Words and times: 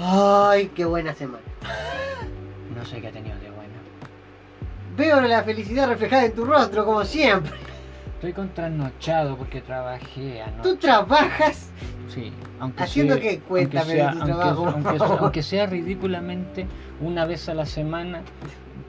Ay, 0.00 0.68
qué 0.74 0.84
buena 0.84 1.14
semana. 1.14 1.42
No 2.76 2.84
sé 2.84 3.00
qué 3.00 3.08
ha 3.08 3.12
tenido 3.12 3.34
de 3.40 3.50
bueno. 3.50 3.72
Veo 4.96 5.20
la 5.22 5.42
felicidad 5.42 5.88
reflejada 5.88 6.26
en 6.26 6.32
tu 6.32 6.44
rostro, 6.44 6.84
como 6.84 7.02
siempre. 7.04 7.50
Estoy 8.14 8.32
contranochado 8.32 9.36
porque 9.36 9.60
trabajé 9.62 10.42
anoche. 10.42 10.62
Tú 10.62 10.76
trabajas 10.76 11.70
Sí, 12.14 12.32
aunque 12.60 12.82
¿Haciendo 12.84 13.14
sea- 13.14 13.22
qué? 13.22 13.40
Cuéntame 13.40 13.80
aunque 13.80 13.94
de 13.94 13.98
sea, 14.00 14.12
tu 14.12 14.18
aunque- 14.18 14.32
trabajo, 14.98 15.18
aunque, 15.24 15.42
sea 15.42 15.66
ridículamente 15.66 16.66
una 17.00 17.24
vez 17.26 17.48
a 17.48 17.54
la 17.54 17.66
semana 17.66 18.22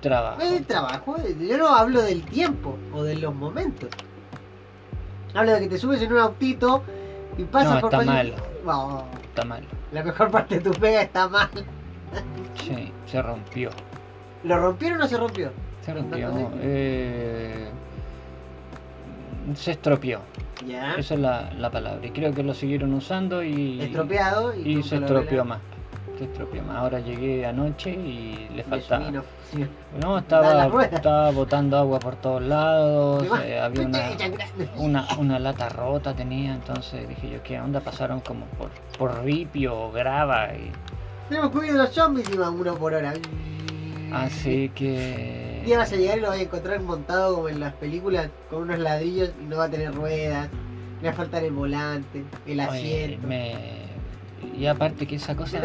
trabajo. 0.02 0.40
El 0.42 0.66
trabajo. 0.66 1.16
Yo 1.40 1.58
no 1.58 1.70
hablo 1.76 2.02
del 2.04 2.24
tiempo 2.24 2.78
o 2.94 3.02
de 3.04 3.16
los 3.16 3.34
momentos. 3.34 3.90
Hablo 5.34 5.54
de 5.54 5.62
que 5.62 5.68
te 5.70 5.78
subes 5.80 6.02
en 6.04 6.14
un 6.14 6.20
autito 6.20 6.84
y 7.40 7.44
pasas 7.46 7.76
No, 7.76 7.82
por 7.82 7.94
está 7.94 8.06
mal. 8.06 8.36
Está 9.30 9.46
mal. 9.46 9.64
la 9.92 10.04
mejor 10.04 10.32
parte 10.32 10.56
de 10.56 10.62
tu 10.62 10.72
pega 10.80 11.02
está 11.02 11.28
mal. 11.30 11.50
Sí, 12.56 12.92
se 13.06 13.22
rompió. 13.22 13.70
¿Lo 14.44 14.58
rompieron 14.58 15.02
o 15.02 15.08
se 15.08 15.18
rompió? 15.18 15.52
Se 15.82 15.92
¿Anda 15.92 16.02
rompió. 16.02 16.52
eh, 16.62 17.70
se 19.56 19.72
estropeó. 19.72 20.20
Ya. 20.68 20.96
Esa 20.96 21.14
es 21.14 21.20
la, 21.20 21.52
la 21.54 21.72
palabra. 21.72 22.06
Y 22.06 22.12
creo 22.12 22.34
que 22.34 22.44
lo 22.44 22.54
siguieron 22.54 22.94
usando 22.94 23.44
y, 23.44 23.82
Estropeado 23.82 24.54
y, 24.56 24.84
se 24.84 24.98
estropeó 24.98 25.46
más. 25.46 25.60
Ahora 26.76 27.00
llegué 27.00 27.46
anoche 27.46 27.92
y 27.92 28.50
le 28.56 28.64
faltaba. 28.64 29.24
Sí. 29.52 29.66
No, 30.00 30.18
estaba, 30.18 30.68
estaba 30.84 31.32
botando 31.32 31.78
agua 31.78 32.00
por 32.00 32.16
todos 32.18 32.42
lados. 32.42 33.28
Eh, 33.44 33.60
había 33.60 33.86
una, 33.86 34.10
una, 34.78 35.08
una 35.18 35.40
lata 35.40 35.70
rota 35.70 36.14
tenía. 36.14 36.54
Entonces 36.54 37.08
dije 37.08 37.30
yo, 37.30 37.44
¿qué 37.44 37.60
onda? 37.60 37.80
Pasaron 37.80 38.20
como 38.22 38.46
por, 38.58 38.70
por 38.98 39.24
ripio 39.24 39.76
o 39.80 39.92
grava. 39.92 40.54
Y, 40.54 40.72
Tenemos 41.30 41.52
que 41.52 41.58
huir 41.58 41.74
los 41.74 41.90
zombies 41.90 42.30
y 42.30 42.38
van 42.38 42.60
uno 42.60 42.76
por 42.76 42.94
hora. 42.94 43.14
así 44.14 44.70
que. 44.76 45.58
Un 45.62 45.66
día 45.66 45.78
vas 45.78 45.92
a 45.92 45.96
llegar 45.96 46.18
y 46.18 46.22
lo 46.22 46.28
vas 46.30 46.40
a 46.40 46.42
encontrar 46.42 46.82
montado 46.82 47.36
como 47.36 47.50
en 47.50 47.60
las 47.60 47.74
películas 47.74 48.30
con 48.50 48.64
unos 48.64 48.80
ladrillos 48.80 49.32
y 49.42 49.46
no 49.46 49.58
va 49.58 49.66
a 49.66 49.70
tener 49.70 49.94
ruedas. 49.94 50.50
Le 51.02 51.08
va 51.08 51.14
a 51.14 51.18
faltar 51.18 51.44
el 51.44 51.54
volante, 51.54 52.26
el 52.46 52.60
oye, 52.60 53.06
asiento. 53.06 53.28
me- 53.28 53.79
Y 54.58 54.66
aparte 54.66 55.06
que 55.08 55.16
esa 55.16 55.36
cosa. 55.36 55.62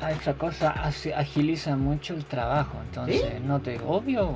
Ah, 0.00 0.10
esa 0.10 0.34
cosa 0.34 0.70
hace- 0.70 1.14
agiliza 1.14 1.76
mucho 1.76 2.14
el 2.14 2.24
trabajo, 2.24 2.76
entonces 2.88 3.40
no 3.42 3.60
te 3.60 3.78
obvio 3.86 4.34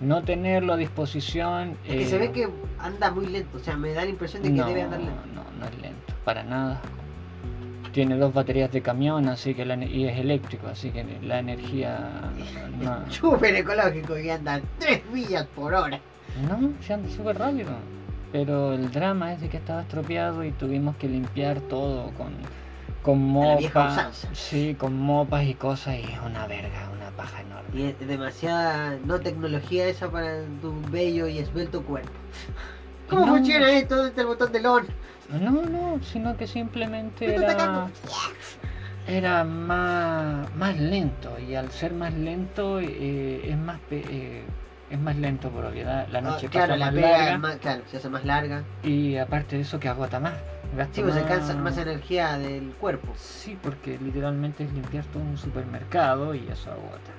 no 0.00 0.22
tenerlo 0.22 0.72
a 0.74 0.76
disposición. 0.76 1.76
Es 1.84 1.94
que 1.96 2.02
eh, 2.02 2.06
se 2.06 2.18
ve 2.18 2.30
que 2.30 2.48
anda 2.78 3.10
muy 3.10 3.26
lento, 3.26 3.56
o 3.58 3.60
sea, 3.60 3.76
me 3.76 3.92
da 3.92 4.04
la 4.04 4.10
impresión 4.10 4.42
de 4.42 4.50
que 4.50 4.54
no, 4.54 4.66
debe 4.66 4.82
andar 4.82 5.00
lento. 5.00 5.20
no, 5.34 5.44
no 5.58 5.66
es 5.66 5.78
lento, 5.82 6.14
para 6.24 6.42
nada. 6.44 6.80
Tiene 7.92 8.16
dos 8.16 8.32
baterías 8.32 8.70
de 8.70 8.80
camión, 8.82 9.28
así 9.28 9.54
que 9.54 9.64
la, 9.64 9.74
y 9.84 10.06
es 10.06 10.16
eléctrico, 10.18 10.68
así 10.68 10.90
que 10.90 11.04
la 11.22 11.40
energía 11.40 12.30
no, 12.80 13.10
Súper 13.12 13.56
ecológico 13.56 14.16
y 14.16 14.30
anda 14.30 14.54
a 14.54 14.60
3 14.78 15.02
millas 15.12 15.46
por 15.48 15.74
hora. 15.74 15.98
no 16.48 16.72
se 16.80 16.94
anda 16.94 17.08
súper 17.10 17.36
rápido. 17.38 17.72
Pero 18.32 18.72
el 18.74 18.90
drama 18.92 19.32
es 19.32 19.40
de 19.40 19.48
que 19.48 19.56
estaba 19.56 19.82
estropeado 19.82 20.44
y 20.44 20.52
tuvimos 20.52 20.96
que 20.96 21.08
limpiar 21.08 21.60
todo 21.60 22.10
con 22.12 22.32
con 23.02 23.18
mopas, 23.18 24.26
sí, 24.34 24.76
con 24.78 24.98
mopas 24.98 25.44
y 25.44 25.54
cosas 25.54 25.96
y 25.96 26.02
es 26.02 26.20
una 26.24 26.46
verga, 26.46 26.90
una 26.94 27.10
paja 27.16 27.40
enorme. 27.40 27.80
Y 27.80 27.86
es 27.86 28.06
demasiada 28.06 28.98
no 29.06 29.18
tecnología 29.20 29.86
esa 29.88 30.10
para 30.10 30.42
tu 30.60 30.74
bello 30.90 31.26
y 31.26 31.38
esbelto 31.38 31.82
cuerpo. 31.82 32.10
¿Cómo 33.08 33.26
No. 33.26 33.32
funciona 33.36 33.70
esto? 33.72 33.96
¿Dónde 33.96 34.10
está 34.10 34.20
el 34.20 34.26
botón 34.26 34.52
de 34.52 34.66
on? 34.68 34.86
No, 35.40 35.50
no, 35.62 35.98
sino 36.02 36.36
que 36.36 36.46
simplemente 36.46 37.34
era, 37.34 37.88
era 39.08 39.44
más, 39.44 40.54
más 40.56 40.78
lento 40.78 41.38
y 41.38 41.54
al 41.54 41.70
ser 41.70 41.94
más 41.94 42.12
lento 42.14 42.80
eh, 42.80 43.40
es 43.48 43.56
más 43.56 43.78
eh, 43.90 44.42
es 44.90 45.00
más 45.00 45.16
lento 45.16 45.50
por 45.50 45.64
obviedad. 45.64 46.06
La 46.10 46.18
Ah, 46.18 46.22
noche 46.22 46.48
claro, 46.48 46.74
pasa 46.74 46.76
la 46.78 46.86
más 46.86 46.94
larga 46.94 47.38
más, 47.38 47.56
claro, 47.56 47.82
se 47.90 47.96
hace 47.96 48.08
más 48.08 48.24
larga. 48.24 48.64
y 48.82 49.16
aparte 49.16 49.56
de 49.56 49.62
eso 49.62 49.78
que 49.80 49.88
agota 49.88 50.20
más. 50.20 50.34
Gasta 50.76 50.94
Sí, 50.94 51.02
pues 51.02 51.14
se 51.14 51.20
más- 51.22 51.28
cansa 51.30 51.54
más 51.56 51.78
energía 51.78 52.38
del 52.38 52.72
cuerpo. 52.74 53.12
Sí, 53.16 53.58
porque 53.60 53.98
literalmente 53.98 54.64
es 54.64 54.72
limpiar 54.72 55.04
todo 55.06 55.22
un 55.22 55.36
supermercado 55.36 56.34
y 56.34 56.46
eso 56.48 56.70
agota. 56.70 57.10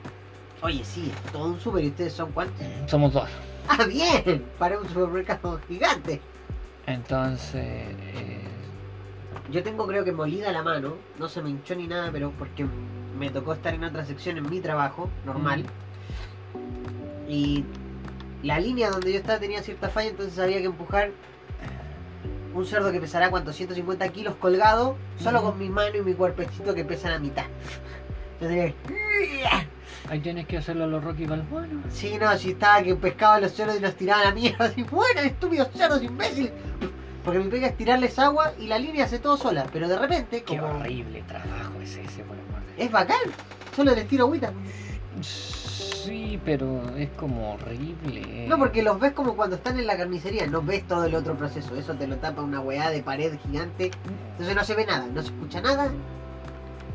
Oye, 0.62 0.84
sí, 0.86 1.12
es 1.26 1.32
todo 1.32 1.46
un 1.48 1.60
super. 1.60 1.84
¿Y 1.84 1.88
ustedes 1.88 2.14
son 2.14 2.32
cuántos? 2.32 2.56
Somos 2.88 3.14
dos. 3.14 3.30
¡Ah, 3.68 3.84
bien! 3.86 4.46
Para 4.60 4.80
un 4.80 4.88
supermercado 4.88 5.60
gigante. 5.68 6.22
Entonces, 6.86 7.64
eh, 7.64 8.42
Yo 9.52 9.64
tengo 9.64 9.86
creo 9.88 10.04
que 10.06 10.12
molida 10.12 10.52
la 10.52 10.64
mano, 10.64 10.96
no 11.20 11.28
se 11.28 11.42
me 11.42 11.50
hinchó 11.50 11.76
ni 11.76 11.88
nada, 11.88 12.10
pero 12.12 12.32
porque 12.32 12.66
me 13.18 13.30
tocó 13.30 13.54
estar 13.54 13.74
en 13.74 13.84
otra 13.84 14.06
sección 14.06 14.38
en 14.38 14.50
mi 14.50 14.60
trabajo, 14.62 15.10
normal. 15.26 15.66
Y 17.32 17.64
la 18.44 18.60
línea 18.60 18.90
donde 18.90 19.14
yo 19.14 19.20
estaba 19.20 19.40
tenía 19.40 19.64
cierta 19.64 19.88
falla, 19.88 20.10
entonces 20.10 20.38
había 20.38 20.58
que 20.58 20.66
empujar 20.66 21.12
un 22.54 22.66
cerdo 22.66 22.92
que 22.92 23.00
pesará 23.00 23.30
cuánto, 23.30 23.54
150 23.54 24.10
kilos 24.10 24.36
colgado, 24.36 24.98
solo 25.18 25.42
con 25.42 25.58
mi 25.58 25.70
mano 25.70 25.98
y 25.98 26.02
mi 26.02 26.14
cuerpecito 26.14 26.76
que 26.76 26.84
pesan 26.84 27.14
a 27.14 27.20
mitad. 27.20 27.46
Entonces, 28.42 28.74
ahí 30.10 30.20
tienes 30.20 30.46
que 30.46 30.58
hacerlo 30.58 30.84
a 30.84 30.88
los 30.88 31.02
Rocky 31.02 31.26
Balboa. 31.26 31.68
sí, 31.90 32.18
no, 32.20 32.36
si 32.38 32.52
estaba 32.52 32.84
que 32.84 32.96
pescaba 32.96 33.40
los 33.40 33.54
cerdos 33.54 33.78
y 33.78 33.80
los 33.80 33.96
tiraba 33.96 34.22
a 34.22 34.26
la 34.26 34.32
mierda, 34.34 34.66
así, 34.66 34.84
bueno, 34.84 35.22
estúpidos 35.22 35.70
cerdos, 35.74 36.04
imbécil. 36.04 36.52
Porque 37.24 37.40
mi 37.40 37.50
pega 37.50 37.68
es 37.68 37.78
tirarles 37.78 38.20
agua 38.20 38.52
y 38.60 38.66
la 38.66 38.78
línea 38.80 39.06
hace 39.06 39.20
todo 39.20 39.38
sola, 39.38 39.68
pero 39.72 39.88
de 39.88 39.98
repente, 39.98 40.44
Qué 40.44 40.60
horrible 40.60 41.24
trabajo 41.28 41.80
es 41.82 41.96
ese, 41.96 42.24
por 42.24 42.36
amor 42.36 42.62
de 42.76 42.84
es 42.84 42.92
bacán, 42.92 43.20
solo 43.76 43.94
les 43.94 44.08
tiro 44.08 44.26
agüita. 44.26 44.52
Sí, 46.04 46.40
pero 46.44 46.82
es 46.98 47.10
como 47.12 47.54
horrible. 47.54 48.46
No, 48.48 48.58
porque 48.58 48.82
los 48.82 49.00
ves 49.00 49.14
como 49.14 49.36
cuando 49.36 49.56
están 49.56 49.78
en 49.80 49.86
la 49.88 49.98
carnicería, 49.98 50.48
no 50.48 50.62
ves 50.62 50.88
todo 50.88 51.06
el 51.06 51.16
otro 51.16 51.36
proceso, 51.36 51.76
eso 51.76 51.94
te 51.94 52.08
lo 52.08 52.18
tapa 52.18 52.42
una 52.42 52.60
weá 52.60 52.90
de 52.90 53.04
pared 53.04 53.38
gigante, 53.46 53.92
entonces 54.32 54.56
no 54.56 54.64
se 54.64 54.76
ve 54.76 54.86
nada, 54.86 55.06
no 55.14 55.22
se 55.22 55.28
escucha 55.28 55.62
nada. 55.62 55.92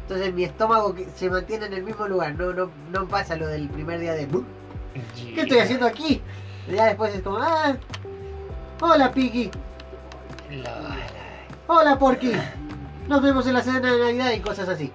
Entonces 0.03 0.34
mi 0.34 0.44
estómago 0.44 0.94
se 1.15 1.31
mantiene 1.31 1.67
en 1.67 1.72
el 1.75 1.83
mismo 1.83 2.06
lugar, 2.09 2.34
no, 2.37 2.53
no, 2.53 2.71
no 2.93 3.06
pasa 3.09 3.37
lo 3.37 3.47
del 3.49 3.69
primer 3.69 4.00
día 4.00 4.12
de 4.15 4.27
"Bu, 4.27 4.44
¿Qué 5.34 5.41
estoy 5.43 5.59
haciendo 5.59 5.87
aquí? 5.87 6.23
Ya 6.73 6.87
después 6.87 7.15
es 7.15 7.23
como, 7.23 7.38
ah, 7.38 7.77
hola 8.81 9.12
Piki, 9.12 9.50
hola 11.67 11.99
Porky, 11.99 12.33
nos 13.09 13.23
vemos 13.23 13.47
en 13.47 13.55
la 13.55 13.62
cena 13.62 13.93
de 13.93 13.99
Navidad 13.99 14.33
y 14.33 14.41
cosas 14.41 14.69
así. 14.69 14.91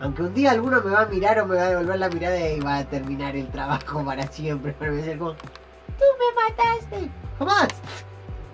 Aunque 0.00 0.22
un 0.22 0.32
día 0.32 0.52
alguno 0.52 0.80
me 0.82 0.90
va 0.90 1.02
a 1.02 1.06
mirar 1.06 1.38
o 1.40 1.46
me 1.46 1.56
va 1.56 1.64
a 1.64 1.68
devolver 1.68 1.98
la 1.98 2.08
mirada 2.08 2.48
y 2.48 2.58
va 2.60 2.78
a 2.78 2.84
terminar 2.84 3.36
el 3.36 3.48
trabajo 3.48 4.02
para 4.04 4.26
siempre, 4.28 4.74
pero 4.78 4.92
me 4.92 4.98
va 4.98 5.02
a 5.02 5.06
decir 5.06 5.18
como, 5.18 5.34
tú 5.34 6.04
me 6.18 6.48
mataste, 6.48 7.10
jamás. 7.38 7.68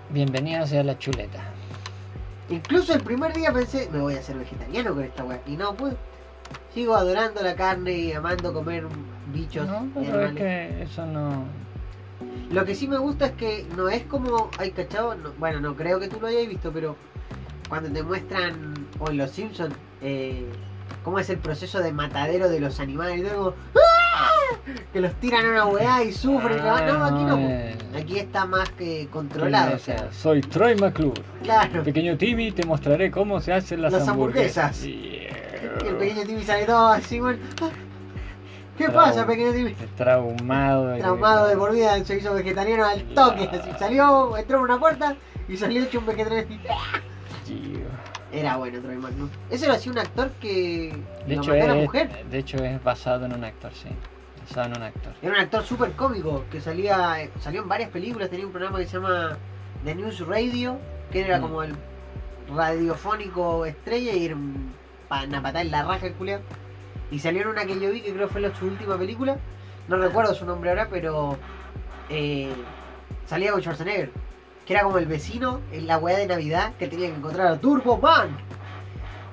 Bienvenido 0.09 0.67
sea 0.67 0.83
la 0.83 0.97
chuleta. 0.97 1.39
Incluso 2.49 2.93
el 2.93 3.01
primer 3.01 3.33
día 3.33 3.51
pensé, 3.51 3.89
me 3.91 3.99
voy 3.99 4.15
a 4.15 4.19
hacer 4.19 4.37
vegetariano 4.37 4.93
con 4.93 5.03
esta 5.03 5.23
weá. 5.23 5.41
Y 5.45 5.55
no 5.57 5.73
pude. 5.75 5.97
Sigo 6.73 6.95
adorando 6.95 7.41
la 7.41 7.55
carne 7.55 7.91
y 7.91 8.13
amando 8.13 8.53
comer 8.53 8.85
bichos. 9.33 9.67
No, 9.67 9.87
pero 9.93 10.25
es 10.25 10.33
que 10.33 10.83
eso 10.83 11.05
no. 11.05 11.45
Lo 12.51 12.63
que 12.63 12.73
sí 12.73 12.87
me 12.87 12.97
gusta 12.97 13.27
es 13.27 13.31
que 13.33 13.65
no 13.75 13.89
es 13.89 14.03
como. 14.03 14.49
Hay 14.59 14.71
cachado. 14.71 15.15
No, 15.15 15.33
bueno, 15.37 15.59
no 15.59 15.75
creo 15.75 15.99
que 15.99 16.07
tú 16.07 16.21
lo 16.21 16.27
hayas 16.27 16.47
visto, 16.47 16.71
pero 16.71 16.95
cuando 17.67 17.91
te 17.91 18.01
muestran, 18.01 18.87
o 18.99 19.09
en 19.09 19.17
Los 19.17 19.31
Simpsons, 19.31 19.75
eh, 20.01 20.49
cómo 21.07 21.19
es 21.19 21.29
el 21.29 21.37
proceso 21.37 21.79
de 21.79 21.93
matadero 21.93 22.49
de 22.49 22.59
los 22.59 22.81
animales. 22.81 23.19
Y 23.19 23.23
todo 23.23 23.55
¡ah! 23.77 24.27
Que 24.91 24.99
los 24.99 25.13
tiran 25.21 25.45
a 25.45 25.49
una 25.51 25.65
weá 25.67 26.03
y 26.03 26.11
sufren. 26.11 26.57
la- 26.57 26.81
no, 26.85 27.05
aquí 27.05 27.23
no. 27.23 27.37
eh, 27.37 27.77
Aquí 27.97 28.19
está 28.19 28.45
más 28.45 28.67
que 28.71 29.07
controlado. 29.09 29.77
O 29.77 29.79
sea, 29.79 30.11
Soy 30.11 30.41
Troy 30.41 30.75
McClure. 30.75 31.21
claro. 31.43 31.81
Pequeño 31.81 32.17
Timmy, 32.17 32.51
te 32.51 32.65
mostraré 32.65 33.09
cómo 33.09 33.39
se 33.39 33.53
hacen 33.53 33.81
las, 33.83 33.93
Las 33.93 34.05
hamburguesas. 34.09 34.83
Y 34.83 35.27
el 35.85 35.95
pequeño 35.95 36.23
Timmy 36.25 36.43
sale 36.43 36.65
todo 36.65 36.87
así, 36.89 37.21
bueno. 37.21 37.39
"Ah, 37.61 37.69
¿Qué 38.77 38.89
Trau- 38.89 38.93
pasa, 38.93 39.25
pequeño 39.25 39.53
Timmy? 39.53 39.75
Traumado. 39.95 40.97
Traumado 40.97 41.47
de 41.47 41.55
por 41.55 41.71
vida, 41.71 42.03
se 42.03 42.17
hizo 42.17 42.33
vegetariano 42.33 42.83
al 42.85 43.01
toque. 43.13 43.47
Así, 43.49 43.69
salió, 43.79 44.35
entró 44.35 44.57
por 44.59 44.69
una 44.69 44.77
puerta 44.77 45.15
y 45.47 45.55
salió 45.55 45.83
hecho 45.83 45.99
un 45.99 46.05
vegetariano. 46.05 46.49
Tío. 47.45 47.79
Era 48.31 48.57
bueno 48.57 48.79
Troy 48.81 48.95
McClure. 48.97 49.31
Ese 49.49 49.67
lo 49.67 49.73
hacía 49.73 49.91
un 49.91 49.99
actor 49.99 50.29
que 50.41 50.93
De 51.25 51.33
hecho, 51.35 51.51
mató 51.51 51.63
a 51.63 51.67
la 51.67 51.75
es, 51.77 51.83
mujer. 51.83 52.25
de 52.29 52.37
hecho 52.39 52.57
es 52.57 52.83
basado 52.83 53.25
en 53.25 53.33
un 53.33 53.43
actor, 53.43 53.71
sí. 53.73 53.87
Basado 54.41 54.67
en 54.67 54.77
un 54.77 54.83
actor. 54.83 55.13
Era 55.21 55.33
un 55.33 55.39
actor 55.39 55.63
súper 55.63 55.91
cómico 55.93 56.43
que 56.51 56.59
salía 56.61 57.29
salió 57.39 57.61
en 57.61 57.69
varias 57.69 57.89
películas. 57.89 58.29
Tenía 58.29 58.45
un 58.45 58.51
programa 58.51 58.79
que 58.79 58.85
se 58.85 58.93
llama 58.93 59.37
The 59.85 59.95
News 59.95 60.25
Radio, 60.27 60.77
que 61.11 61.21
era 61.21 61.37
Mm. 61.37 61.41
como 61.41 61.63
el 61.63 61.73
radiofónico 62.53 63.65
estrella 63.65 64.13
y 64.13 64.25
era 64.25 64.35
un, 64.35 64.73
pa- 65.07 65.23
una 65.23 65.41
patada 65.41 65.61
en 65.61 65.71
la 65.71 65.83
raja 65.83 66.07
el 66.07 66.13
culiao. 66.13 66.39
Y 67.11 67.19
salió 67.19 67.41
en 67.43 67.47
una 67.49 67.65
que 67.65 67.79
yo 67.79 67.89
vi 67.91 68.01
que 68.01 68.13
creo 68.13 68.27
fue 68.27 68.41
la- 68.41 68.53
su 68.55 68.65
última 68.65 68.97
película. 68.97 69.37
No 69.87 69.97
recuerdo 69.97 70.33
su 70.33 70.45
nombre 70.45 70.69
ahora, 70.69 70.87
pero 70.89 71.37
eh, 72.09 72.51
salía 73.25 73.51
con 73.51 73.61
Schwarzenegger. 73.61 74.11
Que 74.67 74.73
era 74.73 74.83
como 74.83 74.97
el 74.97 75.05
vecino 75.05 75.61
en 75.71 75.87
la 75.87 75.97
weá 75.97 76.17
de 76.17 76.27
Navidad 76.27 76.73
que 76.77 76.87
tenía 76.87 77.07
que 77.07 77.15
encontrar 77.15 77.47
a 77.47 77.57
Turbo 77.57 77.97
Man. 77.97 78.37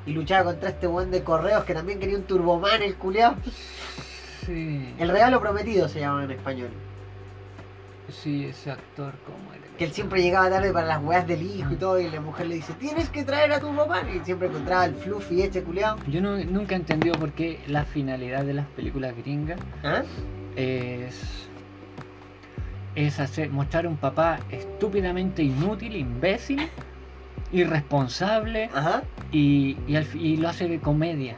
Y 0.07 0.13
luchaba 0.13 0.45
contra 0.45 0.71
este 0.71 0.87
buen 0.87 1.11
de 1.11 1.25
correos 1.25 1.65
que 1.65 1.75
también 1.75 1.99
quería 1.99 2.17
un 2.17 2.25
turboman, 2.25 2.83
el 2.83 2.95
culiao. 2.95 3.35
Sí. 4.47 4.95
El 4.99 5.09
regalo 5.09 5.41
prometido 5.41 5.89
se 5.89 6.01
llamaba 6.01 6.25
en 6.25 6.31
español. 6.31 6.69
Sí, 8.11 8.45
ese 8.45 8.71
actor, 8.71 9.15
¿cómo 9.25 9.53
era? 9.55 9.65
Que 9.79 9.85
él 9.85 9.93
siempre 9.93 10.23
llegaba 10.23 10.51
tarde 10.51 10.73
para 10.73 10.87
las 10.87 11.03
weas 11.03 11.27
del 11.27 11.43
hijo 11.43 11.73
y 11.73 11.77
todo, 11.77 11.99
y 11.99 12.09
la 12.11 12.21
mujer 12.21 12.47
le 12.47 12.57
dice, 12.57 12.75
tienes 12.75 13.09
que 13.09 13.25
traer 13.25 13.53
a 13.53 13.61
tu. 13.61 13.71
Y 14.15 14.25
siempre 14.25 14.49
encontraba 14.49 14.85
el 14.85 14.95
fluffy 14.95 15.43
este 15.43 15.63
culiao. 15.63 15.97
Yo 16.07 16.21
no, 16.21 16.37
nunca 16.45 16.75
he 16.75 16.79
entendido 16.79 17.15
por 17.19 17.33
qué 17.33 17.61
la 17.67 17.85
finalidad 17.85 18.45
de 18.45 18.55
las 18.55 18.67
películas 18.69 19.17
gringas 19.17 19.59
¿Ah? 19.83 20.03
es, 20.55 21.44
es 22.95 23.21
hacer, 23.21 23.51
mostrar 23.51 23.87
un 23.87 23.97
papá 23.97 24.39
estúpidamente 24.51 25.43
inútil, 25.43 25.97
imbécil, 25.97 26.69
irresponsable 27.53 28.71
Ajá. 28.75 29.03
y, 29.33 29.77
y, 29.87 29.97
al 29.97 30.07
y 30.15 30.37
lo 30.37 30.49
hace 30.49 30.69
de 30.69 30.81
comedia. 30.81 31.37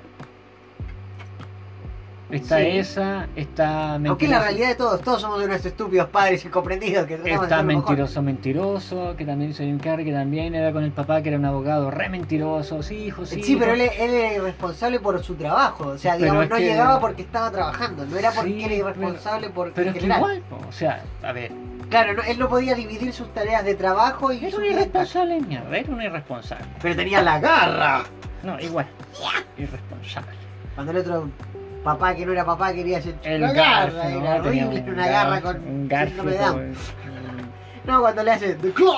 Está 2.29 2.59
Sí. 2.59 2.67
esa, 2.79 3.29
está 3.37 3.95
Aunque 3.95 4.25
es 4.25 4.31
la 4.31 4.39
mentiroso- 4.39 4.43
realidad 4.43 4.69
de 4.71 4.75
todos, 4.75 5.01
todos 5.01 5.21
somos 5.21 5.43
unos 5.45 5.65
estúpidos 5.65 6.09
padres 6.09 6.45
incomprendidos 6.45 7.07
que 7.07 7.17
tratamos 7.19 7.45
Está 7.45 7.63
mejor. 7.63 7.85
mentiroso, 7.85 8.23
mentiroso, 8.23 9.15
que 9.17 9.25
también 9.25 9.51
hizo 9.53 9.63
Jim 9.63 9.79
Carrey, 9.79 10.05
que 10.05 10.13
también 10.13 10.55
era 10.57 10.73
con 10.73 10.83
el 10.83 10.91
papá 10.91 11.23
que 11.23 11.29
era 11.29 11.39
un 11.39 11.45
abogado 11.45 11.89
re 11.89 12.09
mentiroso, 12.09 12.83
sí, 12.83 12.97
hijo, 12.97 13.25
sí. 13.27 13.45
Sí, 13.45 13.55
pero 13.57 13.75
él, 13.75 13.83
él 13.83 14.11
era 14.11 14.33
irresponsable 14.35 14.99
por 14.99 15.23
su 15.23 15.37
trabajo. 15.37 15.85
O 15.87 15.99
sea, 15.99 16.15
Pero 16.15 16.25
digamos, 16.25 16.45
es 16.45 16.51
no 16.51 16.57
que- 16.57 16.63
llegaba 16.65 16.99
porque 17.01 17.23
estaba 17.23 17.51
trabajando. 17.53 18.05
No 18.07 18.17
era 18.17 18.33
porque 18.33 18.51
Sí, 18.51 18.65
era 18.65 18.75
irresponsable 18.75 19.51
por 19.51 19.73
Pero 19.73 19.83
en 19.83 19.89
es 19.89 19.95
que 19.95 20.01
general. 20.01 20.21
igual, 20.43 20.43
o 20.69 20.73
sea, 20.73 21.03
a 21.23 21.33
ver, 21.33 21.53
Claro, 21.89 22.15
no- 22.15 22.23
él 22.25 22.37
no 22.41 22.49
podía 22.49 22.75
dividir 22.75 23.13
sus 23.13 23.33
tareas 23.33 23.65
de 23.65 23.77
trabajo 23.77 24.33
y 24.33 24.45
era 24.45 24.57
un 24.57 24.65
irresponsable, 24.65 25.41
mierda, 25.43 25.79
era 25.79 25.93
un 25.93 26.03
irresponsable. 26.03 26.65
Pero 26.83 26.97
tenía 26.97 27.23
la 27.23 27.39
garra. 27.39 28.03
No, 28.43 28.59
igual, 28.59 28.89
irresponsable. 29.57 30.33
Cuando 30.75 30.91
el 30.91 30.99
otro 30.99 31.29
papá 31.87 32.15
que 32.17 32.27
no 32.27 32.33
era 32.33 32.45
papá 32.45 32.73
quería 32.73 32.99
hacer 32.99 33.15
El 33.23 33.41
garfio, 33.41 33.63
garra, 33.97 34.11
¿no? 34.11 34.21
era 34.21 34.43
Tenía 34.43 34.67
horrible, 34.67 34.81
un 34.83 34.95
una 34.95 35.07
garra 35.09 35.41
con 35.41 35.57
un 35.57 35.89
síndrome 35.89 36.31
de 36.33 36.39
Down. 36.39 36.53
con- 36.75 36.77
No, 37.87 38.01
cuando 38.01 38.25
le 38.25 38.33
hace 38.33 38.55
The 38.57 38.73
Claw. 38.73 38.93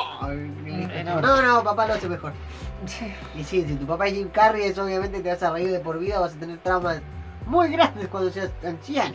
No, 1.21 1.43
no, 1.43 1.63
papá 1.63 1.87
lo 1.87 1.93
hace 1.95 2.09
mejor. 2.09 2.33
Y 3.37 3.45
sí, 3.45 3.63
si 3.69 3.75
tu 3.75 3.85
papá 3.87 4.07
es 4.07 4.15
Jim 4.15 4.29
Carrey, 4.31 4.63
eso 4.63 4.85
obviamente 4.85 5.21
te 5.21 5.29
vas 5.29 5.43
a 5.43 5.51
reír 5.51 5.71
de 5.71 5.81
por 5.81 5.99
vida, 5.99 6.19
vas 6.19 6.35
a 6.35 6.39
tener 6.39 6.57
traumas 6.59 7.03
muy 7.45 7.69
grandes 7.71 8.09
cuando 8.09 8.31
seas 8.31 8.51
anciano. 8.67 9.15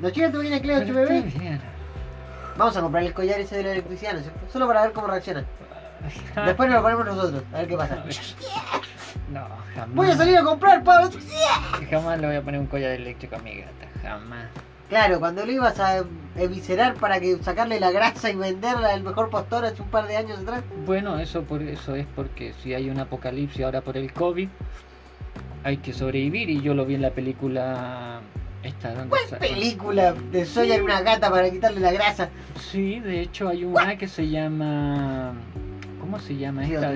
¿No 0.00 0.10
chicos 0.10 0.30
te 0.30 0.38
viene 0.38 0.60
Cleo 0.60 0.78
bebé? 0.86 1.58
Vamos 2.56 2.76
a 2.76 2.80
comprar 2.80 3.02
el 3.02 3.12
collar 3.14 3.40
ese 3.40 3.56
de 3.56 3.62
la 3.64 3.72
electricidad, 3.72 4.12
¿no 4.12 4.18
es 4.18 4.24
cierto? 4.26 4.40
Solo 4.52 4.66
para 4.68 4.82
ver 4.82 4.92
cómo 4.92 5.08
reacciona. 5.08 5.44
Después 6.46 6.68
nos 6.68 6.76
lo 6.76 6.82
ponemos 6.82 7.06
nosotros, 7.06 7.42
a 7.52 7.58
ver 7.58 7.68
qué 7.68 7.76
pasa. 7.76 8.04
No, 9.32 9.46
jamás. 9.74 9.94
Voy 9.94 10.10
a 10.10 10.16
salir 10.16 10.36
a 10.36 10.42
comprar, 10.42 10.82
Pablo. 10.84 11.10
Jamás 11.90 12.20
le 12.20 12.26
voy 12.26 12.36
a 12.36 12.42
poner 12.42 12.60
un 12.60 12.66
collar 12.66 12.90
eléctrico 12.92 13.36
a 13.36 13.38
mi 13.38 13.56
gata, 13.56 13.88
jamás. 14.02 14.46
Claro, 14.88 15.20
cuando 15.20 15.46
lo 15.46 15.52
ibas 15.52 15.80
a 15.80 16.04
eviscerar 16.36 16.96
para 16.96 17.18
que 17.18 17.38
sacarle 17.38 17.80
la 17.80 17.90
grasa 17.90 18.28
y 18.30 18.36
venderla 18.36 18.92
al 18.92 19.02
mejor 19.02 19.30
postor 19.30 19.64
hace 19.64 19.80
un 19.80 19.88
par 19.88 20.06
de 20.06 20.18
años 20.18 20.40
atrás. 20.40 20.62
Bueno, 20.84 21.18
eso 21.18 21.44
por 21.44 21.62
eso 21.62 21.94
es 21.94 22.06
porque 22.14 22.52
si 22.62 22.74
hay 22.74 22.90
un 22.90 23.00
apocalipsis 23.00 23.64
ahora 23.64 23.80
por 23.80 23.96
el 23.96 24.12
COVID, 24.12 24.48
hay 25.64 25.76
que 25.78 25.94
sobrevivir 25.94 26.50
y 26.50 26.60
yo 26.60 26.74
lo 26.74 26.84
vi 26.84 26.96
en 26.96 27.02
la 27.02 27.10
película 27.10 28.20
esta 28.62 28.92
¿Cuál 29.08 29.22
película 29.40 30.12
de 30.12 30.44
Soya 30.44 30.76
en 30.76 30.82
una 30.82 31.00
gata 31.00 31.30
para 31.30 31.50
quitarle 31.50 31.80
la 31.80 31.92
grasa? 31.92 32.28
Sí, 32.70 33.00
de 33.00 33.20
hecho 33.20 33.48
hay 33.48 33.64
una 33.64 33.96
que 33.96 34.06
se 34.06 34.28
llama 34.28 35.32
¿cómo 36.02 36.18
se 36.18 36.36
llama 36.36 36.66
esta? 36.66 36.92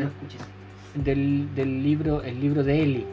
Del, 0.95 1.49
del 1.55 1.83
libro, 1.83 2.23
el 2.23 2.39
libro 2.41 2.63
de 2.63 2.83
Eli. 2.83 3.07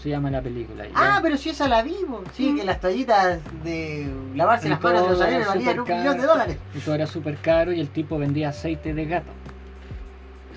Se 0.00 0.08
llama 0.08 0.30
la 0.30 0.40
película. 0.42 0.84
Ah, 0.94 1.20
pero 1.22 1.36
si 1.36 1.50
esa 1.50 1.66
la 1.68 1.82
vimos. 1.82 2.22
Sí, 2.34 2.50
Mm. 2.52 2.56
que 2.56 2.64
las 2.64 2.80
toallitas 2.80 3.38
de 3.64 4.08
lavarse 4.34 4.66
Y 4.66 4.70
las 4.70 4.82
manos 4.82 5.02
de 5.04 5.08
los 5.10 5.20
aviones 5.20 5.46
valían 5.46 5.80
un 5.80 5.88
millón 5.88 6.18
de 6.18 6.26
dólares. 6.26 6.56
Y 6.74 6.78
todo 6.80 6.94
era 6.96 7.06
súper 7.06 7.36
caro 7.36 7.72
y 7.72 7.80
el 7.80 7.88
tipo 7.88 8.18
vendía 8.18 8.48
aceite 8.50 8.94
de 8.94 9.04
gato. 9.06 9.30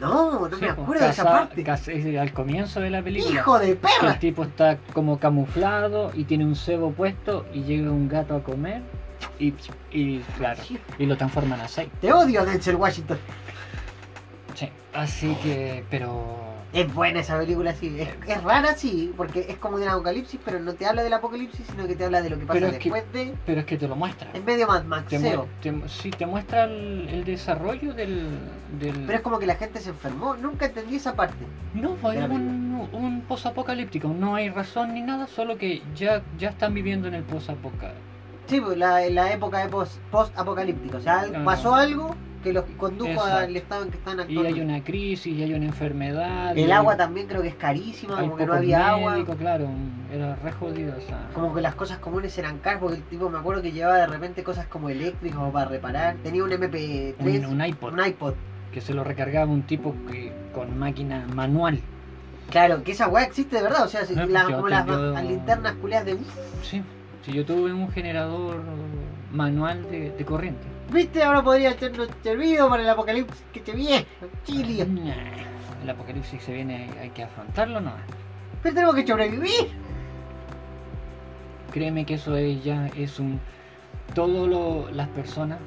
No, 0.02 0.50
no 0.50 0.56
Sí, 0.58 0.62
me 0.62 0.74
pues, 0.74 0.80
acuerdo 0.80 1.06
de 1.06 1.12
esa 1.12 1.24
casa- 1.24 1.36
parte. 1.38 1.64
casa- 1.64 1.92
es 1.92 2.18
al 2.20 2.34
comienzo 2.34 2.82
de 2.82 2.90
la 2.90 3.02
película. 3.02 3.34
¡Hijo 3.34 3.60
de 3.60 3.76
perra! 3.76 4.14
el 4.14 4.20
tipo 4.20 4.44
está 4.44 4.78
como 4.94 5.20
camuflado 5.20 6.12
y 6.14 6.26
tiene 6.26 6.44
un 6.46 6.56
cebo 6.56 6.92
puesto 6.92 7.46
y 7.54 7.64
llega 7.64 7.90
un 7.92 8.10
gato 8.10 8.36
a 8.36 8.44
comer 8.44 8.82
y, 9.40 9.54
y 9.92 10.20
claro, 10.38 10.62
y 11.00 11.06
lo 11.06 11.16
transforma 11.16 11.56
en 11.56 11.62
aceite. 11.62 11.92
Te 12.02 12.12
odio, 12.12 12.44
Denzel 12.46 12.76
Washington. 12.76 13.18
Sí, 14.56 14.70
así 14.94 15.36
que, 15.44 15.84
pero... 15.90 16.44
Es 16.74 16.94
buena 16.94 17.22
esa 17.22 17.38
película, 17.38 17.74
sí. 17.74 17.96
Es, 18.02 18.10
es 18.28 18.44
rara, 18.44 18.74
sí, 18.76 19.14
porque 19.16 19.46
es 19.48 19.56
como 19.58 19.78
de 19.78 19.86
un 19.86 19.92
apocalipsis, 19.92 20.40
pero 20.44 20.60
no 20.60 20.74
te 20.74 20.86
habla 20.86 21.04
del 21.04 21.14
apocalipsis, 21.14 21.66
sino 21.72 21.88
que 21.88 21.96
te 21.96 22.04
habla 22.04 22.22
de 22.22 22.30
lo 22.32 22.38
que 22.40 22.46
pasa 22.46 22.60
que- 22.60 22.66
después 22.66 23.04
de. 23.14 23.34
Pero 23.46 23.62
es 23.62 23.66
que 23.66 23.78
te 23.78 23.88
lo 23.88 23.96
muestra. 23.96 24.30
Es 24.34 24.44
medio 24.44 24.68
Mad 24.68 24.82
Te, 24.82 24.88
Maxeo. 24.88 25.44
mu- 25.44 25.48
te- 25.62 25.88
sí, 25.90 26.10
te 26.10 26.26
muestra 26.26 26.66
el, 26.66 27.08
el 27.10 27.24
desarrollo 27.24 27.94
del... 27.94 28.28
del... 28.78 29.04
Pero 29.06 29.14
es 29.14 29.22
como 29.22 29.40
que 29.40 29.46
la 29.46 29.56
gente 29.56 29.80
se 29.80 29.92
enfermó. 29.92 30.36
Nunca 30.36 30.66
entendí 30.66 30.98
esa 30.98 31.16
parte. 31.16 31.46
No, 31.74 31.96
la 32.12 32.26
un, 32.26 32.90
un 32.92 33.22
posapocalíptico, 33.22 34.10
no 34.10 34.36
hay 34.36 34.50
razón 34.50 34.94
ni 34.96 35.02
nada, 35.02 35.28
solo 35.28 35.58
que 35.58 35.82
ya, 35.96 36.24
ya 36.38 36.50
están 36.50 36.74
viviendo 36.74 37.08
en 37.08 37.14
el 37.14 37.24
posapocalíptico. 37.24 38.04
Sí, 38.48 38.60
pues, 38.60 38.78
la, 38.78 39.00
la 39.10 39.32
época 39.32 39.60
de 39.60 39.70
post- 39.70 40.00
post-apocalíptico. 40.12 40.98
o 40.98 41.02
sea, 41.02 41.24
pasó 41.46 41.74
algo 41.74 42.14
que 42.46 42.54
los 42.54 42.64
condujo 42.78 43.10
Exacto. 43.10 43.38
al 43.38 43.56
estado 43.56 43.84
en 43.84 43.90
que 43.90 43.98
están 43.98 44.18
Y 44.20 44.22
actuando. 44.22 44.48
hay 44.48 44.62
una 44.62 44.84
crisis, 44.84 45.36
y 45.38 45.44
hay 45.44 45.54
una 45.56 45.66
enfermedad. 45.66 46.56
y 46.56 46.62
El 46.62 46.72
agua 46.72 46.96
también 46.96 47.28
creo 47.28 47.42
que 47.42 47.48
es 47.48 47.56
carísima, 47.56 48.18
como 48.20 48.36
que 48.38 48.46
no 48.46 48.54
había 48.54 48.90
agua. 48.92 49.14
médicos, 49.14 49.36
claro, 49.38 49.68
era 50.14 50.36
re 50.36 50.52
jodido. 50.52 50.94
Como 51.34 51.54
que 51.56 51.62
las 51.62 51.74
cosas 51.76 51.98
comunes 51.98 52.38
eran 52.38 52.60
caras, 52.60 52.80
porque 52.82 52.98
el 52.98 53.04
tipo 53.04 53.30
me 53.30 53.40
acuerdo 53.40 53.64
que 53.64 53.72
llevaba 53.72 53.98
de 53.98 54.08
repente 54.08 54.44
cosas 54.44 54.68
como 54.68 54.90
eléctricas 54.90 55.40
o 55.42 55.52
para 55.52 55.70
reparar. 55.70 56.16
Tenía 56.24 56.44
un 56.44 56.52
MP3, 56.52 57.16
Un, 57.48 57.60
un 57.60 57.66
iPod, 57.66 57.94
un 57.94 58.06
iPod. 58.06 58.34
que 58.72 58.80
se 58.82 58.94
lo 58.94 59.04
recargaba 59.04 59.52
un 59.52 59.64
tipo 59.64 59.96
que, 60.12 60.32
con 60.54 60.78
máquina 60.78 61.26
manual. 61.34 61.80
Claro, 62.52 62.84
que 62.84 62.92
esa 62.92 63.08
weá 63.08 63.24
existe 63.26 63.56
de 63.56 63.64
verdad, 63.64 63.86
o 63.86 63.88
sea, 63.88 64.06
si- 64.06 64.16
No, 64.16 64.28
las- 64.28 64.48
yo 64.48 64.56
como 64.58 64.70
las, 64.70 64.86
yo- 64.86 65.12
las 65.14 65.24
linternas 65.26 65.74
culiadas 65.82 66.06
de... 66.06 66.18
Sí, 66.62 66.84
si 67.26 67.32
yo 67.34 67.44
tuve 67.44 67.74
un 67.74 67.90
generador 67.90 68.58
manual 69.32 69.90
de, 69.90 70.12
de 70.12 70.26
corriente. 70.26 70.62
¿Viste? 70.92 71.24
Ahora 71.24 71.44
podría 71.44 71.72
hacernos 71.72 72.10
servido 72.24 72.70
para 72.70 72.84
el 72.84 72.90
apocalipsis 72.90 73.44
que 73.52 73.60
te 73.60 73.72
viene. 73.74 74.06
Chile. 74.46 74.86
El 75.84 75.90
apocalipsis 75.90 76.42
se 76.44 76.54
viene, 76.54 76.90
hay 77.02 77.10
que 77.10 77.24
afrontarlo, 77.24 77.82
no. 77.82 77.92
Pero 78.64 78.76
tenemos 78.76 78.96
que 78.96 79.06
sobrevivir. 79.08 79.72
Créeme 81.72 82.06
que 82.06 82.14
eso 82.16 82.36
es 82.38 82.64
ya 82.64 82.88
es 82.96 83.20
un 83.20 83.40
todo 84.14 84.48
lo, 84.48 84.90
las 84.92 85.08
personas, 85.10 85.60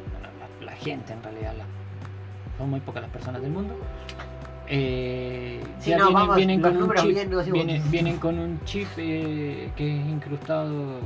la, 0.61 0.67
la 0.67 0.73
gente 0.73 1.13
en 1.13 1.23
realidad, 1.23 1.55
la- 1.59 1.67
son 2.57 2.71
muy 2.71 2.81
pocas 2.81 3.03
las 3.03 3.11
personas 3.11 3.43
del 3.43 3.51
mundo. 3.51 3.75
eh, 4.69 5.61
Sí, 5.81 5.91
ya 5.91 5.99
no, 5.99 6.05
vienen, 6.07 6.15
vamos, 6.15 6.37
vienen 6.37 6.63
los 6.63 6.73
con 6.73 6.83
un 6.83 6.95
chip, 6.97 7.11
bien, 7.15 7.31
no 7.31 7.37
decimos- 7.39 7.65
vienen, 7.65 7.91
vienen 7.91 8.17
con 8.19 8.39
un 8.39 8.65
chip 8.65 8.89
eh, 8.97 9.71
que 9.77 9.97
es 10.01 10.07
incrustado 10.07 11.01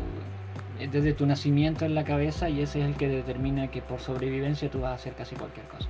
desde 0.88 1.12
tu 1.12 1.26
nacimiento 1.26 1.84
en 1.84 1.94
la 1.94 2.04
cabeza 2.04 2.48
y 2.48 2.60
ese 2.62 2.80
es 2.80 2.86
el 2.86 2.94
que 2.96 3.08
determina 3.08 3.70
que 3.70 3.82
por 3.82 4.00
sobrevivencia 4.00 4.70
tú 4.70 4.80
vas 4.80 4.92
a 4.92 4.94
hacer 4.94 5.12
casi 5.14 5.34
cualquier 5.36 5.66
cosa. 5.66 5.88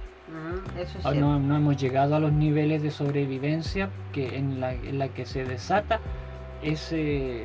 Eso 0.80 0.98
es 0.98 1.04
Aún 1.04 1.14
cierto. 1.14 1.20
no, 1.20 1.38
no 1.40 1.56
hemos 1.56 1.76
llegado 1.76 2.16
a 2.16 2.20
los 2.20 2.32
niveles 2.32 2.82
de 2.82 2.90
sobrevivencia 2.90 3.90
que 4.12 4.36
en 4.38 4.60
la, 4.60 4.72
en 4.72 4.98
la 4.98 5.08
que 5.08 5.26
se 5.26 5.44
desata 5.44 6.00
ese 6.62 7.44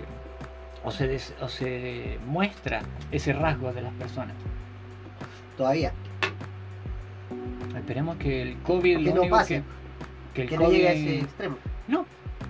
o 0.86 0.92
se, 0.92 1.08
des- 1.08 1.34
o 1.42 1.50
se 1.50 2.18
muestra 2.27 2.82
ese 3.12 3.34
rasgo 3.34 3.74
de 3.74 3.82
las 3.82 3.94
personas. 3.94 4.36
Todavía. 5.58 5.92
Esperemos 7.75 8.18
que 8.18 8.42
el 8.42 8.58
COVID 8.60 8.98
Que 8.98 9.04
lo 9.13 9.24
no 9.24 9.30
pase. 9.30 9.63
que, 10.34 10.34
que 10.34 10.42
el 10.44 10.50
Que 10.50 10.58
no 10.58 10.70
llegue 10.72 10.88
a 10.89 10.94
COVID- 10.94 10.96
ese 11.08 11.20
extremo. 11.20 11.58
no, 11.88 12.06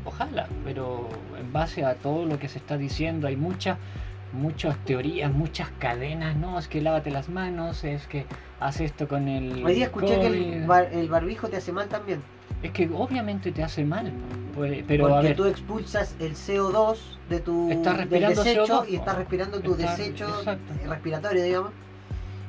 ojalá, 0.06 0.48
pero 0.64 1.10
en 1.40 1.52
base 1.52 1.84
a 1.86 1.96
todo 1.96 2.26
lo 2.26 2.38
que 2.40 2.48
se 2.48 2.60
está 2.60 2.78
diciendo 2.78 3.28
hay 3.28 3.36
muchas 3.36 3.78
muchas 4.34 4.78
teorías, 4.86 5.32
muchas 5.32 5.70
cadenas, 5.80 6.36
no, 6.36 6.60
es 6.60 6.68
que 6.68 6.82
lávate 6.82 7.12
las 7.12 7.30
manos, 7.30 7.84
es 7.84 8.08
que 8.08 8.26
haz 8.60 8.80
esto 8.82 9.08
con 9.08 9.28
el 9.28 9.64
Hoy 9.66 9.74
día 9.76 9.86
escuché 9.86 10.20
que 10.20 10.28
el, 10.28 10.66
bar- 10.68 10.90
el 10.92 11.10
barbijo 11.10 11.48
te 11.48 11.58
hace 11.58 11.72
mal 11.72 11.88
también. 11.88 12.22
es 12.64 12.72
que 12.72 12.90
obviamente 12.94 13.52
te 13.52 13.64
hace 13.64 13.84
mal, 13.86 14.12
pues, 14.56 14.84
pero 14.88 15.08
a 15.08 15.10
porque 15.12 15.28
ver, 15.30 15.38
tú 15.38 15.46
expulsas 15.46 16.16
el 16.20 16.34
CO2 16.36 16.98
de 17.30 17.40
tu 17.40 17.70
Estás 17.72 17.94
del 17.98 18.02
respirando 18.10 18.44
desecho 18.44 18.84
CO2, 18.84 18.90
y 18.90 18.96
estás 18.96 19.18
respirando 19.18 19.60
tu 19.62 19.76
Estás- 19.76 19.98
desecho 19.98 20.28
exacto. 20.40 20.74
respiratorio, 20.88 21.44
digamos. 21.44 21.72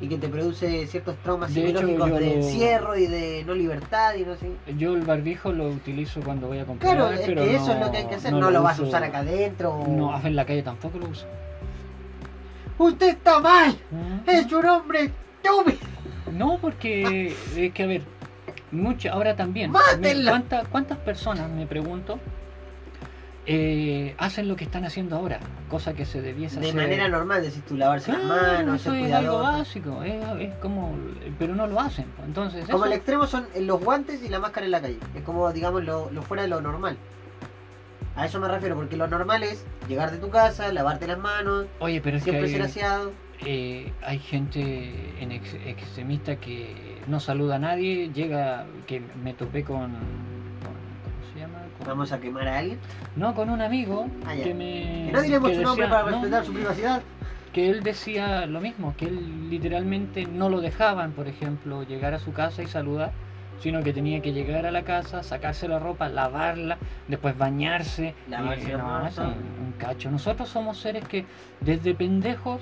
Y 0.00 0.06
que 0.06 0.16
te 0.16 0.28
produce 0.28 0.86
ciertos 0.86 1.16
traumas 1.24 1.52
De 1.52 1.66
psicológicos 1.66 2.20
de 2.20 2.34
encierro 2.36 2.96
y 2.96 3.08
de 3.08 3.42
no 3.44 3.52
libertad 3.52 4.14
y 4.14 4.22
no 4.24 4.36
sé. 4.36 4.48
Yo 4.78 4.94
el 4.94 5.00
barbijo 5.02 5.50
lo 5.50 5.68
utilizo 5.70 6.20
cuando 6.20 6.46
voy 6.46 6.58
a 6.60 6.64
comprar, 6.66 6.94
Claro, 6.96 7.10
es 7.12 7.20
pero 7.26 7.42
que 7.42 7.56
eso 7.56 7.66
no- 7.66 7.72
es 7.72 7.80
lo 7.80 7.90
que 7.90 7.96
hay 7.98 8.04
que 8.06 8.14
hacer. 8.14 8.32
No, 8.32 8.48
lo 8.52 8.62
vas 8.62 8.78
a 8.78 8.82
usar 8.84 9.02
acá 9.02 9.18
adentro. 9.18 9.72
o- 9.74 9.88
No, 9.88 10.16
en 10.24 10.36
la 10.36 10.46
calle 10.46 10.62
tampoco 10.62 10.98
lo 10.98 11.08
uso. 11.08 11.26
¡Usted 12.78 13.08
está 13.08 13.40
mal! 13.40 13.76
¿Mm? 13.90 14.28
¡Es 14.30 14.52
un 14.52 14.64
hombre 14.66 15.12
estúpido! 15.42 15.78
No, 16.32 16.58
porque 16.60 17.34
es 17.56 17.72
que 17.72 17.82
a 17.82 17.86
ver, 17.86 18.02
mucho 18.70 19.10
ahora 19.12 19.34
también. 19.34 19.70
¡Mátenla! 19.72 20.30
¿cuántas, 20.30 20.68
¿Cuántas 20.68 20.98
personas 20.98 21.48
me 21.50 21.66
pregunto 21.66 22.18
eh, 23.50 24.14
hacen 24.18 24.46
lo 24.46 24.56
que 24.56 24.64
están 24.64 24.84
haciendo 24.84 25.16
ahora, 25.16 25.40
cosa 25.70 25.94
que 25.94 26.04
se 26.04 26.20
debiese 26.20 26.60
De 26.60 26.66
hacer. 26.68 26.76
manera 26.82 27.08
normal, 27.08 27.40
decís 27.42 27.62
tú, 27.66 27.76
lavarse 27.78 28.12
las 28.12 28.22
manos, 28.22 28.78
eso 28.82 28.90
ser 28.92 29.04
es 29.06 29.12
algo 29.14 29.38
básico, 29.38 30.02
es, 30.02 30.22
es 30.40 30.54
como, 30.56 30.94
pero 31.38 31.54
no 31.54 31.66
lo 31.66 31.80
hacen. 31.80 32.04
pues, 32.14 32.28
Entonces, 32.28 32.66
Como 32.66 32.84
eso- 32.84 32.92
el 32.92 32.92
extremo 32.92 33.26
son 33.26 33.46
los 33.60 33.82
guantes 33.82 34.22
y 34.22 34.28
la 34.28 34.38
máscara 34.38 34.66
en 34.66 34.72
la 34.72 34.82
calle. 34.82 34.98
Es 35.14 35.22
como, 35.22 35.50
digamos, 35.50 35.82
lo, 35.82 36.10
lo 36.10 36.20
fuera 36.22 36.42
de 36.42 36.48
lo 36.48 36.60
normal. 36.60 36.98
A 38.18 38.26
eso 38.26 38.40
me 38.40 38.48
refiero, 38.48 38.74
porque 38.74 38.96
lo 38.96 39.06
normal 39.06 39.42
es 39.44 39.64
llegar 39.88 40.10
de 40.10 40.18
tu 40.18 40.28
casa, 40.28 40.72
lavarte 40.72 41.06
las 41.06 41.18
manos, 41.18 41.66
oye, 41.78 42.00
pero 42.00 42.16
es 42.16 42.24
que 42.24 42.30
siempre 42.32 42.48
hay, 42.48 42.52
ser 42.52 42.62
aseado. 42.62 43.12
eh, 43.46 43.92
hay 44.02 44.18
gente 44.18 45.14
en 45.20 45.30
ex- 45.32 45.54
extremista 45.64 46.36
que 46.36 46.98
no 47.06 47.20
saluda 47.20 47.56
a 47.56 47.58
nadie, 47.60 48.10
llega, 48.12 48.66
que 48.86 49.00
me 49.22 49.34
topé 49.34 49.62
con, 49.64 49.92
Vamos 51.86 52.10
a 52.12 52.18
quemar 52.20 52.48
a 52.48 52.58
alguien. 52.58 52.78
no, 53.16 53.34
con 53.34 53.48
un 53.50 53.62
amigo 53.62 54.08
Ah, 54.26 54.34
que 54.34 54.52
me... 54.52 55.06
Que 55.06 55.10
no 55.12 55.22
diremos 55.22 55.48
que 55.50 55.56
su 55.56 55.62
nombre 55.62 55.86
para 55.86 56.02
no, 56.02 56.10
respetar 56.10 56.44
su 56.44 56.52
privacidad. 56.52 57.02
que 57.52 57.70
él 57.70 57.82
decía 57.84 58.46
lo 58.46 58.60
mismo, 58.60 58.94
que 58.98 59.06
él 59.06 59.48
literalmente 59.48 60.26
no 60.26 60.50
lo 60.50 60.60
dejaban, 60.60 61.12
por 61.12 61.28
ejemplo, 61.28 61.84
llegar 61.84 62.14
a 62.14 62.18
su 62.18 62.32
casa 62.32 62.62
y 62.62 62.66
saludar, 62.66 63.12
sino 63.60 63.82
que 63.82 63.92
tenía 63.92 64.20
que 64.20 64.32
llegar 64.32 64.66
a 64.66 64.70
la 64.70 64.82
casa, 64.84 65.22
sacarse 65.22 65.66
la 65.68 65.78
ropa, 65.78 66.08
lavarla, 66.08 66.78
después 67.08 67.36
bañarse. 67.36 68.14
Lavarse 68.28 68.72
no, 68.72 69.06
eso 69.06 69.22
un, 69.22 69.66
un 69.66 69.72
cacho. 69.78 70.10
Nosotros 70.10 70.48
somos 70.48 70.78
seres 70.78 71.04
que 71.06 71.24
desde 71.60 71.94
pendejos 71.94 72.60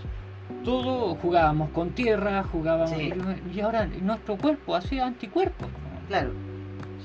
todo 0.64 1.14
jugábamos 1.16 1.70
con 1.70 1.90
tierra, 1.90 2.44
jugábamos 2.44 2.90
Sí. 2.90 3.12
y 3.54 3.60
ahora 3.60 3.86
nuestro 4.00 4.36
cuerpo 4.36 4.74
hacía 4.74 5.06
anticuerpos. 5.06 5.68
Claro. 6.08 6.30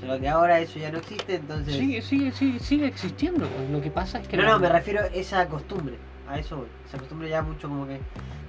Solo 0.00 0.18
que 0.18 0.28
ahora 0.28 0.58
eso 0.58 0.78
ya 0.80 0.90
no 0.90 0.98
existe, 0.98 1.36
entonces. 1.36 1.74
Sigue, 1.76 2.02
sigue, 2.02 2.32
sigue, 2.32 2.58
sigue 2.58 2.86
existiendo. 2.86 3.46
Lo 3.70 3.80
que 3.80 3.90
pasa 3.90 4.18
es 4.20 4.26
que 4.26 4.36
No, 4.36 4.42
la- 4.42 4.48
no, 4.50 4.58
me 4.58 4.68
refiero 4.68 5.00
a 5.00 5.06
esa 5.06 5.46
costumbre. 5.46 5.94
A 6.28 6.38
eso 6.38 6.56
voy. 6.58 6.66
Esa 6.86 6.98
costumbre 6.98 7.28
ya 7.28 7.42
mucho 7.42 7.68
como 7.68 7.86
que. 7.86 8.00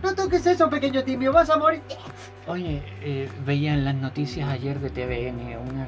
No 0.01 0.13
toques 0.15 0.45
eso, 0.45 0.69
pequeño 0.69 1.03
timio, 1.03 1.31
vas 1.31 1.49
a 1.49 1.57
morir. 1.57 1.81
Oye, 2.47 2.83
eh, 3.01 3.29
veía 3.45 3.73
en 3.73 3.85
las 3.85 3.95
noticias 3.95 4.49
ayer 4.49 4.79
de 4.79 4.89
TVN 4.89 5.57
una 5.57 5.87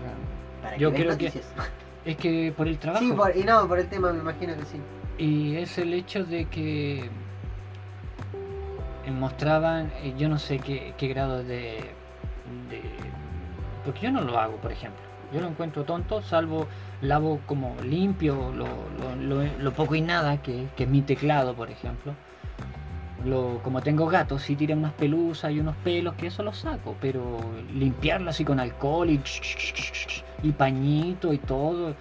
Para 0.61 0.77
Yo 0.77 0.93
creo 0.93 1.17
que-. 1.17 1.31
Es 2.05 2.17
que 2.17 2.53
por 2.55 2.67
el 2.67 2.77
trabajo. 2.77 3.03
Sí, 3.03 3.11
por- 3.13 3.35
y 3.35 3.43
no, 3.43 3.67
por 3.67 3.79
el 3.79 3.87
tema 3.87 4.13
me 4.13 4.19
imagino 4.19 4.53
que 4.55 4.65
sí. 4.65 4.79
Y 5.17 5.55
es 5.57 5.77
el 5.79 5.91
hecho 5.93 6.23
de 6.23 6.45
que 6.45 7.09
eh, 9.05 9.11
mostraban, 9.11 9.91
eh, 10.03 10.13
yo 10.17 10.29
no 10.29 10.37
sé 10.37 10.59
qué, 10.59 10.93
qué 10.97 11.07
grado 11.07 11.37
de, 11.43 11.79
de- 12.69 12.83
Porque 13.83 14.01
yo 14.01 14.11
no 14.11 14.21
lo 14.21 14.37
hago, 14.39 14.57
por 14.57 14.71
ejemplo. 14.71 15.01
Yo 15.33 15.41
lo 15.41 15.47
encuentro 15.47 15.83
tonto, 15.83 16.21
salvo 16.21 16.67
lavo 17.07 17.41
como 17.45 17.75
limpio 17.83 18.51
lo, 18.53 18.65
lo- 18.99 19.15
lo- 19.43 19.57
lo 19.59 19.71
poco 19.73 19.95
y 19.95 20.01
nada 20.01 20.41
que, 20.41 20.67
que 20.75 20.83
es 20.83 20.89
mi 20.89 21.01
teclado, 21.01 21.55
por 21.55 21.69
ejemplo. 21.71 22.13
Lo, 23.25 23.59
como 23.63 23.81
tengo 23.81 24.05
gatos, 24.07 24.43
si 24.43 24.55
tiran 24.55 24.79
unas 24.79 24.93
pelusas 24.93 25.51
y 25.51 25.59
unos 25.59 25.75
pelos, 25.77 26.13
que 26.15 26.27
eso 26.27 26.43
lo 26.43 26.53
saco, 26.53 26.95
pero 27.01 27.39
limpiarlo 27.73 28.29
así 28.29 28.45
con 28.45 28.59
alcohol 28.59 29.09
y, 29.09 29.19
y 30.43 30.51
pañito 30.51 31.33
y 31.33 31.39
todo, 31.39 31.95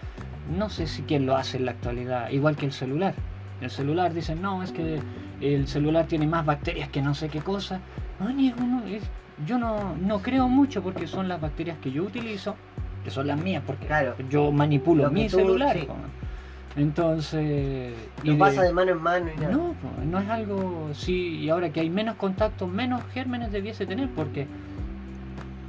no 0.54 0.68
sé 0.68 0.86
si 0.86 1.02
quién 1.02 1.24
lo 1.24 1.34
hace 1.36 1.56
en 1.56 1.64
la 1.64 1.70
actualidad, 1.70 2.28
igual 2.30 2.56
que 2.56 2.66
el 2.66 2.72
celular. 2.72 3.14
El 3.62 3.70
celular 3.70 4.12
dicen, 4.12 4.42
no, 4.42 4.62
es 4.62 4.72
que 4.72 5.00
el 5.40 5.66
celular 5.66 6.06
tiene 6.06 6.26
más 6.26 6.44
bacterias 6.44 6.90
que 6.90 7.00
no 7.00 7.14
sé 7.14 7.28
qué 7.30 7.40
cosa. 7.40 7.80
Oye, 8.20 8.52
uno 8.60 8.84
es- 8.86 9.08
yo 9.46 9.58
no, 9.58 9.96
no 9.96 10.20
creo 10.20 10.48
mucho 10.48 10.82
porque 10.82 11.06
son 11.06 11.28
las 11.28 11.40
bacterias 11.40 11.78
que 11.78 11.90
yo 11.90 12.02
utilizo, 12.04 12.56
que 13.04 13.10
son 13.10 13.26
las 13.28 13.38
mías, 13.40 13.62
porque 13.66 13.86
Claro. 13.86 14.14
yo 14.30 14.50
manipulo 14.50 15.10
mi 15.10 15.28
tú- 15.28 15.36
celular. 15.36 15.76
sí. 15.78 15.86
Entonces... 16.76 17.94
No 18.24 18.36
pasa 18.36 18.62
de 18.62 18.72
mano 18.72 18.90
en 18.92 19.02
mano 19.02 19.26
y 19.36 19.40
nada. 19.40 19.52
no, 19.52 19.74
no 20.04 20.18
es 20.18 20.28
algo. 20.28 20.90
Sí, 20.92 21.38
y 21.38 21.48
ahora 21.50 21.70
que 21.70 21.80
hay 21.80 21.88
menos 21.90 22.16
contacto, 22.16 22.66
menos 22.66 23.02
gérmenes 23.12 23.52
debiese 23.52 23.86
tener, 23.86 24.08
porque 24.10 24.48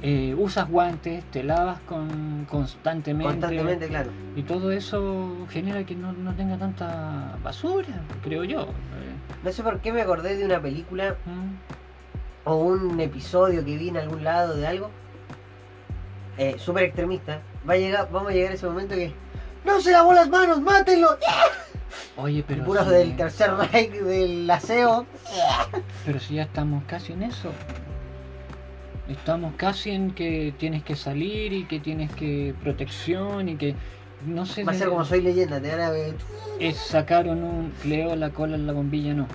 eh, 0.02 0.34
usas 0.36 0.68
guantes, 0.68 1.22
te 1.26 1.44
lavas 1.44 1.78
con, 1.80 2.44
constantemente, 2.50 3.30
Constantemente, 3.32 3.86
claro. 3.88 4.10
y 4.34 4.42
todo 4.42 4.72
eso 4.72 5.46
genera 5.50 5.84
que 5.84 5.94
no, 5.94 6.12
no 6.12 6.34
tenga 6.34 6.56
tanta 6.58 7.36
basura, 7.42 7.86
creo 8.24 8.42
yo. 8.44 8.62
Eh, 8.62 8.66
No 9.44 9.52
sé 9.52 9.62
por 9.62 9.78
qué 9.80 9.92
me 9.92 10.02
acordé 10.02 10.36
de 10.36 10.44
una 10.44 10.60
película 10.60 11.14
mm, 11.24 12.48
o 12.48 12.56
un 12.56 12.98
episodio 13.00 13.64
que 13.64 13.78
vi 13.78 13.88
en 13.90 13.96
algún 13.96 14.24
lado 14.24 14.56
de 14.56 14.66
algo. 14.66 14.90
Eh, 16.38 16.56
Súper 16.58 16.84
extremista. 16.84 17.40
Va 17.68 17.74
a 17.74 17.76
llegar, 17.76 18.08
vamos 18.10 18.30
a 18.30 18.34
llegar 18.34 18.52
a 18.52 18.54
ese 18.54 18.66
momento 18.66 18.94
que. 18.94 19.12
¡No 19.64 19.80
se 19.80 19.90
lavó 19.92 20.12
las 20.12 20.28
manos! 20.28 20.60
¡Mátenlo! 20.60 21.08
Oye, 22.16 22.44
pero 22.46 22.64
Puros 22.64 22.84
si, 22.84 22.90
del 22.90 23.16
tercer 23.16 23.52
Reich 23.54 23.92
del 23.92 24.50
aseo. 24.50 25.06
pero 26.04 26.20
si 26.20 26.34
ya 26.34 26.42
estamos 26.42 26.84
casi 26.86 27.12
en 27.12 27.22
eso. 27.24 27.50
Estamos 29.08 29.54
casi 29.56 29.90
en 29.90 30.10
que 30.12 30.52
tienes 30.58 30.82
que 30.82 30.96
salir 30.96 31.52
y 31.52 31.64
que 31.66 31.78
tienes 31.78 32.10
que 32.12 32.54
protección 32.62 33.48
y 33.48 33.56
que 33.56 33.74
no 34.26 34.46
sé. 34.46 34.64
Va 34.64 34.72
a 34.72 34.74
ser 34.74 34.86
de- 34.86 34.90
como 34.90 35.04
soy 35.04 35.20
leyenda, 35.20 35.60
te 35.60 35.70
van 35.70 35.80
a 35.80 35.90
ver. 35.90 36.14
es 36.58 36.76
sacaron 36.76 37.42
un 37.44 37.72
Cleo 37.82 38.16
la 38.16 38.30
cola 38.30 38.56
en 38.56 38.66
la 38.66 38.72
bombilla, 38.72 39.14
no. 39.14 39.28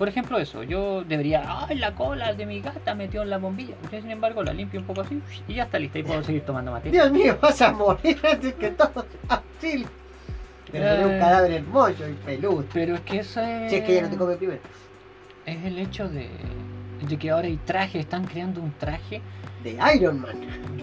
Por 0.00 0.08
ejemplo 0.08 0.38
eso, 0.38 0.62
yo 0.62 1.04
debería, 1.04 1.42
ay 1.68 1.76
la 1.76 1.94
cola 1.94 2.32
de 2.32 2.46
mi 2.46 2.62
gata 2.62 2.94
metió 2.94 3.20
en 3.20 3.28
la 3.28 3.36
bombilla. 3.36 3.74
Yo 3.92 4.00
sin 4.00 4.10
embargo 4.10 4.42
la 4.42 4.54
limpio 4.54 4.80
un 4.80 4.86
poco 4.86 5.02
así 5.02 5.20
y 5.46 5.52
ya 5.56 5.64
está 5.64 5.78
lista 5.78 5.98
y 5.98 6.02
puedo 6.04 6.24
seguir 6.24 6.40
tomando 6.40 6.72
mate. 6.72 6.90
Dios 6.90 7.12
mío, 7.12 7.36
vas 7.42 7.60
a 7.60 7.70
morir 7.72 8.18
antes 8.32 8.54
que 8.54 8.70
todo. 8.70 9.04
Auxilio. 9.28 9.86
Pero 10.72 11.06
un 11.06 11.14
Eh. 11.14 11.18
cadáver 11.18 11.52
hermoso 11.52 12.08
y 12.08 12.14
peludo. 12.24 12.64
Pero 12.72 12.94
es 12.94 13.00
que 13.02 13.18
eso 13.18 13.42
es, 13.42 13.70
Si 13.70 13.76
es 13.76 13.84
que 13.84 13.92
ella 13.92 14.02
no 14.04 14.08
te 14.08 14.16
come 14.16 14.36
primero. 14.36 14.60
es 15.44 15.64
el 15.66 15.78
hecho 15.78 16.08
de, 16.08 16.30
de 17.06 17.16
que 17.18 17.30
ahora 17.30 17.48
hay 17.48 17.58
trajes, 17.58 17.96
están 18.00 18.24
creando 18.24 18.62
un 18.62 18.72
traje. 18.72 19.20
De 19.62 19.76
Iron 19.94 20.22
Man. 20.22 20.36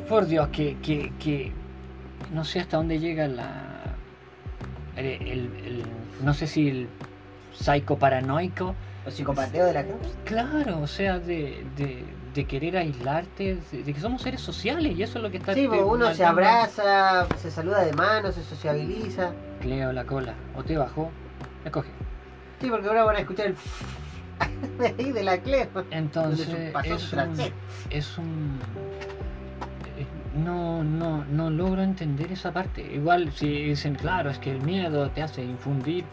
Por 0.08 0.28
Dios, 0.28 0.50
que, 0.50 0.78
que, 0.84 1.12
que 1.20 1.52
no 2.32 2.44
sé 2.46 2.60
hasta 2.60 2.78
dónde 2.78 3.00
llega 3.00 3.28
la... 3.28 3.96
El, 4.96 5.06
el- 5.06 5.22
el- 5.66 5.84
no 6.24 6.36
sé 6.36 6.46
si 6.46 6.70
el 6.70 6.88
psico 7.56 7.98
paranoico 7.98 8.76
Los 9.08 9.14
psicopateos 9.16 9.68
de 9.68 9.74
la 9.74 9.84
gente. 9.84 10.10
Claro, 10.26 10.82
o 10.82 10.88
sea, 10.88 11.18
de, 11.18 11.66
de, 11.78 12.04
de 12.34 12.46
querer 12.46 12.76
aislarte, 12.76 13.58
de, 13.72 13.84
de 13.84 13.94
que 13.94 14.02
somos 14.02 14.22
seres 14.22 14.42
sociales 14.42 14.98
y 14.98 15.02
eso 15.02 15.20
es 15.20 15.24
lo 15.24 15.32
que 15.32 15.38
está... 15.38 15.54
Sí, 15.54 15.66
te- 15.66 15.82
uno 15.82 16.14
se 16.14 16.26
abraza, 16.26 17.26
se 17.38 17.50
saluda 17.50 17.86
de 17.86 17.94
mano, 17.94 18.34
se 18.34 18.44
sociabiliza. 18.44 19.32
Cleo 19.62 19.94
la 19.94 20.04
cola, 20.04 20.34
o 20.58 20.62
te 20.64 20.78
bajó, 20.78 21.10
escoge. 21.64 21.88
Sí, 22.60 22.70
porque 22.70 22.86
ahora 22.90 23.06
van 23.06 23.16
a 23.16 23.20
escuchar 23.20 23.46
el. 23.46 23.56
de 24.78 24.88
ahí 25.02 25.12
de 25.14 25.24
la 25.24 25.38
Cleo. 25.38 25.70
Entonces, 25.90 26.50
es 26.50 26.54
un, 26.54 26.72
trasero. 26.74 27.54
es 27.90 28.18
un... 28.18 28.60
eh, 29.98 30.06
No, 30.44 30.84
no, 30.84 31.24
no 31.24 31.50
logro 31.50 31.82
entender 31.82 32.30
esa 32.34 32.52
parte. 32.52 32.82
Igual 32.82 33.32
si 33.32 33.48
dicen, 33.70 33.96
claro, 33.96 34.30
es 34.32 34.38
que 34.38 34.52
el 34.52 34.62
miedo 34.64 35.10
te 35.12 35.24
hace 35.24 35.46
infundir 35.46 36.04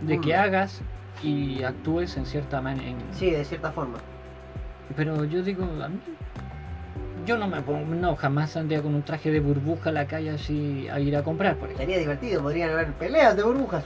de 0.00 0.20
que 0.20 0.34
Mm. 0.36 0.40
hagas 0.40 0.80
y 1.22 1.62
actúes 1.62 2.16
en 2.16 2.26
cierta 2.26 2.60
manera. 2.60 2.96
Sí, 3.12 3.30
de 3.30 3.44
cierta 3.44 3.70
forma. 3.72 3.98
Pero 4.96 5.24
yo 5.24 5.42
digo, 5.42 5.64
a 5.82 5.88
mí, 5.88 5.98
yo 7.26 7.38
no 7.38 7.46
me 7.48 7.60
pongo, 7.62 7.94
no, 7.94 8.16
jamás 8.16 8.50
saldría 8.50 8.82
con 8.82 8.94
un 8.94 9.02
traje 9.02 9.30
de 9.30 9.40
burbuja 9.40 9.90
a 9.90 9.92
la 9.92 10.06
calle 10.06 10.30
así 10.30 10.88
a 10.88 10.98
ir 11.00 11.16
a 11.16 11.22
comprar, 11.22 11.54
por 11.56 11.66
ejemplo. 11.70 11.82
Estaría 11.82 11.98
divertido, 12.00 12.42
podrían 12.42 12.70
haber 12.70 12.92
peleas 12.94 13.36
de 13.36 13.42
burbujas. 13.42 13.84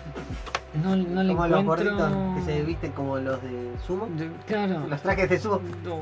No, 0.82 0.94
no 0.96 1.22
le 1.22 1.34
como 1.34 1.46
los 1.48 1.60
encuentro... 1.60 1.96
gorditos 1.96 2.34
que 2.36 2.52
se 2.52 2.62
visten 2.62 2.92
como 2.92 3.18
los 3.18 3.42
de 3.42 3.70
sumo. 3.86 4.06
de- 4.16 4.30
claro, 4.46 4.86
Los 4.88 5.00
trajes 5.02 5.28
de 5.30 5.38
sumo. 5.38 5.60
no, 5.84 6.00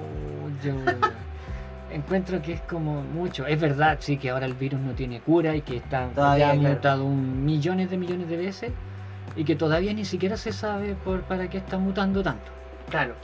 yo 0.65 0.75
encuentro 1.93 2.41
que 2.43 2.55
es 2.55 2.61
como 2.63 3.03
mucho. 3.03 3.47
Es 3.47 3.61
verdad, 3.61 3.99
sí, 4.01 4.17
que 4.17 4.31
ahora 4.31 4.47
el 4.47 4.55
virus 4.55 4.81
no 4.81 4.93
tiene 4.93 5.21
cura 5.21 5.55
y 5.55 5.61
que 5.63 5.77
está 5.77 6.09
Todavía, 6.09 6.47
ya 6.47 6.53
ha 6.53 6.59
claro. 6.59 6.75
mutado 6.75 7.05
un 7.05 7.45
millones 7.45 7.91
de 7.91 7.99
millones 7.99 8.29
de 8.29 8.37
veces 8.37 8.73
y 9.37 9.45
que 9.45 9.57
todavía 9.57 9.93
ni 9.93 10.05
siquiera 10.05 10.37
se 10.37 10.53
sabe 10.53 10.95
por 10.95 11.23
para 11.23 11.49
qué 11.49 11.59
está 11.59 11.79
mutando 11.79 12.23
tanto. 12.23 12.51
Claro. 12.91 13.15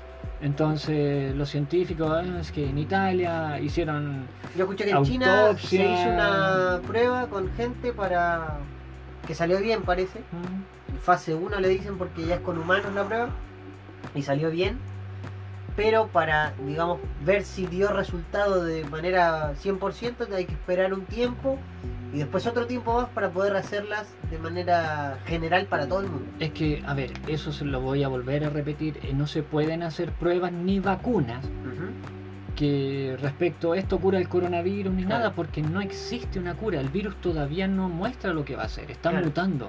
Entonces 0.42 1.34
los 1.34 1.48
científicos, 1.50 2.10
ah, 2.10 2.40
es 2.40 2.50
que 2.50 2.68
en 2.68 2.78
Italia 2.78 3.60
hicieron 3.60 4.26
Yo 4.56 4.64
escuché 4.64 4.84
que 4.84 4.90
en 4.90 5.02
China 5.04 5.54
se 5.56 5.76
hizo 5.76 6.08
una 6.08 6.80
prueba 6.86 7.26
con 7.26 7.50
gente 7.52 7.92
para. 7.92 8.58
que 9.26 9.34
salió 9.34 9.58
bien, 9.60 9.82
parece. 9.82 10.20
mm, 10.20 10.96
Fase 11.02 11.34
1 11.34 11.60
le 11.60 11.68
dicen 11.68 11.96
porque 11.98 12.26
ya 12.26 12.36
es 12.36 12.40
con 12.40 12.58
humanos 12.58 12.92
la 12.94 13.04
prueba. 13.04 13.28
Y 14.14 14.22
salió 14.22 14.50
bien. 14.50 14.78
Pero 15.82 16.08
para, 16.08 16.52
digamos, 16.66 16.98
ver 17.24 17.42
si 17.42 17.64
dio 17.66 17.90
resultado 17.90 18.62
de 18.62 18.84
manera 18.84 19.54
100%, 19.54 20.30
hay 20.34 20.44
que 20.44 20.52
esperar 20.52 20.92
un 20.92 21.06
tiempo. 21.06 21.56
Y 22.12 22.18
después 22.18 22.46
otro 22.46 22.66
tiempo 22.66 23.00
más 23.00 23.08
para 23.08 23.30
poder 23.30 23.56
hacerlas 23.56 24.06
de 24.30 24.36
manera 24.38 25.16
general 25.24 25.64
para 25.64 25.88
todo 25.88 26.00
el 26.00 26.08
mundo. 26.08 26.26
Es 26.38 26.50
que, 26.50 26.82
a 26.86 26.92
ver, 26.92 27.12
eso 27.28 27.50
se 27.50 27.64
lo 27.64 27.80
voy 27.80 28.02
a 28.02 28.08
volver 28.08 28.44
a 28.44 28.50
repetir, 28.50 28.98
eh, 29.02 29.14
no 29.14 29.26
se 29.26 29.42
pueden 29.42 29.82
hacer 29.82 30.12
pruebas 30.12 30.52
ni 30.52 30.80
vacunas 30.80 31.46
que 32.56 33.16
respecto 33.22 33.72
a 33.72 33.78
esto 33.78 33.98
cura 33.98 34.18
el 34.18 34.28
coronavirus 34.28 34.92
ni 34.92 35.04
Claro. 35.04 35.18
nada, 35.20 35.34
porque 35.34 35.62
no 35.62 35.80
existe 35.80 36.38
una 36.38 36.52
cura, 36.56 36.78
el 36.78 36.90
virus 36.90 37.16
todavía 37.22 37.66
no 37.66 37.88
muestra 37.88 38.34
lo 38.34 38.44
que 38.44 38.54
va 38.54 38.64
a 38.64 38.66
hacer, 38.66 38.90
está 38.90 39.08
Claro. 39.12 39.24
mutando. 39.24 39.68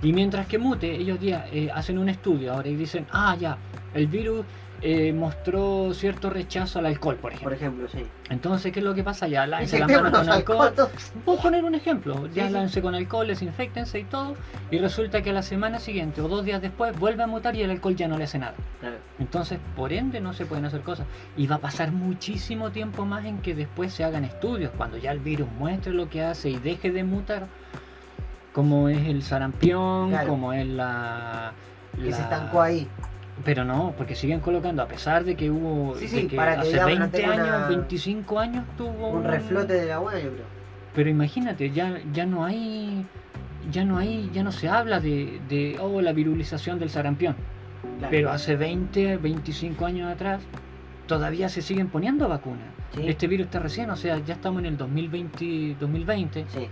Y 0.00 0.12
mientras 0.12 0.46
que 0.46 0.56
mute, 0.58 0.94
ellos 0.94 1.18
ya 1.20 1.46
eh, 1.50 1.70
hacen 1.74 1.98
un 1.98 2.08
estudio 2.08 2.52
ahora 2.52 2.68
y 2.68 2.76
dicen, 2.76 3.06
ah, 3.10 3.36
ya, 3.38 3.58
el 3.94 4.06
virus 4.06 4.46
eh, 4.82 5.12
mostró 5.12 5.92
cierto 5.92 6.30
rechazo 6.30 6.78
al 6.78 6.86
alcohol, 6.86 7.16
por 7.16 7.32
ejemplo. 7.32 7.50
Por 7.50 7.56
ejemplo, 7.56 7.88
sí. 7.88 8.06
Entonces, 8.30 8.72
¿qué 8.72 8.78
es 8.80 8.84
lo 8.84 8.94
que 8.94 9.04
pasa? 9.04 9.28
Ya 9.28 9.46
lávense 9.46 9.78
las 9.78 9.88
manos 10.02 10.10
con 10.20 10.28
alcohol. 10.30 10.72
todos. 10.74 10.90
Puedo 11.24 11.38
poner 11.38 11.64
un 11.64 11.74
ejemplo, 11.74 12.26
ya 12.28 12.68
Sí, 12.68 12.80
con 12.80 12.94
alcohol, 12.94 13.26
desinfectense 13.26 13.98
y 13.98 14.04
todo, 14.04 14.36
y 14.70 14.78
resulta 14.78 15.22
que 15.22 15.30
a 15.30 15.32
la 15.34 15.42
semana 15.42 15.78
siguiente 15.78 16.20
o 16.22 16.28
dos 16.28 16.44
días 16.44 16.62
después 16.62 16.98
vuelve 16.98 17.22
a 17.22 17.26
mutar 17.26 17.54
y 17.56 17.62
el 17.62 17.70
alcohol 17.70 17.94
ya 17.96 18.08
no 18.08 18.16
le 18.16 18.24
hace 18.24 18.38
nada. 18.38 18.54
Claro. 18.80 18.96
Entonces, 19.18 19.58
por 19.76 19.92
ende, 19.92 20.20
no 20.20 20.32
se 20.32 20.46
pueden 20.46 20.64
hacer 20.64 20.80
cosas. 20.80 21.06
Y 21.36 21.46
va 21.46 21.56
a 21.56 21.60
pasar 21.60 21.92
muchísimo 21.92 22.70
tiempo 22.70 23.04
más 23.04 23.24
en 23.26 23.38
que 23.38 23.54
después 23.54 23.92
se 23.92 24.04
hagan 24.04 24.24
estudios, 24.24 24.70
cuando 24.76 24.96
ya 24.96 25.12
el 25.12 25.18
virus 25.20 25.48
muestre 25.58 25.92
lo 25.92 26.08
que 26.08 26.22
hace 26.22 26.50
y 26.50 26.58
deje 26.58 26.90
de 26.90 27.04
mutar, 27.04 27.46
como 28.52 28.88
es 28.88 29.06
el 29.06 29.22
sarampión, 29.22 30.08
Claro. 30.10 30.28
como 30.28 30.52
es 30.52 30.66
la... 30.66 31.52
Que 31.96 32.12
se 32.12 32.22
estancó 32.22 32.62
ahí. 32.62 32.88
Pero 33.44 33.64
no, 33.64 33.94
porque 33.96 34.14
siguen 34.14 34.40
colocando, 34.40 34.82
a 34.82 34.86
pesar 34.88 35.24
de 35.24 35.34
que 35.34 35.50
hubo... 35.50 35.94
Sí, 35.96 36.02
de 36.06 36.08
sí, 36.08 36.26
que 36.28 36.36
para 36.36 36.54
que 36.56 36.60
hace 36.60 36.70
digamos, 36.72 36.92
no 36.94 37.00
20 37.00 37.18
tenga 37.18 37.32
años, 37.34 37.46
una- 37.48 37.66
25 37.68 38.38
años 38.38 38.64
tuvo 38.76 39.08
Un 39.10 39.24
reflote 39.24 39.72
de 39.74 39.86
la 39.86 40.00
hueá, 40.00 40.18
yo 40.18 40.30
creo. 40.30 40.44
pero 40.94 41.08
imagínate, 41.08 41.70
ya, 41.70 42.00
ya 42.12 42.26
no 42.26 42.44
hay, 42.44 43.06
ya 43.70 43.84
no 43.84 43.96
hay, 43.98 44.30
ya 44.34 44.42
no 44.42 44.52
se 44.52 44.68
habla 44.68 45.00
de, 45.00 45.40
de 45.48 45.76
oh, 45.80 46.00
la 46.02 46.12
virulización 46.12 46.78
del 46.78 46.90
sarampión. 46.90 47.34
Claro. 47.98 48.10
Pero 48.10 48.30
hace 48.30 48.56
20, 48.56 49.16
25 49.16 49.86
años 49.86 50.12
atrás, 50.12 50.42
todavía 51.06 51.48
se 51.48 51.62
siguen 51.62 51.88
poniendo 51.88 52.28
vacunas. 52.28 52.66
Sí. 52.94 53.08
Este 53.08 53.26
virus 53.26 53.46
está 53.46 53.58
recién, 53.60 53.88
o 53.90 53.96
sea, 53.96 54.18
ya 54.18 54.34
estamos 54.34 54.60
en 54.60 54.66
el 54.66 54.76
2020, 54.76 55.76
2020, 55.80 56.44
Sí. 56.48 56.68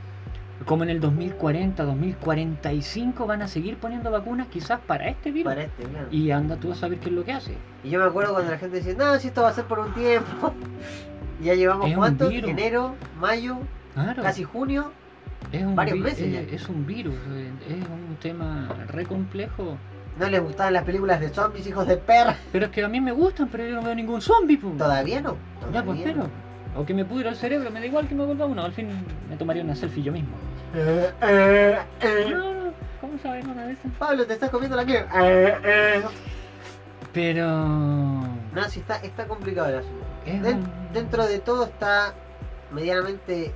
Como 0.64 0.82
en 0.82 0.90
el 0.90 1.00
2040, 1.00 1.84
2045 1.84 3.26
van 3.26 3.42
a 3.42 3.48
seguir 3.48 3.76
poniendo 3.78 4.10
vacunas 4.10 4.48
quizás 4.48 4.80
para 4.80 5.08
este 5.08 5.30
virus. 5.30 5.52
Para 5.52 5.64
este, 5.64 5.84
claro. 5.84 6.08
Y 6.10 6.30
anda 6.30 6.56
tú 6.56 6.72
a 6.72 6.74
saber 6.74 6.98
qué 6.98 7.08
es 7.08 7.14
lo 7.14 7.24
que 7.24 7.32
hace. 7.32 7.54
Y 7.84 7.90
yo 7.90 8.00
me 8.00 8.06
acuerdo 8.06 8.32
cuando 8.32 8.50
la 8.50 8.58
gente 8.58 8.76
decía, 8.76 8.94
no, 8.94 9.18
si 9.18 9.28
esto 9.28 9.42
va 9.42 9.48
a 9.48 9.52
ser 9.54 9.64
por 9.64 9.78
un 9.78 9.92
tiempo. 9.94 10.52
Ya 11.40 11.54
llevamos 11.54 11.88
cuánto? 11.94 12.28
Enero, 12.30 12.96
mayo, 13.20 13.58
Claro, 13.94 14.24
casi 14.24 14.42
junio. 14.42 14.90
es 15.52 15.62
un, 15.62 15.76
varios 15.76 15.98
meses 15.98 16.20
es, 16.20 16.32
ya. 16.32 16.40
es 16.40 16.68
un 16.68 16.84
virus, 16.84 17.14
eh, 17.14 17.52
es 17.68 17.88
un 17.88 18.16
tema 18.20 18.68
re 18.88 19.06
complejo. 19.06 19.76
No 20.18 20.28
les 20.28 20.42
gustaban 20.42 20.72
las 20.72 20.82
películas 20.82 21.20
de 21.20 21.28
zombies, 21.28 21.64
hijos 21.68 21.86
de 21.86 21.96
perra. 21.96 22.36
Pero 22.50 22.66
es 22.66 22.72
que 22.72 22.82
a 22.82 22.88
mí 22.88 23.00
me 23.00 23.12
gustan, 23.12 23.48
pero 23.48 23.64
yo 23.64 23.76
no 23.76 23.82
veo 23.82 23.94
ningún 23.94 24.20
zombie. 24.20 24.56
Todavía 24.56 25.20
no. 25.20 25.36
Ya, 25.72 25.84
pues 25.84 26.02
todavía 26.02 26.04
pero. 26.04 26.47
O 26.78 26.86
que 26.86 26.94
me 26.94 27.04
pudra 27.04 27.30
el 27.30 27.36
cerebro, 27.36 27.72
me 27.72 27.80
da 27.80 27.86
igual 27.86 28.06
que 28.06 28.14
me 28.14 28.24
vuelva 28.24 28.46
uno. 28.46 28.62
Al 28.62 28.72
fin 28.72 28.88
me 29.28 29.36
tomaría 29.36 29.64
una 29.64 29.74
selfie 29.74 30.04
yo 30.04 30.12
mismo. 30.12 30.36
Eh, 30.76 31.10
eh, 31.22 31.78
eh. 32.00 32.26
No, 32.30 32.72
¿cómo 33.00 33.18
sabes 33.20 33.44
una 33.44 33.66
de 33.66 33.72
esas? 33.72 33.90
Pablo, 33.98 34.24
te 34.24 34.34
estás 34.34 34.48
comiendo 34.48 34.76
la 34.76 34.86
que. 34.86 34.98
Eh, 34.98 35.58
eh. 35.64 36.02
Pero. 37.12 37.48
No, 37.48 38.68
sí, 38.68 38.78
está, 38.78 38.98
está 38.98 39.26
complicado 39.26 39.70
el 39.70 39.78
asunto. 39.78 40.04
es 40.24 40.40
dentro 40.92 41.26
de 41.26 41.40
todo 41.40 41.64
está 41.64 42.14
medianamente 42.70 43.52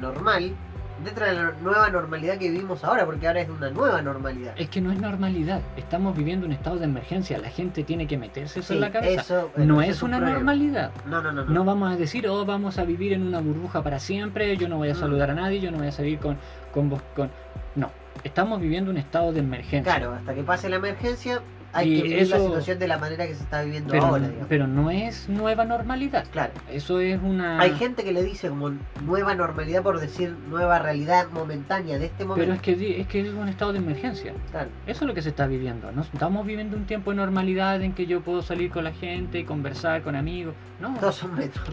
normal. 0.00 0.54
Dentro 1.04 1.26
de 1.26 1.32
la 1.32 1.52
nueva 1.62 1.88
normalidad 1.90 2.38
que 2.38 2.50
vivimos 2.50 2.84
ahora, 2.84 3.04
porque 3.04 3.26
ahora 3.26 3.40
es 3.40 3.48
una 3.48 3.70
nueva 3.70 4.00
normalidad. 4.02 4.54
Es 4.56 4.68
que 4.68 4.80
no 4.80 4.92
es 4.92 5.00
normalidad. 5.00 5.60
Estamos 5.76 6.16
viviendo 6.16 6.46
un 6.46 6.52
estado 6.52 6.76
de 6.78 6.84
emergencia. 6.84 7.38
La 7.38 7.50
gente 7.50 7.82
tiene 7.84 8.06
que 8.06 8.16
meterse 8.18 8.60
eso 8.60 8.68
Sí, 8.68 8.74
en 8.74 8.80
la 8.80 8.90
cabeza. 8.92 9.20
eso, 9.22 9.50
no 9.56 9.82
eso 9.82 9.90
es 9.90 10.02
una 10.02 10.18
problema. 10.18 10.38
normalidad. 10.38 10.90
No, 11.06 11.20
no, 11.22 11.32
no. 11.32 11.44
no. 11.44 11.52
No 11.52 11.64
vamos 11.64 11.92
a 11.92 11.96
decir, 11.96 12.28
oh, 12.28 12.44
vamos 12.44 12.78
a 12.78 12.84
vivir 12.84 13.12
en 13.12 13.22
una 13.26 13.40
burbuja 13.40 13.82
para 13.82 13.98
siempre, 13.98 14.56
yo 14.56 14.68
no 14.68 14.76
voy 14.76 14.90
a 14.90 14.94
Mm. 14.94 14.96
saludar 15.00 15.30
a 15.30 15.34
nadie, 15.34 15.60
yo 15.60 15.70
no 15.70 15.78
voy 15.78 15.88
a 15.88 15.92
salir 15.92 16.18
con, 16.18 16.36
con 16.72 16.88
vos. 16.88 17.02
Con... 17.16 17.30
No, 17.74 17.90
estamos 18.24 18.60
viviendo 18.60 18.90
un 18.90 18.96
estado 18.98 19.32
de 19.32 19.40
emergencia. 19.40 19.82
Claro, 19.96 20.12
hasta 20.14 20.34
que 20.34 20.42
pase 20.42 20.68
la 20.68 20.76
emergencia 20.76 21.40
hay 21.72 21.92
Y 21.92 21.96
que 21.96 22.02
vivir 22.02 22.28
la 22.28 22.36
eso- 22.36 22.46
situación 22.46 22.78
de 22.78 22.88
la 22.88 22.98
manera 22.98 23.26
que 23.26 23.34
se 23.34 23.42
está 23.42 23.62
viviendo 23.62 23.90
pero, 23.90 24.06
ahora. 24.06 24.26
digamos. 24.28 24.46
pero 24.48 24.66
no 24.66 24.90
es 24.90 25.28
nueva 25.28 25.64
normalidad. 25.64 26.24
Claro. 26.30 26.52
Eso 26.70 27.00
es 27.00 27.20
una... 27.22 27.58
Hay 27.60 27.72
gente 27.76 28.04
que 28.04 28.12
le 28.12 28.22
dice 28.22 28.48
como 28.48 28.72
nueva 29.04 29.34
normalidad 29.34 29.82
por 29.82 29.98
decir 30.00 30.36
nueva 30.48 30.78
realidad 30.78 31.26
momentánea 31.32 31.98
de 31.98 32.06
este 32.06 32.24
momento. 32.24 32.42
Pero 32.44 32.54
es 32.54 32.60
que, 32.62 33.00
es 33.00 33.06
que 33.06 33.20
es 33.20 33.28
un 33.32 33.48
estado 33.48 33.72
de 33.72 33.78
emergencia. 33.78 34.34
Claro. 34.50 34.68
Eso 34.86 35.04
es 35.04 35.08
lo 35.08 35.14
que 35.14 35.22
se 35.22 35.30
está 35.30 35.46
viviendo. 35.46 35.90
No 35.92 36.02
estamos 36.02 36.46
viviendo 36.46 36.76
un 36.76 36.84
tiempo 36.84 37.10
de 37.10 37.16
normalidad 37.16 37.80
en 37.82 37.92
que 37.94 38.06
yo 38.06 38.20
puedo 38.20 38.42
salir 38.42 38.70
con 38.70 38.84
la 38.84 38.92
gente 38.92 39.38
y 39.38 39.44
conversar 39.44 40.02
con 40.02 40.14
amigos. 40.16 40.54
No, 40.80 40.94
Todos 40.98 41.14
son 41.14 41.34
metros. 41.36 41.64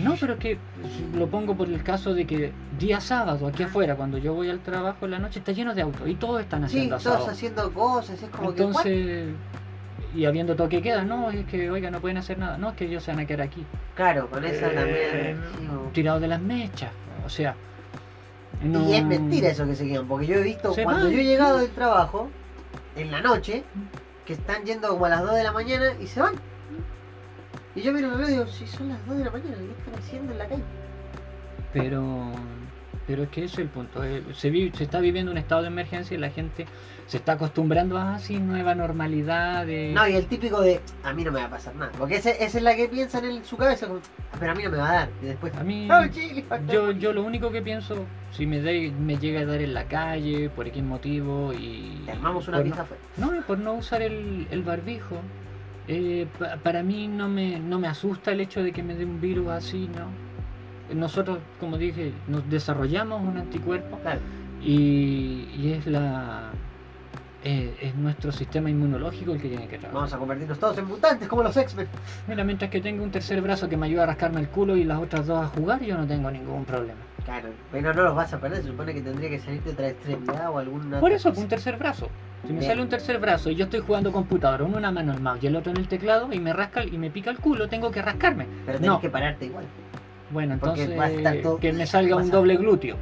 no, 0.00 0.14
pero 0.20 0.34
es 0.34 0.38
que 0.38 0.58
lo 1.16 1.28
pongo 1.28 1.54
por 1.56 1.66
el 1.68 1.82
caso 1.82 2.12
de 2.12 2.26
que 2.26 2.52
día 2.78 3.00
sábado 3.00 3.46
aquí 3.46 3.62
afuera, 3.62 3.96
cuando 3.96 4.18
yo 4.18 4.34
voy 4.34 4.50
al 4.50 4.60
trabajo 4.60 5.06
en 5.06 5.12
la 5.12 5.18
noche, 5.18 5.38
está 5.38 5.52
lleno 5.52 5.74
de 5.74 5.80
autos 5.80 6.06
y 6.06 6.14
todos 6.14 6.42
están 6.42 6.60
Sí, 6.68 6.76
haciendo 6.76 6.98
todos 6.98 7.16
asado. 7.16 7.30
haciendo 7.30 7.72
cosas, 7.72 8.22
es 8.22 8.28
como 8.28 8.52
que. 8.54 9.32
Y 10.14 10.24
habiendo 10.24 10.56
toque 10.56 10.82
queda, 10.82 11.04
no, 11.04 11.30
es 11.30 11.44
que, 11.46 11.70
oiga, 11.70 11.90
no 11.90 12.00
pueden 12.00 12.16
hacer 12.18 12.38
nada. 12.38 12.58
No, 12.58 12.70
es 12.70 12.76
que 12.76 12.86
ellos 12.86 13.02
se 13.04 13.10
van 13.12 13.20
a 13.20 13.26
quedar 13.26 13.42
aquí, 13.42 13.64
Claro, 13.94 14.28
con 14.28 14.44
esa 14.44 14.68
Eh, 14.72 14.74
también. 14.74 15.40
sí, 15.56 15.68
o- 15.68 15.90
tirados 15.92 16.20
de 16.20 16.28
las 16.28 16.40
mechas. 16.40 16.90
O 17.24 17.28
sea, 17.28 17.54
no... 18.62 18.88
Y 18.88 18.94
es 18.94 19.04
mentira 19.04 19.48
eso 19.50 19.66
que 19.66 19.74
se 19.76 19.86
quedan, 19.86 20.06
porque 20.08 20.26
yo 20.26 20.36
he 20.36 20.42
visto 20.42 20.72
Se 20.74 20.82
cuando 20.84 21.04
van. 21.04 21.12
yo 21.12 21.18
he 21.20 21.24
llegado 21.24 21.58
del 21.58 21.70
trabajo, 21.70 22.28
en 22.96 23.10
la 23.12 23.20
noche, 23.20 23.62
que 24.26 24.32
están 24.32 24.64
yendo 24.64 24.88
como 24.88 25.04
a 25.06 25.10
las 25.10 25.22
2 25.22 25.34
de 25.36 25.44
la 25.44 25.52
mañana 25.52 25.92
y 26.00 26.06
se 26.06 26.20
van. 26.20 26.34
Y 27.76 27.82
yo 27.82 27.92
miro 27.92 28.08
el 28.08 28.14
reloj 28.14 28.28
y 28.28 28.32
digo, 28.32 28.46
si 28.46 28.66
son 28.66 28.88
las 28.88 29.06
2 29.06 29.18
de 29.18 29.24
la 29.24 29.30
mañana, 29.30 29.56
¿qué 29.56 29.70
están 29.78 29.94
haciendo 30.02 30.32
en 30.32 30.38
la 30.38 30.46
calle? 30.48 30.62
Pero, 31.72 32.32
pero 33.06 33.22
es 33.22 33.28
que 33.28 33.44
ese 33.44 33.52
es 33.54 33.58
el 33.60 33.68
punto. 33.68 34.02
eh, 34.02 34.22
se 34.34 34.82
está 34.82 34.98
viviendo 34.98 35.30
un 35.30 35.38
estado 35.38 35.62
de 35.62 35.68
emergencia 35.68 36.16
y 36.16 36.18
la 36.20 36.30
gente 36.30 36.66
se 37.10 37.16
está 37.16 37.32
acostumbrando 37.32 37.98
a 37.98 38.14
así 38.14 38.38
nueva 38.38 38.72
normalidad. 38.76 39.66
De... 39.66 39.90
No, 39.92 40.06
y 40.06 40.14
el 40.14 40.26
típico 40.26 40.60
de, 40.60 40.80
a 41.02 41.12
mí 41.12 41.24
no 41.24 41.32
me 41.32 41.40
va 41.40 41.46
a 41.46 41.50
pasar 41.50 41.74
nada. 41.74 41.90
Porque 41.98 42.14
ese- 42.16 42.44
esa 42.44 42.58
es 42.58 42.62
la 42.62 42.76
que 42.76 42.86
piensan 42.88 43.24
en 43.24 43.44
su 43.44 43.56
cabeza, 43.56 43.88
como, 43.88 43.98
"Ah, 44.32 44.36
pero 44.38 44.52
a 44.52 44.54
mí 44.54 44.62
no 44.62 44.70
me 44.70 44.76
va 44.76 44.88
a 44.90 44.92
dar. 44.92 45.08
Y 45.20 45.26
después, 45.26 45.52
A 45.56 45.64
mí, 45.64 45.88
"Oh, 45.90 46.06
chile, 46.06 46.44
yo, 46.70 46.92
yo 46.92 47.12
lo 47.12 47.24
único 47.24 47.50
que 47.50 47.62
pienso, 47.62 48.06
si 48.30 48.46
me, 48.46 48.60
de- 48.60 48.92
me 48.96 49.18
llega 49.18 49.40
a 49.40 49.44
dar 49.44 49.60
en 49.60 49.74
la 49.74 49.86
calle, 49.86 50.50
por 50.50 50.68
X 50.68 50.84
motivo 50.84 51.52
y... 51.52 52.00
Te 52.06 52.12
armamos 52.12 52.46
una 52.46 52.62
pizza 52.62 52.76
no, 52.76 52.82
afuera. 52.82 53.02
no, 53.40 53.42
por 53.44 53.58
no 53.58 53.72
usar 53.74 54.02
el, 54.02 54.46
el 54.52 54.62
barbijo. 54.62 55.16
eh, 55.88 56.28
pa- 56.38 56.58
para 56.58 56.84
mí 56.84 57.08
no 57.08 57.28
me, 57.28 57.58
no 57.58 57.80
me 57.80 57.88
asusta 57.88 58.30
el 58.30 58.40
hecho 58.40 58.62
de 58.62 58.70
que 58.70 58.84
me 58.84 58.94
dé 58.94 59.04
un 59.04 59.20
virus 59.20 59.48
así, 59.48 59.88
¿no? 59.96 60.94
Nosotros, 60.94 61.38
como 61.58 61.76
dije, 61.76 62.12
nos 62.28 62.48
desarrollamos 62.48 63.20
un 63.20 63.36
anticuerpo 63.36 63.98
Claro. 63.98 64.20
y, 64.62 65.48
y 65.58 65.72
es 65.76 65.86
la 65.88 66.50
eh, 67.44 67.74
es 67.80 67.94
nuestro 67.94 68.32
sistema 68.32 68.68
inmunológico 68.70 69.32
el 69.32 69.40
que 69.40 69.48
tiene 69.48 69.66
que 69.66 69.78
trabajar. 69.78 69.94
Vamos 69.94 70.12
a 70.12 70.18
convertirnos 70.18 70.58
todos 70.58 70.76
en 70.78 70.86
mutantes 70.86 71.26
como 71.28 71.42
los 71.42 71.56
X-Men. 71.56 71.86
Mira, 72.28 72.44
mientras 72.44 72.70
que 72.70 72.80
tenga 72.80 73.02
un 73.02 73.10
tercer 73.10 73.40
brazo 73.40 73.68
que 73.68 73.76
me 73.76 73.86
ayude 73.86 74.02
a 74.02 74.06
rascarme 74.06 74.40
el 74.40 74.48
culo 74.48 74.76
y 74.76 74.84
las 74.84 74.98
otras 74.98 75.26
dos 75.26 75.42
a 75.42 75.46
jugar, 75.48 75.80
yo 75.82 75.96
no 75.96 76.06
tengo 76.06 76.30
ningún 76.30 76.64
problema. 76.64 76.98
Claro, 77.24 77.48
pero 77.70 77.94
no 77.94 78.02
los 78.02 78.14
vas 78.16 78.32
a 78.32 78.38
perder, 78.40 78.62
se 78.62 78.68
supone 78.68 78.92
que 78.94 79.00
tendría 79.02 79.28
que 79.30 79.38
salirte 79.38 79.70
otra 79.70 79.88
extremidad 79.88 80.50
o 80.50 80.58
alguna. 80.58 81.00
Por 81.00 81.12
eso, 81.12 81.30
cosa. 81.30 81.40
un 81.42 81.48
tercer 81.48 81.76
brazo. 81.76 82.08
Si 82.46 82.52
me 82.52 82.60
Bien. 82.60 82.70
sale 82.70 82.82
un 82.82 82.88
tercer 82.88 83.18
brazo 83.18 83.50
y 83.50 83.54
yo 83.54 83.64
estoy 83.64 83.80
jugando 83.80 84.10
computadora, 84.12 84.64
uno 84.64 84.74
en 84.74 84.78
una 84.78 84.90
mano 84.90 85.12
el 85.12 85.20
mouse 85.20 85.42
y 85.44 85.46
el 85.46 85.56
otro 85.56 85.70
en 85.72 85.78
el 85.78 85.88
teclado 85.88 86.32
y 86.32 86.38
me 86.40 86.52
rasca 86.54 86.82
y 86.84 86.96
me 86.96 87.10
pica 87.10 87.30
el 87.30 87.38
culo, 87.38 87.68
tengo 87.68 87.90
que 87.90 88.00
rascarme. 88.00 88.46
Pero 88.64 88.80
no. 88.80 89.00
que 89.00 89.10
pararte 89.10 89.44
igual. 89.46 89.66
Bueno, 90.30 90.56
Porque 90.60 90.84
entonces 90.84 91.42
todo- 91.42 91.58
que 91.58 91.72
me 91.72 91.86
salga 91.86 92.16
un 92.16 92.30
doble 92.30 92.56
glúteo 92.56 92.96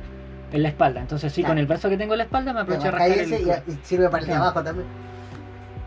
en 0.52 0.62
la 0.62 0.68
espalda. 0.68 1.00
Entonces 1.00 1.32
sí, 1.32 1.42
Claro. 1.42 1.52
con 1.52 1.58
el 1.58 1.66
brazo 1.66 1.88
que 1.88 1.96
tengo 1.96 2.14
en 2.14 2.18
la 2.18 2.24
espalda 2.24 2.52
me 2.52 2.60
aprovecho 2.60 2.90
rascar 2.90 3.10
ese 3.10 3.42
y, 3.42 3.72
y 3.72 3.78
sirve 3.82 4.08
para 4.08 4.22
el 4.22 4.28
de 4.28 4.34
abajo 4.34 4.62
también. 4.62 4.86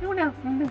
Una- 0.08 0.34
una- 0.44 0.70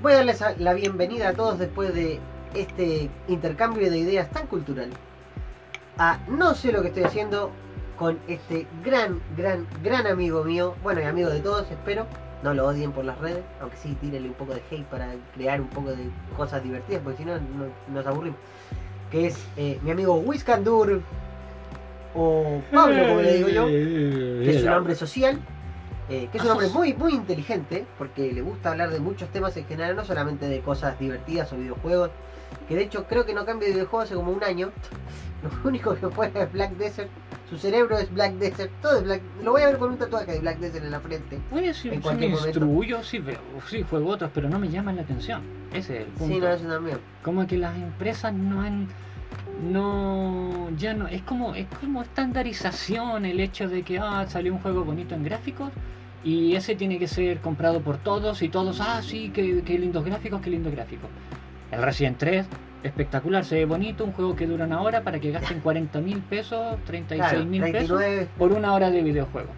Voy 0.00 0.12
a 0.12 0.16
darles 0.16 0.42
la 0.58 0.74
bienvenida 0.74 1.30
a 1.30 1.32
todos 1.32 1.58
después 1.58 1.92
de 1.92 2.20
este 2.54 3.10
intercambio 3.26 3.90
de 3.90 3.98
ideas 3.98 4.30
tan 4.30 4.46
cultural. 4.46 4.90
A 5.98 6.18
no 6.28 6.54
sé 6.54 6.70
lo 6.70 6.82
que 6.82 6.88
estoy 6.88 7.02
haciendo 7.02 7.50
con 7.98 8.16
este 8.28 8.68
gran, 8.84 9.20
gran, 9.36 9.66
gran 9.82 10.06
amigo 10.06 10.44
mío. 10.44 10.76
Bueno, 10.84 11.00
y 11.00 11.04
amigo 11.04 11.30
de 11.30 11.40
todos, 11.40 11.68
espero. 11.70 12.06
No 12.44 12.54
lo 12.54 12.68
odien 12.68 12.92
por 12.92 13.04
las 13.04 13.18
redes, 13.18 13.42
aunque 13.60 13.76
sí 13.76 13.96
tírenle 14.00 14.28
un 14.28 14.34
poco 14.34 14.54
de 14.54 14.62
hate 14.70 14.84
para 14.84 15.08
crear 15.34 15.60
un 15.60 15.66
poco 15.66 15.90
de 15.90 16.04
cosas 16.36 16.62
divertidas, 16.62 17.00
porque 17.02 17.18
si 17.18 17.24
no, 17.24 17.32
no- 17.34 17.66
nos 17.92 18.06
aburrimos. 18.06 18.38
Que 19.10 19.26
es 19.26 19.36
eh, 19.56 19.80
mi 19.82 19.90
amigo 19.90 20.14
Wiscandur, 20.20 21.02
o 22.18 22.62
Pablo, 22.72 23.06
como 23.06 23.20
le 23.20 23.34
digo 23.34 23.48
yo. 23.48 23.66
que 23.66 24.50
es 24.50 24.62
un 24.62 24.68
hombre 24.70 24.94
social, 24.94 25.38
eh, 26.08 26.28
que 26.30 26.38
es 26.38 26.44
un 26.44 26.50
hombre 26.50 26.68
muy, 26.68 26.94
muy 26.94 27.14
inteligente, 27.14 27.86
porque 27.96 28.32
le 28.32 28.42
gusta 28.42 28.70
hablar 28.70 28.90
de 28.90 29.00
muchos 29.00 29.28
temas 29.30 29.56
en 29.56 29.66
general, 29.66 29.94
no 29.94 30.04
solamente 30.04 30.48
de 30.48 30.60
cosas 30.60 30.98
divertidas 30.98 31.52
o 31.52 31.56
videojuegos, 31.56 32.10
que 32.66 32.74
de 32.74 32.82
hecho 32.82 33.04
creo 33.04 33.24
que 33.24 33.34
no 33.34 33.44
cambia 33.44 33.68
de 33.68 33.74
videojuego 33.74 34.02
hace 34.02 34.14
como 34.14 34.32
un 34.32 34.42
año. 34.42 34.70
Lo 35.42 35.68
único 35.68 35.94
que 35.94 36.06
juega 36.06 36.42
es 36.42 36.52
Black 36.52 36.72
Desert, 36.72 37.08
su 37.48 37.56
cerebro 37.56 37.96
es 37.96 38.12
Black 38.12 38.34
Desert, 38.34 38.70
todo 38.82 38.98
es 38.98 39.04
Black 39.04 39.22
Lo 39.42 39.52
voy 39.52 39.62
a 39.62 39.66
ver 39.66 39.78
con 39.78 39.92
un 39.92 39.98
tatuaje 39.98 40.32
de 40.32 40.40
Black 40.40 40.58
Desert 40.58 40.84
en 40.84 40.90
la 40.90 41.00
frente. 41.00 41.38
Oye, 41.52 41.72
si, 41.72 41.88
En 41.88 42.02
si 42.02 42.14
me 42.14 42.26
instruyo, 42.26 43.02
sí, 43.02 43.22
sí, 43.68 43.84
juego 43.88 44.10
otros, 44.10 44.30
pero 44.34 44.48
no 44.48 44.58
me 44.58 44.68
llaman 44.68 44.96
la 44.96 45.02
atención. 45.02 45.42
Ese 45.72 45.96
es 45.96 46.00
el 46.02 46.06
punto. 46.08 46.34
Sí, 46.34 46.40
no, 46.40 46.48
eso 46.48 46.66
también. 46.66 46.98
Como 47.22 47.46
que 47.46 47.56
las 47.56 47.76
empresas 47.76 48.34
no 48.34 48.62
han. 48.62 48.88
No. 49.62 50.68
Ya 50.76 50.94
no. 50.94 51.08
Es 51.08 51.22
como, 51.22 51.54
es 51.54 51.66
como 51.80 52.02
estandarización 52.02 53.24
el 53.24 53.40
hecho 53.40 53.68
de 53.68 53.82
que 53.82 53.98
ah, 53.98 54.24
salió 54.28 54.52
un 54.52 54.60
juego 54.60 54.84
bonito 54.84 55.14
en 55.14 55.24
gráficos 55.24 55.70
y 56.24 56.54
ese 56.54 56.74
tiene 56.74 56.98
que 56.98 57.06
ser 57.08 57.38
comprado 57.40 57.80
por 57.80 57.96
todos 57.98 58.42
y 58.42 58.48
todos, 58.48 58.80
ah, 58.80 59.00
sí, 59.02 59.30
qué, 59.32 59.62
qué 59.64 59.78
lindos 59.78 60.04
gráficos, 60.04 60.40
qué 60.40 60.50
lindos 60.50 60.72
gráficos. 60.72 61.08
El 61.70 61.82
Resident 61.82 62.18
3, 62.18 62.46
espectacular, 62.82 63.44
se 63.44 63.56
ve 63.56 63.64
bonito, 63.66 64.04
un 64.04 64.12
juego 64.12 64.34
que 64.34 64.46
dura 64.46 64.64
una 64.64 64.80
hora 64.80 65.02
para 65.02 65.20
que 65.20 65.30
gasten 65.30 65.60
40 65.60 66.00
mil 66.00 66.18
pesos, 66.20 66.76
36 66.86 67.30
Claro, 67.30 67.44
mil 67.46 67.62
pesos 67.62 67.98
39 67.98 68.28
por 68.36 68.52
una 68.52 68.74
hora 68.74 68.90
de 68.90 69.02
videojuego. 69.02 69.50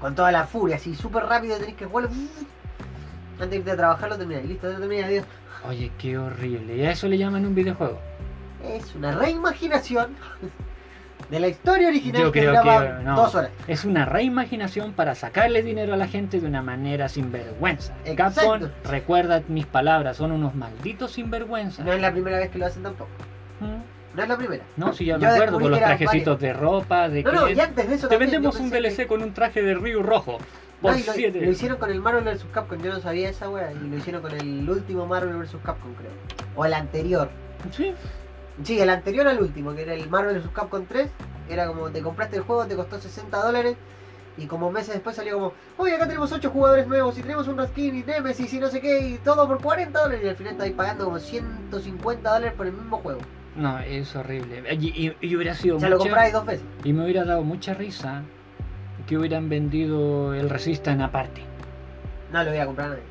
con 0.00 0.14
toda 0.14 0.30
la 0.30 0.44
furia, 0.46 0.76
así 0.76 0.94
súper 0.94 1.24
rápido 1.24 1.56
tenés 1.58 1.74
que 1.74 1.86
jugarlo. 1.86 2.10
Antes 3.34 3.50
de 3.50 3.56
irte 3.56 3.70
a 3.72 3.76
trabajar 3.76 4.08
lo 4.08 4.16
terminas. 4.16 4.44
Listo, 4.44 4.68
terminé, 4.70 5.04
adiós. 5.04 5.24
Oye, 5.68 5.90
qué 5.98 6.16
horrible. 6.16 6.76
¿Y 6.76 6.82
a 6.86 6.92
eso 6.92 7.08
le 7.08 7.18
llaman 7.18 7.44
un 7.44 7.54
videojuego? 7.54 7.98
Es 8.64 8.94
una 8.94 9.12
reimaginación 9.12 10.16
de 11.30 11.40
la 11.40 11.48
historia 11.48 11.88
original 11.88 12.22
Yo 12.22 12.32
que 12.32 12.40
creo 12.40 12.50
duraba 12.52 12.98
que 12.98 13.04
no. 13.04 13.16
dos 13.16 13.34
horas. 13.34 13.50
Es 13.66 13.84
una 13.84 14.04
reimaginación 14.04 14.92
para 14.92 15.14
sacarle 15.14 15.62
dinero 15.62 15.94
a 15.94 15.96
la 15.96 16.06
gente 16.06 16.40
de 16.40 16.46
una 16.46 16.62
manera 16.62 17.08
sinvergüenza. 17.08 17.94
Exacto. 18.04 18.40
Capcom, 18.40 18.70
recuerda 18.90 19.42
mis 19.48 19.66
palabras, 19.66 20.16
son 20.16 20.32
unos 20.32 20.54
malditos 20.54 21.12
sinvergüenzas. 21.12 21.84
No 21.84 21.92
es 21.92 22.00
la 22.00 22.12
primera 22.12 22.38
vez 22.38 22.50
que 22.50 22.58
lo 22.58 22.66
hacen 22.66 22.82
tampoco. 22.82 23.10
¿Mm? 23.60 24.16
No 24.16 24.22
es 24.22 24.28
la 24.28 24.36
primera. 24.38 24.64
No, 24.76 24.92
si 24.92 25.04
ya 25.04 25.18
me 25.18 25.26
acuerdo, 25.26 25.60
con 25.60 25.70
los 25.70 25.78
trajecitos 25.78 26.40
de 26.40 26.52
ropa, 26.52 27.08
de 27.08 27.22
No, 27.22 27.32
no, 27.32 27.50
y 27.50 27.60
antes 27.60 27.88
de 27.88 27.94
eso 27.96 28.08
te 28.08 28.16
vendemos 28.16 28.58
un 28.58 28.70
DLC 28.70 28.96
que- 28.96 29.06
con 29.06 29.22
un 29.22 29.34
traje 29.34 29.62
de 29.62 29.74
Ryu 29.74 30.02
rojo. 30.02 30.38
No, 30.82 30.90
lo, 30.90 30.96
7. 30.98 31.40
lo 31.40 31.50
hicieron 31.50 31.78
con 31.78 31.90
el 31.90 32.00
Marvel 32.00 32.24
vs 32.24 32.44
Capcom, 32.52 32.80
yo 32.82 32.92
no 32.92 33.00
sabía 33.00 33.30
esa 33.30 33.48
wea, 33.48 33.72
y 33.72 33.88
lo 33.88 33.96
hicieron 33.96 34.22
con 34.22 34.32
el 34.32 34.68
último 34.68 35.06
Marvel 35.06 35.36
vs 35.36 35.56
Capcom, 35.64 35.92
creo. 35.94 36.10
O 36.54 36.64
el 36.64 36.74
anterior. 36.74 37.28
Sí. 37.72 37.94
Sí, 38.62 38.80
el 38.80 38.88
anterior 38.90 39.26
al 39.28 39.40
último, 39.40 39.74
que 39.74 39.82
era 39.82 39.94
el 39.94 40.08
Marvel 40.08 40.38
vs 40.38 40.50
Capcom 40.52 40.84
3. 40.86 41.08
Era 41.48 41.66
como 41.68 41.90
te 41.90 42.02
compraste 42.02 42.36
el 42.36 42.42
juego, 42.42 42.66
te 42.66 42.74
costó 42.76 42.98
60 43.00 43.36
dólares. 43.44 43.76
Y 44.38 44.46
como 44.46 44.70
meses 44.70 44.92
después 44.94 45.16
salió 45.16 45.34
como, 45.34 45.52
oye, 45.78 45.94
acá 45.94 46.06
tenemos 46.06 46.30
8 46.30 46.50
jugadores 46.50 46.86
nuevos 46.86 47.16
y 47.18 47.22
tenemos 47.22 47.48
un 47.48 47.56
Raskin 47.56 47.96
y 47.96 48.02
Nemesis 48.02 48.52
y 48.52 48.58
no 48.58 48.68
sé 48.68 48.80
qué, 48.82 49.00
y 49.00 49.14
todo 49.18 49.46
por 49.46 49.62
40 49.62 49.98
dólares. 49.98 50.22
Y 50.24 50.28
al 50.28 50.36
final 50.36 50.52
estáis 50.52 50.72
pagando 50.74 51.04
como 51.04 51.18
150 51.18 52.30
dólares 52.30 52.54
por 52.56 52.66
el 52.66 52.72
mismo 52.74 52.98
juego. 52.98 53.20
No, 53.54 53.78
es 53.78 54.14
horrible. 54.14 54.62
Y, 54.78 55.06
y- 55.08 55.16
y 55.22 55.36
hubiera 55.36 55.54
sido 55.54 55.78
Ya 55.78 55.88
lo 55.88 55.96
mucha- 55.96 56.08
compráis 56.10 56.32
dos 56.34 56.44
veces. 56.44 56.66
Y 56.84 56.92
me 56.92 57.04
hubiera 57.04 57.24
dado 57.24 57.42
mucha 57.42 57.72
risa 57.72 58.22
que 59.06 59.16
hubieran 59.16 59.48
vendido 59.48 60.34
el 60.34 60.50
Resistance 60.50 61.02
aparte. 61.02 61.42
No 62.32 62.42
lo 62.44 62.50
voy 62.50 62.58
a 62.58 62.66
comprar 62.66 62.86
a 62.88 62.90
nadie. 62.90 63.02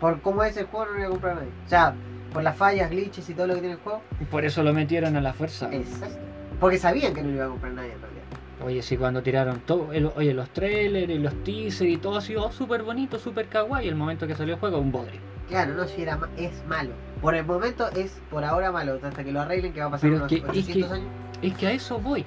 Por 0.00 0.20
cómo 0.20 0.42
es 0.42 0.56
el 0.58 0.66
juego, 0.66 0.86
no 0.86 0.92
lo 0.92 0.96
voy 0.98 1.06
a 1.06 1.10
comprar 1.10 1.32
a 1.32 1.34
nadie. 1.36 1.50
O 1.64 1.68
sea, 1.68 1.94
por 2.32 2.42
las 2.42 2.56
fallas, 2.56 2.90
glitches 2.90 3.28
y 3.30 3.34
todo 3.34 3.46
lo 3.46 3.54
que 3.54 3.60
tiene 3.60 3.74
el 3.74 3.80
juego. 3.80 4.02
Y 4.20 4.24
Por 4.24 4.44
eso 4.44 4.62
lo 4.62 4.72
metieron 4.72 5.16
a 5.16 5.20
la 5.20 5.32
fuerza. 5.32 5.68
Exacto. 5.72 6.18
Porque 6.60 6.78
sabían 6.78 7.14
que 7.14 7.22
no 7.22 7.28
lo 7.28 7.34
iba 7.36 7.44
a 7.46 7.48
comprar 7.48 7.72
nadie 7.72 7.92
en 7.92 8.00
realidad. 8.00 8.22
Oye, 8.64 8.82
sí, 8.82 8.96
cuando 8.96 9.22
tiraron 9.22 9.60
todo, 9.60 9.92
el- 9.92 10.10
oye, 10.16 10.34
los 10.34 10.50
trailers 10.50 11.08
y 11.12 11.18
los 11.18 11.32
teasers 11.44 11.90
y 11.90 11.96
todo 11.96 12.16
ha 12.18 12.20
sido 12.20 12.50
súper 12.50 12.82
bonito, 12.82 13.18
súper 13.18 13.46
kawaii. 13.46 13.86
El 13.88 13.94
momento 13.94 14.26
que 14.26 14.34
salió 14.34 14.54
el 14.54 14.60
juego, 14.60 14.78
un 14.78 14.90
bodre. 14.90 15.20
Claro, 15.48 15.74
no, 15.74 15.84
si 15.86 16.02
era 16.02 16.18
es 16.36 16.50
malo. 16.66 16.90
Por 17.22 17.34
el 17.36 17.44
momento 17.46 17.88
es 17.90 18.20
por 18.30 18.44
ahora 18.44 18.70
malo, 18.72 18.98
hasta 19.02 19.22
que 19.24 19.30
lo 19.32 19.40
arreglen 19.40 19.72
que 19.72 19.80
va 19.80 19.86
a 19.86 19.90
pasar 19.90 20.10
Pero 20.10 20.16
unos 20.16 20.28
que- 20.28 20.36
es 20.38 20.44
800 20.44 20.88
que- 20.90 20.94
años. 20.96 21.08
Es 21.40 21.54
que 21.54 21.66
a 21.68 21.70
eso 21.72 21.98
voy. 22.00 22.26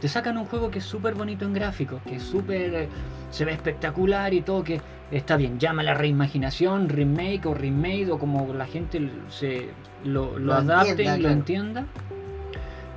Te 0.00 0.08
sacan 0.08 0.36
un 0.36 0.46
juego 0.46 0.70
que 0.70 0.80
es 0.80 0.84
súper 0.84 1.14
bonito 1.14 1.44
en 1.44 1.52
gráficos, 1.52 2.02
que 2.02 2.16
es 2.16 2.22
súper. 2.22 2.74
eh, 2.74 2.88
se 3.30 3.44
ve 3.44 3.52
espectacular 3.52 4.34
y 4.34 4.42
todo, 4.42 4.62
que 4.64 4.80
está 5.10 5.36
bien, 5.36 5.58
llama 5.58 5.82
la 5.82 5.94
reimaginación, 5.94 6.88
remake 6.88 7.46
o 7.46 7.54
remade, 7.54 8.10
o 8.10 8.18
como 8.18 8.52
la 8.52 8.66
gente 8.66 9.10
se 9.28 9.68
lo, 10.04 10.38
lo 10.38 10.46
Lo 10.46 10.54
adapte 10.54 10.90
entienda, 10.90 11.18
y 11.18 11.22
lo 11.22 11.28
entienda. 11.30 11.86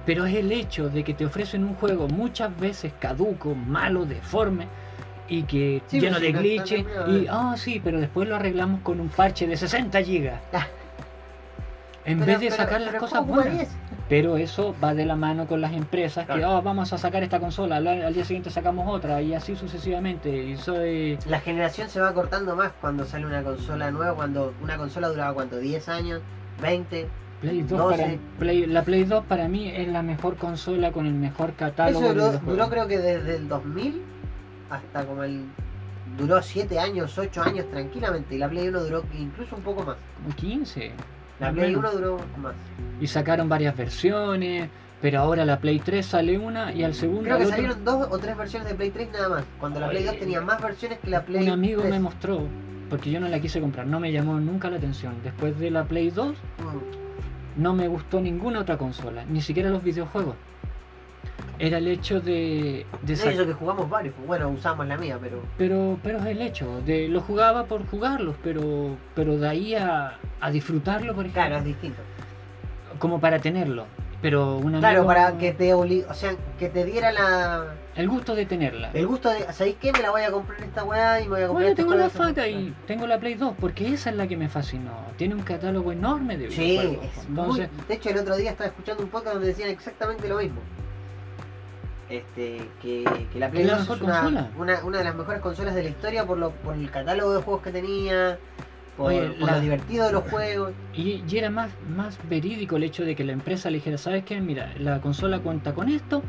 Pero 0.06 0.26
es 0.26 0.36
el 0.36 0.52
hecho 0.52 0.90
de 0.90 1.04
que 1.04 1.14
te 1.14 1.26
ofrecen 1.26 1.64
un 1.64 1.74
juego 1.76 2.08
muchas 2.08 2.58
veces 2.60 2.94
caduco, 3.00 3.56
malo, 3.56 4.06
deforme 4.06 4.68
y 5.28 5.44
que 5.44 5.82
Sí, 5.88 6.00
lleno 6.00 6.18
pues, 6.20 6.34
de 6.34 6.40
glitches. 6.40 6.86
Y, 7.08 7.26
ah, 7.30 7.56
sí, 7.58 7.82
pero 7.84 8.00
después 8.00 8.28
lo 8.28 8.36
arreglamos 8.36 8.82
con 8.82 9.00
un 9.00 9.10
parche 9.10 9.48
de 9.48 9.58
60 9.58 10.02
gigas. 10.04 10.42
En 12.06 12.20
Pero- 12.20 12.32
vez 12.32 12.40
de 12.40 12.48
pero- 12.50 12.56
sacar 12.64 12.82
las 12.82 12.90
pero 12.92 13.00
cosas 13.02 13.20
¿cómo 13.20 13.34
buenas. 13.36 13.68
Pero 14.08 14.38
eso 14.38 14.76
va 14.84 14.94
de 14.94 15.04
la 15.06 15.16
mano 15.16 15.48
con 15.48 15.62
las 15.62 15.74
empresas 15.74 16.28
que 16.28 16.34
Claro. 16.34 16.60
"Oh, 16.60 16.62
vamos 16.62 16.94
a 16.94 16.98
sacar 17.00 17.24
esta 17.24 17.40
consola, 17.40 17.78
al, 17.78 17.88
al 17.88 18.14
día 18.14 18.24
siguiente 18.24 18.52
sacamos 18.52 18.88
otra 18.88 19.20
y 19.24 19.34
así 19.34 19.56
sucesivamente. 19.56 20.30
Y 20.30 20.58
soy 20.58 21.18
La 21.28 21.40
generación 21.40 21.90
se 21.90 22.00
va 22.00 22.14
cortando 22.14 22.56
más 22.56 22.72
cuando 22.80 23.06
sale 23.06 23.26
una 23.26 23.42
consola 23.42 23.90
nueva, 23.90 24.14
cuando 24.14 24.54
una 24.62 24.78
consola 24.78 25.08
duraba 25.10 25.34
cuánto, 25.34 25.58
10 25.58 25.90
años, 25.90 26.22
20. 26.62 27.08
Play 27.42 27.64
2 27.64 27.70
12. 27.80 27.98
para 27.98 28.14
Play- 28.40 28.66
la 28.68 28.84
Play 28.84 29.04
2 29.06 29.26
para 29.26 29.48
mí 29.48 29.70
es 29.70 29.88
la 29.88 30.04
mejor 30.04 30.36
consola 30.38 30.92
con 30.92 31.06
el 31.08 31.14
mejor 31.14 31.54
catálogo 31.54 32.06
Eso 32.06 32.14
duró, 32.14 32.32
duró 32.40 32.70
creo 32.70 32.88
que 32.88 32.98
desde 33.00 33.38
el 33.38 33.48
2000 33.48 34.04
hasta 34.70 35.04
como 35.06 35.24
el... 35.24 35.46
Duró 36.18 36.42
7 36.42 36.80
años, 36.80 37.18
8 37.18 37.42
años 37.44 37.66
tranquilamente. 37.72 38.36
Y 38.36 38.38
la 38.38 38.48
Play 38.48 38.68
1 38.70 38.80
duró 38.84 39.04
incluso 39.20 39.56
un 39.56 39.64
poco 39.64 39.84
más. 39.84 39.98
Como 40.24 40.34
15. 40.36 40.92
La 41.40 41.52
Play 41.52 41.76
menos. 41.76 41.94
1 41.94 42.00
duró 42.00 42.16
un 42.16 42.22
poco 42.22 42.38
más. 42.40 42.54
Y 43.02 43.08
sacaron 43.08 43.50
varias 43.50 43.76
versiones, 43.76 44.70
pero 45.02 45.20
ahora 45.20 45.46
la 45.46 45.60
Play 45.60 45.80
3 45.80 46.06
sale 46.06 46.38
una 46.40 46.72
y 46.74 46.84
al 46.84 46.94
segundo 46.94 47.24
Creo 47.24 47.38
que 47.38 47.44
otro- 47.46 47.56
salieron 47.56 47.84
dos 47.86 48.08
o 48.10 48.18
tres 48.18 48.38
versiones 48.38 48.70
de 48.70 48.76
Play 48.76 48.90
3 48.92 49.10
nada 49.12 49.30
más. 49.30 49.44
Cuando 49.60 49.80
la 49.80 49.90
Play 49.90 50.04
Oye. 50.04 50.12
2 50.12 50.20
tenía 50.20 50.42
más 50.42 50.62
versiones 50.62 51.00
que 51.00 51.10
la 51.10 51.22
Play 51.24 51.44
un 51.44 51.50
amigo 51.50 51.82
3. 51.82 51.92
me 51.94 52.00
mostró, 52.00 52.42
porque 52.90 53.12
yo 53.12 53.20
no 53.20 53.28
la 53.28 53.40
quise 53.40 53.60
comprar, 53.60 53.86
no 53.88 54.00
me 54.00 54.12
llamó 54.12 54.40
nunca 54.40 54.70
la 54.70 54.78
atención. 54.78 55.14
Después 55.24 55.60
de 55.60 55.72
la 55.72 55.84
Play 55.84 56.10
2 56.10 56.36
Mm. 56.36 57.62
no 57.62 57.74
me 57.74 57.88
gustó 57.88 58.22
ninguna 58.22 58.60
otra 58.62 58.78
consola, 58.78 59.26
ni 59.26 59.42
siquiera 59.42 59.70
los 59.70 59.84
videojuegos. 59.84 60.36
Era 61.60 61.78
el 61.78 61.88
hecho 61.88 62.20
de, 62.20 62.86
de 63.02 63.16
No, 63.16 63.24
eso 63.30 63.46
que 63.46 63.54
jugamos 63.54 63.90
varios. 63.90 64.14
pues, 64.16 64.28
Bueno, 64.28 64.50
usamos 64.50 64.86
la 64.88 64.98
mía, 64.98 65.18
pero... 65.22 65.42
pero 65.58 65.98
pero 66.04 66.18
es 66.20 66.26
el 66.26 66.42
hecho 66.42 66.82
de 66.86 67.08
lo 67.08 67.22
jugaba 67.22 67.66
por 67.66 67.86
jugarlos, 67.88 68.36
pero 68.44 68.98
pero 69.16 69.38
de 69.38 69.48
ahí 69.48 69.76
a, 69.76 70.18
a 70.42 70.52
disfrutarlo, 70.52 71.14
por 71.16 71.26
ejemplo, 71.26 71.42
Claro, 71.42 71.58
es 71.58 71.66
distinto. 71.66 72.02
como 73.00 73.20
para 73.20 73.40
tenerlo. 73.40 73.86
Pero 74.22 74.58
un 74.58 74.80
Claro, 74.80 75.06
para 75.06 75.38
que 75.38 75.52
te 75.54 75.74
obli- 75.76 76.06
o 76.10 76.14
sea, 76.14 76.34
que 76.58 76.70
te 76.70 76.84
diera 76.84 77.12
la 77.12 77.76
el 77.96 78.10
gusto 78.10 78.34
de 78.34 78.46
tenerla. 78.46 78.90
el 78.94 79.06
gusto 79.08 79.30
de, 79.30 79.42
¿sabéis 79.54 79.76
qué? 79.80 79.92
Me 79.92 80.00
la 80.00 80.10
voy 80.10 80.24
a 80.24 80.32
comprar 80.32 80.62
esta 80.64 80.84
weá 80.84 81.20
y 81.22 81.24
me 81.26 81.30
voy 81.30 81.42
a 81.44 81.48
comprar 81.48 81.54
Bueno, 81.54 81.68
este 81.70 81.84
tengo 81.84 81.96
la 81.96 82.10
faca 82.10 82.48
y 82.48 82.74
tengo 82.88 83.06
la 83.08 83.20
Play 83.20 83.36
2 83.36 83.54
porque 83.60 83.94
esa 83.94 84.10
es 84.10 84.16
la 84.16 84.28
que 84.28 84.36
me 84.36 84.50
fascinó. 84.50 84.92
Tiene 85.18 85.36
un 85.36 85.44
catálogo 85.44 85.92
enorme 85.92 86.38
de 86.38 86.50
Sí, 86.50 86.62
videojuegos. 86.78 87.06
es 87.06 87.26
Entonces, 87.28 87.70
muy... 87.72 87.86
De 87.88 87.94
hecho, 87.94 88.10
el 88.10 88.18
otro 88.18 88.36
día 88.36 88.52
estaba 88.52 88.68
escuchando 88.70 89.04
un 89.04 89.10
podcast 89.10 89.34
donde 89.36 89.48
decían 89.50 89.70
exactamente 89.70 90.28
lo 90.28 90.38
mismo. 90.40 90.60
Este, 92.10 92.70
que, 92.82 93.28
que 93.34 93.40
la 93.40 93.50
Play 93.50 93.64
Que 93.64 93.68
la 93.72 93.78
2 93.78 93.90
es 93.90 94.02
una, 94.02 94.52
una, 94.58 94.84
una 94.86 94.98
de 95.00 95.04
las 95.04 95.16
mejores 95.16 95.42
consolas 95.42 95.74
de 95.74 95.84
la 95.84 95.90
historia 95.90 96.26
por, 96.26 96.38
lo, 96.38 96.52
por 96.52 96.76
el 96.76 96.90
catálogo 96.92 97.34
de 97.34 97.42
juegos 97.42 97.64
que 97.64 97.72
tenía, 97.72 98.38
por, 98.96 99.12
Oye, 99.12 99.30
por 99.40 99.48
la- 99.48 99.56
lo 99.56 99.62
divertido 99.62 100.06
de 100.06 100.12
los 100.12 100.24
juegos. 100.30 100.74
Y, 100.94 101.24
y 101.28 101.38
era 101.38 101.50
más, 101.50 101.72
más 101.90 102.20
verídico 102.30 102.78
el 102.78 102.84
hecho 102.84 103.04
de 103.04 103.16
que 103.16 103.24
la 103.24 103.32
empresa 103.34 103.70
le 103.72 103.78
dijera, 103.78 103.98
¿sabes 103.98 104.24
qué? 104.24 104.40
Mira, 104.40 104.72
la 104.80 105.02
consola 105.02 105.40
cuenta 105.40 105.74
con 105.74 105.90
esto, 105.90 106.22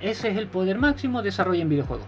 ese 0.00 0.28
es 0.30 0.38
el 0.38 0.46
poder 0.46 0.78
máximo, 0.78 1.22
desarrollen 1.22 1.68
videojuegos. 1.68 2.06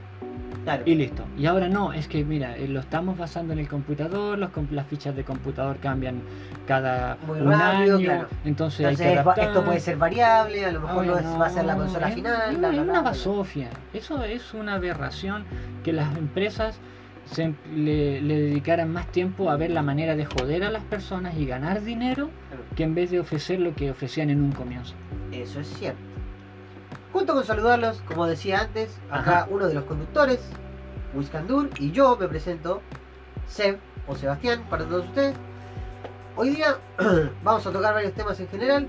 Claro. 0.69 0.83
Y 0.87 0.95
listo. 0.95 1.25
Y 1.39 1.47
ahora 1.47 1.69
no, 1.69 1.93
es 1.95 2.09
que 2.09 2.25
mira, 2.25 2.57
eh, 2.57 2.69
lo 2.69 2.81
estamos 2.81 3.17
basando 3.17 3.53
en 3.55 3.59
el 3.59 3.69
computador, 3.69 4.39
los, 4.39 4.51
las 4.71 4.87
fichas 4.87 5.17
de 5.17 5.25
computador 5.25 5.79
cambian 5.79 6.21
cada 6.67 7.17
Muy 7.27 7.41
un 7.41 7.53
rápido, 7.53 7.97
año, 7.97 8.05
claro. 8.05 8.29
entonces, 8.45 8.85
hay 8.87 8.97
que 8.97 9.15
esto 9.43 9.65
puede 9.65 9.81
ser 9.81 9.97
variable, 9.97 10.65
a 10.67 10.73
lo 10.73 10.81
mejor 10.81 11.07
no, 11.07 11.39
va 11.39 11.47
a 11.47 11.51
ser 11.51 11.65
la 11.65 11.77
consola 11.77 12.09
es- 12.09 12.15
final. 12.15 12.53
Es, 12.53 12.59
bla, 12.59 12.69
bla, 12.69 12.83
una 12.83 13.01
basofia. 13.01 13.71
Eso 13.95 14.23
es 14.25 14.53
una 14.53 14.75
aberración 14.75 15.45
que 15.83 15.93
las 15.95 16.15
empresas 16.19 16.79
se, 17.25 17.45
em, 17.45 17.55
le, 17.75 18.21
le 18.21 18.41
dedicaran 18.41 18.93
más 18.93 19.07
tiempo 19.07 19.51
a 19.51 19.57
ver 19.57 19.71
la 19.71 19.83
manera 19.83 20.17
de 20.17 20.25
joder 20.27 20.65
a 20.65 20.71
las 20.71 20.83
personas 20.85 21.35
y 21.37 21.47
ganar 21.47 21.83
dinero 21.83 22.29
que 22.77 22.85
en 22.85 22.95
vez 22.95 23.11
de 23.11 23.21
ofrecer 23.21 23.61
lo 23.61 23.75
que 23.75 23.91
ofrecían 23.91 24.31
en 24.31 24.43
un 24.43 24.53
comienzo. 24.53 24.95
Eso 25.33 25.61
es 25.61 25.69
cierto. 25.69 26.01
Junto 27.19 27.35
con 27.35 27.45
saludarlos, 27.45 28.01
como 28.07 28.29
decía 28.29 28.61
antes, 28.61 28.97
acá 29.11 29.39
Ajá. 29.41 29.47
uno 29.51 29.67
de 29.67 29.75
los 29.75 29.83
conductores, 29.87 30.39
Wiscandur, 31.13 31.69
y 31.81 31.91
yo 31.91 32.17
me 32.17 32.29
presento, 32.29 32.81
Seb 33.49 33.81
o 34.07 34.15
Sebastián, 34.15 34.63
para 34.71 34.85
todos 34.85 35.07
ustedes. 35.07 35.35
Hoy 36.37 36.51
día 36.51 36.77
vamos 37.43 37.67
a 37.67 37.73
tocar 37.73 37.93
varios 37.93 38.13
temas 38.13 38.39
en 38.39 38.47
general. 38.47 38.87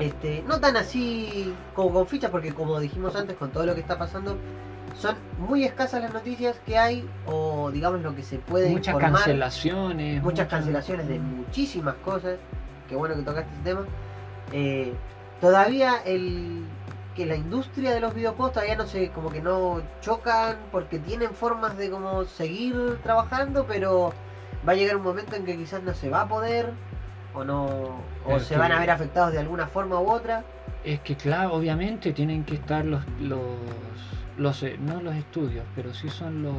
Este, 0.00 0.42
no 0.48 0.58
tan 0.58 0.76
así 0.76 1.54
como 1.76 1.92
con 1.92 2.08
fichas, 2.08 2.32
porque 2.32 2.52
como 2.52 2.80
dijimos 2.80 3.14
antes, 3.14 3.36
con 3.36 3.52
todo 3.52 3.64
lo 3.64 3.76
que 3.76 3.80
está 3.82 3.96
pasando, 3.96 4.36
son 4.98 5.14
muy 5.38 5.62
escasas 5.62 6.02
las 6.02 6.12
noticias 6.12 6.58
que 6.66 6.76
hay, 6.78 7.08
o 7.26 7.70
digamos 7.70 8.02
lo 8.02 8.16
que 8.16 8.24
se 8.24 8.38
puede 8.38 8.70
Muchas 8.70 8.92
informar. 8.92 9.20
cancelaciones. 9.20 10.20
muchas 10.20 10.48
cancelaciones 10.48 11.06
de 11.06 11.20
muchísimas 11.20 11.94
cosas. 12.04 12.38
Qué 12.88 12.96
bueno 12.96 13.14
que 13.14 13.22
tocaste 13.22 13.52
ese 13.54 13.62
tema. 13.62 13.84
Eh, 14.50 14.92
todavía 15.40 15.98
el 16.04 16.64
que 17.14 17.26
la 17.26 17.36
industria 17.36 17.92
de 17.92 18.00
los 18.00 18.14
videojuegos 18.14 18.54
todavía 18.54 18.76
no 18.76 18.86
se 18.86 19.10
como 19.10 19.30
que 19.30 19.40
no 19.40 19.80
chocan 20.00 20.56
porque 20.72 20.98
tienen 20.98 21.30
formas 21.30 21.76
de 21.76 21.90
como 21.90 22.24
seguir 22.24 22.98
trabajando, 23.02 23.66
pero 23.66 24.12
va 24.66 24.72
a 24.72 24.74
llegar 24.74 24.96
un 24.96 25.02
momento 25.02 25.36
en 25.36 25.44
que 25.44 25.56
quizás 25.56 25.82
no 25.82 25.94
se 25.94 26.10
va 26.10 26.22
a 26.22 26.28
poder 26.28 26.72
o 27.34 27.44
no 27.44 27.66
o 28.26 28.36
Es 28.36 28.44
se 28.44 28.56
van 28.56 28.72
a 28.72 28.78
ver 28.78 28.90
afectados 28.90 29.32
de 29.32 29.38
alguna 29.38 29.66
forma 29.66 30.00
u 30.00 30.10
otra. 30.10 30.44
Es 30.84 31.00
que 31.00 31.16
claro, 31.16 31.54
obviamente 31.54 32.12
tienen 32.12 32.44
que 32.44 32.54
estar 32.54 32.84
los, 32.84 33.02
los, 33.20 33.40
los 34.36 34.62
eh, 34.62 34.76
no 34.78 35.00
los 35.00 35.14
estudios, 35.14 35.64
pero 35.74 35.94
sí 35.94 36.08
son 36.08 36.42
los 36.42 36.54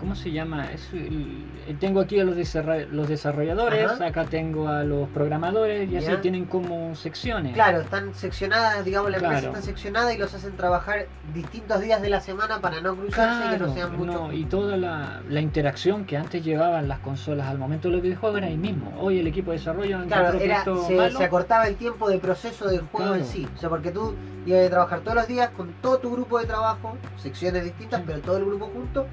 ¿cómo 0.00 0.14
se 0.16 0.32
llama? 0.32 0.64
Es 0.72 0.92
el- 0.92 1.44
eh, 1.68 1.76
tengo 1.78 2.00
aquí 2.00 2.18
a 2.18 2.24
los, 2.24 2.34
desarrolladores, 2.34 3.90
Ajá. 3.90 4.06
acá 4.06 4.24
tengo 4.24 4.66
a 4.68 4.82
los 4.82 5.08
programadores 5.10 5.90
y 5.90 5.96
así 5.96 6.10
tienen 6.22 6.46
como 6.46 6.94
secciones. 6.94 7.52
Claro, 7.54 7.80
están 7.80 8.14
seccionadas, 8.14 8.84
digamos, 8.84 9.10
la 9.10 9.18
empresa 9.18 9.46
está 9.48 9.62
seccionada 9.62 10.12
y 10.12 10.18
los 10.18 10.32
hacen 10.34 10.56
trabajar 10.56 11.06
distintos 11.34 11.80
días 11.82 12.00
de 12.02 12.08
la 12.08 12.20
semana 12.20 12.60
para 12.60 12.80
no 12.80 12.96
cruzarse 12.96 13.46
y 13.46 13.50
que 13.50 13.58
no 13.64 13.74
sean 13.74 13.96
muchos. 13.96 14.14
no, 14.14 14.32
y 14.32 14.44
toda 14.46 14.76
la, 14.76 15.20
la 15.28 15.40
interacción 15.40 16.04
que 16.06 16.16
antes 16.16 16.42
llevaban 16.42 16.88
las 16.88 17.00
consolas 17.00 17.46
al 17.48 17.58
momento 17.58 17.88
de 17.88 17.94
los 17.94 18.02
videojuegos 18.02 18.38
era 18.38 18.46
ahí 18.48 18.56
mismo. 18.56 18.92
Hoy 18.98 19.18
el 19.20 19.26
equipo 19.26 19.50
de 19.50 19.58
desarrollo 19.58 19.98
Claro, 20.06 20.38
era, 20.38 20.64
se, 20.64 20.70
malo. 20.96 21.18
se 21.18 21.24
acortaba 21.24 21.68
el 21.68 21.76
tiempo 21.76 22.08
de 22.08 22.18
proceso 22.18 22.68
del 22.68 22.80
juego 22.82 23.14
en 23.14 23.24
sí. 23.24 23.46
O 23.54 23.58
sea, 23.58 23.68
porque 23.68 23.90
tú 23.90 24.14
ibas 24.46 24.66
a 24.66 24.70
trabajar 24.70 25.00
todos 25.00 25.14
los 25.16 25.26
días 25.28 25.50
con 25.50 25.72
todo 25.82 25.98
tu 25.98 26.10
grupo 26.10 26.38
de 26.38 26.46
trabajo, 26.46 26.96
secciones 27.18 27.64
distintas, 27.64 28.00
Sí. 28.00 28.04
pero 28.06 28.20
todo 28.20 28.36
el 28.38 28.46
grupo 28.46 28.66
junto. 28.72 29.06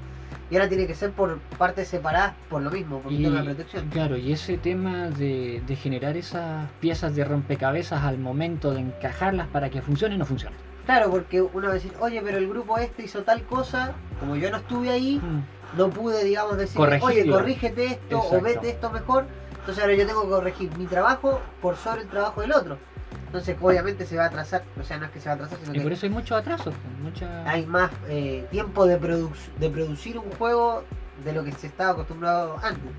Y 0.50 0.54
ahora 0.56 0.68
tiene 0.68 0.86
que 0.86 0.94
ser 0.94 1.10
por 1.12 1.38
partes 1.58 1.88
separadas 1.88 2.34
por 2.48 2.62
lo 2.62 2.70
mismo, 2.70 3.00
por 3.00 3.12
un 3.12 3.18
Y, 3.18 3.22
tema 3.24 3.38
de 3.40 3.44
protección. 3.44 3.88
claro, 3.90 4.16
y 4.16 4.32
ese 4.32 4.56
tema 4.56 5.08
de, 5.10 5.62
de 5.66 5.76
generar 5.76 6.16
esas 6.16 6.70
piezas 6.80 7.14
de 7.14 7.24
rompecabezas 7.24 8.02
al 8.02 8.18
momento 8.18 8.72
de 8.72 8.80
encajarlas 8.80 9.46
para 9.48 9.68
que 9.68 9.82
funcione, 9.82 10.16
no 10.16 10.24
funciona. 10.24 10.56
Claro, 10.86 11.10
porque 11.10 11.42
uno 11.42 11.66
va 11.66 11.72
a 11.72 11.74
decir, 11.74 11.92
oye, 12.00 12.22
pero 12.24 12.38
el 12.38 12.48
grupo 12.48 12.78
este 12.78 13.02
hizo 13.04 13.22
tal 13.22 13.42
cosa, 13.42 13.92
como 14.20 14.36
yo 14.36 14.50
no 14.50 14.56
estuve 14.56 14.88
ahí, 14.88 15.18
Mm. 15.22 15.76
no 15.76 15.90
pude, 15.90 16.24
digamos, 16.24 16.56
decir, 16.56 16.80
oye, 17.02 17.28
corrígete 17.28 17.84
esto 17.84 18.18
o 18.20 18.24
Exacto. 18.38 18.44
vete 18.44 18.70
esto 18.70 18.90
mejor. 18.90 19.26
Entonces 19.60 19.84
ahora 19.84 19.94
yo 19.96 20.06
tengo 20.06 20.22
que 20.22 20.28
corregir 20.30 20.70
mi 20.78 20.86
trabajo 20.86 21.40
por 21.60 21.76
sobre 21.76 22.02
el 22.02 22.08
trabajo 22.08 22.40
del 22.40 22.52
otro. 22.52 22.78
Entonces, 23.26 23.56
obviamente 23.60 24.06
se 24.06 24.16
va 24.16 24.24
a 24.24 24.26
atrasar, 24.28 24.62
o 24.80 24.82
sea, 24.84 24.96
no 24.98 25.04
es 25.06 25.10
que 25.10 25.20
se 25.20 25.26
va 25.26 25.32
a 25.32 25.34
atrasar, 25.36 25.58
sino 25.58 25.72
Y 25.72 25.76
que 25.78 25.82
por 25.82 25.92
eso 25.92 26.06
hay 26.06 26.10
muchos 26.12 26.38
atrasos, 26.38 26.74
pues, 26.74 26.98
mucha... 27.02 27.50
hay 27.50 27.66
más 27.66 27.90
eh, 28.08 28.46
tiempo 28.50 28.86
de, 28.86 28.98
produ- 29.00 29.30
de 29.58 29.68
producir 29.70 30.18
un 30.18 30.30
juego 30.32 30.82
de 31.24 31.32
lo 31.32 31.44
que 31.44 31.52
se 31.52 31.66
estaba 31.66 31.90
acostumbrado 31.90 32.56
antes. 32.62 32.90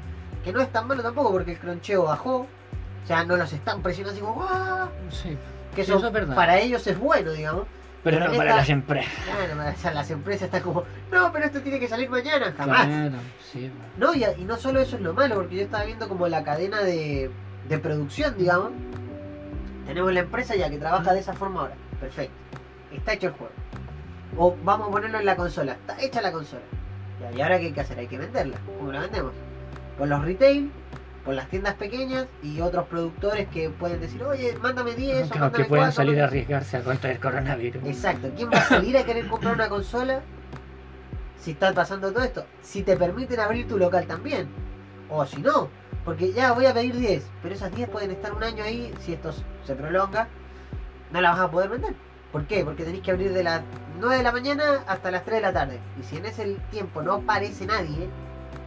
Que 0.43 0.53
no 0.53 0.61
es 0.61 0.71
tan 0.71 0.87
malo 0.87 1.01
tampoco 1.01 1.31
porque 1.31 1.53
el 1.53 1.57
croncheo 1.59 2.03
bajó. 2.03 2.41
O 3.03 3.07
sea, 3.07 3.23
no 3.23 3.37
los 3.37 3.51
están 3.53 3.81
presionando 3.81 4.13
así 4.13 4.21
como 4.21 4.35
¡guau! 4.35 4.89
Sí, 5.09 5.35
Que 5.75 5.83
Sí, 5.83 5.89
eso, 5.91 5.97
eso 5.97 6.07
es 6.07 6.13
verdad. 6.13 6.35
para 6.35 6.59
ellos 6.59 6.85
es 6.85 6.97
bueno, 6.99 7.31
digamos. 7.31 7.63
pero 8.03 8.17
pero 8.19 8.31
no 8.31 8.37
para 8.37 8.49
esta- 8.49 8.55
las 8.57 8.69
empresas. 8.69 9.13
Claro, 9.25 9.71
o 9.75 9.81
sea, 9.81 9.93
las 9.93 10.11
empresas 10.11 10.43
están 10.43 10.61
como, 10.61 10.83
no, 11.11 11.31
pero 11.33 11.45
esto 11.45 11.59
tiene 11.61 11.79
que 11.79 11.87
salir 11.87 12.07
mañana, 12.09 12.53
jamás. 12.55 12.85
Claro, 12.85 13.15
sí. 13.51 13.71
No, 13.97 14.13
y, 14.13 14.23
y 14.37 14.45
no 14.45 14.57
solo 14.57 14.79
eso 14.79 14.95
es 14.95 15.01
lo 15.01 15.13
malo, 15.15 15.35
porque 15.35 15.55
yo 15.55 15.61
estaba 15.63 15.85
viendo 15.85 16.07
como 16.07 16.27
la 16.27 16.43
cadena 16.43 16.81
de, 16.81 17.31
de 17.67 17.77
producción, 17.79 18.37
digamos. 18.37 18.71
Tenemos 19.89 20.13
la 20.13 20.19
empresa 20.19 20.55
ya 20.55 20.69
que 20.69 20.77
trabaja 20.77 21.13
de 21.15 21.19
esa 21.19 21.33
forma 21.33 21.61
ahora. 21.61 21.73
Perfecto. 21.99 22.31
Está 22.93 23.13
hecho 23.13 23.27
el 23.29 23.33
juego. 23.33 23.53
O 24.37 24.55
vamos 24.63 24.87
a 24.87 24.91
ponerlo 24.91 25.17
en 25.17 25.25
la 25.25 25.35
consola. 25.35 25.71
Está 25.71 25.99
hecha 25.99 26.21
la 26.21 26.31
consola. 26.31 26.61
Ya, 27.19 27.31
¿Y 27.31 27.41
ahora 27.41 27.57
qué 27.59 27.65
hay 27.65 27.71
que 27.71 27.81
hacer? 27.81 27.97
Hay 27.97 28.05
que 28.05 28.19
venderla. 28.19 28.57
¿Cómo 28.77 28.91
la 28.91 28.99
vendemos? 28.99 29.33
Por 29.97 30.07
los 30.07 30.23
retail, 30.23 30.71
por 31.25 31.33
las 31.33 31.47
tiendas 31.49 31.73
pequeñas 31.73 32.27
y 32.43 32.61
otros 32.61 32.85
productores 32.85 33.47
que 33.47 33.71
pueden 33.71 33.99
decir, 33.99 34.21
oye, 34.21 34.55
mándame 34.61 34.93
10 34.93 35.23
o 35.23 35.27
Claro, 35.29 35.39
mándame 35.45 35.63
que 35.63 35.69
puedan 35.69 35.85
4, 35.87 35.95
salir 35.95 36.11
a 36.11 36.13
mándame-". 36.17 36.27
arriesgarse 36.27 36.77
a 36.77 36.83
contra 36.83 37.11
el 37.11 37.19
coronavirus. 37.19 37.83
Exacto. 37.87 38.29
¿Quién 38.35 38.51
va 38.51 38.59
a 38.59 38.65
salir 38.65 38.95
a 38.95 39.03
querer 39.03 39.27
comprar 39.27 39.55
una 39.55 39.69
consola 39.69 40.21
si 41.39 41.49
está 41.51 41.73
pasando 41.73 42.13
todo 42.13 42.23
esto? 42.23 42.45
Si 42.61 42.83
te 42.83 42.95
permiten 42.95 43.39
abrir 43.39 43.67
tu 43.67 43.79
local 43.79 44.05
también. 44.05 44.49
O 45.09 45.25
si 45.25 45.41
no. 45.41 45.67
Porque 46.09 46.33
ya 46.33 46.53
voy 46.53 46.65
a 46.65 46.73
pedir 46.73 46.95
10. 46.97 47.23
Pero 47.43 47.53
esas 47.53 47.71
10 47.75 47.87
pueden 47.89 48.09
estar 48.09 48.33
un 48.33 48.43
año 48.43 48.63
ahí. 48.63 48.91
Si 49.01 49.13
esto 49.13 49.31
se 49.63 49.75
prolonga. 49.75 50.27
No 51.13 51.21
las 51.21 51.33
vas 51.37 51.41
a 51.47 51.51
poder 51.51 51.69
vender. 51.69 51.93
¿Por 52.31 52.45
qué? 52.45 52.63
Porque 52.65 52.83
tenéis 52.83 53.03
que 53.03 53.11
abrir 53.11 53.31
de 53.31 53.43
las 53.43 53.61
9 53.99 54.17
de 54.17 54.23
la 54.23 54.31
mañana 54.31 54.63
hasta 54.87 55.11
las 55.11 55.23
3 55.23 55.35
de 55.35 55.41
la 55.41 55.53
tarde. 55.53 55.79
Y 55.99 56.03
si 56.03 56.17
en 56.17 56.25
ese 56.25 56.57
tiempo 56.71 57.03
no 57.03 57.13
aparece 57.13 57.67
nadie, 57.67 58.07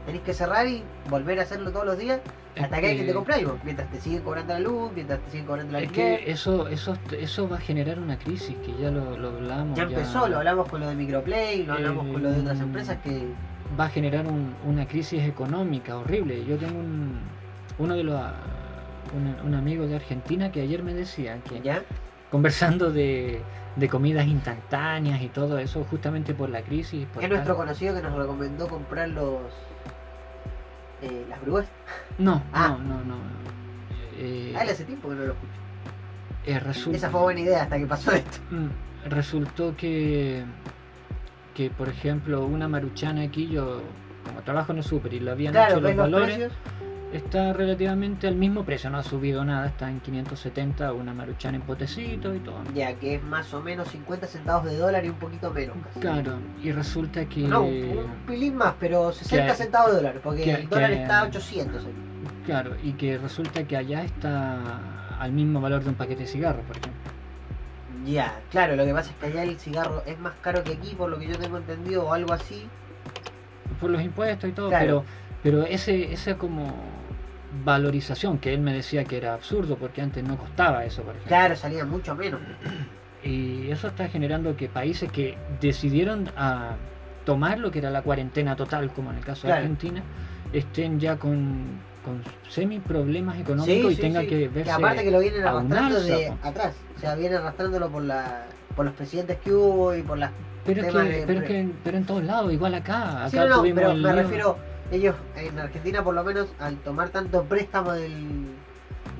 tenéis 0.06 0.22
que 0.22 0.32
cerrar 0.34 0.68
y 0.68 0.84
volver 1.10 1.40
a 1.40 1.42
hacerlo 1.42 1.72
todos 1.72 1.84
los 1.86 1.98
días 1.98 2.20
hasta 2.60 2.80
que 2.80 2.96
que 2.96 3.02
te 3.04 3.12
comprar 3.14 3.38
algo. 3.40 3.58
Mientras 3.64 3.90
te 3.90 4.00
siguen 4.00 4.22
cobrando 4.22 4.52
la 4.54 4.60
luz, 4.60 4.92
mientras 4.94 5.18
te 5.20 5.30
siguen 5.32 5.46
cobrando 5.46 5.72
la 5.72 5.80
Es 5.80 5.88
alquiler. 5.88 6.24
que 6.24 6.30
eso, 6.30 6.68
eso, 6.68 6.96
eso 7.18 7.48
va 7.48 7.56
a 7.56 7.60
generar 7.60 7.98
una 7.98 8.16
crisis 8.18 8.56
que 8.64 8.72
ya 8.80 8.90
lo, 8.90 9.16
lo 9.16 9.28
hablamos. 9.30 9.76
Ya 9.76 9.82
empezó, 9.84 10.28
lo 10.28 10.38
hablamos 10.38 10.68
con 10.68 10.80
lo 10.80 10.88
de 10.88 10.94
Microplay, 10.94 11.64
lo 11.64 11.72
hablamos 11.72 12.06
con 12.06 12.22
lo 12.22 12.30
de 12.30 12.40
otras 12.40 12.58
Eh, 12.60 12.62
empresas 12.62 12.98
que. 13.02 13.26
Va 13.78 13.86
a 13.86 13.88
generar 13.88 14.26
un- 14.26 14.54
una 14.66 14.86
crisis 14.86 15.22
económica 15.22 15.96
horrible. 15.96 16.44
Yo 16.44 16.56
tengo 16.58 16.78
un, 16.78 17.18
uno 17.78 17.94
de 17.96 18.04
los 18.04 18.20
un, 19.14 19.46
un 19.46 19.54
amigo 19.54 19.86
de 19.86 19.96
Argentina 19.96 20.50
que 20.52 20.60
ayer 20.62 20.82
me 20.82 20.94
decía 20.94 21.38
que 21.48 21.60
¿Ya? 21.60 21.82
conversando 22.30 22.90
de, 22.90 23.40
de 23.76 23.88
comidas 23.88 24.26
instantáneas 24.26 25.20
y 25.22 25.28
todo 25.28 25.58
eso 25.58 25.84
justamente 25.90 26.34
por 26.34 26.48
la 26.50 26.62
crisis. 26.62 27.06
Por 27.12 27.22
Es 27.22 27.28
nuestro 27.30 27.56
conocido 27.56 27.94
que 27.94 28.02
nos 28.02 28.14
recomendó 28.14 28.68
comprar 28.68 29.08
los. 29.08 29.40
eh, 31.02 31.24
las 31.28 31.40
grúas. 31.42 31.66
No, 32.18 32.42
Ah. 32.52 32.68
no, 32.68 32.78
no, 32.78 33.04
no. 33.04 33.14
Eh, 34.18 34.54
Ah, 34.56 34.62
él 34.64 34.70
hace 34.70 34.84
tiempo 34.84 35.08
que 35.08 35.14
no 35.14 35.22
lo 35.24 35.32
escucho. 35.32 35.52
eh, 36.46 36.60
resulta- 36.60 36.96
Esa 36.98 37.10
fue 37.10 37.20
buena 37.22 37.40
idea 37.40 37.62
hasta 37.62 37.78
que 37.78 37.86
pasó 37.86 38.12
esto. 38.12 38.38
Mm, 38.50 39.08
resultó 39.08 39.74
que 39.76 40.44
que 41.54 41.70
por 41.70 41.88
ejemplo 41.88 42.46
una 42.46 42.68
maruchana 42.68 43.22
aquí 43.22 43.48
yo 43.48 43.82
como 44.24 44.40
trabajo 44.42 44.72
en 44.72 44.78
el 44.78 44.84
super 44.84 45.12
y 45.12 45.20
lo 45.20 45.32
habían 45.32 45.52
Claro, 45.52 45.72
hecho 45.72 45.80
los 45.80 45.96
valores 45.96 46.36
precios. 46.36 46.52
está 47.12 47.52
relativamente 47.52 48.26
al 48.26 48.36
mismo 48.36 48.64
precio 48.64 48.88
no 48.88 48.98
ha 48.98 49.02
subido 49.02 49.44
nada 49.44 49.66
está 49.66 49.90
en 49.90 50.00
570 50.00 50.92
una 50.94 51.12
maruchana 51.12 51.56
en 51.56 51.62
potecito 51.62 52.34
y 52.34 52.40
todo 52.40 52.62
Ya, 52.74 52.94
que 52.94 53.16
es 53.16 53.22
más 53.22 53.52
o 53.52 53.60
menos 53.60 53.88
50 53.88 54.26
centavos 54.26 54.64
de 54.64 54.76
dólar 54.76 55.04
y 55.04 55.08
un 55.10 55.16
poquito 55.16 55.52
menos. 55.52 55.76
casi. 55.84 56.00
claro 56.00 56.38
y 56.62 56.72
resulta 56.72 57.26
que 57.26 57.40
No, 57.40 57.62
un, 57.64 58.06
pilín 58.26 58.56
más, 58.56 58.74
pero 58.80 59.12
60 59.12 59.48
que- 59.48 59.54
centavos 59.54 59.90
de 59.90 59.96
dólar, 59.96 60.20
porque 60.22 60.44
que- 60.44 60.52
el 60.54 60.68
dólar 60.68 60.90
que- 60.90 61.02
está 61.02 61.20
a 61.20 61.24
800. 61.24 61.84
ahí. 61.84 61.92
claro 62.46 62.76
y 62.82 62.92
que 62.92 63.18
resulta 63.18 63.64
que 63.64 63.76
allá 63.76 64.04
está 64.04 65.18
al 65.18 65.32
mismo 65.32 65.60
valor 65.60 65.82
de 65.84 65.90
un 65.90 65.94
paquete 65.96 66.22
de 66.22 66.28
cigarros 66.28 66.64
por 66.64 66.76
ejemplo 66.76 67.00
Ya, 68.04 68.40
claro, 68.50 68.74
lo 68.76 68.84
que 68.84 68.92
pasa 68.92 69.10
es 69.10 69.16
que 69.16 69.26
allá 69.26 69.42
el 69.44 69.58
cigarro 69.58 70.02
es 70.06 70.18
más 70.18 70.34
caro 70.40 70.64
que 70.64 70.72
aquí, 70.72 70.94
por 70.94 71.08
lo 71.10 71.18
que 71.18 71.28
yo 71.28 71.38
tengo 71.38 71.58
entendido, 71.58 72.04
o 72.06 72.12
algo 72.12 72.32
así. 72.32 72.68
por 73.80 73.90
los 73.90 74.02
impuestos 74.02 74.48
y 74.50 74.52
todo 74.52 74.68
Claro. 74.68 75.04
pero 75.42 75.62
pero 75.62 75.66
ese 75.66 76.12
esa 76.12 76.36
como 76.36 76.72
valorización 77.64 78.38
que 78.38 78.54
él 78.54 78.60
me 78.60 78.72
decía 78.72 79.04
que 79.04 79.16
era 79.16 79.34
absurdo 79.34 79.76
porque 79.76 80.00
antes 80.00 80.22
no 80.24 80.36
costaba 80.36 80.84
eso 80.84 81.02
por 81.02 81.10
ejemplo 81.10 81.28
Claro, 81.28 81.56
salía 81.56 81.84
mucho 81.84 82.14
menos. 82.14 82.40
Y 83.24 83.70
eso 83.70 83.86
está 83.86 84.08
generando 84.08 84.56
que 84.56 84.68
países 84.68 85.08
que 85.12 85.38
decidieron 85.60 86.28
a 86.36 86.72
tomar 87.24 87.60
lo 87.60 87.70
que 87.70 87.78
era 87.78 87.88
la 87.88 88.02
cuarentena 88.02 88.56
total, 88.56 88.90
como 88.90 89.12
en 89.12 89.18
el 89.18 89.24
caso 89.24 89.46
de. 89.46 89.52
Argentina, 89.52 90.02
estén 90.52 90.98
ya 90.98 91.16
con, 91.16 91.80
con 92.04 92.22
semi 92.48 92.78
problemas 92.80 93.38
económicos 93.38 93.66
Sí, 93.88 93.92
y 93.92 93.94
sí, 93.96 94.00
tenga 94.00 94.20
sí. 94.22 94.26
que 94.26 94.48
verse. 94.48 94.70
aparte 94.70 95.04
que 95.04 95.10
lo 95.10 95.20
vienen 95.20 95.44
arrastrando 95.46 96.00
de 96.02 96.32
atrás. 96.42 96.74
O 96.96 97.00
sea, 97.00 97.14
vienen 97.14 97.38
arrastrándolo 97.38 97.88
por 97.90 98.02
la 98.02 98.46
por 98.76 98.84
los 98.86 98.94
presidentes 98.94 99.38
que 99.38 99.52
hubo 99.52 99.94
y 99.94 100.02
por 100.02 100.18
las 100.18 100.30
pero, 100.64 100.80
es 100.82 100.92
que, 100.92 100.98
de 100.98 101.26
pero, 101.26 101.40
es 101.40 101.46
que- 101.46 101.68
pero 101.84 101.96
en 101.98 102.06
todos 102.06 102.24
lados, 102.24 102.52
igual 102.52 102.74
acá. 102.74 103.26
Acá 103.26 103.44
no, 103.46 103.56
tuvimos 103.58 103.80
pero 103.80 103.92
el 103.92 104.02
me 104.02 104.12
refiero, 104.12 104.56
ellos 104.90 105.14
en 105.36 105.58
Argentina 105.58 106.02
por 106.02 106.14
lo 106.14 106.24
menos 106.24 106.48
al 106.58 106.76
tomar 106.78 107.08
tanto 107.10 107.44
préstamo 107.44 107.92
del 107.92 108.46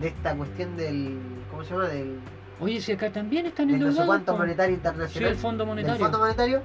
de 0.01 0.09
esta 0.09 0.35
cuestión 0.35 0.77
del 0.77 1.18
¿cómo 1.51 1.64
se 1.64 1.71
llama? 1.71 1.87
del, 1.88 2.18
Oye, 2.61 2.81
si 2.81 2.92
acá 2.92 3.11
también 3.11 3.47
están 3.47 3.68
del 3.68 3.81
no 3.81 3.92
sé 3.92 4.07
cuánto 4.07 4.37
monetario 4.37 4.75
Sí, 4.75 4.79
internacional. 4.79 5.31
el 5.33 5.37
Fondo 5.37 5.66
Monetario. 5.66 5.99
Fondo 6.01 6.18
Monetario. 6.18 6.62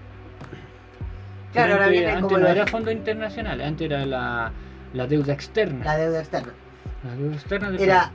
Pero 1.54 1.66
Claro, 1.66 1.74
ahora 1.74 1.86
antes, 1.86 2.00
viene 2.00 2.12
antes 2.14 2.24
como 2.24 2.38
no 2.38 2.48
era 2.48 2.68
fondo 2.68 2.92
internacional, 2.92 3.62
antes 3.62 3.86
era 3.90 4.06
la, 4.06 4.52
la 4.94 5.08
deuda 5.08 5.34
externa. 5.34 5.84
la 5.84 5.98
deuda 5.98 6.20
externa. 6.20 6.54
La 7.04 7.16
deuda 7.16 7.36
externa 7.36 7.72
de 7.72 7.84
Era 7.84 8.12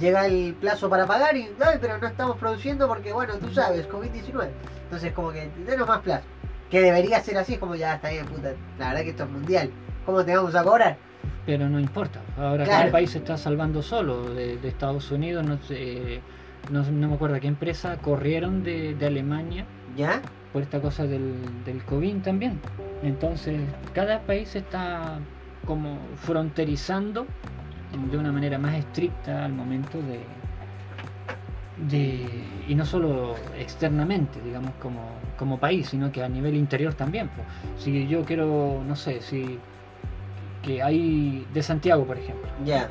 llega 0.00 0.26
el 0.26 0.54
plazo 0.54 0.88
para 0.88 1.06
pagar 1.06 1.36
y 1.36 1.50
ay, 1.60 1.78
pero 1.80 1.98
no 1.98 2.06
estamos 2.06 2.36
produciendo 2.36 2.86
porque 2.88 3.12
bueno, 3.12 3.34
tú 3.38 3.52
sabes, 3.52 3.88
COVID-19. 3.88 4.48
Entonces 4.84 5.12
como 5.12 5.32
que 5.32 5.50
denos 5.66 5.86
más 5.88 6.00
plazo. 6.00 6.24
Que 6.70 6.80
debería 6.80 7.20
ser 7.20 7.36
así, 7.38 7.54
es 7.54 7.58
como 7.58 7.74
ya 7.74 7.94
está 7.96 8.10
bien, 8.10 8.26
puta. 8.26 8.52
La 8.78 8.88
verdad 8.88 9.02
que 9.02 9.10
esto 9.10 9.24
es 9.24 9.30
mundial. 9.30 9.70
¿Cómo 10.06 10.24
te 10.24 10.36
vamos 10.36 10.54
a 10.54 10.62
cobrar? 10.62 10.96
Pero 11.44 11.68
no 11.68 11.80
importa. 11.80 12.20
Ahora 12.38 12.64
Claro. 12.64 12.80
cada 12.80 12.92
país 12.92 13.10
se 13.10 13.18
está 13.18 13.36
salvando 13.36 13.82
solo. 13.82 14.32
De, 14.32 14.56
de 14.56 14.68
Estados 14.68 15.10
Unidos, 15.10 15.44
no 15.44 15.58
sé, 15.62 16.20
no, 16.70 16.82
no 16.84 17.08
me 17.08 17.14
acuerdo 17.14 17.40
qué 17.40 17.48
empresa, 17.48 17.96
corrieron 17.96 18.62
de, 18.62 18.94
de 18.94 19.06
Alemania 19.06 19.64
¿Ya? 19.96 20.22
por 20.52 20.62
esta 20.62 20.80
cosa 20.80 21.04
del, 21.06 21.34
del 21.64 21.82
COVID 21.84 22.18
también. 22.22 22.60
Entonces, 23.02 23.60
cada 23.92 24.20
país 24.20 24.54
está 24.54 25.18
como 25.66 25.98
fronterizando 26.16 27.26
de 28.10 28.16
una 28.18 28.32
manera 28.32 28.58
más 28.58 28.74
estricta 28.74 29.44
al 29.44 29.52
momento 29.52 29.98
de, 29.98 30.20
de 31.88 32.44
y 32.68 32.74
no 32.74 32.84
solo 32.86 33.34
externamente, 33.58 34.40
digamos, 34.44 34.70
como, 34.80 35.00
como 35.38 35.58
país, 35.58 35.88
sino 35.88 36.12
que 36.12 36.22
a 36.22 36.28
nivel 36.28 36.54
interior 36.56 36.94
también. 36.94 37.28
pues. 37.28 37.46
Si 37.82 38.06
yo 38.06 38.24
quiero, 38.24 38.82
no 38.86 38.94
sé, 38.96 39.20
si 39.22 39.58
que 40.62 40.82
hay 40.82 41.46
de 41.52 41.62
Santiago, 41.62 42.04
por 42.04 42.18
ejemplo, 42.18 42.48
Ya. 42.64 42.88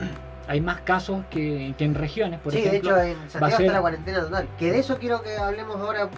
hay 0.47 0.59
más 0.59 0.81
casos 0.81 1.23
que, 1.29 1.75
que 1.77 1.85
en 1.85 1.93
regiones, 1.95 2.39
por 2.39 2.51
sí, 2.51 2.59
ejemplo. 2.59 2.95
de 2.95 3.11
hecho 3.11 3.21
en 3.21 3.29
Santiago 3.29 3.57
ser- 3.57 3.65
está 3.67 3.73
la 3.73 3.81
cuarentena 3.81 4.19
total. 4.21 4.47
Que 4.57 4.71
de 4.71 4.79
eso 4.79 4.97
quiero 4.97 5.21
que 5.21 5.37
hablemos 5.37 5.75
ahora. 5.77 6.09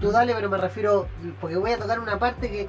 Tú 0.00 0.10
dale, 0.12 0.32
pero 0.34 0.48
me 0.48 0.56
refiero. 0.56 1.08
Porque 1.40 1.56
voy 1.56 1.72
a 1.72 1.78
tocar 1.78 1.98
una 2.00 2.18
parte 2.18 2.48
que 2.50 2.68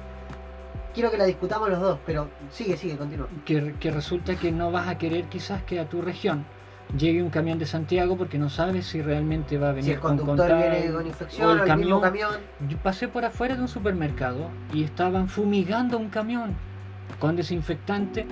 quiero 0.96 1.10
que 1.10 1.18
la 1.18 1.26
discutamos 1.26 1.68
los 1.68 1.80
dos. 1.80 1.98
Pero 2.06 2.28
sigue, 2.50 2.76
sigue, 2.76 2.96
continúa. 2.96 3.28
que, 3.44 3.74
que 3.78 3.90
resulta 3.92 4.34
que 4.36 4.50
no 4.50 4.72
vas 4.72 4.88
a 4.88 4.98
querer 4.98 5.26
quizás 5.26 5.62
que 5.62 5.78
a 5.78 5.88
tu 5.88 6.02
región 6.02 6.44
llegue 6.96 7.22
un 7.22 7.30
camión 7.30 7.58
de 7.58 7.66
Santiago 7.66 8.16
porque 8.16 8.38
no 8.38 8.48
sabes 8.48 8.86
si 8.86 9.02
realmente 9.02 9.58
va 9.58 9.70
a 9.70 9.72
venir 9.72 9.84
Si 9.84 9.90
el 9.92 10.00
con 10.00 10.16
conductor 10.16 10.48
contagio, 10.48 10.70
viene 10.70 10.92
con 10.92 11.04
o 11.04 11.06
infección, 11.06 11.48
o 11.48 11.64
el 11.64 11.76
mismo 11.76 12.00
camión. 12.00 12.30
camión. 12.30 12.40
Yo 12.68 12.78
pasé 12.78 13.08
por 13.08 13.24
afuera 13.24 13.54
de 13.54 13.60
un 13.62 13.68
supermercado 13.68 14.50
y 14.72 14.84
estaban 14.84 15.28
fumigando 15.28 15.98
un 15.98 16.08
camión 16.08 16.54
con 17.20 17.36
desinfectante 17.36 18.26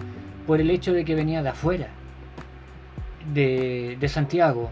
por 0.47 0.61
el 0.61 0.71
hecho 0.71 0.93
de 0.93 1.05
que 1.05 1.15
venía 1.15 1.43
de 1.43 1.51
afuera, 1.51 1.89
de, 3.33 3.97
de 4.01 4.09
Santiago. 4.09 4.71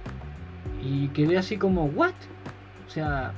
Y 0.83 1.09
quedé 1.09 1.37
así 1.39 1.59
como, 1.59 1.85
¿what? 1.87 2.15
O 2.87 2.91
sea, 2.91 3.33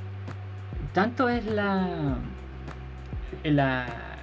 tanto 0.93 1.29
es 1.29 1.45
la, 1.47 2.17
la 3.45 4.14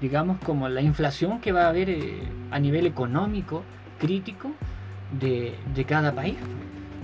digamos, 0.00 0.38
como 0.44 0.68
la 0.68 0.80
inflación 0.80 1.40
que 1.40 1.52
va 1.52 1.64
a 1.64 1.68
haber 1.68 1.90
eh, 1.90 2.22
a 2.50 2.58
nivel 2.58 2.86
económico, 2.86 3.62
crítico, 3.98 4.50
de, 5.12 5.54
de 5.74 5.84
cada 5.84 6.12
país. 6.12 6.36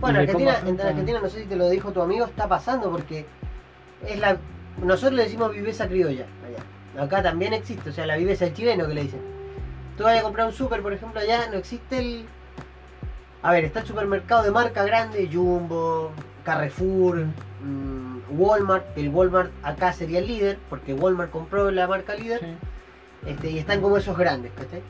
Bueno, 0.00 0.20
Argentina, 0.20 0.58
en 0.66 0.80
Argentina, 0.80 1.20
no 1.20 1.28
sé 1.28 1.42
si 1.42 1.46
te 1.46 1.56
lo 1.56 1.68
dijo 1.70 1.92
tu 1.92 2.02
amigo, 2.02 2.26
está 2.26 2.48
pasando 2.48 2.90
porque 2.90 3.26
es 4.06 4.18
la. 4.18 4.36
Nosotros 4.82 5.14
le 5.14 5.24
decimos 5.24 5.52
viveza 5.52 5.88
criolla 5.88 6.26
allá. 6.46 7.02
Acá 7.02 7.22
también 7.22 7.52
existe, 7.52 7.90
o 7.90 7.92
sea, 7.92 8.06
la 8.06 8.16
viveza 8.16 8.44
del 8.44 8.54
chileno 8.54 8.86
que 8.86 8.94
le 8.94 9.02
dicen. 9.02 9.20
Tú 9.96 10.04
vas 10.04 10.18
a 10.18 10.22
comprar 10.22 10.46
un 10.46 10.52
súper, 10.52 10.82
por 10.82 10.92
ejemplo, 10.92 11.20
allá 11.20 11.48
no 11.50 11.56
existe 11.56 11.98
el. 11.98 12.26
A 13.42 13.52
ver, 13.52 13.64
está 13.64 13.80
el 13.80 13.86
supermercado 13.86 14.42
de 14.42 14.50
marca 14.50 14.84
grande, 14.84 15.28
Jumbo, 15.32 16.10
Carrefour, 16.44 17.26
mm, 17.62 18.18
Walmart. 18.30 18.84
El 18.96 19.10
Walmart 19.10 19.50
acá 19.62 19.92
sería 19.92 20.18
el 20.18 20.26
líder, 20.26 20.58
porque 20.68 20.92
Walmart 20.92 21.30
compró 21.30 21.70
la 21.70 21.86
marca 21.86 22.14
líder. 22.14 22.40
Sí. 22.40 22.46
Este, 23.26 23.50
y 23.50 23.58
están 23.58 23.80
como 23.80 23.96
esos 23.96 24.16
grandes, 24.16 24.52
¿cachai? 24.52 24.82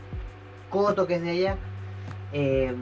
Coto, 0.70 1.06
que 1.06 1.14
es 1.16 1.22
de 1.22 1.30
allá. 1.30 1.56
Eh, 2.32 2.74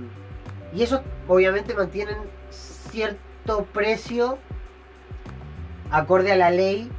y 0.75 0.83
esos 0.83 1.01
obviamente 1.29 1.75
mantienen 1.75 2.17
cierto 2.51 3.67
precio 3.73 4.39
acorde 5.91 6.33
a 6.33 6.37
la 6.37 6.51
ley 6.51 6.91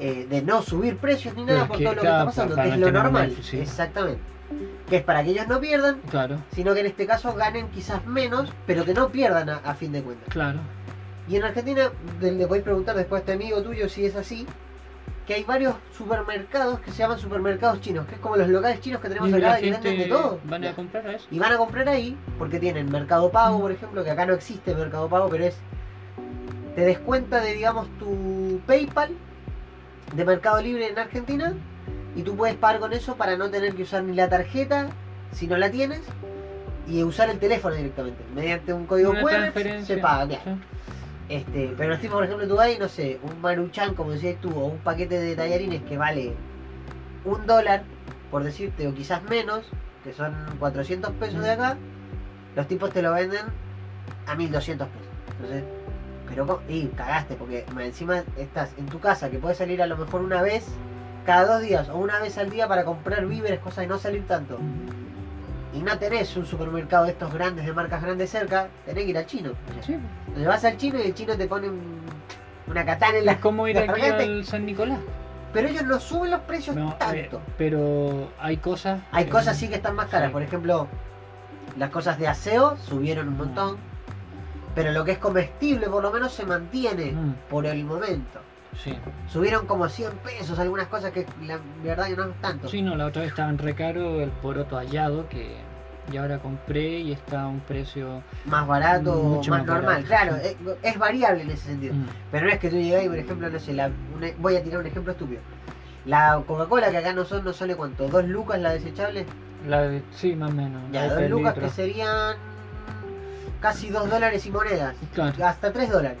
eh, 0.00 0.26
de 0.28 0.42
no 0.42 0.62
subir 0.62 0.96
precios 0.96 1.34
ni 1.36 1.44
nada 1.44 1.62
es 1.62 1.68
por 1.68 1.78
que, 1.78 1.84
todo 1.84 1.94
lo 1.94 2.00
que 2.02 2.06
está 2.08 2.24
pasando, 2.24 2.56
que 2.56 2.68
es 2.68 2.78
lo 2.78 2.86
un 2.88 2.92
normal. 2.92 3.36
Exactamente. 3.52 4.20
Que 4.88 4.96
es 4.96 5.02
para 5.02 5.22
que 5.24 5.30
ellos 5.30 5.46
no 5.48 5.60
pierdan, 5.60 6.00
Claro, 6.10 6.38
sino 6.52 6.74
que 6.74 6.80
en 6.80 6.86
este 6.86 7.06
caso 7.06 7.32
ganen 7.34 7.68
quizás 7.70 8.04
menos, 8.06 8.52
pero 8.66 8.84
que 8.84 8.92
no 8.92 9.08
pierdan 9.10 9.48
a, 9.48 9.56
a 9.58 9.74
fin 9.74 9.92
de 9.92 10.02
cuentas. 10.02 10.28
claro. 10.30 10.58
Y 11.26 11.36
en 11.36 11.44
Argentina, 11.44 11.90
le, 12.20 12.32
le 12.32 12.46
podéis 12.46 12.64
preguntar 12.64 12.94
después 12.96 13.20
a 13.20 13.22
este 13.22 13.32
amigo 13.32 13.62
tuyo 13.62 13.88
si 13.88 14.04
es 14.04 14.14
así, 14.14 14.46
que 15.26 15.34
hay 15.34 15.44
varios 15.44 15.74
supermercados 15.96 16.80
que 16.80 16.90
se 16.90 16.98
llaman 16.98 17.18
supermercados 17.18 17.80
chinos, 17.80 18.06
que 18.06 18.16
es 18.16 18.20
como 18.20 18.36
los 18.36 18.48
locales 18.48 18.80
chinos 18.80 19.00
que 19.00 19.08
tenemos 19.08 19.30
Y 19.30 19.34
acá 19.34 19.56
que 19.58 19.70
venden 19.70 19.98
de 19.98 20.04
todo. 20.06 20.38
van 20.44 20.64
a 20.64 20.74
comprar 20.74 21.06
a 21.06 21.12
eso. 21.12 21.26
Y 21.30 21.38
van 21.38 21.52
a 21.52 21.56
comprar 21.56 21.88
ahí 21.88 22.16
porque 22.38 22.58
tienen 22.60 22.90
Mercado 22.90 23.30
Pago, 23.30 23.60
por 23.60 23.72
ejemplo, 23.72 24.04
que 24.04 24.10
acá 24.10 24.26
no 24.26 24.34
existe 24.34 24.74
Mercado 24.74 25.08
Pago, 25.08 25.28
pero 25.30 25.44
es. 25.44 25.56
Te 26.74 26.82
descuenta 26.82 27.40
de, 27.40 27.54
digamos, 27.54 27.86
tu 27.98 28.60
PayPal 28.66 29.10
de 30.14 30.24
Mercado 30.24 30.60
Libre 30.60 30.88
en 30.88 30.98
Argentina 30.98 31.54
y 32.16 32.22
tú 32.22 32.36
puedes 32.36 32.56
pagar 32.56 32.80
con 32.80 32.92
eso 32.92 33.16
para 33.16 33.36
no 33.36 33.48
tener 33.50 33.74
que 33.74 33.84
usar 33.84 34.02
ni 34.02 34.14
la 34.14 34.28
tarjeta 34.28 34.88
si 35.32 35.46
no 35.46 35.56
la 35.56 35.70
tienes 35.70 36.00
y 36.86 37.02
usar 37.02 37.30
el 37.30 37.38
teléfono 37.38 37.74
directamente. 37.76 38.22
Mediante 38.34 38.72
un 38.72 38.86
código 38.86 39.10
Una 39.12 39.22
QR 39.22 39.30
transferencia. 39.30 39.94
se 39.96 40.00
paga, 40.02 40.26
claro. 40.26 40.42
Sí. 40.44 40.60
Este, 41.28 41.74
pero 41.76 41.98
tipos, 41.98 42.16
por 42.16 42.24
ejemplo, 42.24 42.46
tú 42.46 42.56
vas 42.56 42.78
no 42.78 42.88
sé, 42.88 43.18
un 43.22 43.40
maruchan, 43.40 43.94
como 43.94 44.12
decías 44.12 44.40
tú, 44.40 44.50
o 44.50 44.66
un 44.66 44.78
paquete 44.78 45.18
de 45.18 45.34
tallarines 45.34 45.82
que 45.82 45.96
vale 45.96 46.34
un 47.24 47.46
dólar, 47.46 47.84
por 48.30 48.44
decirte, 48.44 48.86
o 48.86 48.94
quizás 48.94 49.22
menos, 49.22 49.66
que 50.02 50.12
son 50.12 50.34
400 50.58 51.12
pesos 51.12 51.42
de 51.42 51.50
acá, 51.50 51.76
los 52.54 52.68
tipos 52.68 52.92
te 52.92 53.00
lo 53.00 53.12
venden 53.12 53.46
a 54.26 54.34
1200 54.34 54.86
pesos. 54.86 55.08
Entonces, 55.36 55.64
pero 56.28 56.62
y 56.68 56.86
cagaste, 56.88 57.34
porque 57.36 57.64
encima 57.80 58.22
estás 58.36 58.74
en 58.76 58.86
tu 58.86 59.00
casa, 59.00 59.30
que 59.30 59.38
puedes 59.38 59.58
salir 59.58 59.80
a 59.82 59.86
lo 59.86 59.96
mejor 59.96 60.20
una 60.20 60.42
vez 60.42 60.66
cada 61.24 61.54
dos 61.54 61.62
días, 61.62 61.88
o 61.88 61.96
una 61.96 62.20
vez 62.20 62.36
al 62.36 62.50
día 62.50 62.68
para 62.68 62.84
comprar 62.84 63.26
víveres, 63.26 63.60
cosas 63.60 63.84
y 63.84 63.86
no 63.86 63.98
salir 63.98 64.26
tanto. 64.26 64.58
Y 65.74 65.78
no 65.82 65.98
tenés 65.98 66.36
un 66.36 66.46
supermercado 66.46 67.04
de 67.04 67.10
estos 67.10 67.32
grandes, 67.32 67.66
de 67.66 67.72
marcas 67.72 68.00
grandes 68.02 68.30
cerca, 68.30 68.68
tenés 68.86 69.04
que 69.04 69.10
ir 69.10 69.18
al 69.18 69.26
chino. 69.26 69.50
Sí. 69.84 69.94
Entonces 70.28 70.46
vas 70.46 70.64
al 70.64 70.76
chino 70.76 70.98
y 70.98 71.02
el 71.02 71.14
chino 71.14 71.36
te 71.36 71.46
pone 71.48 71.68
un- 71.68 72.00
una 72.68 72.84
katana 72.84 73.18
en 73.18 73.26
la... 73.26 73.32
Es 73.32 73.38
como 73.38 73.66
ir 73.66 73.78
aquí 73.78 74.00
al 74.00 74.44
San 74.44 74.64
Nicolás. 74.66 74.98
Pero 75.52 75.68
ellos 75.68 75.84
no 75.84 75.98
suben 76.00 76.30
los 76.30 76.40
precios 76.42 76.74
No, 76.76 76.90
eh, 76.90 76.96
tanto. 76.98 77.40
pero 77.58 78.28
hay 78.40 78.56
cosas. 78.56 79.00
Hay 79.12 79.24
eh, 79.24 79.28
cosas 79.28 79.56
sí 79.56 79.68
que 79.68 79.74
están 79.76 79.94
más 79.96 80.06
caras. 80.08 80.28
sí. 80.28 80.32
Por 80.32 80.42
ejemplo, 80.42 80.86
las 81.76 81.90
cosas 81.90 82.18
de 82.18 82.28
aseo 82.28 82.76
subieron 82.76 83.28
un 83.28 83.36
montón. 83.36 83.76
Pero 84.74 84.90
lo 84.92 85.04
que 85.04 85.12
es 85.12 85.18
comestible 85.18 85.88
por 85.88 86.02
lo 86.02 86.10
menos 86.10 86.32
se 86.32 86.44
mantiene 86.44 87.12
Mm, 87.12 87.34
por 87.48 87.66
el 87.66 87.84
momento. 87.84 88.40
Sí. 88.82 88.96
Subieron 89.28 89.66
como 89.66 89.88
100 89.88 90.12
pesos 90.18 90.58
algunas 90.58 90.86
cosas 90.88 91.12
que 91.12 91.26
la 91.46 91.58
verdad 91.82 92.06
que 92.06 92.16
no 92.16 92.24
es 92.24 92.40
tanto. 92.40 92.68
Sí, 92.68 92.82
no, 92.82 92.94
la 92.96 93.06
otra 93.06 93.22
vez 93.22 93.30
estaba 93.30 93.50
en 93.50 93.58
recaro 93.58 94.20
el 94.20 94.30
poroto 94.30 94.76
hallado 94.76 95.28
que 95.28 95.56
ya 96.12 96.20
ahora 96.22 96.38
compré 96.38 96.98
y 97.00 97.12
está 97.12 97.42
a 97.42 97.46
un 97.46 97.60
precio. 97.60 98.22
Más 98.44 98.66
barato 98.66 99.12
o 99.18 99.36
más, 99.38 99.48
más 99.48 99.64
normal. 99.66 99.84
barato. 99.86 100.06
Claro, 100.06 100.36
es, 100.36 100.56
es 100.82 100.98
variable 100.98 101.42
en 101.44 101.50
ese 101.50 101.66
sentido. 101.68 101.94
Mm, 101.94 102.06
Pero 102.30 102.46
no 102.46 102.52
es 102.52 102.58
que 102.58 102.68
tú 102.70 102.76
llegas 102.76 103.04
y, 103.04 103.08
por 103.08 103.18
ejemplo, 103.18 103.48
no 103.48 103.58
sé, 103.58 103.72
la, 103.72 103.90
una- 104.14 104.28
voy 104.38 104.56
a 104.56 104.62
tirar 104.62 104.80
un 104.80 104.86
ejemplo 104.86 105.12
estúpido. 105.12 105.40
La 106.04 106.42
Coca-Cola, 106.46 106.90
que 106.90 106.98
acá 106.98 107.14
no 107.14 107.24
son, 107.24 107.44
no 107.44 107.52
sale 107.54 107.74
cuánto, 107.76 108.06
dos 108.08 108.24
lucas 108.26 108.60
la 108.60 108.72
desechable. 108.74 109.24
La 109.66 109.80
de- 109.82 110.02
sí, 110.10 110.36
más 110.36 110.50
o 110.50 110.54
menos. 110.54 110.82
Ya, 110.92 111.08
dos 111.14 111.30
lucas 111.30 111.54
litros. 111.56 111.70
que 111.74 111.82
serían 111.82 112.36
casi 113.60 113.88
dos 113.88 114.10
dólares 114.10 114.44
y 114.44 114.50
monedas. 114.50 114.94
Claro. 115.14 115.46
Hasta 115.46 115.72
tres 115.72 115.90
dólares. 115.90 116.18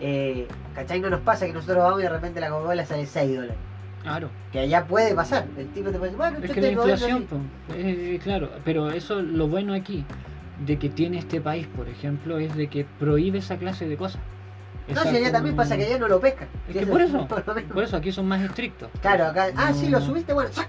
Eh, 0.00 0.46
¿Cachai? 0.74 1.00
No 1.00 1.10
nos 1.10 1.20
pasa 1.20 1.46
que 1.46 1.52
nosotros 1.52 1.78
vamos 1.78 2.00
y 2.00 2.02
de 2.02 2.08
repente 2.10 2.40
la 2.40 2.50
Coca-Cola 2.50 2.84
sale 2.84 3.06
6 3.06 3.34
dólares. 3.34 3.56
Claro. 4.02 4.28
Que 4.52 4.60
allá 4.60 4.84
puede 4.86 5.14
pasar. 5.14 5.46
El 5.58 5.68
tipo 5.68 5.90
te 5.90 5.98
puede 5.98 6.12
decir, 6.12 6.16
bueno, 6.18 6.38
Es 6.38 6.48
yo 6.48 6.54
que 6.54 6.60
la 6.60 6.66
te 6.68 6.72
inflación, 6.74 7.26
eh, 7.74 8.20
claro, 8.22 8.50
pero 8.64 8.90
eso 8.90 9.20
lo 9.22 9.48
bueno 9.48 9.74
aquí 9.74 10.04
de 10.64 10.78
que 10.78 10.88
tiene 10.88 11.18
este 11.18 11.40
país, 11.40 11.66
por 11.74 11.88
ejemplo, 11.88 12.38
es 12.38 12.54
de 12.54 12.68
que 12.68 12.84
prohíbe 12.98 13.38
esa 13.38 13.56
clase 13.56 13.88
de 13.88 13.96
cosas. 13.96 14.20
No, 14.88 15.02
si 15.02 15.16
allá 15.16 15.32
también 15.32 15.56
pasa 15.56 15.76
que 15.76 15.84
allá 15.84 15.98
no 15.98 16.06
lo 16.06 16.20
pescan. 16.20 16.46
Es 16.68 16.74
que 16.74 16.82
es 16.82 16.88
por 16.88 17.00
eso, 17.02 17.26
por 17.26 17.82
eso 17.82 17.96
aquí 17.96 18.12
son 18.12 18.26
más 18.28 18.40
estrictos. 18.42 18.88
Claro, 19.00 19.24
acá. 19.26 19.48
Ah, 19.56 19.72
sí, 19.72 19.88
lo 19.88 19.98
No. 19.98 20.06
subiste, 20.06 20.32
bueno, 20.32 20.50
¡sac! 20.52 20.68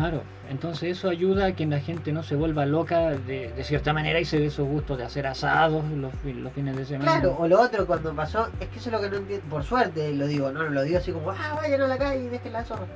Claro, 0.00 0.22
entonces 0.48 0.96
eso 0.96 1.10
ayuda 1.10 1.46
a 1.46 1.52
que 1.52 1.66
la 1.66 1.78
gente 1.78 2.10
no 2.12 2.22
se 2.22 2.34
vuelva 2.34 2.64
loca 2.64 3.10
de, 3.10 3.52
de 3.52 3.64
cierta 3.64 3.92
manera 3.92 4.18
y 4.18 4.24
se 4.24 4.40
dé 4.40 4.48
su 4.50 4.64
gusto 4.64 4.96
de 4.96 5.04
hacer 5.04 5.26
asados 5.26 5.84
los, 5.90 6.12
los 6.24 6.52
fines 6.54 6.74
de 6.76 6.86
semana. 6.86 7.12
Claro, 7.20 7.36
o 7.38 7.46
lo 7.46 7.60
otro 7.60 7.86
cuando 7.86 8.14
pasó, 8.14 8.48
es 8.60 8.68
que 8.68 8.78
eso 8.78 8.88
es 8.88 8.92
lo 8.92 9.00
que 9.02 9.10
no 9.10 9.16
entiendo, 9.18 9.44
por 9.50 9.62
suerte 9.62 10.12
lo 10.14 10.26
digo, 10.26 10.50
no 10.52 10.62
lo 10.62 10.82
digo 10.82 10.98
así 10.98 11.12
como, 11.12 11.30
ah, 11.30 11.54
vayan 11.56 11.82
a 11.82 11.86
la 11.86 11.98
calle 11.98 12.24
y 12.24 12.28
dejen 12.28 12.52
la 12.54 12.64
zorra. 12.64 12.86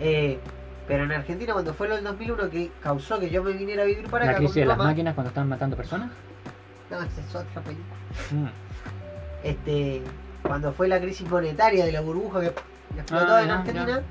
Eh, 0.00 0.38
pero 0.86 1.04
en 1.04 1.12
Argentina 1.12 1.52
cuando 1.54 1.72
fue 1.72 1.88
lo 1.88 1.94
del 1.94 2.04
2001 2.04 2.50
que 2.50 2.70
causó 2.82 3.18
que 3.18 3.30
yo 3.30 3.42
me 3.42 3.52
viniera 3.52 3.82
a 3.84 3.86
vivir 3.86 4.08
para 4.10 4.24
la 4.26 4.32
acá 4.32 4.38
con 4.40 4.46
crisis 4.46 4.56
mi 4.56 4.60
de 4.62 4.66
las 4.68 4.76
mamá, 4.78 4.90
máquinas 4.90 5.14
cuando 5.14 5.28
están 5.28 5.48
matando 5.48 5.76
personas. 5.76 6.10
no, 6.90 6.96
esa 6.98 7.20
es 7.20 7.34
otra 7.34 7.62
película. 7.62 7.96
Mm. 8.32 8.48
Este, 9.44 10.02
cuando 10.42 10.72
fue 10.72 10.88
la 10.88 11.00
crisis 11.00 11.28
monetaria 11.28 11.84
de 11.86 11.92
la 11.92 12.00
burbuja 12.00 12.40
que 12.40 12.52
explotó 12.98 13.34
Ah, 13.34 13.42
en 13.42 13.50
Argentina. 13.50 14.02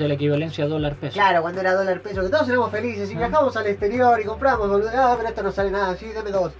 De 0.00 0.08
la 0.08 0.14
equivalencia 0.14 0.66
dólar-peso. 0.66 1.12
claro, 1.12 1.42
cuando 1.42 1.60
era 1.60 1.74
dólar 1.74 2.00
peso, 2.00 2.22
que 2.22 2.28
todos 2.30 2.48
éramos 2.48 2.70
felices 2.70 3.10
y 3.10 3.14
Ah. 3.14 3.18
viajamos 3.18 3.54
al 3.56 3.66
exterior 3.66 4.18
y 4.20 4.24
compramos, 4.24 4.66
boludo, 4.68 4.88
ah, 4.94 5.14
pero 5.16 5.28
esto 5.28 5.42
no 5.42 5.52
sale 5.52 5.70
nada, 5.70 5.94
sí, 5.96 6.10
dame 6.14 6.30
dos. 6.30 6.52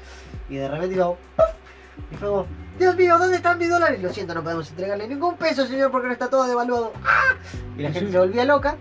Y 0.51 0.57
de 0.57 0.69
repente 0.69 0.95
digo, 0.95 1.17
¡puf! 1.37 1.47
y 2.13 2.17
fue 2.17 2.29
como, 2.29 2.47
Dios 2.79 2.97
mío, 2.97 3.17
¿dónde 3.19 3.37
están 3.37 3.59
mis 3.59 3.71
dólares? 3.71 4.03
Lo 4.03 4.11
siento, 4.11 4.35
no 4.35 4.43
podemos 4.43 4.69
entregarle 4.69 5.09
ningún 5.09 5.37
peso, 5.37 5.67
señor, 5.67 5.91
porque 5.91 6.09
no 6.09 6.13
está 6.13 6.29
todo 6.29 6.47
devaluado. 6.47 6.93
¡Ah! 7.05 7.35
Y 7.79 7.83
la 7.83 7.89
Sí. 7.89 7.95
gente 7.95 8.13
se 8.13 8.19
volvía 8.19 8.45
loca 8.45 8.77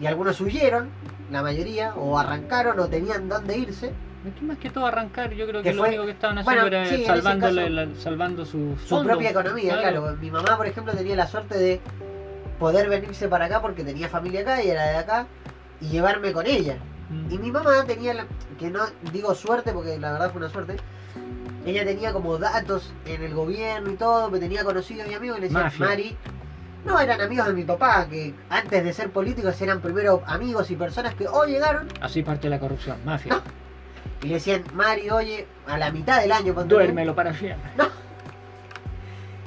y 0.00 0.06
algunos 0.06 0.40
huyeron, 0.40 0.88
la 1.30 1.42
mayoría, 1.42 1.94
o 1.94 2.18
arrancaron 2.18 2.78
o 2.80 2.86
tenían 2.88 3.28
dónde 3.28 3.58
irse. 3.58 3.92
Más 4.40 4.56
que 4.58 4.70
todo 4.70 4.86
arrancar, 4.86 5.32
yo 5.34 5.46
creo 5.48 5.62
Que 5.62 5.70
que, 5.70 5.74
lo 5.74 5.82
fue- 5.82 5.88
único 5.90 6.04
que 6.06 6.12
estaban 6.12 6.42
bueno, 6.44 6.60
haciendo 6.62 6.76
era 6.78 6.86
sí, 6.96 7.04
salvando, 7.04 7.46
caso- 7.48 7.56
la- 7.60 7.68
la- 7.86 7.94
salvando 7.96 8.46
su, 8.46 8.76
propia 9.04 9.30
economía, 9.30 9.78
claro. 9.80 10.16
Mi 10.20 10.30
mamá, 10.30 10.56
por 10.56 10.66
ejemplo, 10.66 10.92
tenía 10.94 11.16
la 11.16 11.26
suerte 11.26 11.58
de 11.58 11.80
poder 12.62 12.88
venirse 12.88 13.26
para 13.26 13.46
acá 13.46 13.60
porque 13.60 13.82
tenía 13.82 14.08
familia 14.08 14.42
acá 14.42 14.62
y 14.62 14.70
era 14.70 14.84
de 14.84 14.96
acá 14.96 15.26
y 15.80 15.88
llevarme 15.88 16.32
con 16.32 16.46
ella. 16.46 16.76
Mm. 17.10 17.32
Y 17.32 17.38
mi 17.38 17.50
mamá 17.50 17.84
tenía, 17.84 18.14
la, 18.14 18.26
que 18.56 18.70
no 18.70 18.84
digo 19.10 19.34
suerte 19.34 19.72
porque 19.72 19.98
la 19.98 20.12
verdad 20.12 20.30
fue 20.30 20.38
una 20.42 20.48
suerte, 20.48 20.76
ella 21.66 21.84
tenía 21.84 22.12
como 22.12 22.38
datos 22.38 22.92
en 23.04 23.20
el 23.20 23.34
gobierno 23.34 23.90
y 23.90 23.96
todo, 23.96 24.30
me 24.30 24.38
tenía 24.38 24.62
conocidos 24.62 25.08
y 25.10 25.14
amigos 25.14 25.38
y 25.38 25.40
le 25.40 25.46
decían, 25.48 25.64
Mafia. 25.64 25.86
Mari, 25.86 26.16
no 26.84 27.00
eran 27.00 27.20
amigos 27.20 27.48
de 27.48 27.52
mi 27.52 27.64
papá, 27.64 28.06
que 28.08 28.32
antes 28.48 28.84
de 28.84 28.92
ser 28.92 29.10
políticos 29.10 29.60
eran 29.60 29.80
primero 29.80 30.22
amigos 30.28 30.70
y 30.70 30.76
personas 30.76 31.16
que 31.16 31.26
o 31.26 31.44
llegaron, 31.44 31.88
Así 32.00 32.22
parte 32.22 32.48
la 32.48 32.60
corrupción, 32.60 32.96
mafia. 33.04 33.34
No. 33.34 33.42
Y 34.22 34.28
le 34.28 34.34
decían, 34.34 34.62
Mari, 34.72 35.10
oye, 35.10 35.48
a 35.66 35.78
la 35.78 35.90
mitad 35.90 36.22
del 36.22 36.30
año, 36.30 36.54
Duérmelo 36.54 37.16
para 37.16 37.34
siempre. 37.34 37.72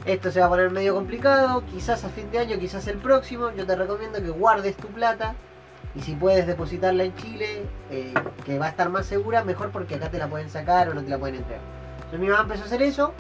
Esto 0.06 0.32
se 0.32 0.40
va 0.40 0.46
a 0.46 0.50
poner 0.50 0.70
medio 0.70 0.94
complicado, 0.94 1.64
quizás 1.66 2.04
a 2.04 2.10
fin 2.10 2.30
de 2.32 2.40
año, 2.40 2.60
quizás 2.60 2.88
el 2.88 2.98
próximo, 2.98 3.52
yo 3.52 3.66
te 3.66 3.76
recomiendo 3.76 4.22
que 4.22 4.30
guardes 4.30 4.78
tu 4.78 4.88
plata 4.88 5.36
y 5.96 6.02
si 6.02 6.16
puedes 6.16 6.46
depositarla 6.46 7.04
en 7.04 7.16
Chile, 7.16 7.64
eh, 7.90 8.14
que 8.46 8.60
va 8.60 8.68
a 8.68 8.70
estar 8.70 8.90
más 8.90 9.06
segura, 9.06 9.44
mejor 9.44 9.72
porque 9.72 9.96
acá 9.96 10.10
te 10.10 10.20
la 10.20 10.28
pueden 10.28 10.50
sacar 10.50 10.90
o 10.90 10.94
no 10.94 11.02
te 11.04 11.10
la 11.10 11.18
pueden 11.18 11.36
entregar. 11.36 11.64
Entonces 11.96 12.20
mi 12.20 12.28
mamá 12.28 12.44
empezó 12.44 12.64
a 12.64 12.66
hacer 12.66 12.82
eso 12.82 13.14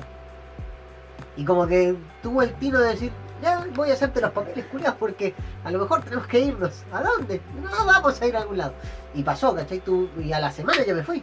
y 1.37 1.43
como 1.43 1.65
que 1.67 1.95
tuvo 2.21 2.43
el 2.43 2.53
tino 2.53 2.79
de 2.79 2.89
decir, 2.89 3.11
ya 3.41 3.65
voy 3.75 3.89
a 3.89 3.93
hacerte 3.93 4.21
los 4.21 4.31
papeles 4.31 4.65
culiados 4.65 4.97
porque 4.97 5.33
a 5.63 5.71
lo 5.71 5.79
mejor 5.79 6.03
tenemos 6.03 6.27
que 6.27 6.39
irnos. 6.39 6.83
¿A 6.91 7.01
dónde? 7.01 7.41
No, 7.61 7.85
vamos 7.85 8.21
a 8.21 8.27
ir 8.27 8.35
a 8.35 8.41
algún 8.41 8.57
lado. 8.57 8.73
Y 9.13 9.23
pasó, 9.23 9.53
¿cachai? 9.55 9.79
Tú, 9.79 10.09
y 10.21 10.31
a 10.31 10.39
la 10.39 10.51
semana 10.51 10.83
ya 10.85 10.93
me 10.93 11.03
fui. 11.03 11.21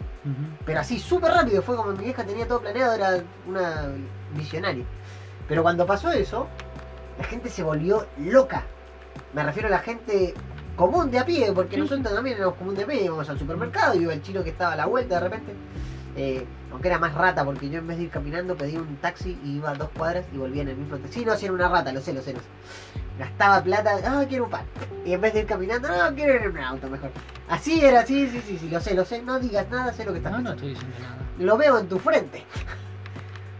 Pero 0.66 0.80
así, 0.80 0.98
súper 0.98 1.32
rápido. 1.32 1.62
Fue 1.62 1.76
como 1.76 1.92
mi 1.92 2.04
vieja 2.04 2.24
tenía 2.24 2.46
todo 2.46 2.60
planeado, 2.60 2.94
era 2.94 3.22
una 3.46 3.88
visionaria. 4.34 4.84
Pero 5.52 5.62
cuando 5.62 5.84
pasó 5.84 6.10
eso, 6.10 6.48
la 7.18 7.24
gente 7.24 7.50
se 7.50 7.62
volvió 7.62 8.06
loca. 8.16 8.62
Me 9.34 9.42
refiero 9.42 9.68
a 9.68 9.70
la 9.70 9.80
gente 9.80 10.32
común 10.76 11.10
de 11.10 11.18
a 11.18 11.26
pie, 11.26 11.52
porque 11.52 11.74
Sí. 11.74 11.80
nosotros 11.82 12.10
también 12.14 12.38
éramos 12.38 12.54
común 12.54 12.74
de 12.74 12.84
a 12.84 12.86
pie, 12.86 13.04
íbamos 13.04 13.28
al 13.28 13.38
supermercado, 13.38 13.94
iba 14.00 14.14
el 14.14 14.22
chino 14.22 14.42
que 14.42 14.48
estaba 14.48 14.72
a 14.72 14.76
la 14.76 14.86
vuelta 14.86 15.16
de 15.16 15.20
repente. 15.20 15.52
Eh, 16.16 16.46
aunque 16.70 16.88
era 16.88 16.98
más 16.98 17.12
rata, 17.12 17.44
porque 17.44 17.68
yo 17.68 17.80
en 17.80 17.86
vez 17.86 17.98
de 17.98 18.04
ir 18.04 18.08
caminando 18.10 18.56
pedía 18.56 18.78
un 18.80 18.96
taxi 18.96 19.38
y 19.44 19.56
iba 19.56 19.72
a 19.72 19.74
dos 19.74 19.90
cuadras 19.90 20.24
y 20.32 20.38
volvía 20.38 20.62
en 20.62 20.68
el 20.70 20.76
mismo 20.78 20.96
taxi. 20.96 21.20
Sí, 21.20 21.24
no, 21.26 21.36
si 21.36 21.44
era 21.44 21.52
una 21.52 21.68
rata, 21.68 21.92
lo 21.92 22.00
sé, 22.00 22.14
lo 22.14 22.22
sé, 22.22 22.32
lo 22.32 22.38
sé. 22.40 22.46
Gastaba 23.18 23.62
plata, 23.62 23.98
ah, 24.06 24.24
quiero 24.26 24.44
un 24.44 24.50
pan. 24.50 24.64
Y 25.04 25.12
en 25.12 25.20
vez 25.20 25.34
de 25.34 25.40
ir 25.40 25.46
caminando, 25.46 25.86
no, 25.88 26.14
quiero 26.16 26.34
ir 26.34 26.40
en 26.44 26.52
un 26.52 26.58
auto 26.60 26.88
mejor. 26.88 27.10
Así 27.50 27.84
era, 27.84 28.06
sí, 28.06 28.26
sí, 28.32 28.40
sí, 28.46 28.56
sí, 28.58 28.70
lo 28.70 28.80
sé, 28.80 28.94
lo 28.94 29.04
sé. 29.04 29.20
No 29.20 29.38
digas 29.38 29.68
nada, 29.68 29.92
sé 29.92 30.06
lo 30.06 30.12
que 30.12 30.16
estás 30.18 30.32
No, 30.32 30.40
no 30.40 30.52
estoy 30.52 30.70
diciendo 30.70 30.96
nada. 30.98 31.16
Lo 31.38 31.58
veo 31.58 31.78
en 31.78 31.88
tu 31.90 31.98
frente. 31.98 32.42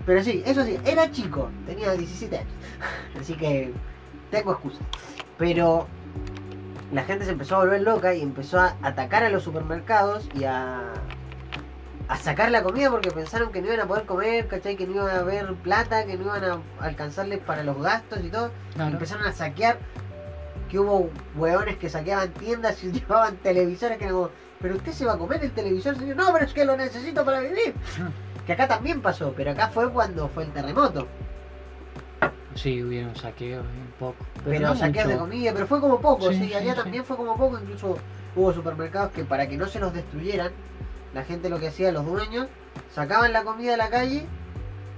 Pero 0.07 0.23
sí, 0.23 0.43
eso 0.45 0.65
sí, 0.65 0.79
era 0.85 1.11
chico, 1.11 1.51
tenía 1.67 1.93
17 1.93 2.39
años. 2.39 2.53
Así 3.21 3.35
que 3.35 3.73
tengo 4.31 4.53
excusa. 4.53 4.81
Pero 5.39 5.87
la 6.93 7.05
gente 7.05 7.25
se 7.25 7.33
empezó 7.33 7.57
a 7.57 7.59
volver 7.61 7.83
loca 7.83 8.15
y 8.15 8.23
empezó 8.23 8.61
a 8.61 8.77
atacar 8.83 9.23
a 9.23 9.31
los 9.31 9.43
supermercados 9.45 10.29
y 10.35 10.45
a, 10.45 10.93
a 12.09 12.17
sacar 12.17 12.51
la 12.51 12.63
comida 12.63 12.91
porque 12.91 13.11
pensaron 13.11 13.53
que 13.53 13.61
no 13.61 13.69
iban 13.69 13.81
a 13.81 13.87
poder 13.87 14.05
comer, 14.05 14.49
¿cachai? 14.49 14.77
Que 14.77 14.87
no 14.87 14.97
iba 14.97 15.13
a 15.13 15.21
haber 15.21 15.55
plata, 15.55 16.05
que 16.05 16.17
no 16.17 16.25
iban 16.25 16.45
a 16.45 16.61
alcanzarles 16.81 17.39
para 17.41 17.63
los 17.63 17.81
gastos 17.81 18.21
y 18.23 18.29
todo. 18.29 18.51
Y 18.77 18.83
empezaron 18.83 19.27
a 19.27 19.33
saquear. 19.33 19.79
Que 20.69 20.79
hubo 20.79 21.11
hueones 21.37 21.77
que 21.77 21.89
saqueaban 21.89 22.31
tiendas 22.33 22.83
y 22.83 22.93
llevaban 22.93 23.37
televisores 23.37 23.99
que 23.99 24.09
como, 24.09 24.31
pero 24.61 24.77
usted 24.77 24.93
se 24.93 25.05
va 25.05 25.15
a 25.15 25.19
comer 25.19 25.45
el 25.45 25.53
televisor, 25.53 25.97
señor. 25.97 26.17
No, 26.17 26.33
pero 26.33 26.45
es 26.45 26.53
que 26.53 26.65
lo 26.65 26.77
necesito 26.77 27.25
para 27.25 27.41
vivir. 27.41 27.75
Que 28.47 28.53
acá 28.55 28.67
también 28.67 29.01
pasó, 29.01 29.33
pero 29.37 29.53
acá 29.53 29.69
fue 29.69 29.91
cuando 29.93 30.29
fue 30.29 30.45
el 30.45 30.53
terremoto. 30.53 31.07
Sí, 32.55 32.83
hubieron 32.83 33.15
saqueos 33.17 33.65
un 33.65 33.93
poco. 33.99 34.17
Pero, 34.45 34.69
no 34.69 34.75
saqueos 34.75 35.09
de 35.09 35.17
comida, 35.17 35.53
pero 35.53 35.67
fue 35.67 35.81
como 35.81 36.01
poco, 36.01 36.29
Sí, 36.29 36.39
sí, 36.39 36.49
sí, 36.49 36.55
allá 36.55 36.75
sí. 36.75 36.81
también 36.83 37.05
fue 37.05 37.17
como 37.17 37.37
poco, 37.37 37.59
incluso 37.59 37.97
hubo 38.35 38.53
supermercados 38.53 39.13
que 39.13 39.25
para 39.25 39.47
que 39.49 39.57
no 39.57 39.67
se 39.69 39.79
los 39.79 39.95
destruyeran, 39.95 40.53
la 41.15 41.23
gente 41.25 41.49
lo 41.49 41.59
que 41.61 41.69
hacía, 41.69 41.93
los 41.93 42.05
dueños, 42.05 42.49
sacaban 42.93 43.33
la 43.33 43.45
comida 43.45 43.75
a 43.75 43.77
la 43.77 43.89
calle, 43.89 44.27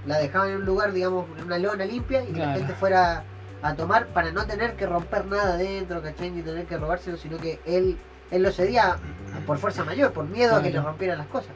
la 0.05 0.17
dejaban 0.17 0.49
en 0.49 0.57
un 0.57 0.65
lugar, 0.65 0.91
digamos, 0.91 1.25
en 1.37 1.45
una 1.45 1.57
lona 1.59 1.85
limpia 1.85 2.23
y 2.23 2.27
que 2.27 2.31
la 2.33 2.37
Claro. 2.45 2.59
gente 2.59 2.73
fuera 2.73 3.23
a 3.61 3.75
tomar 3.75 4.07
para 4.07 4.31
no 4.31 4.45
tener 4.45 4.75
que 4.75 4.85
romper 4.85 5.25
nada 5.27 5.53
adentro, 5.53 6.01
¿cachai? 6.01 6.31
Ni 6.31 6.41
tener 6.41 6.65
que 6.65 6.77
robárselo, 6.77 7.17
sino 7.17 7.37
que 7.37 7.59
él, 7.65 7.97
él 8.31 8.43
lo 8.43 8.51
cedía 8.51 8.97
por 9.45 9.57
fuerza 9.59 9.83
mayor, 9.83 10.11
por 10.11 10.25
miedo 10.25 10.55
a 10.55 10.59
que 10.61 10.65
le 10.69 10.71
Claro. 10.73 10.87
rompieran 10.87 11.17
las 11.19 11.27
cosas. 11.27 11.51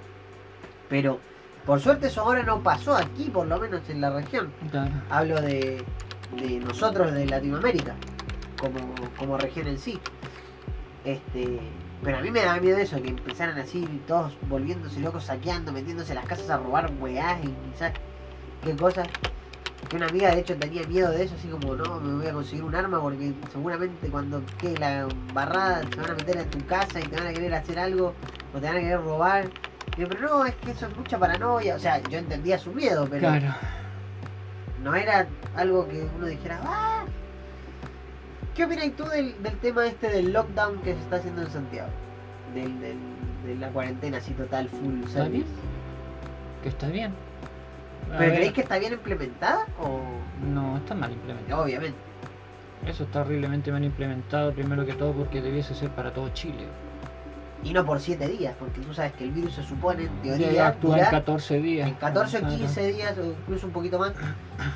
Pero, 0.87 1.19
por 1.69 1.79
suerte 1.79 2.07
eso 2.07 2.21
ahora 2.21 2.41
no 2.41 2.63
pasó 2.63 2.95
aquí, 2.95 3.25
por 3.25 3.45
lo 3.45 3.59
menos 3.59 3.87
en 3.89 4.01
la 4.01 4.09
región. 4.09 4.51
Claro. 4.71 4.89
hablo 5.07 5.39
de, 5.39 5.85
de 6.41 6.59
nosotros 6.61 7.11
de 7.13 7.27
Latinoamérica 7.27 7.93
como, 8.59 8.79
como 9.15 9.37
región 9.37 9.67
en 9.67 9.77
sí. 9.77 9.99
Este 11.05 11.59
pero 12.03 12.17
a 12.17 12.21
mí 12.21 12.31
me 12.31 12.41
da 12.41 12.59
miedo 12.59 12.79
eso 12.79 12.99
que 12.99 13.09
empezaran 13.09 13.59
así 13.59 13.87
todos 14.07 14.35
volviéndose 14.49 14.99
locos 14.99 15.25
saqueando 15.25 15.71
metiéndose 15.71 16.13
a 16.13 16.15
las 16.15 16.25
casas 16.25 16.49
a 16.49 16.57
robar 16.57 16.89
weás 16.99 17.37
y 17.43 17.53
quizás 17.71 17.93
qué 18.63 18.75
cosas 18.75 19.07
que 19.89 19.95
una 19.95 20.07
amiga 20.07 20.33
de 20.33 20.39
hecho 20.39 20.55
tenía 20.55 20.87
miedo 20.87 21.11
de 21.11 21.25
eso 21.25 21.35
así 21.35 21.49
como 21.49 21.75
no 21.75 21.99
me 21.99 22.15
voy 22.15 22.27
a 22.27 22.33
conseguir 22.33 22.63
un 22.63 22.73
arma 22.73 22.99
porque 22.99 23.31
seguramente 23.51 24.07
cuando 24.07 24.41
quede 24.59 24.79
la 24.79 25.07
barrada 25.35 25.81
te 25.81 25.97
van 25.97 26.09
a 26.09 26.13
meter 26.15 26.37
en 26.37 26.49
tu 26.49 26.65
casa 26.65 26.99
y 26.99 27.03
te 27.03 27.15
van 27.15 27.27
a 27.27 27.33
querer 27.33 27.53
hacer 27.53 27.77
algo 27.77 28.15
o 28.55 28.59
te 28.59 28.65
van 28.65 28.77
a 28.77 28.79
querer 28.79 29.01
robar 29.01 29.49
yo, 29.99 30.07
pero 30.07 30.21
no 30.21 30.45
es 30.45 30.55
que 30.55 30.71
eso 30.71 30.87
es 30.87 30.95
mucha 30.97 31.17
paranoia 31.19 31.75
o 31.75 31.79
sea 31.79 31.99
yo 32.09 32.17
entendía 32.17 32.57
su 32.57 32.71
miedo 32.71 33.07
pero 33.09 33.27
Claro. 33.27 33.53
no 34.83 34.95
era 34.95 35.27
algo 35.55 35.87
que 35.87 36.07
uno 36.15 36.25
dijera, 36.27 36.59
¡ah! 36.63 37.03
¿Qué 38.55 38.65
opinas 38.65 38.91
tú 38.97 39.05
del, 39.05 39.41
del 39.41 39.57
tema 39.59 39.85
este 39.85 40.09
del 40.09 40.33
lockdown 40.33 40.79
que 40.81 40.93
se 40.93 40.99
está 40.99 41.17
haciendo 41.17 41.41
en 41.41 41.49
Santiago? 41.49 41.89
Del, 42.53 42.79
del- 42.79 42.97
de 43.45 43.55
la 43.55 43.69
cuarentena 43.69 44.17
así 44.17 44.33
total, 44.33 44.67
full 44.69 45.01
¿Está 45.05 45.23
bien? 45.29 45.45
Que 46.61 46.69
está 46.69 46.87
bien. 46.87 47.13
A 48.13 48.17
¿Pero 48.17 48.19
ver, 48.19 48.33
creéis 48.35 48.53
que 48.53 48.61
está 48.61 48.79
bien 48.79 48.93
implementada? 48.93 49.65
O 49.81 50.01
No, 50.45 50.77
está 50.77 50.93
mal 50.93 51.11
implementado. 51.11 51.63
obviamente. 51.63 51.97
Eso 52.85 53.03
está 53.03 53.21
horriblemente 53.21 53.71
mal 53.71 53.83
implementado, 53.83 54.53
primero 54.53 54.85
que 54.85 54.93
todo 54.93 55.13
porque 55.13 55.41
debiese 55.41 55.73
ser 55.73 55.89
para 55.91 56.11
todo 56.13 56.29
Chile. 56.33 56.65
Y 57.63 57.73
no 57.73 57.85
por 57.85 57.99
7 57.99 58.25
días, 58.27 58.55
porque 58.57 58.79
tú 58.79 58.93
sabes 58.93 59.11
que 59.13 59.25
el 59.25 59.31
virus 59.31 59.53
se 59.55 59.63
supone, 59.63 60.03
en 60.03 60.21
teoría, 60.21 60.67
actúa 60.67 60.91
en 60.97 60.99
dura 60.99 61.11
14 61.11 61.59
días. 61.59 61.89
en 61.89 61.95
14 61.95 62.37
o 62.37 62.39
Claro. 62.39 62.55
15 62.55 62.93
días, 62.93 63.17
o 63.17 63.25
incluso 63.25 63.67
un 63.67 63.73
poquito 63.73 63.99
más. 63.99 64.13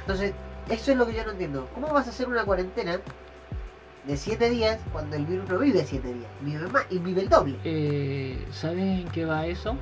Entonces, 0.01 0.33
eso 0.69 0.91
es 0.91 0.97
lo 0.97 1.05
que 1.07 1.13
yo 1.13 1.23
no 1.25 1.31
entiendo. 1.31 1.69
¿Cómo 1.73 1.87
vas 1.87 2.07
a 2.07 2.09
hacer 2.09 2.27
una 2.27 2.43
cuarentena 2.43 2.99
de 4.05 4.17
7 4.17 4.49
días 4.49 4.79
cuando 4.91 5.15
el 5.15 5.25
virus 5.25 5.47
no 5.49 5.59
vive 5.59 5.83
7 5.85 6.07
días? 6.13 6.27
Vive 6.41 6.67
más 6.67 6.85
y 6.89 6.97
vive 6.99 7.21
el 7.21 7.29
doble. 7.29 7.55
Eh, 7.63 8.45
¿Sabes 8.51 8.79
en 9.01 9.07
qué 9.09 9.25
va 9.25 9.45
eso? 9.47 9.77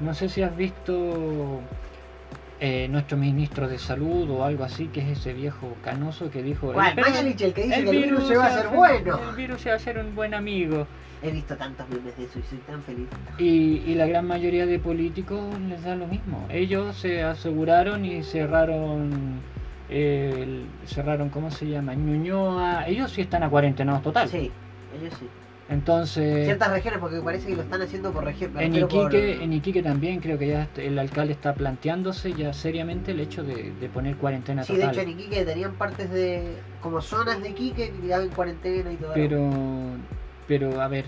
No 0.00 0.14
sé 0.14 0.28
si 0.30 0.40
has 0.42 0.56
visto 0.56 1.60
eh, 2.60 2.88
nuestro 2.88 3.16
ministro 3.18 3.68
de 3.68 3.78
salud 3.78 4.28
o 4.30 4.44
algo 4.44 4.64
así, 4.64 4.86
que 4.88 5.00
es 5.00 5.18
ese 5.18 5.32
viejo 5.34 5.74
canoso 5.84 6.30
que 6.30 6.42
dijo... 6.42 6.72
¿Cuál? 6.72 6.94
"Pero 6.94 7.08
Mañalich, 7.10 7.40
el 7.42 7.52
que 7.52 7.62
dice 7.64 7.76
el 7.80 7.84
que 7.84 7.90
el 7.90 8.02
virus 8.04 8.26
se 8.26 8.36
va 8.36 8.44
a 8.44 8.48
hacer 8.48 8.68
bueno. 8.68 9.20
El 9.30 9.36
virus 9.36 9.60
se 9.60 9.68
va 9.68 9.74
a 9.74 9.76
hacer 9.76 9.98
un 9.98 10.14
buen 10.14 10.34
amigo. 10.34 10.86
He 11.22 11.30
visto 11.30 11.56
tantos 11.56 11.88
memes 11.88 12.16
de 12.16 12.24
eso 12.24 12.38
y 12.38 12.42
soy 12.42 12.58
tan 12.58 12.82
feliz. 12.82 13.06
Y, 13.38 13.82
y 13.86 13.94
la 13.94 14.06
gran 14.06 14.26
mayoría 14.26 14.66
de 14.66 14.78
políticos 14.78 15.38
les 15.68 15.82
da 15.82 15.96
lo 15.96 16.06
mismo. 16.06 16.46
Ellos 16.50 16.96
se 16.96 17.22
aseguraron 17.22 18.04
y 18.04 18.22
cerraron... 18.22 19.40
eh, 19.90 20.44
el- 20.44 20.88
cerraron, 20.88 21.28
¿cómo 21.30 21.50
se 21.50 21.66
llama? 21.66 21.94
Ñuñoa. 21.94 22.86
Ellos 22.86 23.10
sí 23.10 23.22
están 23.22 23.42
a 23.42 23.50
cuarentenados 23.50 24.02
total. 24.02 24.28
Sí, 24.28 24.50
ellos 25.00 25.14
sí. 25.18 25.26
Entonces... 25.70 26.46
Ciertas 26.46 26.70
regiones, 26.70 26.98
porque 26.98 27.20
parece 27.20 27.48
que 27.48 27.56
lo 27.56 27.62
están 27.62 27.82
haciendo 27.82 28.10
por 28.10 28.24
región. 28.24 28.52
me 28.54 28.64
En 28.64 28.72
por- 28.72 28.82
Iquique, 28.84 29.42
en 29.44 29.52
Iquique 29.52 29.82
también 29.82 30.20
creo 30.20 30.38
que 30.38 30.48
ya 30.48 30.66
el 30.76 30.98
alcalde 30.98 31.32
está 31.34 31.52
planteándose 31.54 32.32
ya 32.32 32.52
seriamente 32.54 33.10
el 33.12 33.20
hecho 33.20 33.42
de, 33.42 33.72
de 33.78 33.88
poner 33.88 34.16
cuarentena 34.16 34.62
Sí, 34.62 34.72
de 34.74 34.78
total. 34.80 34.94
hecho 34.94 35.02
en 35.02 35.08
Iquique 35.10 35.44
tenían 35.44 35.74
partes 35.74 36.10
de. 36.10 36.56
como 36.80 37.02
zonas 37.02 37.42
de 37.42 37.50
Iquique 37.50 37.90
que 37.90 38.00
quedaban 38.00 38.26
en 38.28 38.32
cuarentena 38.32 38.92
y 38.92 38.96
todo. 38.96 39.12
pero, 39.12 39.50
pero 40.48 40.80
a 40.80 40.88
ver, 40.88 41.04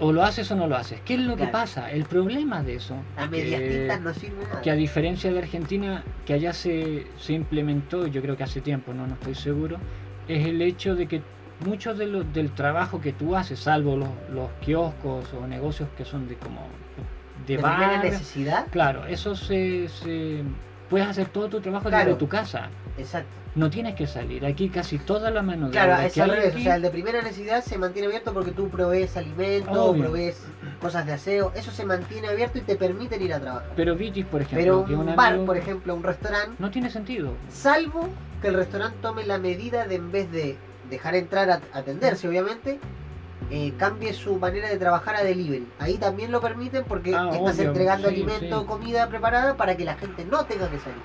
o 0.00 0.12
lo 0.12 0.22
haces 0.22 0.50
o 0.50 0.56
no 0.56 0.66
lo 0.66 0.76
haces. 0.76 1.00
¿Qué 1.04 1.14
es 1.14 1.20
lo 1.20 1.36
que 1.36 1.46
pasa? 1.46 1.90
El 1.90 2.04
problema 2.04 2.62
de 2.62 2.74
eso, 2.74 2.96
A 3.16 3.26
medias 3.26 3.60
tintas 3.62 4.00
no 4.00 4.12
sirve 4.12 4.44
nada. 4.44 4.60
que 4.60 4.70
a 4.70 4.74
diferencia 4.74 5.32
de 5.32 5.38
Argentina, 5.38 6.04
que 6.26 6.34
allá 6.34 6.52
se, 6.52 7.06
se 7.18 7.32
implementó, 7.32 8.06
yo 8.06 8.20
creo 8.20 8.36
que 8.36 8.42
hace 8.44 8.60
tiempo, 8.60 8.92
no, 8.92 9.06
no 9.06 9.14
estoy 9.14 9.34
seguro, 9.34 9.78
es 10.28 10.46
el 10.46 10.60
hecho 10.62 10.94
de 10.94 11.06
que 11.06 11.22
muchos 11.64 11.98
de 11.98 12.06
los 12.06 12.32
del 12.32 12.50
trabajo 12.52 13.00
que 13.00 13.12
tú 13.12 13.34
haces, 13.34 13.58
salvo 13.58 13.96
los, 13.96 14.08
los 14.32 14.50
kioscos 14.64 15.32
o 15.34 15.46
negocios 15.46 15.88
que 15.96 16.04
son 16.04 16.28
de 16.28 16.36
como 16.36 16.60
de, 17.46 17.56
de 17.56 17.62
bar, 17.62 18.04
necesidad. 18.04 18.66
Claro, 18.70 19.06
eso 19.06 19.34
se, 19.34 19.88
se- 19.88 20.42
puedes 20.88 21.08
hacer 21.08 21.28
todo 21.28 21.48
tu 21.48 21.60
trabajo 21.60 21.88
Claro. 21.88 22.04
desde 22.06 22.18
tu 22.18 22.28
casa. 22.28 22.68
Exacto. 22.96 23.28
No 23.58 23.70
tienes 23.70 23.96
que 23.96 24.06
salir. 24.06 24.46
Aquí 24.46 24.68
casi 24.68 24.98
toda 24.98 25.32
la 25.32 25.42
mano 25.42 25.66
de 25.66 25.72
Claro, 25.72 25.94
obra 25.94 26.06
es 26.06 26.12
que 26.14 26.22
al 26.22 26.30
O 26.30 26.58
sea, 26.60 26.76
el 26.76 26.82
de 26.82 26.90
primera 26.90 27.20
necesidad 27.22 27.64
se 27.64 27.76
mantiene 27.76 28.06
abierto 28.06 28.32
porque 28.32 28.52
tú 28.52 28.68
provees 28.68 29.16
alimentos, 29.16 29.76
Obvio. 29.76 30.04
provees 30.04 30.40
cosas 30.80 31.04
de 31.06 31.14
aseo. 31.14 31.50
Eso 31.56 31.72
se 31.72 31.84
mantiene 31.84 32.28
abierto 32.28 32.58
y 32.58 32.60
te 32.60 32.76
permiten 32.76 33.20
ir 33.20 33.34
a 33.34 33.40
trabajar. 33.40 33.72
pero 33.74 33.96
Vitis, 33.96 34.24
por 34.26 34.42
ejemplo, 34.42 34.84
Pero 34.86 35.00
un 35.00 35.08
un 35.08 35.16
bar, 35.16 35.32
amigo- 35.32 35.46
por 35.46 35.56
ejemplo, 35.56 35.92
un 35.96 36.04
restaurante, 36.04 36.54
no 36.60 36.70
tiene 36.70 36.88
sentido. 36.88 37.32
salvo 37.50 38.08
que 38.40 38.46
el 38.48 38.54
restaurante 38.54 38.96
tome 39.02 39.26
la 39.26 39.38
medida 39.38 39.86
de 39.88 39.96
en 39.96 40.12
vez 40.12 40.30
de 40.30 40.56
dejar 40.88 41.16
entrar 41.16 41.50
a 41.50 41.60
atenderse, 41.72 42.28
obviamente, 42.28 42.78
eh, 43.50 43.72
cambie 43.76 44.12
su 44.12 44.36
manera 44.38 44.68
de 44.68 44.76
trabajar 44.78 45.16
a 45.16 45.24
delivery. 45.24 45.66
Ahí 45.80 45.96
también 45.98 46.30
lo 46.30 46.40
permiten 46.40 46.84
porque 46.86 47.12
Ah, 47.12 47.30
estás 47.32 47.56
obvio, 47.58 47.68
entregando 47.70 48.08
sí, 48.08 48.14
alimento 48.14 48.58
o 48.58 48.60
sí. 48.60 48.66
comida 48.66 48.78
comida 48.78 49.08
preparada 49.08 49.56
para 49.56 49.76
que 49.76 49.84
la 49.84 49.96
gente 49.96 50.24
no 50.24 50.44
tenga 50.44 50.68
que 50.70 50.78
salir. 50.78 51.02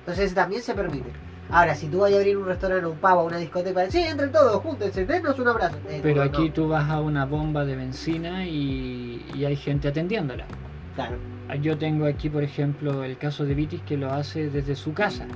Entonces 0.00 0.32
también 0.34 0.62
se 0.62 0.72
permite. 0.72 1.10
Ahora, 1.50 1.74
si 1.74 1.86
tú 1.88 2.00
vas 2.00 2.12
a 2.12 2.16
abrir 2.16 2.36
un 2.36 2.46
restaurante, 2.46 2.86
un 2.86 2.98
pavo, 2.98 3.24
una 3.24 3.36
discoteca, 3.38 3.88
sí, 3.90 4.00
entren 4.02 4.32
todos, 4.32 4.60
júntense, 4.62 5.06
denos 5.06 5.38
un 5.38 5.48
abrazo. 5.48 5.76
Eh, 5.88 6.00
Pero 6.02 6.16
no, 6.16 6.22
aquí 6.30 6.48
no. 6.48 6.52
tú 6.54 6.68
vas 6.68 6.90
a 6.90 7.00
una 7.00 7.24
bomba 7.24 7.64
de 7.64 7.76
benzina 7.76 8.46
y, 8.46 9.24
y 9.34 9.44
hay 9.44 9.56
gente 9.56 9.88
atendiéndola. 9.88 10.44
Claro. 10.94 11.16
Yo 11.62 11.78
tengo 11.78 12.06
aquí, 12.06 12.28
por 12.28 12.42
ejemplo, 12.42 13.04
el 13.04 13.16
caso 13.18 13.44
de 13.44 13.54
Vitis 13.54 13.80
que 13.82 13.96
lo 13.96 14.10
hace 14.12 14.50
desde 14.50 14.74
su 14.74 14.92
casa. 14.92 15.26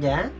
¿Ya? 0.00 0.30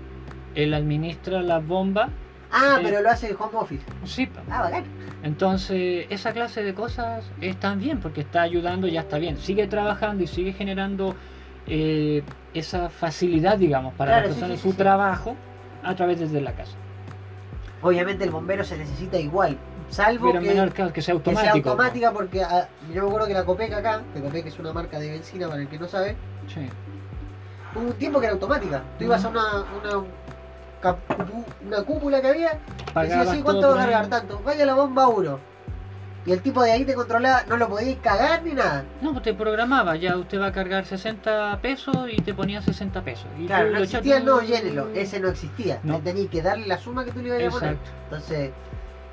Él 0.54 0.74
administra 0.74 1.40
las 1.42 1.66
bombas. 1.66 2.10
Ah, 2.52 2.76
Eh, 2.78 2.82
pero 2.84 3.00
lo 3.00 3.10
hace 3.10 3.28
de 3.28 3.34
home 3.34 3.54
office. 3.54 3.82
Sí. 4.04 4.28
Ah, 4.50 4.62
bacán. 4.62 4.84
entonces 5.22 6.06
esa 6.10 6.32
clase 6.32 6.62
de 6.62 6.74
cosas 6.74 7.24
están 7.40 7.80
bien 7.80 7.98
porque 8.00 8.20
está 8.20 8.42
ayudando, 8.42 8.86
ya 8.86 9.00
está 9.00 9.18
bien. 9.18 9.38
Sigue 9.38 9.66
trabajando 9.66 10.22
y 10.22 10.26
sigue 10.26 10.52
generando 10.52 11.14
eh, 11.66 12.22
esa 12.52 12.88
facilidad, 12.90 13.58
digamos, 13.58 13.94
para 13.94 14.12
Claro, 14.12 14.28
las 14.28 14.36
sí, 14.36 14.44
sí, 14.56 14.56
su 14.62 14.70
sí. 14.72 14.76
trabajo 14.78 15.34
a 15.82 15.94
través 15.94 16.20
desde 16.20 16.40
la 16.40 16.52
casa. 16.52 16.76
Obviamente 17.82 18.24
el 18.24 18.30
bombero 18.30 18.64
se 18.64 18.78
necesita 18.78 19.18
igual. 19.18 19.58
Salvo 19.90 20.28
Pero 20.28 20.40
que, 20.40 20.48
menor 20.48 20.72
caso 20.72 20.92
que 20.92 21.02
sea 21.02 21.14
que 21.14 21.30
sea 21.30 21.40
automático. 21.40 21.70
automática 21.70 22.10
porque 22.12 22.42
ah, 22.42 22.66
yo 22.92 23.02
me 23.02 23.08
acuerdo 23.08 23.26
que 23.26 23.34
la 23.34 23.44
Copec 23.44 23.72
acá, 23.74 24.00
que 24.14 24.20
Copec 24.22 24.46
es 24.46 24.58
una 24.58 24.72
marca 24.72 24.98
de 24.98 25.10
benzina 25.10 25.48
para 25.48 25.60
el 25.60 25.68
que 25.68 25.78
no 25.78 25.86
sabe, 25.86 26.16
Sí. 26.48 26.66
hubo 27.74 27.88
un 27.88 27.92
tiempo 27.94 28.18
que 28.20 28.26
era 28.26 28.32
automática. 28.34 28.82
Tú 28.98 29.04
ibas 29.04 29.22
a 29.24 29.28
una, 29.28 29.42
una, 29.82 30.94
una 31.66 31.82
cúpula 31.82 32.20
que 32.22 32.28
había, 32.28 32.58
decía 32.94 33.24
todo 33.24 33.42
¿cuánto 33.44 33.68
va 33.68 33.74
a 33.74 33.78
cargar? 33.84 34.06
Tanto. 34.08 34.40
Vaya 34.44 34.64
la 34.64 34.74
bomba 34.74 35.08
1. 35.08 35.38
Y 36.26 36.32
el 36.32 36.40
tipo 36.40 36.62
de 36.62 36.72
ahí 36.72 36.84
te 36.86 36.94
controlaba, 36.94 37.42
no 37.48 37.56
lo 37.58 37.68
podías 37.68 37.98
cagar 38.02 38.42
ni 38.42 38.52
nada. 38.52 38.84
No, 39.02 39.12
pues 39.12 39.22
te 39.24 39.34
programaba, 39.34 39.94
ya 39.96 40.16
usted 40.16 40.40
va 40.40 40.46
a 40.46 40.52
cargar 40.52 40.86
60 40.86 41.58
pesos 41.60 41.96
y 42.10 42.16
te 42.22 42.32
ponía 42.32 42.62
60 42.62 43.02
pesos. 43.02 43.26
Y 43.38 43.46
Claro, 43.46 43.70
no 43.72 43.78
existía, 43.78 44.16
echabas- 44.18 44.24
no, 44.24 44.40
llénelo. 44.40 44.88
Ese 44.94 45.20
no 45.20 45.28
existía. 45.28 45.80
No. 45.82 46.00
Tenías 46.00 46.28
que 46.30 46.40
darle 46.40 46.66
la 46.66 46.78
suma 46.78 47.04
que 47.04 47.12
tú 47.12 47.20
le 47.20 47.28
ibas 47.28 47.54
a 47.54 47.58
poner. 47.58 47.76
Entonces, 48.04 48.50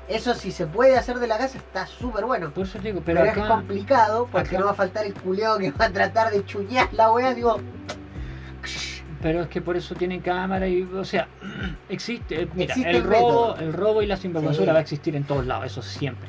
eso 0.08 0.34
si 0.34 0.50
se 0.52 0.66
puede 0.66 0.96
hacer 0.96 1.18
de 1.18 1.26
la 1.26 1.36
casa 1.36 1.58
está 1.58 1.86
súper 1.86 2.24
bueno. 2.24 2.50
Por 2.50 2.64
eso 2.64 2.78
digo, 2.78 3.02
Pero, 3.04 3.20
pero, 3.20 3.30
es 3.32 3.36
acá, 3.38 3.48
complicado 3.48 4.26
porque 4.32 4.48
acá- 4.48 4.58
no 4.60 4.64
va 4.64 4.70
a 4.72 4.74
faltar 4.74 5.04
el 5.04 5.12
culeado 5.14 5.58
que 5.58 5.70
va 5.70 5.84
a 5.86 5.90
tratar 5.92 6.30
de 6.32 6.44
chuñar 6.46 6.88
la 6.94 7.12
wea. 7.12 7.34
Digo, 7.34 7.60
pero 9.20 9.42
es 9.42 9.48
que 9.48 9.60
por 9.60 9.76
eso 9.76 9.94
tienen 9.94 10.20
cámara 10.20 10.66
y, 10.66 10.82
o 10.82 11.04
sea, 11.04 11.28
existe, 11.88 12.48
mira, 12.54 12.72
Existe 12.72 12.90
el 12.90 12.96
el 12.96 13.04
robo, 13.04 13.54
el 13.56 13.72
robo 13.72 14.02
y 14.02 14.06
la 14.06 14.16
sinvergüenzura 14.16 14.66
Sí. 14.66 14.72
va 14.72 14.78
a 14.78 14.82
existir 14.82 15.14
en 15.14 15.24
todos 15.24 15.46
lados, 15.46 15.66
eso 15.66 15.82
siempre. 15.82 16.28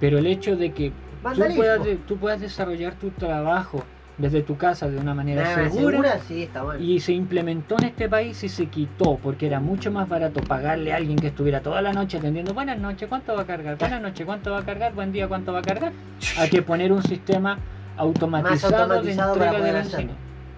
Pero 0.00 0.18
el 0.18 0.26
hecho 0.26 0.56
de 0.56 0.72
que 0.72 0.92
tú 1.22 1.40
puedas, 1.56 1.80
tú 2.06 2.16
puedas 2.16 2.40
desarrollar 2.40 2.94
tu 2.94 3.10
trabajo 3.10 3.82
desde 4.16 4.42
tu 4.42 4.56
casa 4.56 4.88
de 4.88 4.96
una 4.96 5.12
manera 5.12 5.42
Nah, 5.42 5.68
segura, 5.70 6.20
Sí, 6.20 6.44
está 6.44 6.62
bueno. 6.62 6.80
y 6.80 7.00
se 7.00 7.12
implementó 7.12 7.74
en 7.78 7.86
este 7.86 8.08
país 8.08 8.44
y 8.44 8.48
se 8.48 8.66
quitó 8.66 9.16
porque 9.20 9.46
era 9.46 9.58
mucho 9.58 9.90
más 9.90 10.08
barato 10.08 10.40
pagarle 10.40 10.92
a 10.92 10.96
alguien 10.96 11.18
que 11.18 11.28
estuviera 11.28 11.60
toda 11.62 11.82
la 11.82 11.92
noche 11.92 12.18
atendiendo 12.18 12.54
buenas 12.54 12.78
noches, 12.78 13.08
¿cuánto 13.08 13.34
va 13.34 13.42
a 13.42 13.46
cargar? 13.46 13.76
Buenas 13.76 14.00
noches, 14.00 14.24
¿cuánto 14.24 14.52
va 14.52 14.58
a 14.60 14.64
cargar? 14.64 14.94
Buen 14.94 15.10
día, 15.10 15.26
¿cuánto 15.26 15.52
va 15.52 15.58
a 15.58 15.62
cargar? 15.62 15.92
A 16.38 16.46
que 16.46 16.62
poner 16.62 16.92
un 16.92 17.02
sistema 17.02 17.58
automatizado, 17.96 18.76
automatizado 18.76 19.34
de 19.34 19.44
entrega 19.46 19.64
de 19.66 19.72
benzina. 19.72 20.12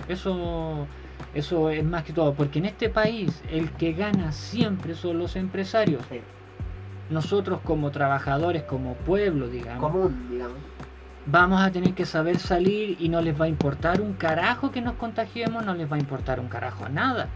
Eso, 0.08 0.86
eso 1.34 1.70
es 1.70 1.82
más 1.84 2.04
que 2.04 2.12
todo, 2.12 2.34
porque 2.34 2.58
en 2.58 2.66
este 2.66 2.90
país 2.90 3.42
el 3.50 3.70
que 3.70 3.92
gana 3.94 4.32
siempre 4.32 4.94
son 4.94 5.18
los 5.18 5.34
empresarios. 5.34 6.02
Sí, 6.10 6.20
Nosotros 7.10 7.60
como 7.62 7.90
trabajadores, 7.90 8.64
como 8.64 8.94
pueblo, 8.94 9.48
digamos, 9.48 9.80
común, 9.92 10.26
digamos. 10.30 10.56
vamos 11.26 11.62
a 11.62 11.70
tener 11.70 11.94
que 11.94 12.04
saber 12.04 12.38
salir 12.38 12.96
y 13.00 13.08
no 13.08 13.20
les 13.20 13.38
va 13.40 13.44
a 13.44 13.48
importar 13.48 14.00
un 14.00 14.14
carajo 14.14 14.70
que 14.72 14.80
nos 14.80 14.94
contagiemos, 14.94 15.64
no 15.64 15.74
les 15.74 15.90
va 15.90 15.96
a 15.96 16.00
importar 16.00 16.40
un 16.40 16.48
carajo 16.48 16.88
nada. 16.88 17.28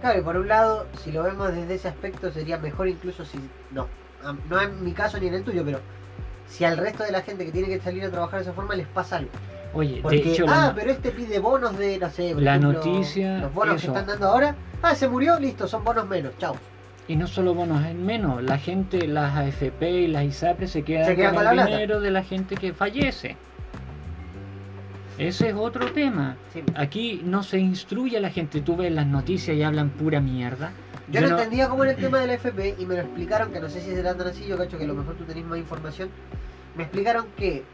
Claro, 0.00 0.18
y 0.18 0.22
por 0.22 0.36
un 0.38 0.48
lado, 0.48 0.86
si 1.02 1.12
lo 1.12 1.22
vemos 1.22 1.52
desde 1.52 1.74
ese 1.74 1.88
aspecto, 1.88 2.30
sería 2.32 2.56
mejor 2.58 2.88
incluso 2.88 3.24
si. 3.26 3.38
No, 3.70 3.86
no 4.48 4.60
en 4.60 4.82
mi 4.82 4.92
caso 4.92 5.18
ni 5.18 5.26
en 5.26 5.34
el 5.34 5.44
tuyo, 5.44 5.62
pero 5.64 5.80
si 6.46 6.64
al 6.64 6.78
resto 6.78 7.04
de 7.04 7.12
la 7.12 7.20
gente 7.22 7.44
que 7.44 7.52
tiene 7.52 7.68
que 7.68 7.80
salir 7.80 8.04
a 8.04 8.10
trabajar 8.10 8.38
de 8.40 8.44
esa 8.44 8.54
forma 8.54 8.74
les 8.74 8.86
pasa 8.86 9.16
algo. 9.18 9.30
Oye, 9.72 10.00
Porque, 10.02 10.22
de 10.22 10.32
hecho, 10.32 10.46
ah, 10.48 10.68
la, 10.68 10.74
pero 10.74 10.90
este 10.90 11.10
pide 11.12 11.38
bonos 11.38 11.76
de, 11.78 11.98
no 11.98 12.10
sé, 12.10 12.32
por 12.32 12.42
La 12.42 12.56
ejemplo, 12.56 12.72
noticia, 12.72 13.38
Los 13.38 13.54
bonos 13.54 13.76
eso. 13.76 13.92
que 13.92 13.98
están 13.98 14.06
dando 14.06 14.26
ahora. 14.28 14.56
Ah, 14.82 14.94
se 14.94 15.06
murió, 15.08 15.38
listo, 15.38 15.68
son 15.68 15.84
bonos 15.84 16.08
menos, 16.08 16.32
chao. 16.38 16.56
Y 17.10 17.16
no 17.16 17.26
solo 17.26 17.54
bonos 17.54 17.84
en 17.84 18.06
menos, 18.06 18.40
la 18.40 18.56
gente, 18.56 19.08
las 19.08 19.36
AFP 19.36 19.82
y 19.90 20.06
las 20.06 20.22
ISAPRE 20.22 20.68
se 20.68 20.84
quedan 20.84 21.06
Se 21.06 21.16
con, 21.16 21.24
el 21.24 21.30
plata. 21.32 21.66
dinero 21.66 22.00
de 22.00 22.12
la 22.12 22.22
gente 22.22 22.54
que 22.54 22.72
fallece. 22.72 23.36
Ese 25.18 25.48
es 25.48 25.54
otro 25.56 25.90
tema. 25.90 26.36
Sí. 26.52 26.62
Aquí 26.76 27.20
no 27.24 27.42
se 27.42 27.58
instruye 27.58 28.16
a 28.16 28.20
la 28.20 28.30
gente, 28.30 28.60
tú 28.60 28.76
ves 28.76 28.92
las 28.92 29.08
noticias 29.08 29.56
y 29.56 29.62
hablan 29.64 29.90
pura 29.90 30.20
mierda. 30.20 30.70
Yo, 31.10 31.20
no, 31.22 31.30
entendía 31.30 31.68
cómo 31.68 31.82
era 31.82 31.94
el 31.94 31.98
tema 31.98 32.20
de 32.20 32.28
la 32.28 32.34
FP 32.34 32.76
y 32.78 32.86
me 32.86 32.94
lo 32.94 33.00
explicaron, 33.00 33.50
que 33.50 33.58
no 33.58 33.68
sé 33.68 33.80
si 33.80 33.90
será 33.90 34.14
tan 34.14 34.28
así, 34.28 34.46
yo 34.46 34.56
cacho 34.56 34.78
que 34.78 34.84
a 34.84 34.86
lo 34.86 34.94
mejor 34.94 35.16
tú 35.16 35.24
tenés 35.24 35.44
más 35.44 35.58
información. 35.58 36.10
Me 36.76 36.84
explicaron 36.84 37.26
que 37.36 37.64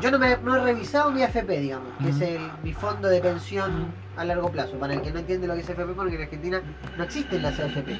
yo 0.00 0.10
no, 0.10 0.18
me, 0.18 0.36
no 0.38 0.56
he 0.56 0.60
revisado 0.60 1.10
mi 1.10 1.22
AFP, 1.22 1.48
digamos, 1.60 1.88
que 2.02 2.10
es 2.10 2.20
el, 2.20 2.50
mi 2.62 2.72
fondo 2.72 3.08
de 3.08 3.20
pensión 3.20 3.70
a 4.16 4.24
largo 4.24 4.50
plazo. 4.50 4.72
Para 4.78 4.94
el 4.94 5.02
que 5.02 5.10
no 5.12 5.18
entiende 5.18 5.46
lo 5.46 5.54
que 5.54 5.60
es 5.60 5.68
AFP, 5.70 5.92
porque 5.94 6.14
en 6.16 6.22
Argentina 6.22 6.62
no 6.96 7.04
existen 7.04 7.42
las 7.42 7.58
AFP. 7.58 7.98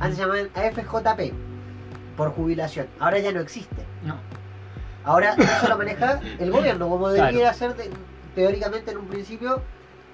Antes 0.00 0.16
se 0.16 0.22
llamaban 0.22 0.48
AFJP, 0.54 1.32
por 2.16 2.30
jubilación. 2.32 2.86
Ahora 2.98 3.18
ya 3.18 3.32
no 3.32 3.40
existe. 3.40 3.82
No, 4.04 4.16
Ahora 5.04 5.34
eso 5.38 5.68
lo 5.68 5.78
maneja 5.78 6.20
el 6.38 6.50
gobierno, 6.50 6.88
como 6.88 7.06
Claro. 7.08 7.22
debería 7.26 7.52
ser 7.54 7.74
de- 7.76 7.88
teóricamente 8.34 8.90
en 8.90 8.98
un 8.98 9.06
principio, 9.06 9.62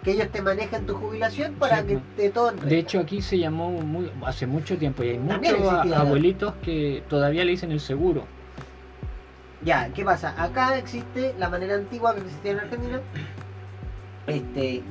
que 0.04 0.12
ellos 0.12 0.28
te 0.30 0.42
manejen 0.42 0.84
tu 0.86 0.94
jubilación 0.94 1.54
para 1.54 1.80
Sí, 1.80 1.86
que 1.86 1.98
te 2.16 2.30
todo 2.30 2.50
en 2.50 2.60
De 2.60 2.78
hecho, 2.78 3.00
aquí 3.00 3.22
se 3.22 3.38
llamó 3.38 3.70
muy- 3.70 4.12
hace 4.24 4.46
mucho 4.46 4.76
tiempo 4.76 5.02
y 5.02 5.08
hay 5.10 5.18
También 5.18 5.56
muchos 5.58 5.92
abuelitos 5.96 6.54
que 6.62 7.02
todavía 7.08 7.42
le 7.44 7.52
dicen 7.52 7.72
el 7.72 7.80
seguro. 7.80 8.24
Ya, 9.64 9.88
¿qué 9.94 10.04
pasa? 10.04 10.34
Acá 10.42 10.76
existe 10.76 11.34
la 11.38 11.48
manera 11.48 11.74
antigua 11.74 12.14
que 12.14 12.20
existía 12.20 12.52
en 12.52 12.60
Argentina. 12.60 13.00
Este. 14.26 14.82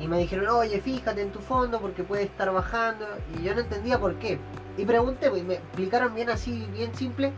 Y 0.00 0.08
me 0.08 0.18
dijeron, 0.18 0.48
oye, 0.48 0.80
fíjate 0.80 1.20
en 1.20 1.30
tu 1.30 1.40
fondo 1.40 1.78
porque 1.80 2.02
puede 2.02 2.22
estar 2.22 2.50
bajando. 2.52 3.06
Y 3.38 3.42
yo 3.44 3.54
no 3.54 3.60
entendía 3.60 3.98
por 3.98 4.14
qué. 4.16 4.38
Y 4.78 4.84
pregunté, 4.86 5.28
pues, 5.28 5.42
y 5.42 5.44
me 5.44 5.54
explicaron 5.54 6.14
bien 6.14 6.30
así, 6.30 6.66
bien 6.72 6.94
simple, 6.94 7.32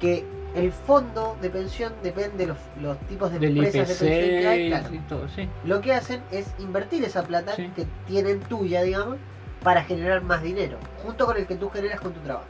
que 0.00 0.24
el 0.54 0.70
fondo 0.72 1.36
de 1.40 1.48
pensión 1.48 1.94
depende 2.02 2.36
de 2.38 2.46
los, 2.48 2.58
los 2.82 2.98
tipos 3.06 3.32
de 3.32 3.38
Del 3.38 3.56
empresas 3.56 3.88
de 3.88 4.06
pensión 4.06 4.40
que 4.40 4.46
hay. 4.46 4.68
Claro. 4.68 4.94
y 4.94 4.98
todo, 5.00 5.28
sí. 5.28 5.48
Lo 5.64 5.80
que 5.80 5.94
hacen 5.94 6.20
es 6.30 6.52
invertir 6.58 7.04
esa 7.04 7.22
plata 7.22 7.54
Sí. 7.54 7.70
que 7.74 7.86
tienen 8.06 8.40
tuya, 8.40 8.82
digamos, 8.82 9.16
para 9.62 9.82
generar 9.84 10.22
más 10.22 10.42
dinero, 10.42 10.76
junto 11.02 11.24
con 11.24 11.38
el 11.38 11.46
que 11.46 11.56
tú 11.56 11.70
generas 11.70 12.00
con 12.00 12.12
tu 12.12 12.20
trabajo. 12.20 12.46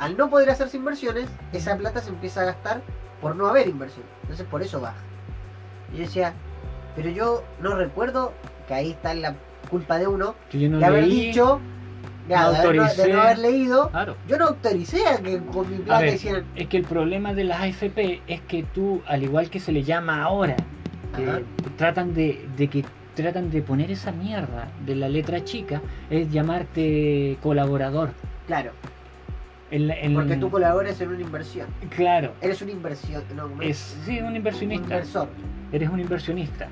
Al 0.00 0.16
no 0.16 0.28
poder 0.30 0.50
hacerse 0.50 0.76
inversiones, 0.78 1.28
esa 1.52 1.76
plata 1.76 2.00
se 2.00 2.08
empieza 2.10 2.40
a 2.40 2.46
gastar 2.46 2.80
por 3.20 3.36
no 3.36 3.46
haber 3.46 3.68
inversión. 3.68 4.04
Entonces 4.22 4.46
por 4.50 4.62
eso 4.62 4.80
baja. 4.80 4.96
Y 5.92 5.98
yo 5.98 6.02
decía, 6.04 6.32
pero 6.96 7.10
yo 7.10 7.44
no 7.60 7.76
recuerdo 7.76 8.32
que 8.66 8.74
ahí 8.74 8.90
está 8.90 9.12
la 9.14 9.34
culpa 9.70 9.98
de 9.98 10.06
uno, 10.06 10.34
yo 10.52 10.68
no 10.70 10.78
de 10.78 10.84
haber 10.86 11.06
leí, 11.06 11.26
dicho, 11.26 11.60
ya, 12.28 12.42
no 12.44 12.50
de, 12.52 12.56
haber, 12.58 12.76
no- 12.76 12.82
de 12.82 12.88
autoricé. 12.88 13.12
no 13.12 13.20
haber 13.20 13.38
leído. 13.38 13.88
Claro. 13.90 14.16
Yo 14.26 14.38
no 14.38 14.46
autoricé 14.46 15.06
a 15.06 15.18
que 15.18 15.38
con 15.38 15.70
mi 15.70 15.76
plata 15.78 16.00
ver, 16.02 16.14
hicieran. 16.14 16.44
es 16.56 16.66
que 16.68 16.76
el 16.78 16.84
problema 16.84 17.34
de 17.34 17.44
las 17.44 17.60
AFP 17.60 18.22
es 18.26 18.40
que 18.42 18.62
tú, 18.62 19.02
al 19.06 19.22
igual 19.22 19.50
que 19.50 19.60
se 19.60 19.70
le 19.72 19.82
llama 19.82 20.22
ahora, 20.22 20.56
que 21.14 21.44
tratan 21.76 22.14
de, 22.14 22.48
de 22.56 22.68
que 22.68 22.84
tratan 23.14 23.50
de 23.50 23.60
poner 23.60 23.90
esa 23.90 24.12
mierda 24.12 24.68
de 24.86 24.94
la 24.94 25.08
letra 25.08 25.44
chica, 25.44 25.82
es 26.08 26.30
llamarte 26.32 27.36
colaborador. 27.42 28.10
Claro, 28.46 28.70
Porque 30.14 30.36
tú 30.36 30.50
colaboras 30.50 31.00
en 31.00 31.08
una 31.10 31.20
inversión. 31.20 31.68
Claro, 31.94 32.32
Eres 32.40 32.60
una 32.62 32.72
inversión, 32.72 33.22
no, 33.36 33.46
un- 33.46 33.62
es 33.62 33.96
sí, 34.04 34.18
un 34.18 34.26
un 34.26 34.36
inversionista. 34.36 34.84
inversor. 34.84 35.28
Eres 35.72 35.88
un 35.88 36.00
inversionista. 36.00 36.68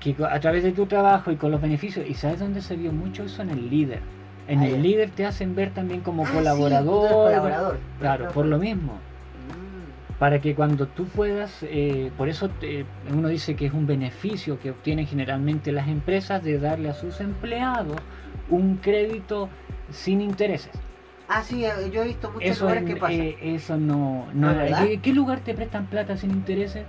Que 0.00 0.14
a 0.28 0.38
través 0.40 0.62
de 0.62 0.72
tu 0.72 0.84
trabajo 0.86 1.30
y 1.32 1.36
con 1.36 1.50
los 1.50 1.60
beneficios, 1.60 2.06
y 2.08 2.14
sabes 2.14 2.40
dónde 2.40 2.60
se 2.60 2.76
vio 2.76 2.92
mucho 2.92 3.24
eso 3.24 3.40
en 3.42 3.50
el 3.50 3.70
líder. 3.70 4.00
En 4.48 4.62
el 4.62 4.82
líder 4.82 5.10
te 5.10 5.24
hacen 5.24 5.54
ver 5.56 5.70
también 5.70 6.02
como 6.02 6.24
Ah, 6.24 6.26
sí, 6.28 6.34
colaborador. 6.36 7.08
colaborador. 7.10 7.78
Claro, 8.00 8.28
por 8.32 8.46
lo 8.46 8.58
mismo. 8.58 8.92
Mm. 8.94 10.18
para 10.18 10.40
que 10.40 10.54
cuando 10.54 10.86
tú 10.86 11.04
puedas, 11.04 11.58
eh, 11.62 12.10
por 12.16 12.28
eso 12.30 12.48
te- 12.48 12.86
uno 13.12 13.28
dice 13.28 13.54
que 13.54 13.66
es 13.66 13.72
un 13.74 13.86
beneficio 13.86 14.58
que 14.58 14.70
obtienen 14.70 15.06
generalmente 15.06 15.72
las 15.72 15.88
empresas 15.88 16.42
de 16.42 16.58
darle 16.58 16.88
a 16.88 16.94
sus 16.94 17.20
empleados 17.20 17.96
un 18.48 18.76
crédito 18.78 19.50
sin 19.90 20.22
intereses. 20.22 20.70
Ah, 21.28 21.42
sí, 21.42 21.64
eh, 21.64 21.90
yo 21.92 22.02
he 22.02 22.06
visto 22.06 22.30
muchos 22.30 22.50
Eso, 22.50 22.64
lugares 22.64 22.82
en- 22.82 22.88
que 22.88 22.96
pasa. 22.96 23.12
eh, 23.12 23.36
eso 23.42 23.76
no... 23.76 24.26
¿qué, 24.78 25.00
qué 25.02 25.12
lugar 25.12 25.40
te 25.40 25.54
prestan 25.54 25.86
plata 25.86 26.16
sin 26.16 26.30
intereses? 26.30 26.84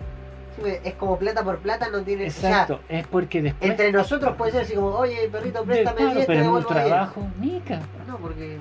Es 0.83 0.93
como 0.95 1.17
plata 1.17 1.43
por 1.43 1.59
plata, 1.59 1.87
no 1.91 2.01
tiene. 2.01 2.25
Exacto, 2.25 2.81
O 2.83 2.87
sea, 2.87 2.99
es 2.99 3.07
porque 3.07 3.41
después... 3.43 3.69
entre 3.71 3.91
nosotros 3.91 4.35
puede 4.37 4.51
ser 4.53 4.61
así 4.63 4.73
como, 4.73 4.87
oye, 4.89 5.29
perrito, 5.31 5.63
préstame 5.63 5.97
claro, 5.97 6.13
10, 6.15 6.25
te 6.25 6.27
pero 6.27 6.39
en 6.39 6.47
un 6.47 6.53
devuelvo 6.55 6.73
10. 6.73 6.85
trabajo, 6.87 7.27
nica. 7.39 7.79
No, 8.07 8.17
porque. 8.17 8.57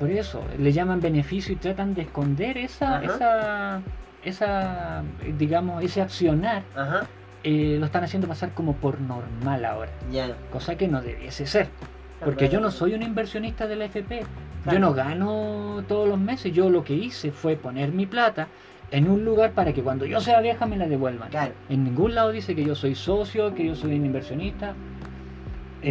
Por 0.00 0.10
eso, 0.10 0.42
le 0.58 0.72
llaman 0.72 1.00
beneficio 1.00 1.52
y 1.52 1.56
tratan 1.56 1.94
de 1.94 2.02
esconder 2.02 2.58
esa, 2.58 2.96
Ajá. 2.98 3.04
esa, 3.04 3.82
esa, 4.24 5.02
digamos, 5.38 5.82
ese 5.84 6.02
accionar, 6.02 6.62
Ajá, 6.76 7.06
eh, 7.44 7.76
lo 7.78 7.86
están 7.86 8.02
haciendo 8.04 8.26
pasar 8.26 8.50
como 8.52 8.74
por 8.74 9.00
normal 9.00 9.64
ahora. 9.64 9.90
ya. 10.12 10.36
cosa 10.50 10.76
que 10.76 10.88
no 10.88 11.02
debiese 11.02 11.46
ser. 11.46 11.68
Porque 12.24 12.48
yo 12.48 12.58
no 12.58 12.72
soy 12.72 12.94
un 12.94 13.02
inversionista 13.04 13.68
de 13.68 13.76
la 13.76 13.84
FP. 13.84 14.22
Yo 14.64 14.70
Claro. 14.70 14.78
no 14.80 14.94
gano 14.94 15.84
todos 15.88 16.08
los 16.08 16.18
meses. 16.18 16.52
Yo 16.52 16.68
lo 16.70 16.84
que 16.84 16.94
hice 16.94 17.30
fue 17.32 17.56
poner 17.56 17.92
mi 17.92 18.06
plata 18.06 18.48
en 18.90 19.08
un 19.10 19.24
lugar 19.24 19.52
para 19.52 19.72
que 19.72 19.82
cuando 19.82 20.04
yo 20.06 20.20
sea 20.20 20.40
vieja 20.40 20.66
me 20.66 20.76
la 20.76 20.86
devuelvan. 20.88 21.28
Claro. 21.30 21.52
En 21.68 21.84
ningún 21.84 22.14
lado 22.14 22.32
dice 22.32 22.54
que 22.54 22.64
yo 22.64 22.74
soy 22.74 22.94
socio, 22.94 23.54
que 23.54 23.66
yo 23.66 23.74
soy 23.74 23.94
un 23.96 24.04
inversionista. 24.06 24.74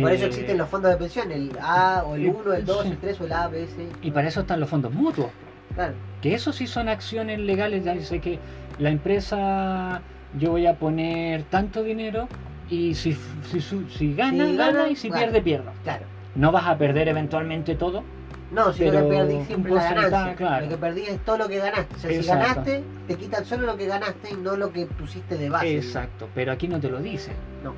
Por 0.02 0.12
eso 0.12 0.26
Eh, 0.26 0.28
existen 0.28 0.58
los 0.58 0.68
fondos 0.68 0.92
de 0.92 0.98
pensión, 0.98 1.32
el 1.32 1.52
A 1.62 2.04
o 2.06 2.16
el 2.16 2.26
eh, 2.26 2.36
1, 2.38 2.54
el 2.54 2.66
2, 2.66 2.84
sí. 2.84 2.90
el 2.90 2.98
3 2.98 3.22
o 3.22 3.26
el 3.26 3.34
A, 3.34 3.48
B, 3.48 3.68
C. 3.68 3.88
Y 4.02 4.12
para 4.12 4.28
eso 4.28 4.42
están 4.42 4.60
los 4.60 4.70
fondos 4.70 4.92
mutuos. 4.94 5.30
Claro. 5.76 5.94
Que 6.22 6.34
eso 6.34 6.52
sí 6.52 6.68
son 6.68 6.90
acciones 6.90 7.40
legales. 7.40 7.86
Ya 7.86 7.98
sé 8.02 8.20
que 8.20 8.38
la 8.80 8.90
empresa, 8.90 10.02
yo 10.38 10.52
voy 10.52 10.66
a 10.66 10.74
poner 10.76 11.44
tanto 11.44 11.84
dinero 11.84 12.28
y 12.70 12.96
si, 12.96 13.16
si, 13.50 13.62
si 13.62 14.14
gana, 14.14 14.46
Si 14.46 14.58
gana, 14.58 14.72
gana, 14.74 14.90
y 14.90 14.96
si 14.98 15.08
gana. 15.10 15.22
pierde, 15.22 15.42
pierdo. 15.42 15.72
Claro. 15.84 16.06
No 16.36 16.52
vas 16.52 16.66
a 16.68 16.78
perder 16.78 17.08
eventualmente 17.08 17.76
todo. 17.76 18.04
No, 18.52 18.72
si 18.72 18.80
Pero 18.80 19.02
no 19.02 19.10
que 19.10 19.16
perdí 19.16 19.46
siempre 19.46 19.72
la 19.74 19.84
ganancia. 19.94 20.36
claro. 20.36 20.66
Lo 20.66 20.72
que 20.72 20.78
perdí 20.78 21.02
es 21.02 21.20
todo 21.26 21.38
lo 21.38 21.48
que 21.50 21.58
ganaste. 21.58 21.96
O 21.96 22.00
sea, 22.00 22.12
Exacto. 22.12 22.22
si 22.22 22.50
ganaste, 22.72 22.84
te 23.08 23.16
quitan 23.16 23.46
solo 23.46 23.66
lo 23.66 23.78
que 23.78 23.88
ganaste 23.88 24.30
y 24.32 24.36
no 24.36 24.56
lo 24.56 24.72
que 24.72 24.86
pusiste 24.86 25.38
de 25.38 25.50
base. 25.50 25.76
Exacto, 25.76 26.30
pero 26.34 26.54
aquí 26.54 26.68
no 26.68 26.80
te 26.80 26.90
lo 26.90 27.00
dicen. 27.00 27.34
No. 27.64 27.74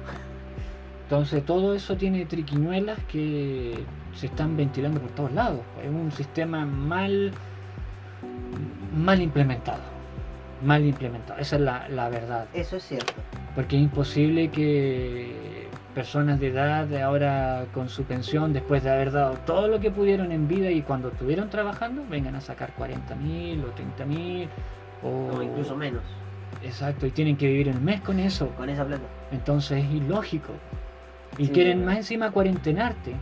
Entonces 1.03 1.43
todo 1.43 1.73
eso 1.73 1.97
tiene 1.97 2.23
triquiñuelas 2.25 2.99
que 3.11 3.83
se 4.13 4.27
están 4.27 4.55
ventilando 4.55 4.99
por 5.01 5.09
todos 5.11 5.31
lados. 5.31 5.61
Es 5.83 5.89
un 5.89 6.11
sistema 6.11 6.65
mal, 6.67 7.31
mal 8.95 9.19
implementado. 9.21 9.81
Mal 10.63 10.85
implementado. 10.85 11.39
Esa 11.39 11.55
es 11.55 11.61
la, 11.63 11.89
la 11.89 12.09
verdad. 12.09 12.45
Eso 12.53 12.75
es 12.75 12.83
cierto. 12.83 13.13
Porque 13.55 13.75
es 13.77 13.81
imposible 13.81 14.49
que 14.51 15.67
personas 15.93 16.39
de 16.39 16.47
edad 16.47 16.93
ahora 17.01 17.65
con 17.73 17.89
su 17.89 18.03
pensión, 18.03 18.53
después 18.53 18.83
de 18.83 18.91
haber 18.91 19.11
dado 19.11 19.33
todo 19.45 19.67
lo 19.67 19.79
que 19.79 19.91
pudieron 19.91 20.31
en 20.31 20.47
vida 20.47 20.69
y 20.69 20.81
cuando 20.81 21.09
estuvieron 21.09 21.49
trabajando, 21.49 22.03
vengan 22.09 22.35
a 22.35 22.41
sacar 22.41 22.73
40 22.73 23.15
mil 23.15 23.63
o 23.63 23.67
30 23.67 24.05
mil 24.05 24.49
o 25.03 25.41
incluso 25.41 25.75
menos. 25.75 26.03
Exacto, 26.63 27.05
y 27.05 27.11
tienen 27.11 27.37
que 27.37 27.47
vivir 27.47 27.69
el 27.69 27.79
mes 27.79 28.01
con 28.01 28.19
eso. 28.19 28.49
Con 28.57 28.69
esa 28.69 28.85
plata. 28.85 29.03
Entonces 29.31 29.83
es 29.83 29.91
ilógico. 29.91 30.53
Y 31.37 31.45
Sí, 31.45 31.51
quieren 31.51 31.85
más 31.85 31.97
encima 31.97 32.31
cuarentenarte. 32.31 33.15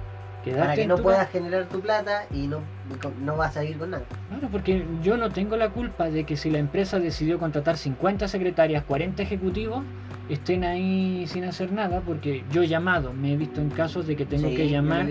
Quedarte 0.44 0.62
Para 0.62 0.76
que 0.76 0.88
no 0.88 0.98
puedas 0.98 1.30
generar 1.30 1.66
tu 1.66 1.82
plata 1.82 2.26
y 2.32 2.48
no, 2.48 2.62
no 3.24 3.36
vas 3.36 3.58
a 3.58 3.64
ir 3.64 3.78
con 3.78 3.92
nada. 3.92 4.04
Claro, 4.30 4.48
porque 4.52 4.86
yo 5.04 5.18
no 5.18 5.30
tengo 5.30 5.58
la 5.58 5.70
culpa 5.70 6.10
de 6.10 6.24
que 6.24 6.38
si 6.38 6.50
la 6.50 6.60
empresa 6.60 7.00
decidió 7.00 7.38
contratar 7.38 7.78
50 7.78 8.28
secretarias, 8.28 8.84
40 8.84 9.22
ejecutivos, 9.22 9.84
estén 10.30 10.64
ahí 10.64 11.26
sin 11.28 11.44
hacer 11.46 11.72
nada, 11.72 12.02
porque 12.02 12.44
yo 12.52 12.64
he 12.64 12.68
llamado, 12.68 13.14
me 13.14 13.34
he 13.34 13.38
visto 13.38 13.62
en 13.62 13.70
casos 13.70 14.08
de 14.08 14.16
que 14.16 14.26
tengo 14.26 14.50
Sí, 14.50 14.56
que 14.56 14.70
llamar 14.70 15.08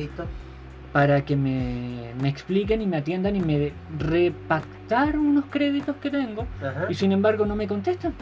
para 0.93 1.25
que 1.25 1.37
me, 1.37 2.13
me 2.23 2.29
expliquen 2.29 2.81
y 2.83 2.87
me 2.87 2.97
atiendan 2.99 3.37
y 3.37 3.41
me 3.41 3.73
repactar 3.99 5.19
unos 5.19 5.45
créditos 5.51 5.97
que 5.97 6.11
tengo 6.11 6.47
Ajá. 6.61 6.87
y 6.89 6.95
sin 6.95 7.13
embargo 7.13 7.45
no 7.47 7.55
me 7.57 7.67
contestan. 7.67 8.15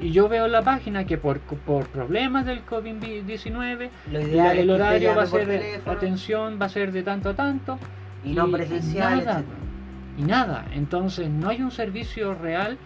Y 0.00 0.10
yo 0.12 0.28
veo 0.28 0.46
en 0.46 0.52
la 0.52 0.62
página 0.62 1.04
que 1.04 1.18
por, 1.18 1.40
por 1.40 1.86
problemas 1.86 2.46
del 2.46 2.64
COVID-19 2.64 3.90
Lo 4.12 4.18
la- 4.18 4.24
ideal 4.24 4.56
es 4.56 4.62
el 4.62 4.70
horario 4.70 5.14
va 5.16 5.22
a 5.22 5.26
ser 5.26 5.46
de 5.48 5.80
atención, 5.86 6.58
va 6.60 6.66
a 6.66 6.68
ser 6.68 6.92
de 6.92 7.02
tanto 7.02 7.30
a 7.30 7.34
tanto 7.34 7.78
y 8.24 8.32
no 8.32 8.48
presencial, 8.50 9.24
nada. 9.24 9.42
y 10.16 10.22
nada. 10.22 10.64
Entonces 10.72 11.28
no 11.28 11.48
hay 11.48 11.62
un 11.62 11.70
servicio 11.72 12.34
real 12.34 12.78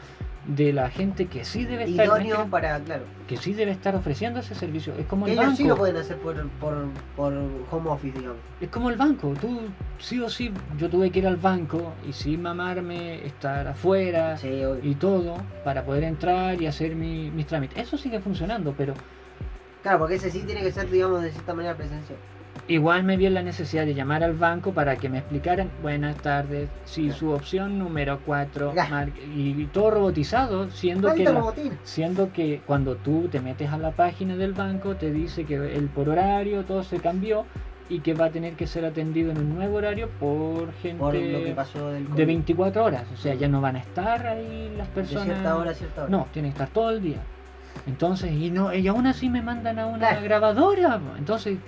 de 0.46 0.72
la 0.72 0.90
gente 0.90 1.26
que 1.26 1.44
sí 1.44 1.64
debe 1.64 1.84
estar 1.84 2.06
Idóneo 2.06 2.48
para, 2.50 2.80
claro. 2.80 3.04
que 3.28 3.36
sí 3.36 3.54
debe 3.54 3.70
estar 3.70 3.94
ofreciendo 3.94 4.40
ese 4.40 4.54
servicio. 4.54 4.92
Es 4.98 5.06
como 5.06 5.26
Que 5.26 5.32
el 5.32 5.38
ellos 5.38 5.46
banco. 5.46 5.56
sí 5.56 5.64
lo 5.68 5.76
pueden 5.76 5.96
hacer 5.96 6.16
por, 6.18 6.48
por, 6.50 6.88
por 7.16 7.32
home 7.70 7.90
office, 7.90 8.18
digamos. 8.18 8.40
Es 8.60 8.68
como 8.68 8.90
el 8.90 8.96
banco. 8.96 9.34
Tú 9.40 9.60
sí 9.98 10.18
o 10.20 10.28
sí, 10.28 10.52
yo 10.76 10.88
tuve 10.90 11.10
que 11.10 11.20
ir 11.20 11.26
al 11.26 11.36
banco 11.36 11.94
y 12.08 12.12
sí 12.12 12.36
mamarme, 12.36 13.24
estar 13.24 13.66
afuera 13.68 14.36
Sí, 14.36 14.62
y 14.82 14.94
todo 14.96 15.36
para 15.64 15.84
poder 15.84 16.04
entrar 16.04 16.60
y 16.60 16.66
hacer 16.66 16.96
mi- 16.96 17.30
mis 17.30 17.46
trámites. 17.46 17.78
Eso 17.78 17.96
sigue 17.96 18.20
funcionando, 18.20 18.74
pero 18.76 18.94
Claro, 19.82 19.98
porque 20.00 20.14
ese 20.14 20.30
sí 20.30 20.40
tiene 20.40 20.62
que 20.62 20.70
ser, 20.72 20.88
digamos, 20.90 21.22
de 21.22 21.30
cierta 21.32 21.54
manera 21.54 21.76
presencial. 21.76 22.18
Igual 22.68 23.02
me 23.02 23.16
vi 23.16 23.26
en 23.26 23.34
la 23.34 23.42
necesidad 23.42 23.84
de 23.84 23.92
llamar 23.94 24.22
al 24.22 24.34
banco 24.34 24.72
para 24.72 24.96
que 24.96 25.08
me 25.08 25.18
explicaran, 25.18 25.68
buenas 25.82 26.16
tardes, 26.18 26.70
si 26.84 27.10
su 27.10 27.30
opción 27.30 27.78
número 27.78 28.20
4, 28.24 28.72
Ya. 28.74 29.08
y 29.34 29.64
todo 29.66 29.90
robotizado, 29.90 30.70
siendo 30.70 31.12
que, 31.14 31.24
la- 31.24 31.42
siendo 31.82 32.32
que 32.32 32.62
cuando 32.64 32.94
tú 32.96 33.28
te 33.28 33.40
metes 33.40 33.70
a 33.70 33.78
la 33.78 33.90
página 33.90 34.36
del 34.36 34.52
banco 34.52 34.94
te 34.96 35.10
dice 35.10 35.44
que 35.44 35.54
el 35.76 35.88
por 35.88 36.08
horario 36.08 36.64
todo 36.64 36.84
se 36.84 37.00
cambió 37.00 37.46
y 37.88 37.98
que 38.00 38.14
va 38.14 38.26
a 38.26 38.30
tener 38.30 38.54
que 38.54 38.66
ser 38.68 38.84
atendido 38.84 39.32
en 39.32 39.38
un 39.38 39.54
nuevo 39.56 39.76
horario 39.78 40.08
por 40.20 40.72
gente 40.74 40.98
Por 40.98 41.14
lo 41.14 41.42
que 41.44 41.52
pasó 41.56 41.88
del 41.90 42.04
de 42.04 42.10
COVID. 42.10 42.26
24 42.26 42.84
horas, 42.84 43.04
o 43.12 43.16
sea, 43.16 43.34
ya 43.34 43.48
no 43.48 43.60
van 43.60 43.74
a 43.76 43.80
estar 43.80 44.24
ahí 44.26 44.72
las 44.78 44.86
De 44.88 44.94
personas. 44.94 45.24
cierta 45.24 45.56
hora 45.56 45.74
cierta 45.74 46.02
hora. 46.02 46.10
No, 46.10 46.26
tienen 46.32 46.52
que 46.52 46.62
estar 46.62 46.68
todo 46.72 46.90
el 46.90 47.02
día. 47.02 47.18
Entonces, 47.86 48.30
y 48.32 48.50
no, 48.50 48.72
y 48.72 48.86
aún 48.86 49.06
así 49.08 49.28
me 49.28 49.42
mandan 49.42 49.78
a 49.80 49.86
una 49.88 49.98
Claro. 50.10 50.22
grabadora. 50.22 51.00
Entonces, 51.18 51.58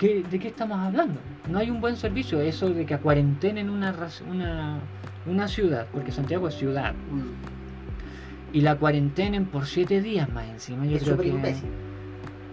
¿qué, 0.00 0.24
¿de 0.28 0.38
qué 0.40 0.48
estamos 0.48 0.78
hablando? 0.80 1.20
No 1.48 1.58
hay 1.58 1.70
un 1.70 1.80
buen 1.80 1.96
servicio. 1.96 2.40
Eso 2.40 2.70
de 2.70 2.86
que 2.86 2.94
a 2.94 2.98
cuarentena 2.98 3.60
en 3.60 3.68
una, 3.70 3.94
una, 4.28 4.78
una 5.26 5.46
ciudad, 5.46 5.86
porque 5.92 6.10
Santiago 6.10 6.48
es 6.48 6.54
ciudad, 6.54 6.92
Mm. 6.94 8.56
y 8.56 8.62
la 8.62 8.76
cuarentenen 8.76 9.44
por 9.44 9.66
siete 9.66 10.00
días 10.00 10.28
más 10.32 10.48
encima, 10.48 10.84
yo 10.86 10.96
Es 10.96 11.04
creo 11.04 11.18
que 11.18 11.28
imbécil. 11.28 11.68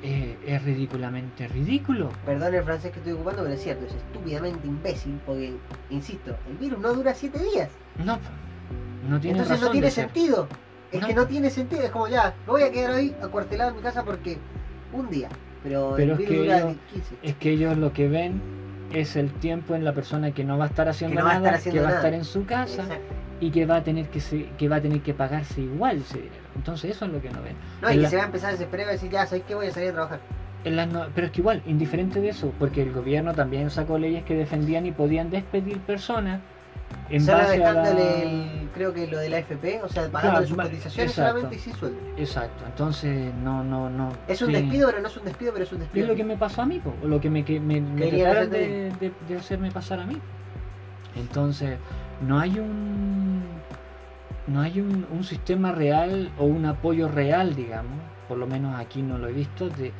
eh, 0.03 0.37
es 0.45 0.63
ridículamente 0.63 1.47
ridículo. 1.47 2.11
Perdón 2.25 2.53
el 2.53 2.63
francés 2.63 2.91
que 2.91 2.99
estoy 2.99 3.13
ocupando, 3.13 3.41
pero 3.43 3.55
es 3.55 3.63
cierto, 3.63 3.85
es 3.87 3.93
estúpidamente 3.95 4.67
imbécil, 4.67 5.19
porque, 5.25 5.53
insisto, 5.89 6.35
el 6.51 6.57
virus 6.57 6.79
no 6.79 6.93
dura 6.93 7.13
7 7.15 7.39
días. 7.51 7.69
No, 8.05 8.19
no 9.09 9.19
tiene 9.19 9.39
Entonces 9.39 9.59
no 9.65 9.71
tiene 9.71 9.89
ser. 9.89 10.05
sentido. 10.05 10.47
Es 10.91 11.01
No. 11.01 11.07
que 11.07 11.13
no 11.15 11.25
tiene 11.25 11.49
sentido, 11.49 11.81
es 11.81 11.89
como 11.91 12.07
ya, 12.07 12.33
me 12.45 12.51
voy 12.51 12.61
a 12.63 12.71
quedar 12.71 12.91
hoy 12.93 13.13
acuartelado 13.21 13.71
en 13.71 13.77
mi 13.77 13.81
casa 13.81 14.03
porque 14.03 14.37
un 14.93 15.09
día. 15.09 15.29
Pero, 15.63 15.93
Pero 15.97 16.15
el 16.15 16.21
es 16.21 16.27
que 16.27 16.43
ellos- 16.43 16.75
15. 16.93 17.15
Es 17.23 17.35
que 17.35 17.49
ellos 17.51 17.77
lo 17.77 17.93
que 17.93 18.07
ven 18.07 18.41
es 18.93 19.15
el 19.15 19.31
tiempo 19.33 19.75
en 19.75 19.83
la 19.83 19.93
persona 19.93 20.31
que 20.31 20.43
no 20.43 20.57
va 20.57 20.65
a 20.65 20.67
estar 20.67 20.87
haciendo 20.87 21.19
no 21.19 21.25
va 21.25 21.31
a 21.31 21.33
nada, 21.35 21.47
estar 21.47 21.59
haciendo 21.59 21.81
que 21.81 21.85
va 21.87 21.91
a 21.93 21.95
estar 21.97 22.13
en 22.13 22.23
su 22.23 22.45
casa. 22.45 22.81
Exacto. 22.83 23.13
y 23.39 23.51
que 23.51 23.67
va 23.67 23.75
a 23.75 23.83
tener 23.83 24.07
que 24.07 24.19
se- 24.19 24.47
que 24.57 24.67
va 24.67 24.77
a 24.77 24.81
tener 24.81 25.01
que 25.01 25.13
pagarse 25.13 25.61
igual 25.61 25.97
ese 25.97 26.17
dinero. 26.17 26.41
Entonces 26.55 26.89
eso 26.95 27.05
es 27.05 27.11
lo 27.11 27.21
que 27.21 27.29
no 27.29 27.39
ven. 27.43 27.55
No, 27.83 27.91
y 27.93 27.99
que 27.99 28.07
se 28.07 28.15
va 28.15 28.23
a 28.23 28.25
empezar 28.25 28.49
a 28.49 28.51
desesperar 28.53 28.81
y 28.81 28.85
va 28.85 28.89
a 28.89 28.93
decir, 28.93 29.11
ya, 29.11 29.27
¿sabes 29.27 29.43
qué? 29.47 29.53
Voy 29.53 29.67
a 29.67 29.71
salir 29.71 29.89
a 29.89 29.93
trabajar. 29.93 30.19
en 30.63 30.75
las 30.75 30.87
no- 30.91 31.05
pero 31.13 31.27
es 31.27 31.31
que 31.33 31.41
igual, 31.41 31.61
indiferente 31.67 32.19
de 32.19 32.29
eso, 32.29 32.51
porque 32.57 32.81
el 32.81 32.91
gobierno 32.91 33.33
también 33.35 33.69
sacó 33.69 33.99
leyes 33.99 34.23
que 34.23 34.33
defendían 34.33 34.87
y 34.87 34.91
podían 34.91 35.29
despedir 35.29 35.77
personas 35.81 36.41
en 37.09 37.25
base 37.25 37.31
a 37.31 37.73
la... 37.73 37.81
dejándole, 37.81 38.23
el, 38.23 38.69
creo 38.73 38.93
que 38.93 39.07
lo 39.07 39.17
de 39.17 39.29
la 39.29 39.37
FP, 39.39 39.81
o 39.83 39.87
sea, 39.89 40.09
pagándole 40.09 40.45
Claro, 40.47 40.47
sus 40.47 40.57
cotizaciones 40.71 41.13
solamente 41.13 41.55
y 41.55 41.59
sin 41.59 41.73
sueldo. 41.75 41.97
Exacto, 42.17 42.63
entonces 42.65 43.33
no, 43.43 43.63
no, 43.63 43.89
no. 43.89 44.11
Es 44.27 44.41
un 44.41 44.47
sí. 44.47 44.53
despido, 44.53 44.87
pero 44.89 45.01
no 45.01 45.07
es 45.07 45.17
un 45.17 45.25
despido, 45.25 45.53
pero 45.53 45.65
es 45.65 45.71
un 45.71 45.77
Es 45.77 45.83
despido. 45.85 46.07
lo 46.07 46.15
que 46.15 46.23
me 46.23 46.37
pasó 46.37 46.61
a 46.61 46.65
mí, 46.65 46.79
po, 46.79 46.93
o 47.03 47.07
lo 47.07 47.19
que 47.21 47.29
me, 47.29 47.45
que 47.45 47.59
me, 47.59 47.79
me 47.81 48.01
Querían 48.05 48.29
trataron 48.31 48.49
hacerte 48.53 48.67
de, 48.67 48.91
de- 49.09 49.13
de 49.27 49.37
hacerme 49.37 49.71
pasar 49.71 49.99
a 50.01 50.05
mí. 50.05 50.17
Entonces, 51.15 51.77
no 52.25 52.39
hay 52.39 52.59
un 52.59 53.41
no 54.47 54.61
hay 54.61 54.79
un, 54.79 55.05
un 55.11 55.23
sistema 55.25 55.71
real 55.73 56.29
o 56.37 56.45
un 56.45 56.65
apoyo 56.65 57.09
real, 57.09 57.53
digamos, 57.55 57.99
por 58.29 58.37
lo 58.37 58.47
menos 58.47 58.79
aquí 58.79 59.01
no 59.01 59.17
lo 59.17 59.27
he 59.27 59.33
visto, 59.33 59.67
de, 59.69 59.91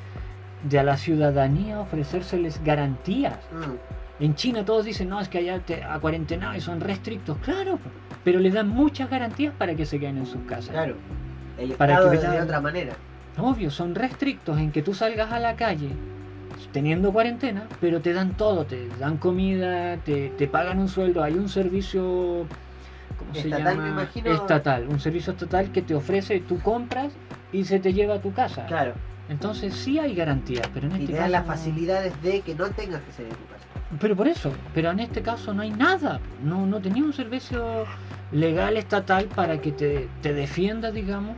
de 0.63 0.79
a 0.79 0.83
la 0.83 0.95
ciudadanía 0.95 1.79
ofrecérseles 1.81 2.61
garantías. 2.63 3.37
Mm, 3.51 3.96
En 4.19 4.35
China 4.35 4.65
todos 4.65 4.85
dicen, 4.85 5.09
no, 5.09 5.19
es 5.19 5.29
que 5.29 5.37
allá 5.39 5.59
te, 5.59 5.83
a 5.83 5.99
cuarentena 5.99 6.57
y 6.57 6.61
son 6.61 6.79
restrictos, 6.81 7.37
claro, 7.39 7.79
pero 8.23 8.39
les 8.39 8.53
dan 8.53 8.67
muchas 8.67 9.09
garantías 9.09 9.53
para 9.57 9.75
que 9.75 9.85
se 9.85 9.99
queden 9.99 10.17
en 10.17 10.25
sus 10.25 10.41
casas. 10.41 10.69
claro. 10.71 10.95
El 11.57 11.71
Para 11.73 11.97
que 11.97 12.17
de 12.17 12.41
otra 12.41 12.61
manera. 12.61 12.93
Obvio, 13.39 13.71
son 13.71 13.95
restrictos 13.95 14.59
en 14.59 14.71
que 14.71 14.81
tú 14.83 14.93
salgas 14.93 15.31
a 15.31 15.39
la 15.39 15.55
calle 15.55 15.89
teniendo 16.71 17.11
cuarentena, 17.11 17.67
pero 17.79 18.01
te 18.01 18.13
dan 18.13 18.35
todo, 18.37 18.65
te 18.65 18.87
dan 18.99 19.17
comida, 19.17 19.97
te, 19.97 20.29
te 20.29 20.47
pagan 20.47 20.79
un 20.79 20.87
sueldo, 20.87 21.23
hay 21.23 21.33
un 21.33 21.49
servicio 21.49 22.45
¿cómo 23.17 23.33
se 23.33 23.41
Estatal, 23.41 23.75
llama? 23.75 23.83
me 23.83 23.89
imagino. 23.89 24.31
Estatal, 24.33 24.87
un 24.87 24.99
servicio 24.99 25.33
estatal 25.33 25.71
que 25.71 25.81
te 25.81 25.95
ofrece, 25.95 26.39
tú 26.41 26.59
compras 26.61 27.13
y 27.51 27.63
se 27.65 27.79
te 27.79 27.93
lleva 27.93 28.15
a 28.15 28.21
tu 28.21 28.33
casa. 28.33 28.65
Claro. 28.65 28.93
Entonces 29.29 29.73
sí 29.73 29.99
hay 29.99 30.13
garantía, 30.15 30.61
pero 30.73 30.87
en 30.87 30.93
Y 30.93 30.95
este 30.95 31.05
te 31.07 31.11
caso 31.13 31.21
dan 31.23 31.31
las 31.31 31.45
facilidades 31.45 32.21
de 32.21 32.41
que 32.41 32.55
no 32.55 32.69
tengas 32.69 33.01
que 33.01 33.11
salir 33.11 33.31
de 33.31 33.37
tu 33.37 33.45
casa. 33.45 33.65
Pero 34.01 34.15
por 34.15 34.27
eso, 34.27 34.51
pero 34.73 34.91
en 34.91 34.99
este 34.99 35.21
caso 35.21 35.53
no 35.53 35.61
hay 35.61 35.71
nada, 35.71 36.19
no, 36.43 36.65
no 36.65 36.81
tenía 36.81 37.03
un 37.03 37.13
servicio 37.13 37.85
legal 38.31 38.75
estatal 38.75 39.25
para 39.25 39.61
que 39.61 39.71
te, 39.71 40.09
te 40.21 40.33
defienda, 40.33 40.91
digamos, 40.91 41.35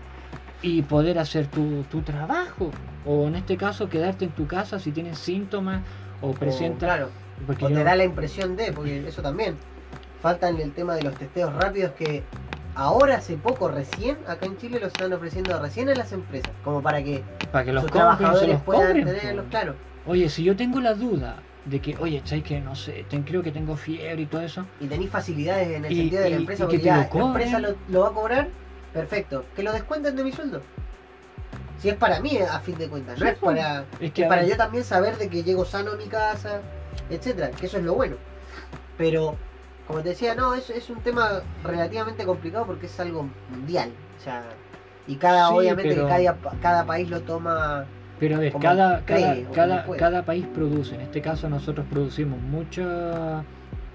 y 0.62 0.82
poder 0.82 1.20
hacer 1.20 1.45
tu, 1.47 1.84
tu 1.84 2.02
trabajo. 2.02 2.72
O 3.06 3.28
en 3.28 3.36
este 3.36 3.56
caso 3.56 3.88
quedarte 3.88 4.26
en 4.26 4.32
tu 4.32 4.47
casa 4.47 4.80
si 4.80 4.91
tienes 4.91 5.20
síntomas 5.20 5.82
o 6.22 6.30
O, 6.30 6.34
presentas... 6.34 6.89
claro. 6.89 7.10
porque 7.45 7.66
O 7.66 7.70
yo- 7.70 7.76
te 7.76 7.84
da 7.84 7.95
la 7.95 8.04
impresión 8.04 8.56
de, 8.56 8.72
porque 8.74 9.08
eso 9.08 9.22
también. 9.22 9.56
Falta 10.22 10.50
en 10.50 10.58
el 10.60 10.72
tema 10.74 10.95
de 10.95 11.04
los 11.04 11.16
testeos 11.16 11.54
rápidos 11.54 11.91
que 11.93 12.24
ahora 12.76 13.18
hace 13.18 13.38
poco, 13.38 13.70
recién, 13.70 14.18
acá 14.28 14.47
en 14.47 14.58
Chile 14.58 14.80
los 14.80 14.88
están 14.88 15.14
ofreciendo 15.14 15.58
recién 15.62 15.88
a 15.89 15.93
las 15.95 16.12
empresas, 16.12 16.52
como 16.64 16.82
para 16.82 17.02
que 17.04 17.24
para 17.52 17.64
que 17.64 17.72
los 17.74 17.84
sus 17.84 17.91
trabajadores 17.91 18.50
los 18.50 18.62
puedan 18.64 18.88
cobren, 18.88 19.06
tenerlos, 19.06 19.45
claro. 19.50 19.76
Oye, 20.06 20.28
si 20.30 20.43
yo 20.43 20.56
tengo 20.58 20.82
la 20.82 20.93
duda 20.93 21.38
de 21.66 21.80
que, 21.82 21.95
oye, 21.99 22.22
¿sabes 22.26 22.43
que 22.43 22.60
No 22.60 22.76
sé, 22.76 23.05
ten- 23.10 23.24
creo 23.24 23.43
que 23.43 23.51
tengo 23.51 23.76
fiebre 23.76 24.22
y 24.22 24.26
todo 24.26 24.41
eso. 24.41 24.66
Y 24.80 24.88
tenéis 24.88 25.10
facilidades 25.12 25.68
en 25.70 25.86
el 25.86 25.91
Y- 25.91 25.95
sentido 25.95 26.24
de 26.24 26.30
la 26.30 26.36
empresa, 26.38 26.64
porque 26.66 26.80
ya 26.80 27.10
la 27.14 27.22
empresa 27.22 27.60
lo, 27.60 27.76
lo 27.89 28.01
va 28.01 28.07
a 28.10 28.12
cobrar 28.12 28.47
perfecto, 28.93 29.45
que 29.55 29.64
lo 29.64 29.72
descuenten 29.72 30.16
de 30.16 30.24
mi 30.24 30.32
sueldo. 30.32 30.62
Si 31.80 31.89
es 31.89 31.95
para 31.95 32.20
mí, 32.20 32.38
a 32.38 32.60
fin 32.60 32.78
de 32.78 32.89
cuentas, 32.89 33.20
no 33.20 33.28
es 33.28 33.38
para, 33.38 33.86
Es 33.99 34.12
que 34.12 34.24
es 34.24 34.28
para 34.28 34.43
yo 34.43 34.57
también 34.57 34.84
saber 34.84 35.18
de 35.18 35.30
que 35.30 35.43
llego 35.43 35.64
sano 35.64 35.91
a 35.91 35.95
mi 35.95 36.07
casa, 36.07 36.62
etcétera, 37.10 37.51
que 37.51 37.68
eso 37.68 37.78
es 37.78 37.84
lo 37.84 37.93
bueno. 37.93 38.16
Pero, 38.97 39.36
como 39.88 40.01
te 40.01 40.10
decía, 40.10 40.36
no, 40.36 40.55
es, 40.55 40.70
es 40.70 40.89
un 40.89 41.01
tema 41.01 41.41
relativamente 41.64 42.26
complicado 42.26 42.66
porque 42.66 42.88
es 42.88 42.99
algo 42.99 43.30
mundial. 43.49 43.91
O 44.20 44.22
sea, 44.24 44.43
y 45.07 45.16
cada, 45.16 45.47
Sí, 45.49 45.53
obviamente, 45.55 45.95
pero- 45.95 46.07
que 46.07 46.12
cada, 46.12 46.38
cada 46.62 46.86
país 46.86 47.10
lo 47.10 47.22
toma. 47.22 47.86
Pero 48.20 48.36
a 48.36 48.40
ver, 48.40 48.54
cada, 48.54 49.06
cree 49.06 49.46
cada, 49.54 49.86
cada, 49.98 50.24
país 50.26 50.46
produce. 50.54 50.96
En 50.96 51.02
este 51.02 51.22
caso 51.22 51.50
nosotros 51.50 51.86
producimos 51.90 52.42
mucho... 52.42 53.44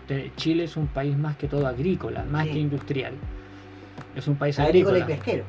de- 0.09 0.33
Chile 0.37 0.65
es 0.65 0.77
un 0.77 0.87
país 0.87 1.17
más 1.17 1.37
que 1.37 1.47
todo 1.47 1.67
agrícola, 1.67 2.25
más 2.31 2.47
Sí. 2.47 2.53
que 2.53 2.59
industrial. 2.59 3.15
Es 4.17 4.27
un 4.27 4.37
país 4.37 4.59
agrícola 4.59 4.97
agrícola. 4.99 5.15
y 5.15 5.19
pesquero. 5.19 5.45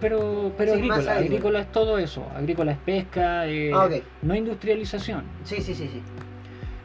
Pero, 0.00 0.52
pero 0.58 0.72
Sí, 0.72 0.78
agrícola, 0.78 0.96
agrícola. 0.98 1.18
agrícola 1.18 1.60
es 1.60 1.72
todo 1.72 1.98
eso. 1.98 2.26
Agrícola 2.36 2.72
es 2.72 2.78
pesca, 2.78 3.46
eh, 3.46 3.72
Ah, 3.74 3.88
no 4.22 4.34
industrialización. 4.34 5.22
Sí, 5.44 5.56
sí, 5.56 5.74
sí, 5.74 5.88
sí. 5.92 6.02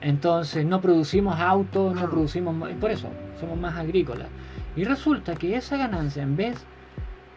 Entonces 0.02 0.66
no 0.66 0.80
producimos 0.80 1.38
autos, 1.40 1.94
no 1.96 2.02
Ah. 2.02 2.10
producimos... 2.10 2.56
Por 2.80 2.92
eso, 2.92 3.10
somos 3.40 3.58
más 3.60 3.78
agrícolas. 3.78 4.28
Y 4.76 4.86
resulta 4.86 5.36
que 5.36 5.56
esa 5.58 5.76
ganancia 5.78 6.24
en 6.24 6.36
vez 6.38 6.66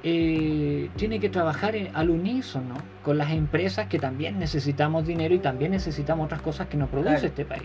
eh, 0.05 0.91
tiene 0.97 1.21
que 1.21 1.29
trabajar 1.29 1.77
en- 1.77 1.95
al 1.95 2.11
unísono 2.11 2.75
con 3.05 3.19
las 3.19 3.31
empresas 3.31 3.87
que 3.87 3.99
también 3.99 4.39
necesitamos 4.39 5.07
dinero 5.07 5.35
y 5.35 5.39
también 5.39 5.71
necesitamos 5.73 6.27
otras 6.27 6.43
cosas 6.43 6.67
que 6.69 6.77
no 6.77 6.87
produce 6.89 7.11
Claro. 7.11 7.27
este 7.29 7.45
país. 7.45 7.63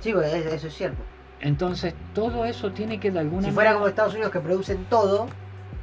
Sí, 0.00 0.12
pues, 0.12 0.32
es- 0.32 0.46
eso 0.52 0.66
es 0.68 0.74
cierto. 0.74 1.02
Entonces 1.40 1.94
todo 2.14 2.44
eso 2.44 2.70
tiene 2.72 3.00
que 3.00 3.10
de 3.10 3.18
alguna 3.18 3.48
Si 3.48 3.50
fuera 3.50 3.70
manera... 3.70 3.74
como 3.74 3.88
Estados 3.88 4.14
Unidos 4.14 4.30
que 4.32 4.40
producen 4.40 4.84
todo, 4.88 5.26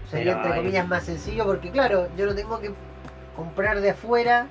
sería 0.09 0.33
Pero, 0.35 0.45
entre 0.45 0.57
comillas 0.61 0.87
más 0.87 1.03
sencillo 1.03 1.45
porque 1.45 1.69
claro, 1.71 2.07
yo 2.17 2.25
no 2.25 2.35
tengo 2.35 2.59
que 2.59 2.71
comprar 3.35 3.81
de 3.81 3.89
afuera 3.91 4.47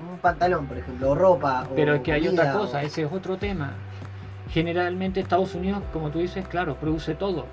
un 0.00 0.18
pantalón, 0.18 0.66
por 0.66 0.78
ejemplo, 0.78 1.10
o 1.10 1.14
ropa. 1.14 1.66
o 1.70 1.74
Pero 1.74 1.94
es 1.94 2.00
que 2.02 2.12
hay 2.12 2.28
otra 2.28 2.52
cosa, 2.52 2.78
o- 2.78 2.80
ese 2.80 3.02
es 3.02 3.12
otro 3.12 3.36
tema. 3.36 3.72
Generalmente 4.50 5.20
Estados 5.20 5.54
Unidos, 5.54 5.82
como 5.92 6.10
tú 6.10 6.20
dices, 6.20 6.46
claro, 6.48 6.76
produce 6.76 7.14
todo. 7.14 7.46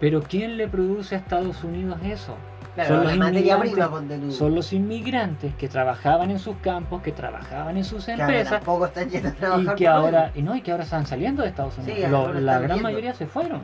Pero 0.00 0.22
¿quién 0.22 0.56
le 0.56 0.68
produce 0.68 1.14
a 1.14 1.18
Estados 1.18 1.62
Unidos 1.64 1.98
eso? 2.04 2.36
Claro, 2.74 2.88
son 2.96 3.04
los 3.04 3.12
inmigrantes, 3.32 3.72
prima. 3.72 4.30
Son 4.30 4.54
los 4.54 4.72
inmigrantes 4.72 5.54
que 5.56 5.68
trabajaban 5.68 6.30
en 6.30 6.38
sus 6.38 6.56
campos, 6.58 7.02
que 7.02 7.10
trabajaban 7.10 7.76
en 7.76 7.82
sus 7.84 8.04
que 8.06 8.12
empresas 8.12 8.50
tampoco 8.52 8.86
están 8.86 9.08
yendo 9.10 9.28
a 9.54 9.60
y 9.60 9.66
que 9.74 9.88
ahora 9.88 10.30
y 10.36 10.42
no 10.42 10.54
y 10.54 10.60
que 10.60 10.70
ahora 10.70 10.84
están 10.84 11.04
saliendo 11.04 11.42
de 11.42 11.48
Estados 11.48 11.76
Unidos. 11.78 11.98
Sí, 11.98 12.06
Lo- 12.08 12.32
la 12.34 12.60
gran 12.60 12.80
mayoría 12.82 13.14
se 13.14 13.26
fueron. 13.26 13.62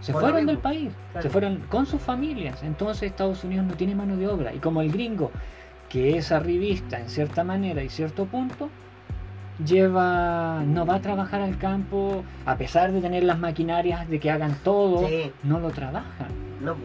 Se 0.00 0.12
Por 0.12 0.22
fueron 0.22 0.46
del 0.46 0.58
país, 0.58 0.92
claro. 1.12 1.22
se 1.22 1.30
fueron 1.30 1.58
con 1.68 1.86
sus 1.86 2.02
familias. 2.02 2.62
Entonces 2.64 3.04
Estados 3.04 3.44
Unidos 3.44 3.66
no 3.66 3.74
tiene 3.74 3.94
mano 3.94 4.16
de 4.16 4.26
obra 4.26 4.52
y 4.52 4.58
como 4.58 4.80
el 4.82 4.90
gringo 4.90 5.30
que 5.88 6.16
es 6.18 6.32
arribista 6.32 6.98
en 6.98 7.08
cierta 7.08 7.44
manera 7.44 7.82
y 7.82 7.88
cierto 7.88 8.26
punto 8.26 8.70
lleva 9.64 10.62
no 10.66 10.84
va 10.86 10.96
a 10.96 11.00
trabajar 11.00 11.40
al 11.40 11.56
campo 11.58 12.24
a 12.44 12.56
pesar 12.56 12.92
de 12.92 13.00
tener 13.00 13.22
las 13.24 13.38
maquinarias 13.38 14.08
de 14.08 14.20
que 14.20 14.30
hagan 14.30 14.54
todo 14.62 15.06
Sí, 15.08 15.32
no 15.44 15.60
lo 15.60 15.70
trabajan 15.70 16.28
no. 16.62 16.76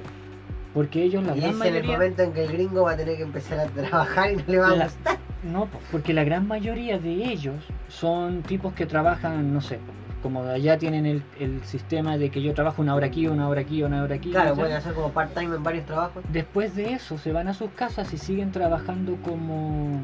porque 0.74 1.04
ellos 1.04 1.24
la 1.24 1.36
Y 1.36 1.42
gran 1.42 1.52
es 1.52 1.56
en 1.62 1.68
el 1.68 1.74
mayoría 1.74 1.92
momento 1.94 2.24
en 2.24 2.34
que 2.34 2.44
el 2.46 2.52
gringo 2.52 2.84
va 2.84 2.92
a 2.92 2.98
tener 2.98 3.18
que 3.18 3.24
empezar 3.24 3.60
a 3.60 3.66
trabajar 3.68 4.32
y 4.32 4.36
no 4.38 4.44
le 4.48 4.58
va 4.60 4.68
a 4.68 4.76
La- 4.76 4.84
gustar. 4.86 5.18
No, 5.44 5.66
po, 5.66 5.80
porque 5.92 6.14
la 6.14 6.24
gran 6.24 6.48
mayoría 6.48 7.00
de 7.00 7.10
ellos 7.12 7.66
son 7.88 8.44
tipos 8.44 8.74
que 8.74 8.86
trabajan, 8.86 9.52
no 9.52 9.60
sé, 9.60 9.80
como 10.22 10.44
allá 10.44 10.78
tienen 10.78 11.08
el, 11.08 11.24
el 11.40 11.64
sistema 11.64 12.18
de 12.20 12.30
que 12.30 12.44
yo 12.44 12.54
trabajo 12.54 12.80
una 12.84 12.94
hora 12.94 13.08
aquí, 13.08 13.26
una 13.28 13.50
hora 13.50 13.62
aquí, 13.62 13.82
una 13.82 14.04
hora 14.04 14.16
aquí. 14.16 14.30
Claro, 14.30 14.54
pueden 14.54 14.78
hacer 14.78 14.94
como 14.94 15.10
part-time 15.12 15.56
en 15.56 15.64
varios 15.64 15.88
trabajos. 15.88 16.24
Después 16.32 16.76
de 16.76 16.94
eso 16.94 17.18
se 17.18 17.32
van 17.32 17.48
a 17.48 17.56
sus 17.56 17.72
casas 17.72 18.14
y 18.14 18.20
siguen 18.20 18.52
trabajando 18.52 19.18
como 19.24 20.00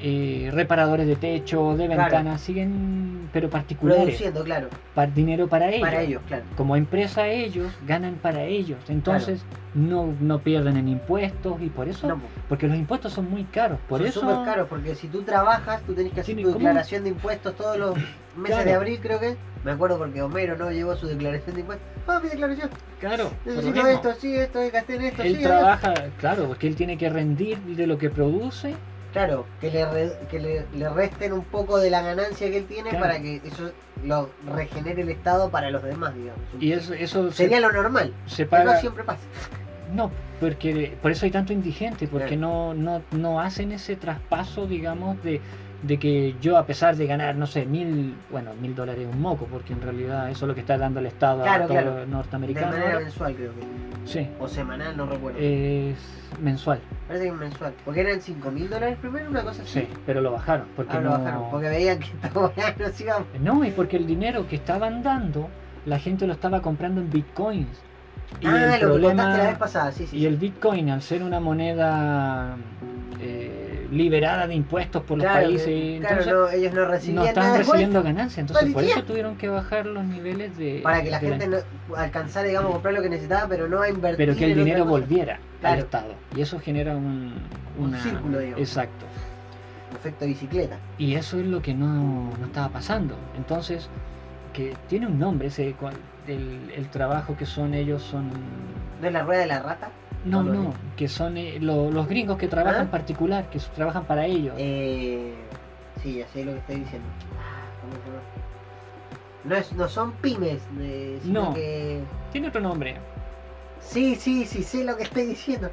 eh, 0.00 0.50
reparadores 0.52 1.06
de 1.06 1.16
techo, 1.16 1.76
de 1.76 1.86
Claro. 1.86 2.02
ventanas, 2.02 2.40
siguen, 2.40 3.28
pero 3.32 3.50
particulares, 3.50 4.04
Produciendo, 4.04 4.44
claro. 4.44 4.68
para 4.94 5.10
dinero 5.10 5.48
para 5.48 5.68
ellos. 5.70 5.80
Para 5.88 6.02
ellos, 6.02 6.22
claro. 6.26 6.44
Como 6.56 6.76
empresa 6.76 7.26
ellos 7.28 7.72
ganan 7.86 8.14
para 8.14 8.44
ellos, 8.44 8.78
entonces 8.88 9.44
no, 9.74 10.14
no 10.20 10.38
pierden 10.40 10.76
en 10.76 10.88
impuestos 10.88 11.60
y 11.60 11.68
por 11.68 11.88
eso, 11.88 12.06
No, 12.08 12.20
porque 12.48 12.66
los 12.68 12.76
impuestos 12.76 13.12
son 13.12 13.28
muy 13.30 13.44
caros, 13.44 13.78
por 13.88 13.98
son 14.00 14.06
eso 14.08 14.20
súper 14.20 14.36
caros 14.44 14.68
porque 14.68 14.94
si 14.94 15.08
tú 15.08 15.22
trabajas, 15.22 15.82
tú 15.82 15.94
tenés 15.94 16.12
que 16.12 16.20
hacer 16.20 16.34
Sí, 16.36 16.42
tu 16.42 16.48
¿cómo? 16.52 16.58
declaración 16.64 17.02
de 17.04 17.10
impuestos 17.10 17.54
todos 17.56 17.76
los 17.76 17.94
meses 18.36 18.56
Claro. 18.56 18.64
de 18.64 18.74
abril, 18.74 18.98
creo 19.02 19.20
que. 19.20 19.36
Me 19.64 19.72
acuerdo 19.72 19.98
porque 19.98 20.22
Homero 20.22 20.56
no 20.56 20.70
llevó 20.70 20.94
su 20.94 21.08
declaración 21.08 21.56
de 21.56 21.62
impuestos. 21.62 21.86
Ah, 22.06 22.20
mi 22.22 22.28
declaración. 22.28 22.70
Claro, 23.00 23.30
Necesito 23.44 23.86
esto, 23.88 24.14
sí, 24.14 24.34
esto, 24.36 24.60
gasté 24.72 24.94
en 24.94 25.02
esto, 25.02 25.22
Él 25.24 25.36
sí. 25.36 25.42
trabaja, 25.42 25.94
claro, 26.18 26.44
porque 26.46 26.68
él 26.68 26.76
tiene 26.76 26.96
que 26.96 27.10
rendir 27.10 27.58
de 27.58 27.86
lo 27.88 27.98
que 27.98 28.08
produce. 28.08 28.76
Claro, 29.26 29.46
que 29.60 29.70
le, 29.72 29.84
re- 29.84 30.12
que 30.30 30.38
le, 30.38 30.64
le 30.76 30.88
resten 30.90 31.32
un 31.32 31.42
poco 31.42 31.78
de 31.78 31.90
la 31.90 32.02
ganancia 32.02 32.48
que 32.50 32.58
él 32.58 32.66
tiene 32.66 32.90
Claro. 32.90 33.04
para 33.04 33.20
que 33.20 33.40
eso 33.44 33.72
lo 34.04 34.30
regenere 34.54 35.02
el 35.02 35.08
Estado 35.08 35.50
para 35.50 35.70
los 35.70 35.82
demás, 35.82 36.14
digamos. 36.14 36.40
Y 36.60 36.72
eso, 36.72 36.94
eso 36.94 37.30
se, 37.32 37.36
Sería 37.38 37.58
lo 37.60 37.72
normal, 37.72 38.12
se 38.26 38.46
pero 38.46 38.64
no 38.64 38.78
siempre 38.78 39.02
pasa. 39.02 39.20
No, 39.92 40.12
porque 40.38 40.96
por 41.02 41.10
eso 41.10 41.24
hay 41.26 41.32
tanto 41.32 41.52
indigente, 41.52 42.06
porque 42.06 42.36
Claro. 42.36 42.74
no, 42.74 42.74
no, 42.74 43.02
no 43.10 43.40
hacen 43.40 43.72
ese 43.72 43.96
traspaso, 43.96 44.66
digamos, 44.68 45.20
de, 45.24 45.40
de 45.82 45.96
que 45.98 46.34
yo 46.40 46.56
a 46.58 46.66
pesar 46.66 46.96
de 46.96 47.06
ganar, 47.06 47.36
no 47.36 47.46
sé, 47.46 47.64
mil, 47.64 48.16
bueno, 48.30 48.50
mil 48.60 48.74
dólares 48.74 49.06
es 49.08 49.14
un 49.14 49.20
moco, 49.20 49.46
porque 49.50 49.72
en 49.72 49.80
realidad 49.80 50.28
eso 50.28 50.44
es 50.44 50.48
lo 50.48 50.54
que 50.54 50.60
está 50.62 50.76
dando 50.76 50.98
el 51.00 51.06
Estado 51.06 51.42
Claro, 51.44 51.64
a 51.64 51.66
todos 51.68 51.80
claro. 51.82 51.96
los 51.98 52.06
De 52.06 52.12
norteamericanos. 52.12 52.70
manera 52.70 52.92
ahora. 52.92 53.04
mensual, 53.04 53.34
creo 53.36 53.52
que. 53.54 53.60
Sí, 54.04 54.26
O 54.40 54.48
semanal, 54.48 54.96
no 54.96 55.06
recuerdo. 55.06 55.38
es 55.38 55.96
mensual, 56.42 56.80
Parece 57.06 57.26
que 57.26 57.30
es 57.32 57.36
mensual. 57.38 57.72
Porque 57.84 58.00
eran 58.00 58.20
5 58.20 58.50
mil 58.50 58.68
dólares 58.68 58.96
primero, 59.00 59.28
una 59.30 59.42
cosa 59.42 59.62
así. 59.62 59.80
sí, 59.80 59.88
pero 60.06 60.20
lo 60.20 60.32
bajaron, 60.32 60.66
porque 60.74 60.96
Ah, 60.96 61.00
lo 61.00 61.10
no... 61.10 61.18
bajaron, 61.18 61.50
porque 61.50 61.68
veían 61.68 61.98
que 62.00 62.08
no 63.40 63.64
y 63.64 63.70
porque 63.70 63.96
el 63.98 64.06
dinero 64.06 64.46
que 64.48 64.56
estaban 64.56 65.02
dando, 65.02 65.48
la 65.86 65.98
gente 65.98 66.26
lo 66.26 66.32
estaba 66.32 66.60
comprando 66.62 67.00
en 67.00 67.10
bitcoins. 67.10 67.68
Y 68.40 68.46
Ah, 68.46 68.64
el 68.64 68.70
lo 68.72 68.76
que 68.78 68.84
problema, 68.86 69.22
contaste 69.22 69.38
la 69.42 69.48
vez 69.50 69.58
pasada, 69.58 69.92
sí, 69.92 70.06
sí. 70.06 70.16
y 70.18 70.26
el 70.26 70.36
bitcoin, 70.36 70.90
al 70.90 71.02
ser 71.02 71.22
una 71.22 71.40
moneda 71.40 72.56
eh, 73.20 73.47
liberada 73.90 74.46
de 74.46 74.54
impuestos 74.54 75.02
por 75.02 75.18
los 75.18 75.24
claro, 75.24 75.46
países, 75.46 76.00
claro, 76.00 76.20
entonces 76.20 76.26
no, 76.32 76.48
ellos 76.50 76.74
no 76.74 76.88
no 76.88 76.94
estaban 77.24 77.34
nada 77.34 77.58
recibiendo 77.58 78.02
ganancias. 78.02 78.38
Entonces, 78.38 78.72
por 78.72 78.84
eso 78.84 79.02
tuvieron 79.04 79.36
que 79.36 79.48
bajar 79.48 79.86
los 79.86 80.04
niveles 80.04 80.56
de. 80.56 80.80
para 80.82 81.02
que 81.02 81.10
la 81.10 81.20
gente 81.20 81.48
no 81.48 81.58
alcanzara, 81.96 82.46
digamos, 82.46 82.70
a 82.70 82.72
comprar 82.74 82.94
lo 82.94 83.02
que 83.02 83.10
necesitaba, 83.10 83.48
pero 83.48 83.68
no 83.68 83.80
a 83.80 83.88
invertir. 83.88 84.16
Pero 84.16 84.36
que 84.36 84.44
el 84.46 84.54
dinero 84.54 84.84
volviera 84.84 85.34
al 85.34 85.60
Claro. 85.60 85.80
Estado. 85.80 86.14
Y 86.36 86.40
eso 86.40 86.60
genera 86.60 86.96
un, 86.96 87.34
Un 87.78 87.94
círculo, 87.96 88.38
digamos. 88.38 88.60
Exacto. 88.60 89.06
Efecto 89.94 90.26
bicicleta. 90.26 90.76
Y 90.98 91.14
eso 91.14 91.38
es 91.38 91.46
lo 91.46 91.62
que 91.62 91.74
no, 91.74 92.30
no 92.38 92.46
estaba 92.46 92.68
pasando. 92.68 93.16
Entonces, 93.36 93.88
que 94.52 94.74
tiene 94.88 95.06
un 95.06 95.18
nombre 95.18 95.48
ese 95.48 95.74
el, 96.26 96.72
el 96.76 96.88
trabajo 96.90 97.36
que 97.36 97.46
son 97.46 97.74
ellos 97.74 98.02
son 98.02 98.30
¿No 99.00 99.06
es 99.06 99.12
la 99.12 99.22
rueda 99.22 99.40
de 99.40 99.46
la 99.46 99.60
rata? 99.60 99.90
No 100.24 100.42
No 100.42 100.74
que 100.96 101.08
son 101.08 101.36
eh, 101.36 101.58
lo- 101.60 101.90
los 101.90 102.08
gringos 102.08 102.38
que 102.38 102.48
trabajan 102.48 102.88
¿Ah? 102.88 102.90
particular 102.90 103.48
que 103.50 103.58
trabajan 103.74 104.04
para 104.04 104.26
ellos 104.26 104.54
Eh, 104.58 105.34
sí, 106.02 106.16
ya 106.18 106.28
sé 106.28 106.44
lo 106.44 106.52
que 106.52 106.58
estoy 106.58 106.76
diciendo. 106.76 107.08
Ah. 107.38 107.64
No, 109.44 109.54
es, 109.56 109.72
no 109.72 109.88
son 109.88 110.12
pymes, 110.12 110.60
eh, 110.80 111.18
sino 111.22 111.44
No. 111.44 111.54
que... 111.54 112.00
tiene 112.32 112.48
otro 112.48 112.60
nombre 112.60 112.96
Sí, 113.80 114.16
sí, 114.16 114.44
sí, 114.44 114.62
sé 114.64 114.84
lo 114.84 114.96
que 114.96 115.04
estoy 115.04 115.24
diciendo. 115.26 115.70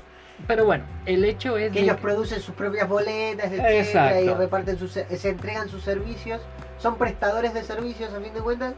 pero 0.48 0.66
bueno 0.66 0.86
el 1.06 1.26
hecho 1.26 1.58
es 1.58 1.72
Que 1.72 1.80
de 1.80 1.86
ellos 1.86 1.96
que- 1.98 2.02
producen 2.04 2.40
sus 2.40 2.54
propias 2.56 2.88
boletas, 2.88 3.52
etcétera, 3.52 4.22
y 4.22 4.30
reparten 4.30 4.78
sus, 4.78 4.92
se 4.92 5.30
entregan 5.30 5.68
sus 5.70 5.84
servicios. 5.84 6.42
Son 6.78 6.98
prestadores 6.98 7.54
de 7.54 7.64
servicios 7.64 8.14
a 8.14 8.20
fin 8.20 8.34
de 8.34 8.42
cuentas 8.42 8.74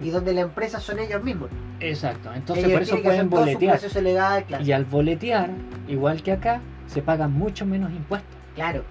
y 0.00 0.10
donde 0.10 0.32
la 0.34 0.42
empresa 0.42 0.80
son 0.80 0.98
ellos 0.98 1.22
mismos. 1.22 1.50
exacto 1.80 2.32
entonces 2.34 2.64
ellos 2.64 2.74
por 2.74 2.82
eso 2.82 3.02
pueden 3.02 3.28
boletear 3.30 3.78
proceso 3.78 4.00
legal, 4.00 4.44
claro. 4.44 4.64
y 4.64 4.72
al 4.72 4.84
boletear 4.84 5.50
igual 5.88 6.22
que 6.22 6.32
acá 6.32 6.60
se 6.86 7.02
pagan 7.02 7.32
mucho 7.32 7.66
menos 7.66 7.90
impuestos 7.92 8.34
Claro. 8.54 8.82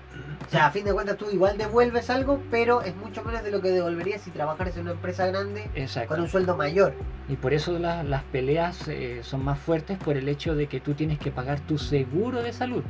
O 0.47 0.49
sea, 0.49 0.68
a 0.68 0.72
fin 0.72 0.86
de 0.86 0.93
cuentas 0.93 1.18
tú 1.18 1.26
igual 1.30 1.58
devuelves 1.58 2.10
algo, 2.10 2.41
pero 2.49 2.82
es 2.84 2.95
mucho 2.95 3.22
menos 3.22 3.43
de 3.43 3.51
lo 3.51 3.60
que 3.62 3.68
devolverías 3.68 4.22
si 4.22 4.32
trabajaras 4.32 4.78
en 4.78 4.84
una 4.84 4.91
empresa 4.91 5.28
grande 5.28 5.70
exacto 5.76 6.08
con 6.14 6.22
un 6.22 6.30
sueldo 6.30 6.55
mayor. 6.55 6.93
Y 7.28 7.36
por 7.36 7.53
eso 7.53 7.78
la- 7.78 8.01
las 8.03 8.24
peleas 8.24 8.88
eh, 8.88 9.20
son 9.24 9.43
más 9.43 9.60
fuertes 9.60 9.97
por 9.97 10.16
el 10.16 10.30
hecho 10.30 10.55
de 10.55 10.68
que 10.68 10.80
tú 10.80 10.93
tienes 10.93 11.20
que 11.20 11.32
pagar 11.32 11.60
tu 11.60 11.78
seguro 11.78 12.41
de 12.41 12.53
salud, 12.53 12.82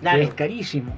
Claro. 0.00 0.18
que 0.18 0.24
es 0.24 0.34
carísimo. 0.34 0.96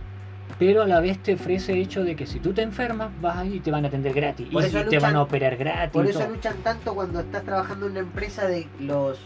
Pero 0.59 0.83
a 0.83 0.87
la 0.87 1.01
vez 1.01 1.23
te 1.23 1.35
ofrece 1.35 1.73
el 1.73 1.79
hecho 1.81 2.03
de 2.03 2.17
que 2.17 2.27
si 2.27 2.41
tú 2.41 2.55
te 2.55 2.63
enfermas, 2.63 3.11
vas 3.21 3.37
ahí 3.37 3.57
y 3.57 3.61
te 3.61 3.71
van 3.71 3.85
a 3.85 3.89
atender 3.89 4.15
gratis. 4.15 4.49
Por 4.51 4.65
y 4.65 4.71
te 4.71 4.99
van 4.99 5.15
a 5.17 5.23
operar 5.23 5.57
gratis. 5.57 5.93
Por 5.93 6.07
eso 6.07 6.21
todo. 6.21 6.31
luchan 6.31 6.57
tanto 6.63 6.95
cuando 6.95 7.21
estás 7.21 7.45
trabajando 7.45 7.87
en 7.87 7.93
una 7.93 8.01
empresa 8.01 8.47
de 8.47 8.69
los 8.79 9.21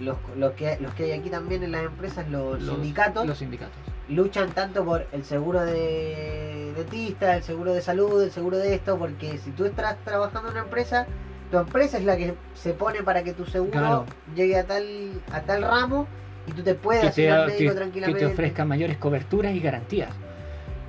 los, 0.00 0.16
los 0.36 0.52
que 0.54 0.76
los 0.80 0.92
que 0.94 1.04
hay 1.04 1.12
aquí 1.12 1.30
también 1.30 1.62
en 1.62 1.72
las 1.72 1.84
empresas, 1.84 2.28
los, 2.28 2.60
Los- 2.62 2.74
sindicatos, 2.74 3.26
Los 3.26 3.38
sindicatos. 3.38 3.76
luchan 4.08 4.50
tanto 4.52 4.84
por 4.84 5.06
el 5.12 5.24
seguro 5.24 5.64
de 5.64 6.72
dentista, 6.76 7.36
el 7.36 7.42
seguro 7.44 7.72
de 7.72 7.80
salud, 7.80 8.22
el 8.22 8.30
seguro 8.32 8.58
de 8.58 8.74
esto, 8.74 8.98
porque 8.98 9.38
si 9.38 9.50
tú 9.52 9.64
estás 9.64 9.96
trabajando 10.04 10.48
en 10.48 10.54
una 10.56 10.64
empresa, 10.64 11.06
tu 11.50 11.58
empresa 11.58 11.98
es 11.98 12.04
la 12.04 12.16
que 12.16 12.34
se 12.54 12.74
pone 12.74 13.02
para 13.04 13.22
que 13.22 13.32
tu 13.34 13.46
seguro 13.46 13.70
Claro. 13.70 14.06
llegue 14.34 14.58
a 14.58 14.66
tal, 14.66 14.84
a 15.32 15.40
tal 15.42 15.62
ramo 15.62 16.08
y 16.46 16.52
tú 16.52 16.62
te 16.62 16.74
puedas 16.74 17.14
que 17.14 17.22
ir 17.24 17.28
te, 17.30 17.36
médico 17.46 17.56
que- 17.58 17.64
que 17.68 17.74
tranquilamente. 17.74 18.18
te 18.20 18.26
ofrezca 18.26 18.64
mayores 18.64 18.96
coberturas 18.98 19.54
y 19.54 19.60
garantías. 19.60 20.10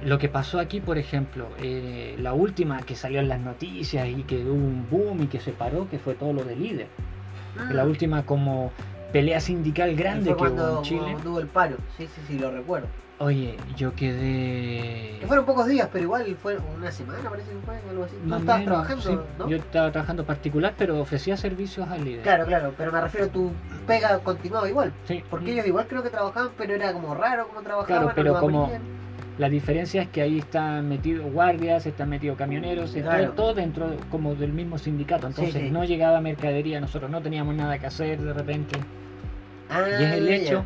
Lo 0.04 0.20
que 0.20 0.28
pasó 0.30 0.60
aquí, 0.60 0.82
por 0.82 0.98
ejemplo, 0.98 1.48
eh, 1.62 2.16
la 2.20 2.34
última 2.34 2.82
que 2.82 2.96
salió 2.96 3.20
en 3.22 3.30
las 3.30 3.40
noticias 3.40 4.08
y 4.08 4.24
que 4.24 4.44
hubo 4.44 4.54
un 4.54 4.88
boom 4.90 5.24
y 5.24 5.28
que 5.28 5.40
se 5.40 5.52
paró, 5.52 5.90
que 5.90 5.98
fue 6.00 6.14
todo 6.16 6.34
lo 6.34 6.44
de 6.44 6.56
líder. 6.56 6.88
Mm. 7.70 7.74
La 7.74 7.86
última 7.86 8.26
como 8.26 8.72
pelea 9.12 9.40
sindical 9.40 9.96
grande 9.96 10.36
fue 10.36 10.50
que 10.50 10.54
hubo 10.54 10.78
en 10.78 10.84
Chile. 10.84 11.02
cuando 11.14 11.30
hubo 11.32 11.40
el 11.40 11.48
paro. 11.48 11.78
Sí, 11.98 12.08
sí, 12.14 12.22
sí, 12.28 12.38
lo 12.38 12.52
recuerdo. 12.52 12.88
Oye, 13.18 13.56
yo 13.78 13.96
quedé... 13.96 15.18
Que 15.22 15.26
fueron 15.26 15.46
pocos 15.46 15.68
días, 15.68 15.88
pero 15.92 16.04
igual 16.04 16.36
fue 16.42 16.58
una 16.76 16.92
semana, 16.92 17.30
parece 17.30 17.50
que 17.50 17.58
fue 17.66 17.80
algo 17.90 18.04
así. 18.04 18.16
Tú 18.18 18.36
estabas 18.36 18.60
menos, 18.60 18.66
trabajando, 18.66 19.02
sí. 19.04 19.20
¿no? 19.40 19.50
Yo 19.50 19.58
estaba 19.58 19.92
trabajando 19.92 20.26
particular, 20.26 20.74
pero 20.78 21.00
ofrecía 21.00 21.38
servicios 21.38 21.88
al 21.90 22.04
líder. 22.04 22.24
Claro, 22.24 22.46
claro, 22.46 22.74
pero 22.78 22.92
me 22.92 23.00
refiero 23.00 23.28
a 23.28 23.30
tu 23.30 23.52
pega 23.88 24.20
continuaba 24.20 24.68
igual. 24.68 24.92
Sí. 25.08 25.24
Porque 25.30 25.54
ellos 25.54 25.66
igual 25.66 25.88
creo 25.88 26.04
que 26.04 26.10
trabajaban, 26.10 26.52
pero 26.58 26.74
era 26.74 26.92
como 26.92 27.16
raro 27.16 27.48
como 27.48 27.62
trabajaban. 27.62 28.04
Claro, 28.04 28.12
pero 28.16 28.40
como-. 28.40 28.70
La 29.38 29.50
diferencia 29.50 30.02
es 30.02 30.10
que 30.10 30.22
ahí 30.22 30.40
están 30.40 30.88
metidos 30.88 31.32
guardias, 31.32 31.86
están 31.86 32.10
metidos 32.10 32.38
camioneros, 32.38 32.96
está 32.96 33.18
Claro. 33.18 33.34
todo 33.34 33.54
dentro 33.54 33.96
como 34.10 34.34
del 34.36 34.54
mismo 34.54 34.78
sindicato. 34.78 35.28
Entonces 35.28 35.54
sí. 35.54 35.72
no 35.72 35.84
llegaba 35.84 36.22
mercadería, 36.22 36.80
nosotros 36.80 37.12
no 37.12 37.22
teníamos 37.22 37.54
nada 37.56 37.78
que 37.78 37.86
hacer 37.86 38.22
de 38.22 38.34
repente. 38.34 38.80
Ah, 39.70 39.84
y 39.90 40.04
es 40.04 40.12
el 40.14 40.46
ya. 40.46 40.66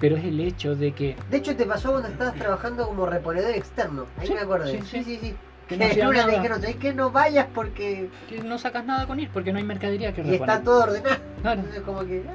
Pero 0.00 0.16
es 0.16 0.24
el 0.24 0.40
hecho 0.40 0.74
de 0.76 0.92
que, 0.92 1.16
De 1.30 1.36
hecho, 1.38 1.54
te 1.56 1.64
pasó 1.66 1.90
cuando 1.92 2.08
estabas 2.08 2.34
trabajando 2.34 2.86
como 2.86 3.06
reponedor 3.06 3.50
externo. 3.52 4.06
Ahí 4.18 4.26
Sí, 4.28 4.34
me 4.34 4.40
acordé. 4.40 4.82
sí, 4.82 5.02
Sí, 5.04 5.18
sí. 5.20 5.34
que 5.68 5.68
Que 5.68 5.76
no 5.78 5.84
en 5.84 5.90
hacía 5.90 6.08
una 6.08 6.20
te 6.20 6.26
nada, 6.26 6.38
dijeron, 6.42 6.60
"¿Sabes 6.60 6.76
qué? 6.76 6.92
No 6.92 7.10
vayas 7.10 7.46
porque... 7.54 8.08
que 8.28 8.42
no 8.42 8.58
sacas 8.58 8.84
nada 8.84 9.06
con 9.06 9.18
ir 9.20 9.30
porque 9.32 9.52
no 9.52 9.58
hay 9.58 9.64
mercadería 9.64 10.12
que 10.12 10.20
Y 10.20 10.24
reponer. 10.24 10.50
está 10.56 10.62
todo 10.62 10.82
ordenado. 10.84 11.16
Claro. 11.42 11.60
Entonces, 11.60 11.82
como 11.82 12.00
que... 12.04 12.22
ah, 12.28 12.32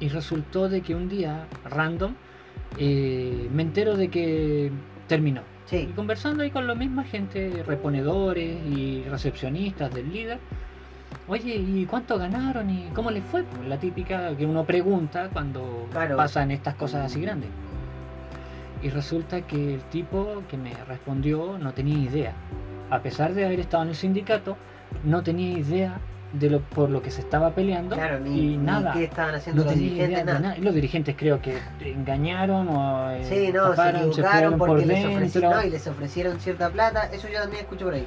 Y 0.00 0.08
resultó 0.10 0.68
de 0.68 0.80
que 0.80 0.94
un 0.94 1.08
día, 1.08 1.46
random, 1.64 2.14
eh, 2.78 3.48
me 3.52 3.62
entero 3.62 3.96
de 3.96 4.08
que 4.08 4.70
terminó. 5.08 5.40
Y 5.66 5.70
Sí. 5.70 5.92
conversando 5.96 6.42
ahí 6.44 6.50
con 6.50 6.66
la 6.66 6.74
misma 6.74 7.04
gente, 7.04 7.62
reponedores 7.66 8.58
y 8.66 9.02
recepcionistas 9.10 9.92
del 9.92 10.12
líder. 10.12 10.38
Oye, 11.28 11.56
¿y 11.56 11.84
cuánto 11.84 12.18
ganaron? 12.18 12.70
¿Y 12.70 12.88
cómo 12.94 13.10
les 13.10 13.22
fue? 13.24 13.42
Pues 13.44 13.68
la 13.68 13.78
típica 13.78 14.34
que 14.36 14.46
uno 14.46 14.64
pregunta 14.64 15.28
cuando 15.32 15.86
Claro. 15.90 16.16
pasan 16.16 16.50
estas 16.50 16.74
cosas 16.74 17.04
así 17.04 17.20
grandes. 17.20 17.50
Y 18.82 18.88
resulta 18.90 19.42
que 19.42 19.74
el 19.74 19.82
tipo 19.82 20.42
que 20.48 20.56
me 20.56 20.72
respondió 20.86 21.58
no 21.58 21.72
tenía 21.74 21.98
idea. 21.98 22.32
A 22.90 23.00
pesar 23.00 23.34
de 23.34 23.44
haber 23.44 23.60
estado 23.60 23.82
en 23.82 23.90
el 23.90 23.94
sindicato, 23.96 24.56
no 25.04 25.22
tenía 25.22 25.58
idea 25.58 25.98
de 26.32 26.48
lo 26.50 26.60
por 26.60 26.88
lo 26.90 27.02
que 27.02 27.10
se 27.10 27.20
estaba 27.22 27.54
peleando 27.54 27.96
Claro, 27.96 28.20
ni, 28.20 28.30
y 28.30 28.56
ni 28.56 28.56
nada. 28.58 28.92
qué 28.92 29.04
estaban 29.04 29.34
haciendo 29.34 29.64
No 29.64 29.70
los 29.70 29.78
dirigentes, 29.78 30.24
nada. 30.24 30.56
los 30.58 30.74
dirigentes 30.74 31.16
creo 31.18 31.40
que 31.42 31.58
engañaron 31.80 32.68
o 32.68 33.10
eh, 33.10 33.24
Sí, 33.24 33.50
no, 33.52 33.64
se 33.64 33.70
estafaron, 33.70 34.08
equivocaron 34.10 34.58
porque 34.58 34.70
por 34.82 34.86
les 34.86 35.04
ofrecieron, 35.06 35.50
no, 35.52 35.62
y 35.64 35.70
les 35.70 35.86
ofrecieron 35.86 36.40
cierta 36.40 36.70
plata, 36.70 37.10
eso 37.12 37.28
yo 37.28 37.40
también 37.40 37.62
escucho 37.62 37.86
por 37.86 37.94
ahí. 37.94 38.06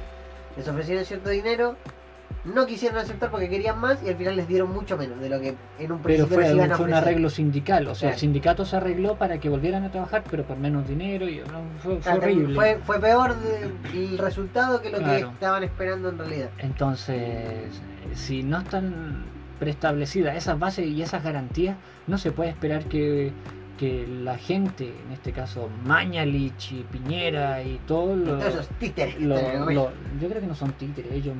Les 0.56 0.66
ofrecieron 0.68 1.04
cierto 1.04 1.30
dinero, 1.30 1.76
no 2.44 2.66
quisieron 2.66 2.98
aceptar 2.98 3.30
porque 3.30 3.48
querían 3.48 3.78
más 3.80 4.02
y 4.02 4.08
al 4.08 4.16
final 4.16 4.36
les 4.36 4.48
dieron 4.48 4.72
mucho 4.72 4.96
menos 4.96 5.20
de 5.20 5.28
lo 5.28 5.40
que 5.40 5.54
en 5.78 5.92
un 5.92 5.98
Pero 5.98 6.26
principio 6.26 6.26
fue, 6.34 6.42
les 6.44 6.54
iban 6.54 6.72
a 6.72 6.76
fue 6.76 6.86
un 6.86 6.94
arreglo 6.94 7.30
sindical, 7.30 7.86
o 7.86 7.94
sea, 7.94 8.10
el 8.10 8.18
sindicato 8.18 8.64
se 8.64 8.76
arregló 8.76 9.16
para 9.16 9.38
que 9.38 9.48
volvieran 9.48 9.84
a 9.84 9.90
trabajar, 9.92 10.24
pero 10.30 10.44
por 10.44 10.56
menos 10.56 10.88
dinero 10.88 11.28
y 11.28 11.38
no, 11.38 11.62
fue, 11.82 11.98
fue 12.00 12.12
horrible. 12.14 12.54
Fue, 12.54 12.78
fue 12.84 13.00
peor 13.00 13.36
de- 13.36 13.70
el 13.92 14.18
resultado 14.18 14.82
que 14.82 14.90
lo 14.90 14.98
que 14.98 15.18
estaban 15.20 15.62
esperando 15.62 16.08
en 16.08 16.18
realidad. 16.18 16.50
Entonces, 16.58 17.80
si 18.14 18.42
no 18.42 18.58
están 18.58 19.24
preestablecidas 19.60 20.36
esas 20.36 20.58
bases 20.58 20.86
y 20.86 21.00
esas 21.02 21.22
garantías, 21.22 21.76
no 22.08 22.18
se 22.18 22.32
puede 22.32 22.50
esperar 22.50 22.84
que, 22.86 23.32
que 23.82 24.06
la 24.06 24.38
gente, 24.38 24.94
en 25.06 25.12
este 25.12 25.32
caso 25.32 25.68
Mañalich 25.84 26.70
y 26.70 26.82
Piñera 26.84 27.60
y 27.64 27.72
lo, 27.72 27.78
todos 27.86 28.44
esos 28.44 28.68
títeres 28.78 29.16
que 29.16 29.24
lo- 29.24 29.34
lo- 29.70 29.90
yo 30.20 30.28
creo 30.28 30.40
que 30.40 30.46
no 30.46 30.54
son 30.54 30.70
títeres, 30.74 31.10
ellos 31.10 31.34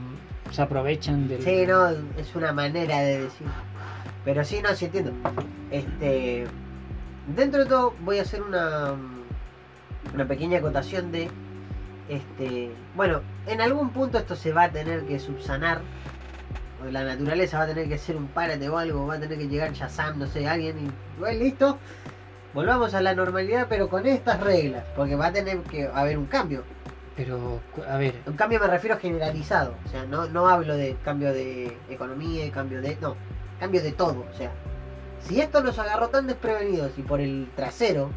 se 0.51 0.61
aprovechan 0.61 1.29
del... 1.29 1.41
Sí, 1.41 1.65
no, 1.69 1.89
es 2.19 2.35
una 2.35 2.53
manera 2.53 2.99
de 3.01 3.21
decir. 3.21 3.47
Pero 4.25 4.43
sí, 4.45 4.61
no, 4.61 4.75
sí 4.75 4.87
entiendo. 4.87 5.13
Este. 5.71 6.47
Dentro 7.37 7.61
de 7.63 7.67
todo, 7.67 7.95
voy 8.05 8.19
a 8.19 8.23
hacer 8.23 8.43
una. 8.43 8.95
Una 10.13 10.27
pequeña 10.27 10.59
acotación 10.59 11.13
de. 11.13 11.29
Este. 12.09 12.71
Bueno, 12.97 13.21
en 13.47 13.61
algún 13.61 13.91
punto 13.91 14.19
esto 14.19 14.35
se 14.35 14.53
va 14.53 14.65
a 14.65 14.71
tener 14.73 15.05
que 15.05 15.19
subsanar. 15.21 15.81
o 16.85 16.91
La 16.91 17.05
naturaleza 17.05 17.59
va 17.59 17.65
a 17.65 17.69
tener 17.69 17.89
que 17.89 17.95
hacer 17.95 18.17
un 18.17 18.27
párate 18.27 18.69
o 18.69 18.79
algo. 18.79 19.07
Va 19.07 19.15
a 19.15 19.21
tener 19.21 19.39
que 19.39 19.49
llegar 19.49 19.73
Shazam, 19.73 20.19
no 20.19 20.27
sé, 20.27 20.47
alguien. 20.47 20.77
Y. 20.79 21.19
Bueno, 21.21 21.39
listo. 21.41 21.79
Volvamos 22.55 22.95
a 22.95 23.01
la 23.01 23.15
normalidad, 23.15 23.67
pero 23.69 23.89
con 23.89 24.07
estas 24.07 24.41
reglas. 24.41 24.85
Porque 24.95 25.17
va 25.17 25.27
a 25.27 25.33
tener 25.33 25.59
que 25.61 25.89
haber 25.93 26.19
un 26.19 26.27
cambio. 26.27 26.65
Pero, 27.17 27.61
a 27.89 27.97
ver, 27.99 28.15
Un 28.27 28.35
cambio 28.35 28.59
me 28.59 28.67
refiero 28.67 28.99
generalizado, 28.99 29.75
o 29.85 29.89
sea, 29.91 30.07
no, 30.07 30.27
no 30.29 30.49
hablo 30.49 30.75
de 30.77 30.97
cambio 31.05 31.33
de 31.35 31.77
economía, 31.91 32.51
cambio 32.51 32.81
de... 32.81 32.97
No, 33.03 33.17
cambio 33.61 33.83
de 33.83 33.93
todo, 33.93 34.27
o 34.29 34.37
sea, 34.37 34.51
si 35.21 35.41
esto 35.41 35.63
nos 35.63 35.79
agarró 35.79 36.09
tan 36.09 36.27
desprevenidos 36.27 36.93
y 36.97 37.03
por 37.03 37.21
el 37.21 37.49
trasero, 37.55 38.11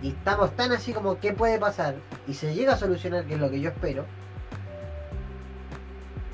y 0.00 0.10
estamos 0.10 0.56
tan 0.56 0.72
así 0.72 0.92
como 0.92 1.18
qué 1.18 1.32
puede 1.32 1.58
pasar, 1.58 1.96
y 2.26 2.34
se 2.34 2.54
llega 2.54 2.74
a 2.74 2.78
solucionar, 2.78 3.24
que 3.24 3.34
es 3.34 3.40
lo 3.40 3.50
que 3.50 3.60
yo 3.60 3.70
espero, 3.70 4.06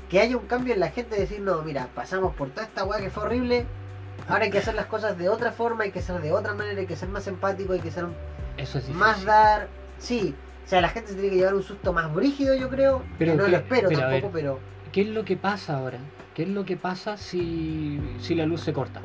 que 0.09 0.19
haya 0.21 0.37
un 0.37 0.45
cambio 0.45 0.75
en 0.75 0.79
la 0.79 0.91
gente, 0.91 1.19
decir, 1.19 1.41
no, 1.41 1.61
mira, 1.63 1.89
pasamos 1.93 2.33
por 2.35 2.51
toda 2.51 2.67
esta 2.67 2.85
weá 2.85 2.99
que 2.99 3.09
fue 3.09 3.23
horrible, 3.23 3.65
ahora 4.27 4.45
hay 4.45 4.51
que 4.51 4.57
hacer 4.59 4.73
las 4.75 4.85
cosas 4.87 5.17
de 5.17 5.29
otra 5.29 5.51
forma, 5.51 5.83
hay 5.83 5.91
que 5.91 6.01
ser 6.01 6.21
de 6.21 6.31
otra 6.31 6.53
manera, 6.53 6.79
hay 6.79 6.87
que 6.87 6.95
ser 6.95 7.09
más 7.09 7.27
empático, 7.27 7.73
hay 7.73 7.79
que 7.79 7.91
ser 7.91 8.05
eso 8.57 8.77
es 8.77 8.85
difícil. 8.85 8.95
más 8.95 9.23
dar. 9.25 9.67
Sí, 9.97 10.33
o 10.65 10.67
sea, 10.67 10.81
la 10.81 10.89
gente 10.89 11.09
se 11.09 11.15
tiene 11.15 11.29
que 11.29 11.35
llevar 11.37 11.55
un 11.55 11.63
susto 11.63 11.93
más 11.93 12.13
brígido, 12.13 12.55
yo 12.55 12.69
creo. 12.69 13.03
Pero 13.17 13.33
que 13.33 13.37
no 13.37 13.45
que- 13.45 13.51
lo 13.51 13.57
espero 13.57 13.87
pero 13.89 13.99
tampoco, 14.01 14.31
ver. 14.33 14.43
pero. 14.43 14.59
¿Qué 14.91 15.01
es 15.01 15.07
lo 15.09 15.25
que 15.25 15.35
pasa 15.37 15.77
ahora? 15.77 15.97
¿Qué 16.33 16.43
es 16.43 16.49
lo 16.49 16.65
que 16.65 16.75
pasa 16.77 17.17
si, 17.17 17.99
si 18.19 18.35
la 18.35 18.45
luz 18.45 18.61
se 18.61 18.73
corta? 18.73 19.01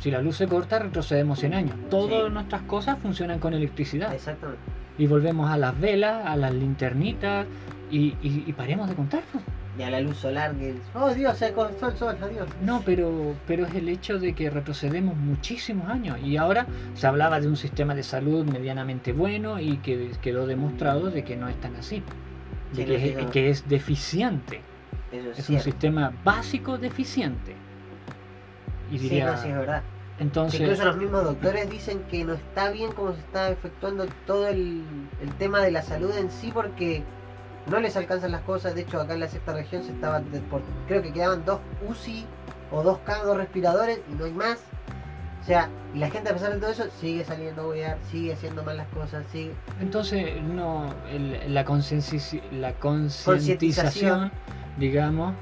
Si 0.00 0.10
la 0.10 0.20
luz 0.20 0.36
se 0.36 0.46
corta, 0.46 0.78
retrocedemos 0.78 1.38
100 1.38 1.54
años. 1.54 1.76
Todas 1.90 2.24
Sí. 2.26 2.30
nuestras 2.32 2.62
cosas 2.62 2.98
funcionan 2.98 3.38
con 3.38 3.54
electricidad. 3.54 4.12
Exactamente. 4.14 4.60
Y 4.98 5.06
volvemos 5.06 5.50
a 5.50 5.56
las 5.56 5.78
velas, 5.80 6.26
a 6.26 6.36
las 6.36 6.52
linternitas 6.52 7.46
y, 7.90 8.08
y- 8.22 8.44
y 8.46 8.52
paremos 8.52 8.88
de 8.88 8.94
contar. 8.94 9.22
Y 9.76 9.82
a 9.82 9.90
la 9.90 10.00
luz 10.00 10.18
solar 10.18 10.54
que. 10.54 10.74
Oh 10.94 11.12
Dios, 11.12 11.36
se 11.36 11.52
con 11.52 11.76
sol. 11.80 11.94
No, 12.62 12.82
pero, 12.84 13.34
pero 13.46 13.66
es 13.66 13.74
el 13.74 13.88
hecho 13.88 14.18
de 14.20 14.32
que 14.32 14.48
retrocedemos 14.48 15.16
muchísimos 15.16 15.88
años. 15.88 16.18
Y 16.22 16.36
ahora 16.36 16.66
se 16.94 17.06
hablaba 17.06 17.40
de 17.40 17.48
un 17.48 17.56
sistema 17.56 17.94
de 17.94 18.04
salud 18.04 18.44
medianamente 18.46 19.12
bueno 19.12 19.58
y 19.58 19.78
que 19.78 20.12
quedó 20.22 20.46
demostrado 20.46 21.10
de 21.10 21.24
que 21.24 21.36
no 21.36 21.48
es 21.48 21.56
tan 21.60 21.74
así. 21.76 22.02
De 22.72 22.82
Sí, 22.82 22.84
que, 22.84 22.98
sí, 23.00 23.14
es, 23.18 23.30
que 23.30 23.50
es 23.50 23.68
deficiente. 23.68 24.60
Eso 25.10 25.30
es, 25.30 25.38
Es 25.40 25.50
un 25.50 25.60
sistema 25.60 26.12
básico 26.24 26.78
deficiente. 26.78 27.56
Y 28.92 28.98
Sí, 28.98 29.08
diría, 29.08 29.26
no, 29.32 29.36
sí, 29.38 29.48
es 29.48 29.56
verdad. 29.56 29.82
entonces, 30.20 30.60
Incluso 30.60 30.84
los 30.84 30.96
mismos 30.96 31.24
doctores 31.24 31.68
dicen 31.70 32.00
que 32.10 32.24
no 32.24 32.34
está 32.34 32.70
bien 32.70 32.92
cómo 32.92 33.12
se 33.12 33.20
está 33.20 33.50
efectuando 33.50 34.06
todo 34.26 34.46
el, 34.48 34.82
el 35.20 35.32
tema 35.38 35.60
de 35.62 35.70
la 35.72 35.82
salud 35.82 36.12
en 36.16 36.30
sí 36.30 36.50
porque 36.52 37.02
no 37.70 37.80
les 37.80 37.96
alcanzan 37.96 38.32
las 38.32 38.42
cosas. 38.42 38.74
De 38.74 38.82
hecho, 38.82 39.00
acá 39.00 39.14
en 39.14 39.20
la 39.20 39.28
sexta 39.28 39.52
región 39.52 39.82
se 39.84 39.92
estaba 39.92 40.20
de- 40.20 40.40
por- 40.40 40.62
creo 40.86 41.02
que 41.02 41.12
quedaban 41.12 41.44
dos 41.44 41.60
UCI 41.88 42.26
o 42.70 42.82
dos 42.82 42.98
cargos 42.98 43.36
respiradores 43.36 44.00
y 44.10 44.14
no 44.14 44.24
hay 44.26 44.32
más. 44.32 44.58
O 45.42 45.46
sea, 45.46 45.68
y 45.94 45.98
la 45.98 46.08
gente 46.08 46.30
a 46.30 46.32
pesar 46.32 46.54
de 46.54 46.60
todo 46.60 46.70
eso 46.70 46.84
sigue 47.00 47.22
saliendo 47.24 47.62
a 47.62 47.68
huear, 47.68 47.98
sigue 48.10 48.32
haciendo 48.32 48.62
mal 48.62 48.78
las 48.78 48.88
cosas, 48.88 49.26
sigue... 49.30 49.52
entonces 49.78 50.42
no, 50.42 50.86
el- 51.10 51.52
la, 51.52 51.64
concientización, 51.66 54.30
digamos, 54.78 55.34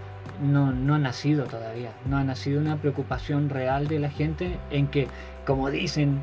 no, 0.43 0.73
no 0.73 0.95
ha 0.95 0.99
nacido 0.99 1.45
todavía. 1.45 1.93
No 2.07 2.16
ha 2.16 2.25
nacido 2.25 2.61
una 2.61 2.77
preocupación 2.77 3.49
real 3.49 3.87
de 3.87 4.01
la 4.01 4.11
gente 4.11 4.59
en 4.70 4.89
que, 4.89 5.07
como 5.47 5.70
dicen, 5.70 6.20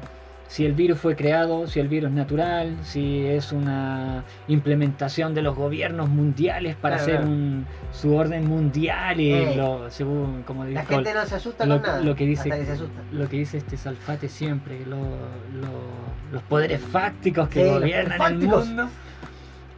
si 0.49 0.65
el 0.65 0.73
virus 0.73 0.97
fue 0.99 1.15
creado, 1.15 1.67
si 1.67 1.79
el 1.79 1.87
virus 1.87 2.09
es 2.09 2.15
natural, 2.15 2.75
si 2.81 3.23
es 3.25 3.51
una 3.51 4.23
implementación 4.47 5.35
de 5.35 5.43
los 5.43 5.55
gobiernos 5.55 6.09
mundiales 6.09 6.75
para 6.75 6.95
Claro, 6.97 7.03
hacer 7.03 7.15
claro. 7.21 7.31
un, 7.31 7.65
su 7.93 8.15
orden 8.15 8.47
mundial 8.47 9.19
y 9.21 9.31
Eh. 9.31 9.53
lo, 9.55 9.89
según, 9.91 10.41
como 10.47 10.63
La 10.65 10.81
dijo 10.81 10.85
gente 10.95 11.13
no 11.13 11.23
se 11.27 11.35
asusta 11.35 11.65
lo, 11.67 11.75
con 11.75 11.83
nada. 11.83 12.01
lo 12.01 12.15
que 12.15 12.25
dice 12.25 12.49
hasta 12.51 12.57
que 12.59 12.65
se 12.65 12.71
asusta. 12.71 12.99
lo 13.11 13.29
que 13.29 13.37
dice 13.37 13.57
este 13.59 13.77
Salfate 13.77 14.27
siempre 14.27 14.79
lo- 14.87 14.97
lo- 14.97 16.09
los 16.33 16.41
poderes 16.43 16.81
fácticos 16.81 17.47
que 17.47 17.63
Sí, 17.63 17.69
gobiernan 17.69 18.19
el 18.33 18.37
mundo 18.47 18.89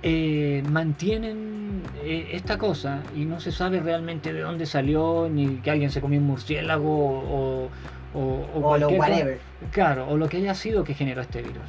eh, 0.03 0.63
mantienen 0.69 1.83
eh, 2.03 2.29
esta 2.31 2.57
cosa 2.57 3.01
y 3.15 3.25
no 3.25 3.39
se 3.39 3.51
sabe 3.51 3.79
realmente 3.81 4.33
de 4.33 4.39
dónde 4.41 4.65
salió 4.65 5.29
ni 5.31 5.57
que 5.57 5.69
alguien 5.69 5.91
se 5.91 6.01
comió 6.01 6.19
un 6.19 6.25
murciélago 6.27 6.89
o, 6.89 7.65
o, 7.65 7.69
o 8.13 8.45
O 8.61 8.77
lo 8.77 8.89
whatever. 8.89 9.39
claro 9.71 10.07
o 10.09 10.17
lo 10.17 10.27
que 10.29 10.37
haya 10.37 10.53
sido 10.55 10.83
que 10.83 10.93
generó 10.93 11.21
este 11.21 11.41
virus 11.41 11.63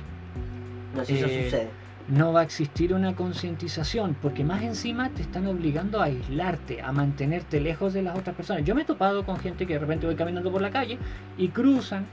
No 0.94 1.04
si 1.04 1.16
eso 1.18 1.26
Eh, 1.26 1.44
sucede. 1.44 1.68
no 2.08 2.32
va 2.32 2.40
a 2.40 2.42
existir 2.42 2.92
una 2.92 3.14
concientización, 3.14 4.14
porque 4.20 4.42
más 4.44 4.60
encima 4.62 5.08
te 5.10 5.22
están 5.22 5.46
obligando 5.46 6.00
a 6.00 6.06
aislarte, 6.06 6.82
a 6.82 6.90
mantenerte 6.92 7.60
lejos 7.60 7.92
de 7.94 8.02
las 8.02 8.18
otras 8.18 8.34
personas. 8.36 8.64
Yo 8.64 8.74
me 8.74 8.82
he 8.82 8.84
topado 8.84 9.24
con 9.24 9.38
gente 9.38 9.66
que 9.66 9.74
de 9.74 9.78
repente 9.78 10.04
voy 10.06 10.16
caminando 10.16 10.50
por 10.50 10.60
la 10.60 10.70
calle 10.70 10.98
y 11.38 11.48
cruzan 11.48 12.04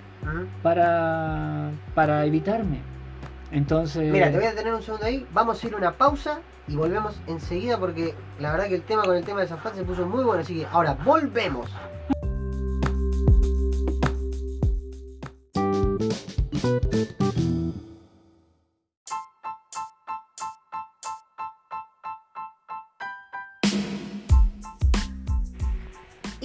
para, 0.62 1.72
para 1.96 2.24
evitarme. 2.26 2.80
Entonces, 3.52 4.12
Mira, 4.12 4.30
te 4.32 4.38
voy 4.38 4.46
a 4.46 4.56
tener 4.56 4.74
un 4.74 4.82
segundo 4.84 5.06
ahí. 5.08 5.26
Vamos 5.34 5.62
a 5.64 5.68
ir 5.68 5.74
a 5.74 5.78
una 5.78 5.92
pausa 5.94 6.40
y 6.68 6.76
volvemos 6.76 7.20
enseguida 7.26 7.80
porque 7.80 8.14
la 8.40 8.52
verdad 8.52 8.68
que 8.68 8.76
el 8.76 8.84
tema 8.84 9.02
con 9.04 9.16
el 9.18 9.24
tema 9.26 9.42
de 9.42 9.48
Zafat 9.48 9.74
se 9.76 9.84
puso 9.84 10.06
muy 10.06 10.24
bueno. 10.24 10.42
Así 10.42 10.60
que 10.60 10.68
ahora 10.72 10.94
volvemos. 11.04 11.68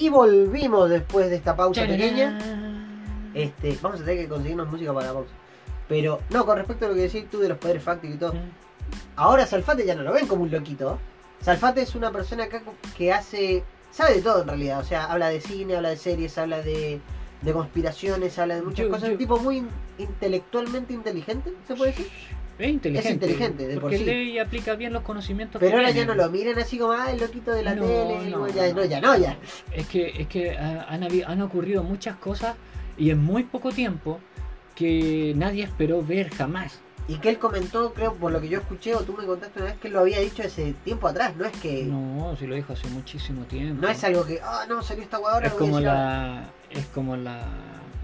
Y 0.04 0.10
volvimos 0.10 0.90
después 0.90 1.30
de 1.30 1.36
esta 1.36 1.56
pausa 1.56 1.80
pequeña. 1.86 2.38
Este, 3.32 3.78
vamos 3.80 4.02
a 4.02 4.04
tener 4.04 4.20
que 4.24 4.28
conseguirnos 4.28 4.70
música 4.70 4.92
para 4.92 5.06
la 5.06 5.12
pausa. 5.14 5.30
Pero, 5.88 6.20
no, 6.28 6.44
con 6.44 6.58
respecto 6.58 6.84
a 6.84 6.88
lo 6.88 6.94
que 6.94 7.00
decís 7.00 7.24
tú 7.30 7.38
de 7.38 7.48
los 7.48 7.56
poderes 7.56 7.82
fácticos 7.82 8.16
y 8.16 8.18
todo. 8.18 8.34
Ahora 9.16 9.46
Salfate 9.46 9.86
ya 9.86 9.94
no 9.94 10.02
lo 10.02 10.12
ven 10.12 10.26
como 10.26 10.42
un 10.42 10.50
loquito. 10.50 10.98
Salfate 11.40 11.80
es 11.80 11.94
una 11.94 12.10
persona 12.12 12.44
acá 12.44 12.62
que 12.98 13.14
hace. 13.14 13.64
sabe 13.90 14.16
de 14.16 14.20
todo 14.20 14.42
en 14.42 14.48
realidad. 14.48 14.80
O 14.80 14.84
sea, 14.84 15.06
habla 15.06 15.28
de 15.30 15.40
cine, 15.40 15.76
habla 15.76 15.88
de 15.88 15.96
series, 15.96 16.36
habla 16.36 16.60
de, 16.60 17.00
de 17.40 17.52
conspiraciones, 17.54 18.38
habla 18.38 18.56
de 18.56 18.62
muchas 18.62 18.84
Yo- 18.84 18.90
cosas. 18.90 19.06
yo- 19.08 19.12
Un 19.12 19.18
tipo 19.18 19.38
muy 19.38 19.56
in- 19.58 19.68
intelectualmente 19.96 20.92
inteligente, 20.92 21.54
¿se 21.66 21.74
puede 21.76 21.92
decir? 21.92 22.08
Es 22.58 22.68
inteligente. 22.68 23.08
Es 23.08 23.14
inteligente, 23.14 23.66
de 23.66 23.74
por 23.74 23.82
porque 23.82 23.98
sí. 23.98 24.04
lee 24.04 24.30
y 24.32 24.38
aplica 24.38 24.74
bien 24.74 24.92
los 24.92 25.02
conocimientos 25.02 25.58
Pero 25.58 25.72
que 25.72 25.76
ahora 25.76 25.90
ya 25.90 26.04
no 26.04 26.14
lo 26.14 26.30
miran 26.30 26.58
así 26.58 26.78
como, 26.78 26.92
ah, 26.92 27.10
el 27.10 27.18
loquito 27.20 27.50
de 27.50 27.62
la 27.62 27.74
No, 27.74 27.82
tele. 27.84 28.30
no, 28.30 28.48
ya, 28.48 28.68
no. 28.68 28.74
no, 28.74 28.84
ya 28.84 29.00
no, 29.00 29.16
ya. 29.16 29.36
Es 29.72 29.88
que, 29.88 30.08
es 30.20 30.28
que 30.28 30.56
ah, 30.56 30.86
han, 30.88 31.02
han 31.26 31.42
ocurrido 31.42 31.82
muchas 31.82 32.16
cosas 32.16 32.54
y 32.96 33.10
en 33.10 33.22
muy 33.22 33.42
poco 33.44 33.70
tiempo 33.72 34.20
que 34.74 35.32
nadie 35.36 35.64
esperó 35.64 36.02
ver 36.04 36.30
jamás. 36.30 36.80
Y 37.06 37.16
que 37.16 37.28
él 37.28 37.38
comentó, 37.38 37.92
creo, 37.92 38.14
por 38.14 38.32
lo 38.32 38.40
que 38.40 38.48
yo 38.48 38.60
escuché, 38.60 38.94
o 38.94 39.00
tú 39.02 39.12
me 39.12 39.26
contaste 39.26 39.58
una 39.60 39.68
vez, 39.70 39.78
que 39.78 39.88
él 39.88 39.92
lo 39.94 40.00
había 40.00 40.20
dicho 40.20 40.42
hace 40.42 40.72
tiempo 40.84 41.06
atrás. 41.06 41.36
No 41.36 41.44
es 41.44 41.52
que. 41.58 41.84
No, 41.84 42.30
No, 42.30 42.36
si 42.36 42.46
lo 42.46 42.54
dijo 42.54 42.72
hace 42.72 42.88
muchísimo 42.88 43.44
tiempo. 43.44 43.86
es 43.86 44.02
algo 44.04 44.24
que, 44.24 44.40
ah, 44.42 44.64
no, 44.68 44.82
salió 44.82 45.02
esta 45.04 45.18
hueá 45.18 45.34
ahora. 45.34 45.46
Es 45.48 45.52
como 45.52 45.76
decir 45.76 45.88
ahora". 45.88 46.02
la 46.40 46.50
es 46.70 46.86
como 46.86 47.16
la 47.16 47.46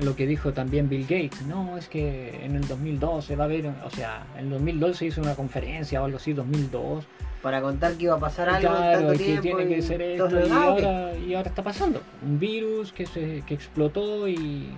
lo 0.03 0.17
que 0.17 0.27
dijo 0.27 0.53
también 0.53 0.89
Bill 0.89 1.03
Gates. 1.03 1.43
No, 1.47 1.77
es 1.77 1.89
que 1.89 2.45
en 2.45 2.57
el 2.57 2.67
2012 2.67 3.37
va 3.37 3.45
a 3.45 3.47
haber, 3.47 3.67
o 3.85 3.91
sea, 3.91 4.25
en 4.37 4.45
el 4.47 4.51
2012 4.51 5.07
hizo 5.07 5.21
una 5.21 5.35
conferencia 5.35 6.01
o 6.03 6.05
algo 6.05 6.17
así, 6.19 6.33
2002. 6.33 7.05
Para 7.43 7.63
contar 7.63 7.95
que 7.95 8.05
iba 8.05 8.15
a 8.17 8.19
pasar 8.19 8.51
algo 8.51 8.69
Claro, 8.69 8.99
tanto 9.09 9.25
que 9.25 9.39
tiene 9.39 9.67
que 9.67 9.81
ser 9.81 10.03
esto 10.03 10.29
y 10.47 10.51
ah, 10.51 10.63
ahora, 10.65 11.17
y 11.17 11.35
ahora 11.35 11.49
está 11.49 11.63
pasando. 11.63 12.03
Un 12.23 12.39
virus 12.39 12.93
que 12.93 13.07
se 13.07 13.43
que 13.47 13.55
explotó 13.55 14.29
y, 14.29 14.69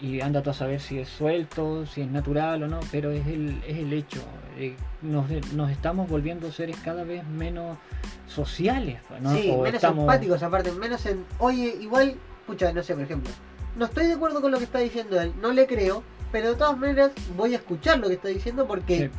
y 0.00 0.20
anda 0.20 0.42
tú 0.42 0.50
a 0.50 0.54
saber 0.54 0.80
si 0.80 0.98
es 0.98 1.08
suelto, 1.08 1.86
si 1.86 2.00
es 2.02 2.08
natural 2.08 2.64
o 2.64 2.68
no, 2.68 2.80
pero 2.90 3.12
es 3.12 3.24
el, 3.28 3.62
es 3.66 3.78
el 3.78 3.92
hecho. 3.92 4.20
Eh, 4.58 4.74
nos, 5.02 5.26
nos 5.52 5.70
estamos 5.70 6.08
volviendo 6.08 6.50
seres 6.50 6.76
cada 6.84 7.04
vez 7.04 7.24
menos 7.28 7.78
sociales. 8.26 8.98
¿no? 9.20 9.32
Sí, 9.34 9.50
O 9.52 9.58
menos 9.62 9.74
estamos- 9.76 10.00
empáticos 10.00 10.42
aparte, 10.42 10.72
menos 10.72 11.04
en... 11.06 11.24
Oye, 11.38 11.76
igual, 11.80 12.16
pucha, 12.46 12.72
no 12.72 12.82
sé, 12.82 12.94
por 12.94 13.04
ejemplo, 13.04 13.30
no 13.76 13.84
estoy 13.86 14.06
de 14.06 14.14
acuerdo 14.14 14.40
con 14.40 14.50
lo 14.50 14.58
que 14.58 14.64
está 14.64 14.78
diciendo 14.78 15.20
él, 15.20 15.32
no 15.40 15.52
le 15.52 15.66
creo, 15.66 16.02
pero 16.32 16.50
de 16.50 16.56
todas 16.56 16.76
maneras 16.78 17.12
voy 17.36 17.54
a 17.54 17.56
escuchar 17.56 17.98
lo 17.98 18.08
que 18.08 18.14
está 18.14 18.28
diciendo 18.28 18.66
porque 18.66 19.10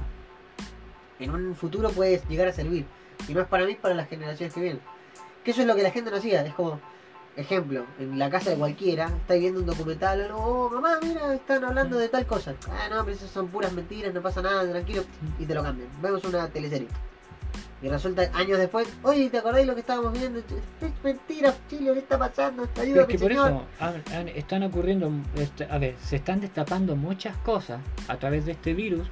Sí. 1.18 1.24
en 1.24 1.32
un 1.32 1.56
futuro 1.56 1.90
puede 1.92 2.22
llegar 2.28 2.48
a 2.48 2.54
servir. 2.54 2.86
Y 3.28 3.34
no 3.34 3.42
es 3.42 3.48
para 3.48 3.66
mí, 3.66 3.74
es 3.74 3.78
para 3.80 3.96
las 3.96 4.10
generaciones 4.10 4.54
que 4.54 4.62
vienen. 4.62 4.82
Que 5.44 5.52
eso 5.52 5.62
es 5.62 5.68
lo 5.68 5.76
que 5.76 5.84
la 5.84 5.92
gente 5.92 6.12
no 6.12 6.18
hacía, 6.18 6.46
es 6.46 6.54
como... 6.54 6.80
Ejemplo, 7.38 7.86
en 8.00 8.18
la 8.18 8.30
casa 8.30 8.52
de 8.52 8.56
cualquiera, 8.56 9.08
estáis 9.08 9.42
viendo 9.42 9.60
un 9.60 9.66
documental, 9.66 10.32
o 10.32 10.38
oh, 10.38 10.70
mamá, 10.70 11.00
mira, 11.02 11.34
están 11.34 11.66
hablando 11.66 11.98
de 11.98 12.08
tal 12.08 12.26
cosa. 12.26 12.56
Ah, 12.70 12.88
no, 12.90 13.04
pero 13.04 13.18
esas 13.18 13.30
son 13.30 13.50
puras 13.50 13.74
mentiras, 13.74 14.14
no 14.14 14.22
pasa 14.22 14.42
nada, 14.42 14.70
tranquilo. 14.70 15.04
Y 15.38 15.46
te 15.46 15.54
lo 15.54 15.62
cambian. 15.62 15.90
Vemos 16.02 16.24
una 16.24 16.48
teleserie. 16.48 16.88
Y 17.86 17.88
resulta 17.88 18.24
años 18.34 18.58
después, 18.58 18.88
oye, 19.04 19.30
¿te 19.30 19.38
acordáis 19.38 19.68
lo 19.68 19.76
que 19.76 19.82
estábamos 19.82 20.12
viendo? 20.14 20.40
Es 20.40 20.92
mentira, 21.04 21.54
Chile, 21.70 21.92
¿qué 21.94 22.00
está 22.00 22.18
pasando? 22.18 22.68
Pero 22.74 22.82
Ayúdame, 22.82 23.02
es 23.02 23.08
que 23.08 23.20
por 23.20 23.32
señor. 23.32 23.62
eso 23.80 24.28
están 24.36 24.64
ocurriendo, 24.64 25.12
este, 25.36 25.66
a 25.70 25.78
ver, 25.78 25.94
se 26.02 26.16
están 26.16 26.42
destapando 26.42 26.96
muchas 26.96 27.38
cosas 27.38 27.80
a 28.08 28.18
través 28.18 28.48
de 28.48 28.54
este 28.54 28.74
virus 28.74 29.08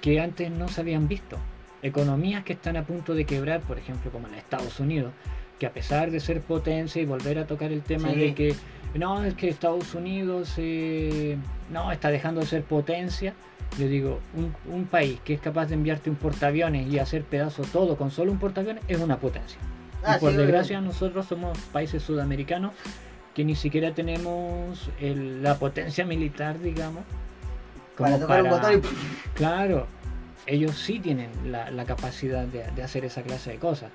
que 0.00 0.20
antes 0.20 0.50
no 0.50 0.66
se 0.66 0.80
habían 0.80 1.06
visto. 1.06 1.36
Economías 1.82 2.42
que 2.42 2.54
están 2.54 2.76
a 2.76 2.82
punto 2.84 3.14
de 3.14 3.26
quebrar, 3.26 3.60
por 3.60 3.78
ejemplo, 3.78 4.10
como 4.10 4.26
en 4.26 4.34
Estados 4.34 4.80
Unidos, 4.80 5.12
que 5.60 5.66
a 5.66 5.72
pesar 5.72 6.10
de 6.10 6.18
ser 6.18 6.40
potencia 6.40 7.00
y 7.00 7.04
volver 7.06 7.38
a 7.38 7.46
tocar 7.46 7.70
el 7.70 7.82
tema 7.82 8.08
Sí. 8.10 8.16
de 8.18 8.34
que 8.34 8.56
no, 8.96 9.22
es 9.22 9.34
que 9.34 9.48
Estados 9.48 9.94
Unidos 9.94 10.54
eh, 10.56 11.36
no 11.70 11.92
está 11.92 12.08
dejando 12.10 12.40
de 12.40 12.46
ser 12.48 12.64
potencia. 12.64 13.34
Yo 13.78 13.88
digo, 13.88 14.20
un, 14.34 14.54
un 14.72 14.84
país 14.84 15.18
que 15.24 15.34
es 15.34 15.40
capaz 15.40 15.66
de 15.66 15.74
enviarte 15.74 16.08
un 16.10 16.16
portaaviones 16.16 16.86
y 16.88 16.98
hacer 16.98 17.24
pedazo 17.24 17.62
todo 17.64 17.96
con 17.96 18.10
solo 18.10 18.30
un 18.30 18.38
portaaviones 18.38 18.84
es 18.88 18.98
una 19.00 19.18
potencia. 19.18 19.58
Ah, 20.04 20.16
y 20.16 20.20
por 20.20 20.30
sí, 20.32 20.36
desgracia 20.36 20.80
nosotros 20.80 21.26
somos 21.26 21.58
países 21.72 22.02
sudamericanos 22.02 22.72
que 23.34 23.44
ni 23.44 23.56
siquiera 23.56 23.92
tenemos 23.94 24.90
el- 25.00 25.42
la 25.42 25.58
potencia 25.58 26.04
militar, 26.04 26.60
digamos. 26.60 27.02
Para 27.98 28.12
como 28.16 28.22
tocar 28.26 28.42
un 28.44 28.50
para- 28.50 28.76
botón 28.76 28.92
y... 28.92 29.34
Claro, 29.34 29.86
ellos 30.46 30.76
sí 30.78 31.00
tienen 31.00 31.30
la, 31.50 31.70
la 31.70 31.84
capacidad 31.84 32.44
de, 32.46 32.64
de 32.76 32.82
hacer 32.82 33.04
esa 33.04 33.22
clase 33.22 33.50
de 33.52 33.56
cosas. 33.58 33.90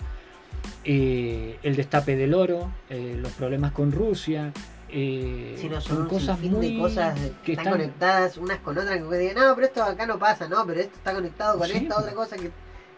Eh, 0.84 1.58
el 1.64 1.76
destape 1.76 2.16
del 2.16 2.34
oro, 2.34 2.70
eh, 2.90 3.16
los 3.18 3.32
problemas 3.34 3.72
con 3.72 3.92
Rusia, 3.92 4.52
eh, 4.92 5.56
Si 5.60 5.70
no 5.70 5.80
son 5.82 6.08
cosas 6.08 6.40
muy 6.42 6.74
de 6.76 6.80
cosas 6.82 7.18
que 7.44 7.52
están, 7.54 7.66
están 7.68 7.72
conectadas 7.80 8.38
unas 8.38 8.60
con 8.60 8.78
otras 8.78 8.98
que 9.02 9.18
digan, 9.18 9.36
no, 9.36 9.56
pero 9.56 9.68
esto 9.68 9.84
acá 9.84 10.06
no 10.06 10.18
pasa, 10.20 10.48
no, 10.48 10.66
pero 10.66 10.82
esto 10.82 10.96
está 10.98 11.14
conectado 11.14 11.58
con 11.58 11.68
Sí, 11.68 11.78
esta 11.78 12.00
otra 12.00 12.14
cosa 12.14 12.36
que 12.38 12.52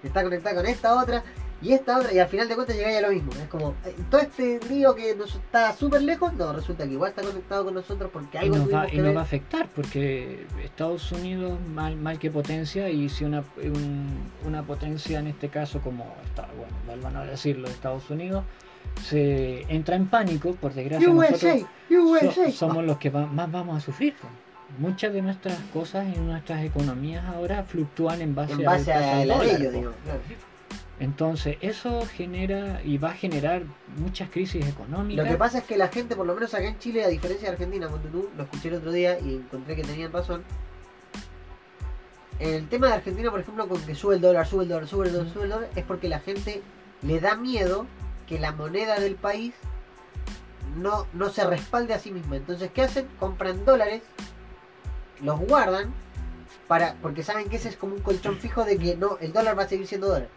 está 0.04 0.24
conectada 0.24 0.56
con 0.56 0.66
esta 0.66 0.96
otra 1.02 1.24
y 1.64 1.74
esta 1.74 2.00
otra 2.00 2.12
y 2.12 2.18
al 2.18 2.28
final 2.28 2.48
de 2.48 2.56
cuentas 2.56 2.76
llegáis 2.76 2.98
a 2.98 3.02
lo 3.02 3.10
mismo. 3.12 3.32
Es 3.34 3.48
como, 3.48 3.76
eh, 3.86 3.96
todo 4.10 4.20
este 4.22 4.60
lío 4.68 4.96
que 4.96 5.14
nos 5.16 5.36
está 5.36 5.74
súper 5.74 6.02
lejos, 6.02 6.34
no, 6.34 6.52
resulta 6.54 6.86
que 6.88 6.94
igual 6.94 7.12
está 7.12 7.22
conectado 7.22 7.66
con 7.66 7.76
nosotros 7.76 8.10
porque 8.12 8.38
y 8.38 8.42
algo 8.42 8.56
nos, 8.58 8.66
va, 8.66 8.70
tuvimos 8.70 8.88
y 8.88 8.92
que 8.92 8.98
nos 8.98 9.06
ver. 9.08 9.16
va 9.18 9.20
a 9.20 9.24
afectar 9.24 9.70
porque 9.70 10.48
Estados 10.64 11.12
Unidos 11.12 11.60
mal 11.76 11.98
mal 11.98 12.18
que 12.18 12.32
potencia 12.32 12.90
y 12.90 13.10
si 13.10 13.26
una, 13.26 13.44
un- 13.64 14.24
una 14.48 14.64
potencia 14.64 15.20
en 15.20 15.28
este 15.28 15.50
caso 15.50 15.82
como 15.82 16.16
está 16.26 16.48
bueno 16.58 16.74
vuelvan 16.88 17.16
a 17.18 17.26
decirlo 17.26 17.68
Estados 17.68 18.10
Unidos 18.10 18.44
se 19.04 19.62
entra 19.74 19.96
en 19.96 20.08
pánico 20.08 20.54
por 20.56 20.74
desgracia 20.74 21.10
USA, 21.10 21.32
nosotros 21.32 21.66
USA. 21.90 22.32
so- 22.32 22.52
somos 22.52 22.84
los 22.86 22.98
que 22.98 23.10
va- 23.10 23.26
más 23.26 23.52
vamos 23.52 23.78
a 23.78 23.80
sufrir 23.82 24.14
pues. 24.20 24.32
muchas 24.80 25.12
de 25.14 25.22
nuestras 25.22 25.58
cosas 25.74 26.06
y 26.16 26.20
nuestras 26.20 26.64
economías 26.64 27.26
ahora 27.26 27.64
fluctúan 27.64 28.22
en 28.22 28.36
base, 28.36 28.54
en 28.54 28.64
base 28.64 28.94
a 28.94 29.20
dólar, 29.26 29.40
de 29.42 29.46
ellos, 29.56 29.60
pues. 29.60 29.74
digo. 29.74 29.92
entonces 31.00 31.58
eso 31.62 32.06
genera 32.06 32.82
y 32.84 32.98
va 33.00 33.10
a 33.10 33.14
generar 33.14 33.64
muchas 33.98 34.30
crisis 34.30 34.66
económicas 34.68 35.26
Lo 35.26 35.32
que 35.32 35.38
pasa 35.38 35.58
es 35.60 35.64
que 35.64 35.78
la 35.78 35.88
gente, 35.88 36.16
por 36.16 36.28
lo 36.28 36.36
menos 36.36 36.54
acá 36.54 36.68
en 36.68 36.78
Chile, 36.78 37.04
a 37.04 37.08
diferencia 37.08 37.48
de 37.48 37.54
Argentina, 37.54 37.88
cuando 37.88 38.08
tú 38.10 38.30
lo 38.38 38.44
escuché 38.44 38.68
el 38.70 38.76
otro 38.76 38.92
día 38.92 39.20
y 39.20 39.36
encontré 39.36 39.76
que 39.76 39.84
tenían 39.84 40.12
razón. 40.12 40.44
El 42.40 42.68
tema 42.70 42.88
de 42.88 42.94
Argentina, 42.94 43.30
por 43.30 43.40
ejemplo, 43.40 43.68
con 43.68 43.80
que 43.84 43.94
sube 43.94 44.16
el 44.16 44.22
dólar, 44.22 44.48
sube 44.48 44.64
el 44.64 44.70
dólar, 44.70 44.88
sube 44.88 45.08
el 45.08 45.14
dólar, 45.14 45.32
sube 45.32 45.44
el 45.44 45.50
dólar, 45.50 45.70
es 45.76 45.84
porque 45.86 46.10
la 46.10 46.20
gente 46.20 46.62
le 47.04 47.20
da 47.20 47.36
miedo 47.36 47.86
que 48.28 48.40
la 48.40 48.52
moneda 48.52 49.00
del 49.00 49.16
país 49.16 49.54
no, 50.78 51.08
no 51.14 51.30
se 51.30 51.46
respalde 51.46 51.94
a 51.94 52.00
sí 52.00 52.12
misma. 52.12 52.38
Entonces, 52.38 52.72
¿qué 52.74 52.84
hacen? 52.84 53.08
Compran 53.20 53.66
dólares, 53.66 54.04
los 55.22 55.40
guardan, 55.40 55.94
para 56.68 56.96
porque 57.02 57.24
saben 57.24 57.50
que 57.50 57.58
ese 57.58 57.70
es 57.70 57.78
como 57.78 57.96
un 57.96 58.02
colchón 58.02 58.38
fijo 58.38 58.64
de 58.64 58.78
que 58.78 58.96
no, 58.96 59.18
el 59.20 59.34
dólar 59.34 59.58
va 59.58 59.64
a 59.64 59.68
seguir 59.68 59.88
siendo 59.88 60.08
dólar. 60.08 60.30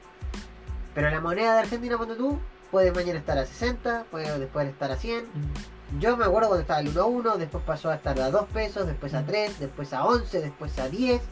Pero 0.95 1.11
la 1.11 1.21
moneda 1.21 1.55
de 1.55 1.61
Argentina, 1.61 1.97
cuando 1.97 2.17
tú, 2.17 2.39
puede 2.71 2.93
mañana 2.93 3.19
estar 3.19 3.39
a 3.39 3.47
60, 3.47 4.07
puede 4.11 4.39
después 4.39 4.69
estar 4.69 4.91
a 4.91 4.97
100. 4.97 5.25
Mm. 5.25 6.01
Yo 6.01 6.17
me 6.17 6.25
acuerdo 6.25 6.49
cuando 6.49 6.63
estaba 6.63 6.81
el 6.81 6.89
1 6.89 7.01
a 7.01 7.05
1, 7.05 7.37
después 7.39 7.63
pasó 7.65 7.91
a 7.91 7.95
estar 7.95 8.19
a 8.21 8.31
2 8.31 8.47
pesos, 8.53 8.87
después 8.87 9.15
a 9.15 9.23
Mm. 9.23 9.27
3, 9.27 9.61
después 9.61 9.93
a 9.93 10.05
11, 10.05 10.41
después 10.41 10.79
a 10.79 10.89
10, 10.89 11.23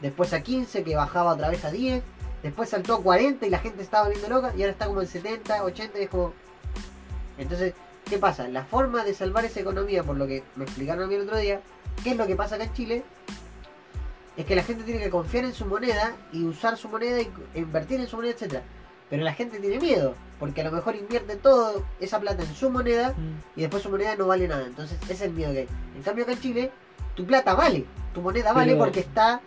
después 0.00 0.32
a 0.32 0.42
15, 0.42 0.82
que 0.82 0.96
bajaba 0.96 1.34
otra 1.34 1.48
vez 1.48 1.64
a 1.64 1.70
10, 1.70 2.02
después 2.42 2.68
saltó 2.68 2.94
a 2.94 3.02
40 3.02 3.46
y 3.46 3.50
la 3.50 3.58
gente 3.58 3.82
estaba 3.82 4.04
volviendo 4.08 4.28
loca, 4.28 4.52
y 4.56 4.60
ahora 4.62 4.72
está 4.72 4.86
como 4.86 5.00
en 5.02 5.08
70, 5.08 5.64
80 5.64 5.98
y 5.98 6.02
es 6.02 6.08
como... 6.10 6.32
Entonces, 7.38 7.74
¿qué 8.08 8.18
pasa? 8.18 8.48
La 8.48 8.64
forma 8.64 9.04
de 9.04 9.14
salvar 9.14 9.44
esa 9.44 9.60
economía, 9.60 10.02
por 10.02 10.16
lo 10.16 10.26
que 10.26 10.42
me 10.56 10.64
explicaron 10.64 11.04
a 11.04 11.06
mí 11.06 11.14
el 11.14 11.22
otro 11.22 11.36
día, 11.38 11.60
¿qué 12.04 12.10
es 12.10 12.16
lo 12.16 12.26
que 12.26 12.36
pasa 12.36 12.56
acá 12.56 12.64
en 12.64 12.72
Chile? 12.74 13.02
Es 14.36 14.46
que 14.46 14.54
la 14.56 14.62
gente 14.62 14.84
tiene 14.84 15.00
que 15.00 15.10
confiar 15.10 15.44
en 15.44 15.54
su 15.54 15.66
moneda 15.66 16.14
y 16.32 16.44
usar 16.44 16.76
su 16.76 16.88
moneda 16.88 17.20
y 17.20 17.30
e 17.54 17.58
invertir 17.60 18.00
en 18.00 18.06
su 18.06 18.16
moneda, 18.16 18.32
etcétera. 18.32 18.62
Pero 19.10 19.24
la 19.24 19.34
gente 19.34 19.58
tiene 19.58 19.78
miedo, 19.80 20.14
porque 20.38 20.60
a 20.60 20.64
lo 20.64 20.70
mejor 20.70 20.94
invierte 20.94 21.34
toda 21.36 21.74
esa 21.98 22.20
plata 22.20 22.42
en 22.44 22.54
su 22.54 22.70
moneda 22.70 23.10
Mm. 23.10 23.58
y 23.58 23.60
después 23.62 23.82
su 23.82 23.90
moneda 23.90 24.14
no 24.16 24.26
vale 24.28 24.46
nada. 24.46 24.66
Entonces 24.66 24.98
ese 25.02 25.12
es 25.14 25.20
el 25.22 25.32
miedo 25.32 25.52
que 25.52 25.60
hay. 25.60 25.68
En 25.96 26.02
cambio 26.02 26.24
acá 26.24 26.32
en 26.32 26.40
Chile, 26.40 26.70
tu 27.16 27.26
plata 27.26 27.54
vale, 27.54 27.84
tu 28.14 28.22
moneda 28.22 28.52
vale 28.52 28.72
Pero- 28.72 28.84
porque 28.84 29.00
está 29.00 29.40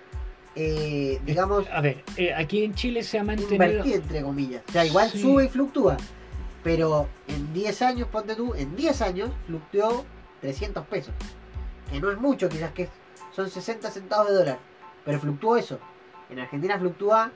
eh, 0.56 1.20
digamos, 1.26 1.68
A 1.72 1.82
ver, 1.82 2.04
eh, 2.18 2.34
aquí 2.34 2.64
en 2.64 2.74
Chile 2.76 3.04
se 3.04 3.20
ha 3.20 3.24
mantenido. 3.24 3.54
invertir 3.56 3.96
entre 3.96 4.22
comillas. 4.22 4.62
O 4.68 4.72
sea, 4.72 4.86
igual 4.86 5.10
Sí. 5.10 5.22
sube 5.22 5.46
y 5.46 5.48
fluctúa. 5.50 5.98
Pero 6.64 7.08
en 7.28 7.52
10 7.54 7.82
años, 7.82 8.08
ponte 8.10 8.36
tú, 8.36 8.54
en 8.56 8.76
10 8.76 9.02
años 9.02 9.32
fluctuó 9.48 10.06
300 10.42 10.86
pesos. 10.88 11.14
Que 11.92 12.00
no 12.00 12.10
es 12.12 12.18
mucho, 12.18 12.48
quizás 12.50 12.72
que 12.72 12.88
son 13.36 13.50
60 13.50 13.90
centavos 13.92 14.30
de 14.30 14.36
dólar. 14.36 14.60
Pero 15.06 15.20
fluctuó 15.20 15.58
eso. 15.58 15.80
En 16.30 16.40
Argentina 16.40 16.80
fluctúa 16.80 17.32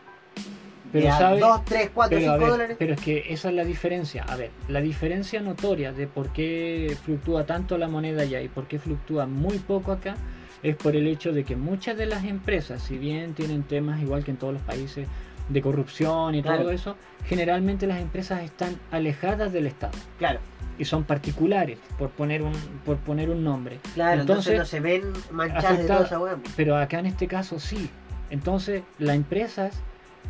Pero 0.92 1.04
de 1.06 1.10
a 1.12 1.18
sabe- 1.18 1.40
2, 1.42 1.66
3, 1.66 1.90
4, 1.94 2.18
Pero, 2.18 2.32
a 2.32 2.36
5 2.36 2.40
ver, 2.46 2.50
dólares. 2.52 2.76
pero 2.80 2.94
es 2.94 3.02
que 3.02 3.26
esa 3.34 3.50
es 3.50 3.56
la 3.56 3.66
diferencia. 3.66 4.24
A 4.24 4.36
ver, 4.38 4.52
la 4.70 4.80
diferencia 4.80 5.42
notoria 5.42 5.92
de 5.92 6.08
por 6.08 6.32
qué 6.32 6.96
fluctúa 7.04 7.46
tanto 7.46 7.78
la 7.78 7.90
moneda 7.90 8.22
allá 8.22 8.42
y 8.42 8.48
por 8.48 8.68
qué 8.68 8.80
fluctúa 8.80 9.26
muy 9.26 9.60
poco 9.60 9.92
acá 9.92 10.16
es 10.64 10.76
por 10.76 10.96
el 10.96 11.08
hecho 11.08 11.32
de 11.34 11.44
que 11.44 11.56
muchas 11.56 11.98
de 11.98 12.06
las 12.06 12.24
empresas, 12.26 12.82
si 12.82 12.98
bien 12.98 13.34
tienen 13.34 13.64
temas 13.64 14.02
igual 14.02 14.24
que 14.24 14.32
en 14.32 14.38
todos 14.38 14.54
los 14.54 14.62
países 14.64 15.08
de 15.50 15.62
corrupción 15.62 16.36
y 16.36 16.42
Claro. 16.42 16.64
todo 16.64 16.72
eso, 16.72 16.96
generalmente 17.26 17.88
las 17.88 18.00
empresas 18.02 18.44
están 18.44 18.78
alejadas 18.92 19.54
del 19.54 19.68
Estado 19.68 19.94
Claro, 20.18 20.40
y 20.78 20.86
son 20.86 21.04
particulares, 21.06 21.78
por 21.98 22.10
poner 22.10 22.42
un, 22.42 22.54
por 22.86 22.98
poner 22.98 23.30
un 23.30 23.44
nombre. 23.44 23.80
claro, 23.94 24.22
entonces, 24.22 24.54
Entonces, 24.54 24.60
no 24.60 24.66
se 24.66 24.80
ven 24.82 25.04
manchadas 25.32 25.78
de 25.78 25.84
afecta- 25.86 26.04
esa 26.06 26.20
hueá. 26.20 26.38
Pero 26.56 26.76
acá 26.78 27.00
en 27.00 27.06
este 27.06 27.28
caso 27.28 27.60
sí. 27.60 27.90
Entonces, 28.30 28.84
las 29.00 29.16
empresas, 29.16 29.74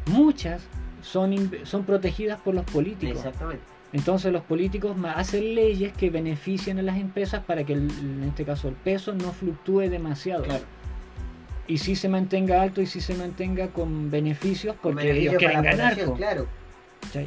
muchas, 0.06 0.62
son, 1.02 1.52
son 1.64 1.84
protegidas 1.84 2.40
por 2.40 2.54
los 2.54 2.66
políticos. 2.66 3.18
Exactamente. 3.18 3.64
Entonces 3.94 4.34
los 4.34 4.44
políticos 4.44 4.96
hacen 5.16 5.56
leyes 5.56 5.94
que 5.94 6.10
beneficien 6.10 6.78
a 6.80 6.82
las 6.82 6.98
empresas 6.98 7.44
para 7.44 7.64
que 7.64 7.74
el- 7.74 7.90
en 7.90 8.24
este 8.26 8.44
caso 8.44 8.68
el 8.68 8.76
peso 8.76 9.14
no 9.14 9.32
fluctúe 9.32 9.90
demasiado. 9.90 10.44
Claro. 10.44 10.64
Y 11.68 11.78
sí 11.80 11.96
se 11.96 12.10
mantenga 12.10 12.62
alto 12.62 12.82
y 12.82 12.86
sí 12.86 13.02
se 13.02 13.14
mantenga 13.16 13.68
con 13.68 14.10
beneficios 14.12 14.76
porque 14.82 15.12
ellos 15.12 15.36
beneficio 15.36 15.38
quieren 15.40 15.62
ganar. 15.64 16.16
Claro. 16.18 16.48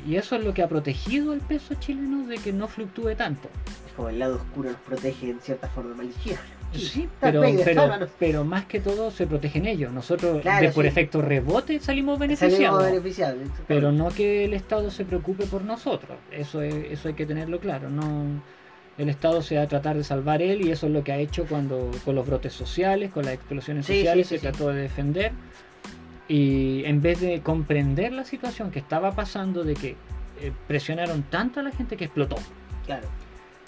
Y 0.06 0.16
eso 0.16 0.36
es 0.36 0.44
lo 0.44 0.52
que 0.54 0.62
ha 0.62 0.68
protegido 0.68 1.32
el 1.32 1.40
peso 1.40 1.74
chileno 1.74 2.26
de 2.26 2.36
que 2.38 2.52
no 2.52 2.68
fluctúe 2.68 3.14
tanto. 3.16 3.48
Es 3.86 3.92
como 3.94 4.08
el 4.10 4.18
lado 4.18 4.36
oscuro 4.36 4.70
nos 4.70 4.80
protege 4.80 5.30
en 5.30 5.40
cierta 5.40 5.68
forma 5.68 5.94
maliciosa. 5.94 6.42
Sí, 6.72 7.08
pero, 7.20 7.42
pero, 8.18 8.44
más 8.44 8.64
que 8.66 8.78
todo 8.80 9.10
se 9.10 9.26
protegen 9.26 9.66
ellos. 9.66 9.92
Nosotros 9.92 10.40
Claro, 10.42 10.66
de 10.68 10.72
por 10.72 10.84
sí. 10.84 10.88
efecto 10.88 11.20
rebote 11.20 11.78
salimos 11.80 12.18
Salimos 12.18 12.18
beneficiados. 12.20 12.84
beneficiados. 12.84 13.34
exactamente. 13.40 13.64
Pero 13.66 13.92
no 13.92 14.08
que 14.10 14.44
el 14.44 14.54
Estado 14.54 14.90
se 14.90 15.04
preocupe 15.04 15.46
por 15.46 15.62
nosotros. 15.64 16.16
Eso, 16.30 16.62
es- 16.62 16.74
eso 16.92 17.08
hay 17.08 17.14
que 17.14 17.26
tenerlo 17.26 17.58
claro. 17.58 17.90
No, 17.90 18.24
el 18.98 19.08
Estado 19.08 19.42
se 19.42 19.56
va 19.56 19.62
a 19.62 19.66
tratar 19.66 19.96
de 19.96 20.04
salvar 20.04 20.42
él 20.42 20.64
y 20.66 20.70
eso 20.70 20.86
es 20.86 20.92
lo 20.92 21.02
que 21.02 21.12
ha 21.12 21.16
hecho 21.18 21.44
cuando 21.46 21.90
con 22.04 22.14
los 22.14 22.26
brotes 22.26 22.52
sociales, 22.52 23.10
con 23.12 23.24
las 23.24 23.34
explosiones 23.34 23.86
Sí, 23.86 23.96
sociales, 23.98 24.26
se 24.28 24.38
trató 24.38 24.68
de 24.68 24.82
defender. 24.82 25.32
Y 26.28 26.84
en 26.84 27.02
vez 27.02 27.20
de 27.20 27.40
comprender 27.40 28.12
la 28.12 28.24
situación 28.24 28.70
que 28.70 28.78
estaba 28.78 29.12
pasando 29.16 29.64
de 29.64 29.74
que 29.74 29.96
eh, 30.40 30.52
presionaron 30.68 31.22
tanto 31.24 31.58
a 31.60 31.62
la 31.64 31.72
gente 31.72 31.96
que 31.96 32.04
explotó. 32.04 32.36
Claro. 32.86 33.08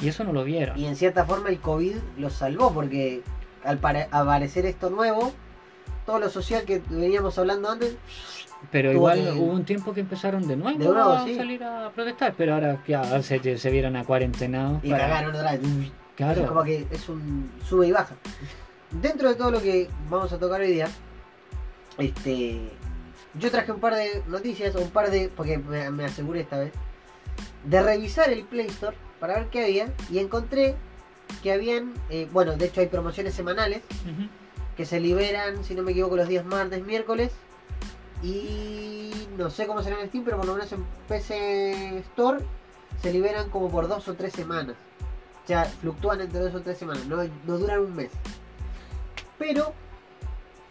Y 0.00 0.08
eso 0.08 0.24
no 0.24 0.32
lo 0.32 0.44
vieron. 0.44 0.78
Y 0.78 0.86
en 0.86 0.96
cierta 0.96 1.24
forma 1.24 1.48
el 1.48 1.58
COVID 1.60 1.96
los 2.18 2.32
salvó 2.32 2.72
porque 2.72 3.22
al 3.64 3.78
pare- 3.78 4.08
aparecer 4.10 4.66
esto 4.66 4.90
nuevo, 4.90 5.32
todo 6.06 6.18
lo 6.18 6.28
social 6.28 6.64
que 6.64 6.82
veníamos 6.90 7.38
hablando 7.38 7.70
antes, 7.70 7.94
Pero 8.70 8.90
igual 8.92 9.18
que- 9.22 9.30
hubo 9.32 9.52
un 9.52 9.64
tiempo 9.64 9.92
que 9.94 10.00
empezaron 10.00 10.46
de 10.48 10.56
nuevo, 10.56 10.78
De 10.78 10.84
nuevo, 10.86 11.10
a 11.12 11.24
sí. 11.24 11.36
salir 11.36 11.62
a 11.62 11.90
protestar. 11.94 12.34
Pero 12.36 12.54
ahora 12.54 12.82
que 12.84 12.94
ahora 12.96 13.22
se, 13.22 13.58
se 13.58 13.70
vieron 13.70 13.94
a 13.96 14.04
cuarentenados. 14.04 14.82
y 14.84 14.90
para- 14.90 15.04
cagaron 15.08 15.34
otra 15.36 15.52
vez. 15.52 15.60
Claro. 16.16 16.42
Es 16.42 16.48
como 16.48 16.62
que 16.64 16.86
es 16.90 17.08
un 17.08 17.50
sube 17.64 17.86
y 17.88 17.92
baja. 17.92 18.14
Dentro 18.90 19.28
de 19.28 19.34
todo 19.36 19.50
lo 19.50 19.60
que 19.62 19.88
vamos 20.10 20.32
a 20.32 20.38
tocar 20.38 20.60
hoy 20.60 20.72
día, 20.72 20.88
este, 21.98 22.60
yo 23.34 23.50
traje 23.50 23.72
un 23.72 23.80
par 23.80 23.94
de 23.94 24.22
noticias, 24.28 24.74
o 24.76 24.80
un 24.80 24.90
par 24.90 25.10
de, 25.10 25.30
porque 25.34 25.58
me, 25.58 25.90
me 25.90 26.04
aseguré 26.04 26.40
esta 26.40 26.58
vez, 26.58 26.72
de 27.64 27.82
revisar 27.82 28.30
el 28.30 28.44
Play 28.44 28.66
Store 28.66 28.96
para 29.22 29.34
ver 29.34 29.46
qué 29.50 29.62
había 29.62 29.88
y 30.10 30.18
encontré 30.18 30.74
que 31.44 31.52
habían, 31.52 31.94
eh, 32.10 32.28
bueno, 32.32 32.56
de 32.56 32.64
hecho 32.64 32.80
hay 32.80 32.88
promociones 32.88 33.34
semanales 33.34 33.80
que 34.76 34.84
se 34.84 34.98
liberan, 34.98 35.62
si 35.62 35.76
no 35.76 35.84
me 35.84 35.92
equivoco, 35.92 36.16
los 36.16 36.26
días 36.26 36.44
martes, 36.44 36.84
miércoles. 36.84 37.30
Y 38.20 39.12
no 39.38 39.48
sé 39.48 39.68
cómo 39.68 39.80
será 39.80 40.00
en 40.00 40.08
Steam, 40.08 40.24
pero 40.24 40.38
por 40.38 40.46
lo 40.46 40.54
menos 40.54 40.72
en 40.72 40.84
PC 41.06 41.98
Store 41.98 42.40
se 43.00 43.12
liberan 43.12 43.48
como 43.48 43.70
por 43.70 43.86
dos 43.86 44.08
o 44.08 44.14
tres 44.14 44.32
semanas. 44.32 44.74
O 45.44 45.46
sea, 45.46 45.66
fluctúan 45.66 46.20
entre 46.20 46.40
dos 46.40 46.56
o 46.56 46.60
tres 46.60 46.76
semanas, 46.76 47.06
no, 47.06 47.22
no 47.46 47.58
duran 47.58 47.78
un 47.78 47.94
mes. 47.94 48.10
Pero 49.38 49.72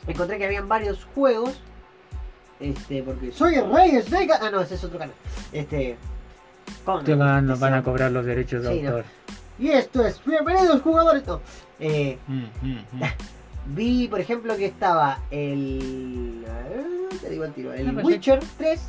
encontré 0.07 0.37
que 0.37 0.45
habían 0.45 0.67
varios 0.67 1.05
juegos. 1.15 1.57
Este, 2.59 3.01
porque 3.01 3.31
soy 3.31 3.55
el 3.55 3.73
rey 3.73 4.01
Snake. 4.01 4.33
Ah, 4.41 4.49
no, 4.51 4.59
ese 4.59 4.75
es 4.75 4.83
otro 4.83 4.99
canal. 4.99 5.15
Este. 5.53 5.97
¿Cómo 6.85 7.01
Te 7.03 7.15
van, 7.15 7.45
nos 7.47 7.59
van 7.59 7.73
a 7.73 7.83
cobrar 7.83 8.11
los 8.11 8.25
derechos 8.25 8.63
de 8.63 8.73
Sí, 8.73 8.81
no. 8.81 8.89
autor. 8.89 9.05
Y 9.59 9.69
esto 9.69 10.05
es, 10.05 10.23
bienvenidos 10.25 10.81
jugadores. 10.81 11.25
No. 11.27 11.41
Eh, 11.79 12.17
Mm, 12.27 12.43
mm, 12.61 12.77
mm. 12.93 13.01
Vi, 13.75 14.07
por 14.07 14.19
ejemplo, 14.19 14.57
que 14.57 14.65
estaba 14.65 15.19
el. 15.29 16.43
te 17.21 17.29
digo 17.29 17.43
el 17.45 17.53
tiro. 17.53 17.73
El. 17.73 17.95
Witcher 18.03 18.39
3 18.57 18.79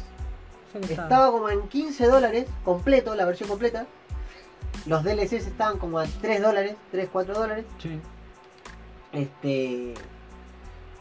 Eso 0.71 0.81
que 0.81 0.93
está- 0.95 1.03
estaba 1.03 1.31
como 1.31 1.51
en 1.51 1.69
15 1.69 2.07
dólares, 2.07 2.47
completo, 2.65 3.15
la 3.15 3.27
versión 3.27 3.49
completa. 3.51 3.87
Los 4.87 5.05
DLCs 5.05 5.47
estaban 5.47 5.79
como 5.79 5.99
a 5.99 6.07
3 6.23 6.41
dólares, 6.41 6.77
3, 6.91 7.09
4 7.13 7.35
dólares. 7.35 7.67
Sí. 7.79 8.01
Este. 9.13 9.95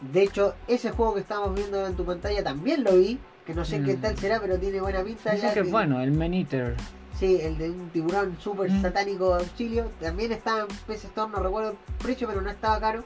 De 0.02 0.22
hecho, 0.22 0.54
ese 0.68 0.90
juego 0.90 1.14
que 1.14 1.20
estábamos 1.20 1.54
viendo 1.54 1.86
en 1.86 1.94
tu 1.96 2.04
pantalla 2.04 2.42
también 2.44 2.84
lo 2.84 2.92
vi. 2.96 3.18
Que 3.46 3.54
no 3.54 3.64
sé 3.64 3.80
Mm. 3.80 3.84
qué 3.84 3.94
tal 3.96 4.16
será, 4.18 4.40
pero 4.40 4.58
tiene 4.58 4.80
buena 4.80 5.02
pinta. 5.02 5.32
Dicen 5.32 5.48
ya 5.48 5.54
que 5.54 5.60
es 5.60 5.70
bueno, 5.70 6.00
el 6.00 6.12
Man 6.12 6.32
Eater. 6.34 6.76
Sí, 7.18 7.38
el 7.40 7.58
de 7.58 7.70
un 7.70 7.88
tiburón 7.90 8.36
super 8.40 8.70
Mm. 8.70 8.82
satánico 8.82 9.34
auxilio. 9.34 9.90
También 10.00 10.32
estaba 10.32 10.60
en 10.60 10.66
PC 10.86 11.06
Store, 11.08 11.30
no 11.30 11.38
recuerdo 11.42 11.70
el 11.70 11.76
precio, 11.98 12.26
pero 12.28 12.40
no 12.40 12.50
estaba 12.50 12.78
caro. 12.80 13.04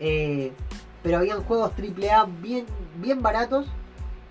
Eh, 0.00 0.52
pero 1.02 1.18
habían 1.18 1.42
juegos 1.42 1.72
AAA 1.76 2.24
bien, 2.40 2.64
bien 2.96 3.22
baratos 3.22 3.66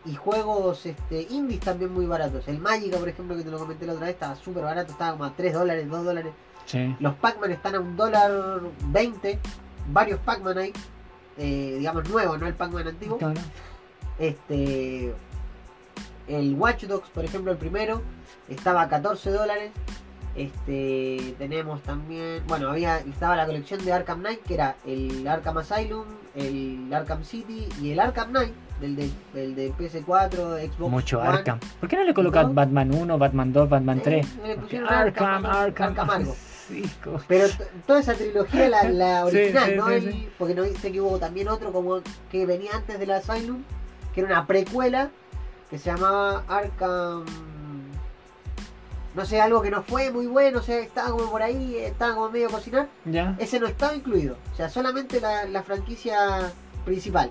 y 0.06 0.16
juegos 0.16 0.86
este, 0.86 1.28
indies 1.30 1.60
también 1.62 1.94
muy 1.94 2.06
baratos. 2.06 2.48
El 2.48 2.60
Magica, 2.60 2.98
por 2.98 3.10
ejemplo, 3.10 3.36
que 3.36 3.44
te 3.44 3.52
lo 3.52 3.58
comenté 3.60 3.86
la 3.86 3.94
otra 3.94 4.06
vez, 4.08 4.16
estaba 4.16 4.36
súper 4.36 4.64
barato, 4.64 4.92
estaba 4.92 5.12
como 5.12 5.26
a 5.26 5.34
3 5.36 5.54
dólares, 5.54 5.88
2 5.90 6.04
dólares. 6.04 6.34
Sí. 6.66 6.96
Los 7.00 7.16
Pac-Man 7.16 7.52
están 7.52 7.76
a 7.76 7.80
un 7.80 7.96
dólar 7.96 8.62
20, 8.86 9.40
varios 9.90 10.20
Pac-Man 10.22 10.58
hay, 10.58 10.74
eh, 11.38 11.76
digamos 11.80 12.08
nuevos, 12.10 12.40
no 12.40 12.48
el 12.48 12.54
Pac-Man 12.54 12.88
antiguo. 12.88 13.18
Claro. 13.18 13.40
Este. 14.22 15.14
El 16.28 16.54
Watch 16.56 16.84
Dogs, 16.86 17.10
por 17.10 17.26
ejemplo, 17.26 17.52
el 17.52 17.58
primero, 17.58 18.02
estaba 18.48 18.84
a 18.84 18.90
14 18.90 19.32
dólares. 19.32 19.72
Este. 20.36 21.36
Tenemos 21.38 21.82
también. 21.82 22.44
Bueno, 22.48 22.70
había. 22.70 23.00
Estaba 23.00 23.36
la 23.36 23.46
colección 23.46 23.84
de 23.84 23.92
Arkham 23.92 24.20
Knight, 24.20 24.42
que 24.44 24.54
era 24.54 24.76
el 24.86 25.28
Arkham 25.28 25.58
Asylum, 25.58 26.06
el 26.36 26.94
Arkham 26.94 27.24
City 27.24 27.68
y 27.82 27.92
el 27.92 28.00
Arkham 28.00 28.30
Knight, 28.30 28.54
del 28.80 28.96
de, 28.96 29.10
del 29.34 29.56
de 29.56 29.74
PS4, 29.74 30.72
Xbox. 30.72 30.92
Mucho 30.92 31.20
One. 31.20 31.28
Arkham. 31.30 31.60
¿Por 31.80 31.90
qué 31.90 31.98
no 31.98 32.04
le 32.06 32.14
colocas 32.14 32.48
¿No? 32.48 32.54
Batman 32.54 32.94
1, 32.96 33.18
Batman 33.18 33.52
2, 33.52 33.70
Batman 33.70 33.98
Eh, 33.98 34.02
3? 34.04 34.26
le 34.36 34.42
Porque 34.42 34.56
pusieron 34.62 34.90
Arkham, 34.90 35.46
Arkham, 35.46 35.46
Arkham, 35.46 35.90
Arkham 35.90 36.10
algo. 36.10 36.36
Sí, 36.72 36.90
Pero 37.28 37.48
toda 37.86 38.00
esa 38.00 38.14
trilogía, 38.14 38.70
la, 38.70 38.84
la 38.84 39.26
original, 39.26 39.70
sí, 39.72 39.76
¿no? 39.76 39.88
sí, 39.90 39.94
El- 39.96 40.12
sí. 40.14 40.30
Porque 40.38 40.56
no 40.56 40.64
sé 40.64 40.92
que 40.94 41.02
hubo 41.02 41.18
también 41.20 41.50
otro 41.50 41.74
como 41.74 42.00
que 42.32 42.46
venía 42.46 42.72
antes 42.74 42.98
del 42.98 43.12
Asylum, 43.12 43.64
que 44.14 44.22
era 44.22 44.30
una 44.30 44.48
precuela 44.48 45.10
que 45.70 45.78
se 45.78 45.90
llamaba 45.92 46.44
Arkham. 46.48 47.26
No 49.14 49.26
sé, 49.26 49.42
algo 49.42 49.62
que 49.62 49.70
no 49.72 49.84
fue 49.84 50.10
muy 50.12 50.26
bueno, 50.28 50.60
o 50.60 50.62
sea, 50.62 50.80
estaba 50.80 51.10
como 51.12 51.30
por 51.30 51.42
ahí, 51.42 51.76
estaba 51.78 52.16
como 52.16 52.30
medio 52.30 52.50
cocinar. 52.50 52.88
¿Ya? 53.06 53.36
Ese 53.40 53.60
no 53.60 53.68
estaba 53.68 53.94
incluido, 53.94 54.38
o 54.54 54.56
sea, 54.56 54.70
solamente 54.70 55.20
la, 55.20 55.44
la 55.46 55.64
franquicia 55.64 56.52
principal, 56.86 57.30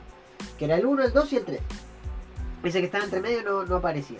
que 0.58 0.66
era 0.66 0.76
el 0.76 0.84
1, 0.84 1.04
el 1.04 1.12
2 1.12 1.32
y 1.32 1.36
el 1.36 1.44
3. 1.44 1.60
Ese 2.64 2.80
que 2.80 2.86
estaba 2.86 3.04
entre 3.04 3.20
medio 3.20 3.42
no, 3.42 3.64
no 3.64 3.76
aparecía. 3.76 4.18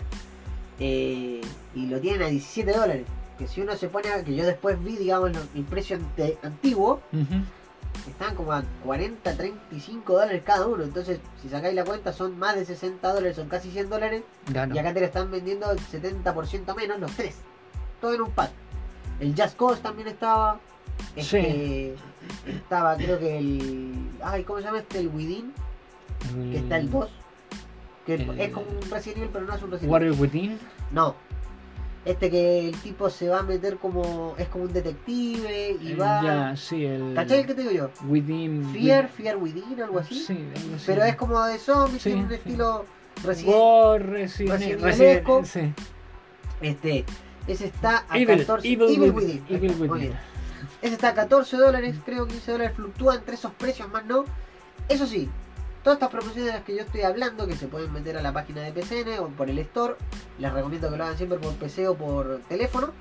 Eh, 0.79 1.41
y 1.75 1.85
lo 1.85 1.99
tienen 1.99 2.23
a 2.23 2.27
17 2.27 2.71
dólares. 2.73 3.05
Que 3.37 3.47
si 3.47 3.61
uno 3.61 3.75
se 3.75 3.87
pone 3.87 4.09
a. 4.09 4.23
que 4.23 4.35
yo 4.35 4.43
después 4.45 4.83
vi, 4.83 4.97
digamos, 4.97 5.31
el 5.53 5.63
precio 5.63 5.97
ante- 5.97 6.39
antiguo. 6.41 7.01
Estaban 8.07 8.35
como 8.35 8.51
a 8.53 8.63
40, 8.83 9.35
35 9.37 10.13
dólares 10.13 10.41
cada 10.45 10.67
uno. 10.67 10.83
Entonces, 10.83 11.19
si 11.41 11.49
sacáis 11.49 11.75
la 11.75 11.83
cuenta, 11.85 12.13
son 12.13 12.37
más 12.39 12.55
de 12.55 12.65
60 12.65 13.13
dólares, 13.13 13.35
son 13.35 13.47
casi 13.49 13.69
100 13.71 13.89
dólares. 13.89 14.23
Y 14.73 14.77
acá 14.79 14.93
te 14.93 14.99
lo 14.99 15.05
están 15.05 15.29
vendiendo 15.31 15.69
el 15.71 15.79
70% 15.79 16.75
menos, 16.75 16.99
los 16.99 17.11
tres. 17.11 17.35
Todo 17.99 18.13
en 18.15 18.21
un 18.21 18.31
pack. 18.31 18.51
El 19.19 19.35
Just 19.35 19.57
Cause 19.57 19.81
también 19.81 20.07
estaba. 20.07 20.59
Este, 21.15 21.95
Estaba, 22.47 22.95
creo 22.95 23.19
que 23.19 23.37
el. 23.37 24.09
Ay, 24.23 24.43
¿cómo 24.43 24.59
se 24.59 24.65
llama 24.65 24.79
este? 24.79 24.99
El 24.99 25.07
Within, 25.09 25.53
que 26.51 26.57
está 26.57 26.77
el 26.77 26.89
2. 26.89 27.09
Que 28.05 28.13
El- 28.15 28.39
es 28.39 28.51
como 28.51 28.65
un 28.67 28.81
Resident 28.89 29.17
Evil, 29.19 29.29
pero 29.31 29.45
no 29.45 29.53
es 29.55 29.61
un 29.63 29.71
Resident 29.71 29.81
Evil. 29.83 29.91
Warrior 29.91 30.15
Within. 30.19 30.59
No. 30.91 31.15
Este 32.03 32.31
que 32.31 32.69
el 32.69 32.75
tipo 32.77 33.09
se 33.11 33.29
va 33.29 33.39
a 33.39 33.43
meter 33.43 33.77
como. 33.77 34.33
es 34.39 34.47
como 34.47 34.63
un 34.63 34.73
detective 34.73 35.77
y 35.79 35.91
Eh, 35.91 35.95
va. 35.95 36.23
Ya, 36.23 36.55
sí, 36.57 36.83
el. 36.83 37.13
¿Cachai 37.13 37.41
el 37.41 37.45
que 37.45 37.53
te 37.53 37.61
digo 37.61 37.71
yo? 37.73 37.89
Within. 38.07 38.71
Fear, 38.73 39.07
Fear 39.07 39.37
Within, 39.37 39.79
algo 39.81 39.99
así. 39.99 40.15
Sí, 40.15 40.33
algo 40.33 40.75
así. 40.75 40.83
Pero 40.87 41.03
es 41.03 41.15
como 41.15 41.43
de 41.43 41.59
zombies, 41.59 42.01
Sí, 42.01 42.09
tiene 42.09 42.23
un 42.23 42.29
sí. 42.29 42.35
estilo 42.35 42.85
Resident 43.23 43.55
War, 43.55 44.01
Resident, 44.09 44.51
Resident 44.81 44.81
Resident- 44.81 45.45
sí. 45.45 45.73
Este, 46.61 47.05
ese 47.47 47.65
está 47.65 48.05
a 48.09 48.17
Evil, 48.17 48.39
14 48.39 48.67
Evil 48.67 48.89
Evil 48.95 49.11
Within, 49.11 49.45
Evil 49.49 49.71
Within. 49.89 50.13
Ese 50.81 50.93
está 50.95 51.09
a 51.09 51.13
14 51.13 51.57
dólares, 51.57 51.95
creo 52.03 52.25
15 52.27 52.51
dólares, 52.51 52.75
fluctúa 52.75 53.15
entre 53.15 53.35
esos 53.35 53.51
precios 53.53 53.89
más 53.91 54.05
no. 54.05 54.25
Eso 54.89 55.05
sí, 55.05 55.29
todas 55.83 55.97
estas 55.97 56.09
promociones 56.09 56.45
de 56.45 56.51
las 56.53 56.63
que 56.63 56.75
yo 56.75 56.81
estoy 56.83 57.01
hablando, 57.01 57.47
que 57.47 57.55
se 57.55 57.67
pueden 57.67 57.91
meter 57.93 58.17
a 58.17 58.21
la 58.21 58.31
página 58.33 58.61
de 58.61 58.71
PCN 58.71 59.19
o 59.19 59.27
por 59.29 59.49
el 59.49 59.57
store, 59.59 59.95
les 60.39 60.51
recomiendo 60.53 60.89
que 60.89 60.97
lo 60.97 61.03
hagan 61.03 61.17
siempre 61.17 61.39
por 61.39 61.53
PC 61.55 61.87
o 61.87 61.95
por 61.95 62.39
teléfono, 62.47 62.91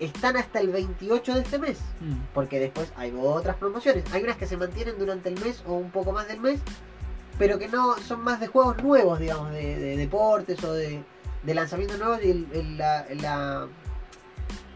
están 0.00 0.36
hasta 0.36 0.58
el 0.60 0.68
28 0.70 1.34
de 1.34 1.40
este 1.40 1.58
mes. 1.58 1.78
Mm. 2.00 2.14
Porque 2.34 2.58
después 2.58 2.92
hay 2.96 3.12
otras 3.16 3.56
promociones. 3.56 4.04
Hay 4.12 4.22
unas 4.24 4.36
que 4.36 4.46
se 4.46 4.56
mantienen 4.56 4.98
durante 4.98 5.28
el 5.28 5.38
mes 5.40 5.62
o 5.66 5.74
un 5.74 5.90
poco 5.90 6.12
más 6.12 6.26
del 6.28 6.40
mes, 6.40 6.60
pero 7.38 7.58
que 7.58 7.68
no 7.68 7.96
son 7.98 8.20
más 8.22 8.40
de 8.40 8.46
juegos 8.48 8.82
nuevos, 8.82 9.18
digamos, 9.20 9.52
de, 9.52 9.76
de 9.78 9.96
deportes 9.96 10.62
o 10.64 10.72
de, 10.72 11.02
de 11.42 11.54
lanzamientos 11.54 11.98
nuevos. 11.98 12.18
Y 12.24 12.30
el- 12.30 12.48
el- 12.52 12.78
la, 12.78 13.06
la- 13.20 13.68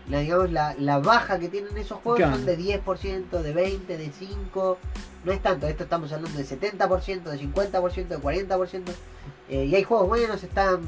la, 0.09 0.21
digamos, 0.21 0.53
la, 0.53 0.75
la 0.79 0.99
baja 1.01 1.39
que 1.41 1.49
tienen 1.49 1.77
esos 1.77 1.99
juegos 1.99 2.19
Claro. 2.21 2.37
son 2.37 2.47
de 2.47 2.57
10%, 2.59 3.31
de 3.43 3.55
20%, 3.55 3.87
de 3.87 4.13
5%. 4.13 4.77
No 5.27 5.33
es 5.33 5.43
tanto, 5.43 5.67
esto 5.67 5.83
estamos 5.85 6.13
hablando 6.13 6.39
de 6.39 6.45
70%, 6.47 7.23
de 7.25 7.39
50%, 7.41 8.07
de 8.07 8.19
40%. 8.19 8.83
Eh, 9.51 9.65
y 9.65 9.75
hay 9.75 9.83
juegos 9.83 10.07
buenos, 10.09 10.43
están 10.45 10.81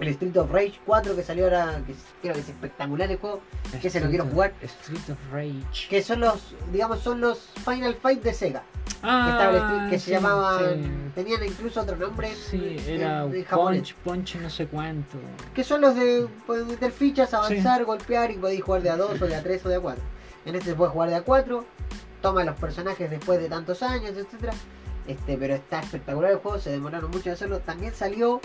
el 0.00 0.08
Street 0.08 0.36
of 0.38 0.50
Rage 0.50 0.80
4 0.86 1.14
que 1.14 1.22
salió 1.22 1.44
ahora, 1.44 1.80
que 1.86 1.94
creo 2.22 2.34
que 2.34 2.40
es 2.40 2.48
espectacular 2.48 3.10
el 3.10 3.18
juego. 3.18 3.40
Que 3.80 3.90
se 3.90 4.00
lo 4.00 4.08
quiero 4.08 4.24
jugar. 4.24 4.54
Street 4.62 5.10
of 5.10 5.18
Rage. 5.32 5.88
que 5.90 6.02
son 6.02 6.20
los, 6.20 6.54
digamos, 6.72 7.00
son 7.00 7.20
los 7.20 7.50
Final 7.64 7.94
Fight 7.94 8.22
de 8.22 8.32
Sega. 8.34 8.62
que, 8.84 9.08
Ah, 9.08 9.28
estaba 9.32 9.50
el 9.50 9.56
street- 9.56 9.90
que 9.90 9.98
se 9.98 10.04
sí, 10.06 10.10
llamaban, 10.12 10.82
sí. 10.84 10.90
tenían 11.14 11.44
incluso 11.44 11.80
otro 11.80 11.96
nombre 11.96 12.34
Sí, 12.34 12.76
en- 12.86 13.00
era 13.00 13.24
en. 13.24 13.44
Punch, 13.44 13.94
Punch 13.96 14.36
no 14.36 14.48
sé 14.48 14.66
cuánto. 14.66 15.18
Que 15.54 15.62
son 15.64 15.80
los 15.82 15.94
de 15.94 16.26
pueden 16.46 16.68
meter 16.68 16.90
fichas, 16.92 17.34
avanzar, 17.34 17.84
golpear 17.84 18.30
y 18.30 18.36
podéis 18.38 18.62
jugar 18.62 18.80
de 18.82 18.90
a 18.90 18.96
2 18.96 19.20
o 19.20 19.26
de 19.26 19.34
a 19.36 19.42
3 19.42 19.64
o 19.66 19.68
de 19.68 19.76
a 19.76 19.80
4. 19.80 20.02
En 20.46 20.54
este 20.54 20.70
se 20.70 20.74
puede 20.76 20.90
jugar 20.90 21.08
de 21.10 21.16
a 21.16 21.22
4, 21.22 21.64
toma 22.22 22.44
los 22.44 22.56
personajes 22.56 23.10
después 23.10 23.38
de 23.40 23.48
tantos 23.50 23.82
años, 23.82 24.16
etcétera. 24.16 24.54
Este, 25.06 25.36
pero 25.36 25.54
está 25.54 25.80
espectacular 25.80 26.30
el 26.30 26.38
juego, 26.38 26.58
se 26.58 26.70
demoraron 26.70 27.10
mucho 27.10 27.28
en 27.28 27.34
hacerlo. 27.34 27.58
También 27.58 27.92
salió 27.94 28.40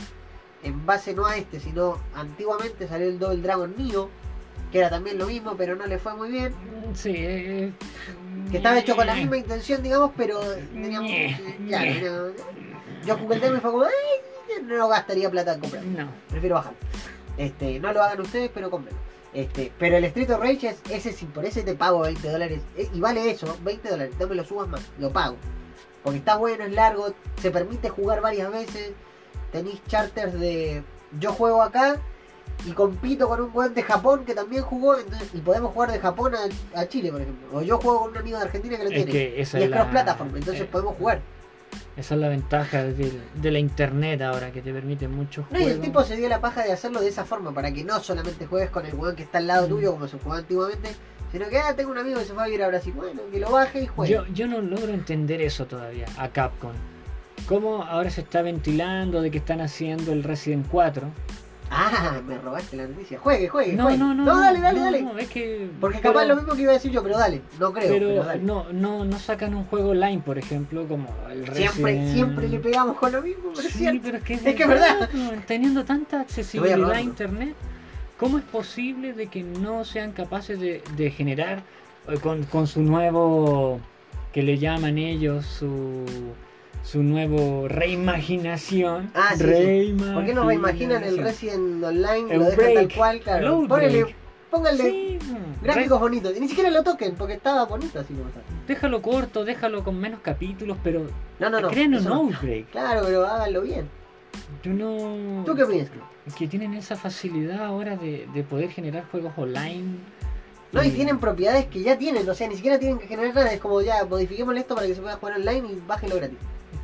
en 0.63 0.85
base 0.85 1.13
no 1.13 1.25
a 1.27 1.37
este, 1.37 1.59
sino 1.59 1.99
antiguamente 2.15 2.87
salió 2.87 3.07
el 3.07 3.19
Double 3.19 3.41
Dragon 3.41 3.73
Neo, 3.77 4.09
que 4.71 4.79
era 4.79 4.89
también 4.89 5.17
lo 5.19 5.27
mismo, 5.27 5.55
pero 5.55 5.75
no 5.75 5.85
le 5.85 5.99
fue 5.99 6.15
muy 6.15 6.29
bien. 6.31 6.53
Sí, 6.95 7.13
eh, 7.15 7.71
Que 8.51 8.57
estaba 8.57 8.79
hecho 8.79 8.95
con 8.95 9.05
la 9.05 9.13
misma 9.15 9.37
intención, 9.37 9.81
digamos, 9.83 10.11
pero 10.17 10.39
teníamos. 10.73 11.11
No- 11.59 13.05
yo 13.05 13.17
jugué 13.17 13.35
el 13.35 13.41
tema 13.41 13.57
y 13.57 13.59
fue 13.61 13.71
como, 13.71 13.83
"Ay, 13.83 14.61
no 14.63 14.87
gastaría 14.87 15.29
plata 15.29 15.53
en 15.53 15.59
comprar. 15.59 15.83
No. 15.83 16.09
Prefiero 16.29 16.55
bajar. 16.55 16.73
Este, 17.37 17.79
no 17.79 17.93
lo 17.93 18.01
hagan 18.03 18.19
ustedes, 18.21 18.49
pero 18.53 18.69
cómprenlo. 18.71 18.99
Este, 19.33 19.71
pero 19.77 19.97
el 19.97 20.05
Street 20.05 20.31
of 20.31 20.39
Rage 20.39 20.69
es, 20.69 20.77
ese 20.89 21.11
sí, 21.13 21.25
por 21.25 21.45
ese 21.45 21.61
te 21.63 21.75
pago 21.75 21.99
20 22.01 22.29
dólares. 22.29 22.61
eh, 22.77 22.89
Y 22.93 22.99
vale 22.99 23.29
eso, 23.29 23.57
20 23.63 23.89
dólares. 23.89 24.13
No 24.19 24.27
me 24.27 24.35
lo 24.35 24.43
subas 24.43 24.67
más, 24.67 24.81
lo 24.99 25.11
pago. 25.11 25.35
Porque 26.03 26.19
está 26.19 26.37
bueno, 26.37 26.63
es 26.63 26.71
largo, 26.73 27.13
se 27.41 27.51
permite 27.51 27.89
jugar 27.89 28.21
varias 28.21 28.49
veces. 28.51 28.91
Tenéis 29.51 29.81
charters 29.87 30.33
de. 30.39 30.83
Yo 31.19 31.33
juego 31.33 31.61
acá 31.61 31.97
y 32.65 32.71
compito 32.71 33.27
con 33.27 33.41
un 33.41 33.51
weón 33.53 33.73
de 33.73 33.83
Japón 33.83 34.25
que 34.25 34.33
también 34.33 34.63
jugó. 34.63 34.97
entonces- 34.97 35.29
y 35.33 35.39
podemos 35.39 35.73
jugar 35.73 35.91
de 35.91 35.99
Japón 35.99 36.33
a, 36.35 36.79
a 36.79 36.87
Chile, 36.87 37.11
por 37.11 37.21
ejemplo. 37.21 37.47
O 37.57 37.61
yo 37.61 37.77
juego 37.77 38.01
con 38.01 38.11
un 38.11 38.17
amigo 38.17 38.37
de 38.37 38.43
Argentina 38.45 38.77
que 38.77 38.83
lo 38.83 38.89
Es 38.89 38.95
tiene. 38.95 39.11
que 39.11 39.41
esa 39.41 39.59
y 39.59 39.63
es 39.63 39.65
es 39.65 39.71
la, 39.71 39.77
cross 39.77 39.91
platform, 39.91 40.35
entonces 40.35 40.61
eh, 40.63 40.69
podemos 40.71 40.95
jugar. 40.95 41.21
Esa 41.97 42.13
es 42.15 42.21
la 42.21 42.29
ventaja 42.29 42.83
de 42.83 43.51
la 43.51 43.59
internet 43.59 44.21
ahora 44.21 44.51
que 44.51 44.61
te 44.61 44.71
permite 44.71 45.07
muchos 45.07 45.45
No, 45.51 45.57
y 45.57 45.63
juegos. 45.63 45.71
el 45.79 45.81
tipo 45.81 46.03
se 46.03 46.15
dio 46.15 46.29
la 46.29 46.39
paja 46.39 46.63
de 46.63 46.71
hacerlo 46.71 47.01
de 47.01 47.09
esa 47.09 47.25
forma, 47.25 47.51
para 47.53 47.71
que 47.71 47.83
no 47.83 47.99
solamente 48.01 48.45
juegues 48.45 48.69
con 48.69 48.85
el 48.85 48.93
weón 48.95 49.15
que 49.15 49.23
está 49.23 49.39
al 49.39 49.47
lado 49.47 49.65
Mm. 49.67 49.69
tuyo 49.69 49.91
como 49.93 50.07
se 50.07 50.17
jugaba 50.19 50.39
antiguamente, 50.39 50.89
sino 51.31 51.49
que 51.49 51.57
ah, 51.57 51.75
tengo 51.75 51.91
un 51.91 51.97
amigo 51.97 52.19
que 52.19 52.25
se 52.25 52.33
fue 52.33 52.43
a 52.43 52.45
vivir 52.45 52.63
a 52.63 52.67
Brasil, 52.67 52.93
bueno, 52.95 53.21
que 53.31 53.39
lo 53.39 53.51
baje 53.51 53.81
y 53.83 53.87
juegue. 53.87 54.13
Yo, 54.13 54.25
yo 54.27 54.47
no 54.47 54.61
logro 54.61 54.93
entender 54.93 55.41
eso 55.41 55.65
todavía 55.65 56.05
a 56.17 56.29
Capcom. 56.29 56.71
¿Cómo 57.47 57.83
ahora 57.83 58.09
se 58.09 58.21
está 58.21 58.41
ventilando 58.41 59.21
de 59.21 59.31
que 59.31 59.37
están 59.39 59.61
haciendo 59.61 60.11
el 60.13 60.23
Resident 60.23 60.67
4? 60.69 61.09
Ah, 61.69 62.21
me 62.25 62.37
robaste 62.37 62.77
la 62.77 62.87
noticia. 62.87 63.19
Juegue, 63.19 63.49
juegue, 63.49 63.73
No, 63.73 63.83
juegue. 63.83 63.97
no, 63.97 64.13
no. 64.13 64.25
dale, 64.25 64.59
dale, 64.61 64.79
no, 64.79 64.85
dale. 64.85 65.01
no, 65.01 65.17
es 65.17 65.27
que. 65.29 65.69
Porque 65.81 65.99
pero- 66.01 66.13
capaz 66.13 66.25
lo 66.25 66.35
mismo 66.37 66.53
que 66.55 66.61
iba 66.61 66.71
a 66.71 66.75
decir 66.75 66.91
yo, 66.91 67.03
pero 67.03 67.17
dale, 67.17 67.41
no 67.59 67.73
creo, 67.73 67.89
pero, 67.93 68.07
Pero 68.07 68.23
dale. 68.23 68.41
no, 68.43 68.65
no, 68.71 69.03
no 69.05 69.19
sacan 69.19 69.53
un 69.53 69.65
juego 69.65 69.89
online, 69.89 70.21
por 70.25 70.37
ejemplo, 70.37 70.87
como 70.87 71.07
el 71.29 71.45
siempre, 71.53 71.83
Resident- 71.99 72.13
siempre 72.13 72.47
le 72.47 72.59
pegamos 72.59 72.95
con 72.97 73.11
lo 73.11 73.21
mismo, 73.21 73.51
pero 73.55 73.67
Sí, 73.69 73.99
pero 74.01 74.17
es 74.17 74.23
que 74.23 74.33
es, 74.35 74.45
Es 74.45 74.55
que 74.55 74.65
verdad. 74.65 75.09
verdad, 75.11 75.43
Teniendo 75.45 75.83
tanta 75.83 76.21
accesibilidad 76.21 76.81
a 76.91 76.93
¿no? 76.95 76.99
internet, 76.99 77.55
¿cómo 78.17 78.37
es 78.37 78.43
posible 78.45 79.13
de 79.13 79.27
que 79.27 79.43
no 79.43 79.83
sean 79.83 80.13
capaces 80.13 80.59
de, 80.59 80.81
de 80.95 81.11
generar 81.11 81.63
eh, 82.07 82.17
con, 82.21 82.43
con 82.45 82.67
su 82.67 82.81
nuevo, 82.81 83.79
que 84.31 84.41
le 84.41 84.57
llaman 84.57 84.97
ellos, 84.97 85.45
su, 85.45 86.05
su 86.87 87.03
nuevo 87.03 87.67
reimaginación? 87.67 89.11
Ah, 89.13 89.33
sí, 89.35 89.43
reimaginación. 89.43 90.13
¿Por 90.15 90.25
qué 90.25 90.33
no 90.33 90.47
reimaginan 90.47 91.03
el 91.03 91.17
Resident 91.17 91.83
Online? 91.83 92.33
El 92.33 92.39
lo 92.39 92.45
dejan 92.45 92.73
tal 92.73 92.93
cual, 92.93 93.19
claro. 93.19 93.67
Sí, 94.77 95.19
mm, 95.21 95.63
gráficos 95.63 95.99
bonitos. 95.99 96.35
Y 96.37 96.39
ni 96.39 96.47
siquiera 96.47 96.69
lo 96.71 96.83
toquen, 96.83 97.15
porque 97.15 97.33
estaba 97.33 97.65
bonito 97.65 97.99
así 97.99 98.13
como 98.13 98.29
está. 98.29 98.39
déjalo 98.65 99.01
corto, 99.01 99.43
déjalo 99.43 99.83
con 99.83 99.99
menos 99.99 100.21
capítulos, 100.21 100.77
pero 100.81 101.05
No, 101.39 101.49
no, 101.49 101.59
no. 101.59 101.67
creen 101.69 101.95
un 101.95 102.03
no. 102.05 102.13
outbreak. 102.15 102.69
Claro, 102.71 103.01
pero 103.05 103.27
háganlo 103.27 103.61
bien. 103.61 103.89
Yo 104.63 104.71
no. 104.71 105.43
¿Tú 105.45 105.55
qué 105.55 105.65
piensas? 105.65 105.95
que 106.37 106.47
tienen 106.47 106.73
esa 106.73 106.95
facilidad 106.95 107.63
ahora 107.63 107.95
de, 107.95 108.27
de 108.33 108.43
poder 108.43 108.69
generar 108.69 109.05
juegos 109.11 109.33
online. 109.37 109.97
No, 110.71 110.83
y 110.83 110.91
tienen 110.91 111.19
propiedades 111.19 111.65
que 111.67 111.81
ya 111.81 111.97
tienen, 111.97 112.29
o 112.29 112.33
sea, 112.33 112.47
ni 112.47 112.55
siquiera 112.55 112.77
tienen 112.77 112.99
que 112.99 113.07
generar 113.07 113.33
nada, 113.33 113.53
es 113.53 113.59
como 113.61 113.81
ya, 113.81 114.03
modifiquemos 114.05 114.55
esto 114.57 114.75
para 114.75 114.87
que 114.87 114.95
se 114.95 115.01
pueda 115.01 115.15
jugar 115.15 115.35
online 115.35 115.69
y 115.71 115.81
bájenlo 115.87 116.17
gratis. 116.17 116.37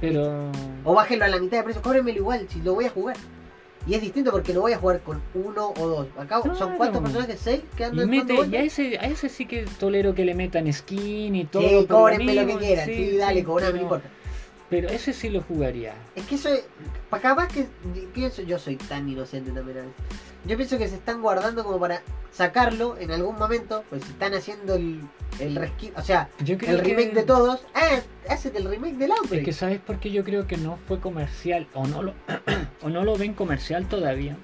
Pero. 0.04 0.52
O 0.84 0.94
bájenlo 0.94 1.24
a 1.24 1.30
la 1.30 1.40
mitad 1.40 1.58
de 1.60 1.64
precio, 1.64 1.82
cóbrenmelo 1.82 2.18
igual, 2.18 2.46
si 2.50 2.62
lo 2.62 2.74
voy 2.76 2.86
a 2.86 2.90
jugar. 2.90 3.16
Y 3.88 3.94
es 3.96 4.02
distinto 4.02 4.32
porque 4.32 4.54
lo 4.54 4.60
voy 4.62 4.74
a 4.74 4.78
jugar 4.78 5.00
con 5.02 5.22
uno 5.34 5.74
o 5.78 5.88
dos. 5.88 6.08
Acá 6.18 6.42
son 6.42 6.56
Claro. 6.56 6.74
cuántos 6.78 7.02
personajes, 7.02 7.40
seis 7.42 7.62
que 7.78 7.86
andan 7.86 8.10
mete, 8.10 8.34
y 8.50 8.56
a 8.58 8.62
ese, 8.64 8.98
a 8.98 9.04
ese 9.06 9.30
sí 9.30 9.46
que 9.46 9.66
tolero 9.80 10.14
que 10.14 10.26
le 10.26 10.34
metan 10.36 10.72
skin 10.74 11.36
y 11.36 11.46
todo. 11.46 11.64
Sí, 11.64 11.70
pero 11.70 11.88
cóbrenme 11.88 12.34
lo 12.36 12.48
que 12.48 12.58
quieran, 12.58 12.86
sí, 12.86 13.16
dale, 13.18 13.44
cobrame, 13.46 13.74
no 13.78 13.82
importa. 13.84 14.10
Pero 14.70 14.90
ese 14.90 15.14
sí 15.14 15.30
lo 15.30 15.42
jugaría. 15.42 15.94
Es 16.16 16.26
que 16.26 16.36
eso 16.36 16.50
es, 16.50 16.66
pa- 17.10 17.20
capaz 17.20 17.48
que 17.48 17.66
pienso, 18.14 18.42
yo 18.42 18.58
soy 18.60 18.76
tan 18.76 19.08
inocente 19.08 19.52
también 19.52 19.78
a 19.78 19.82
veces. 19.82 19.96
Yo 20.46 20.58
pienso 20.58 20.78
que 20.78 20.88
se 20.88 20.96
están 20.96 21.22
guardando 21.22 21.64
como 21.64 21.80
para 21.80 22.02
sacarlo 22.32 22.98
en 22.98 23.12
algún 23.12 23.38
momento, 23.38 23.84
pues 23.90 24.04
están 24.04 24.34
haciendo 24.34 24.76
el, 24.76 25.02
el 25.40 25.58
o 25.96 26.02
sea, 26.02 26.30
Yo 26.44 26.58
creo 26.58 26.72
el 26.72 26.80
remake 26.80 27.10
que, 27.12 27.16
de 27.18 27.24
todos, 27.24 27.62
ah, 27.76 28.00
hacete 28.30 28.58
el 28.58 28.66
remake 28.66 28.96
del 28.98 29.12
Es 29.12 29.18
Outbreak. 29.20 29.46
que 29.46 29.54
sabes 29.54 29.80
por 29.80 30.00
qué 30.00 30.12
yo 30.12 30.24
creo 30.24 30.48
que 30.48 30.58
no 30.58 30.78
fue 30.88 31.00
comercial 31.00 31.68
o 31.74 31.86
no 31.88 32.02
lo 32.04 32.14
o 32.82 32.90
no 32.90 33.04
lo 33.04 33.16
ven 33.16 33.34
comercial 33.34 33.88
todavía. 33.88 34.36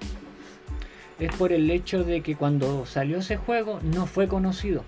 Es 1.20 1.36
por 1.36 1.52
el 1.52 1.70
hecho 1.70 2.04
de 2.06 2.22
que 2.22 2.36
cuando 2.38 2.86
salió 2.86 3.18
ese 3.18 3.36
juego 3.36 3.80
no 3.84 4.06
fue 4.06 4.28
conocido. 4.30 4.84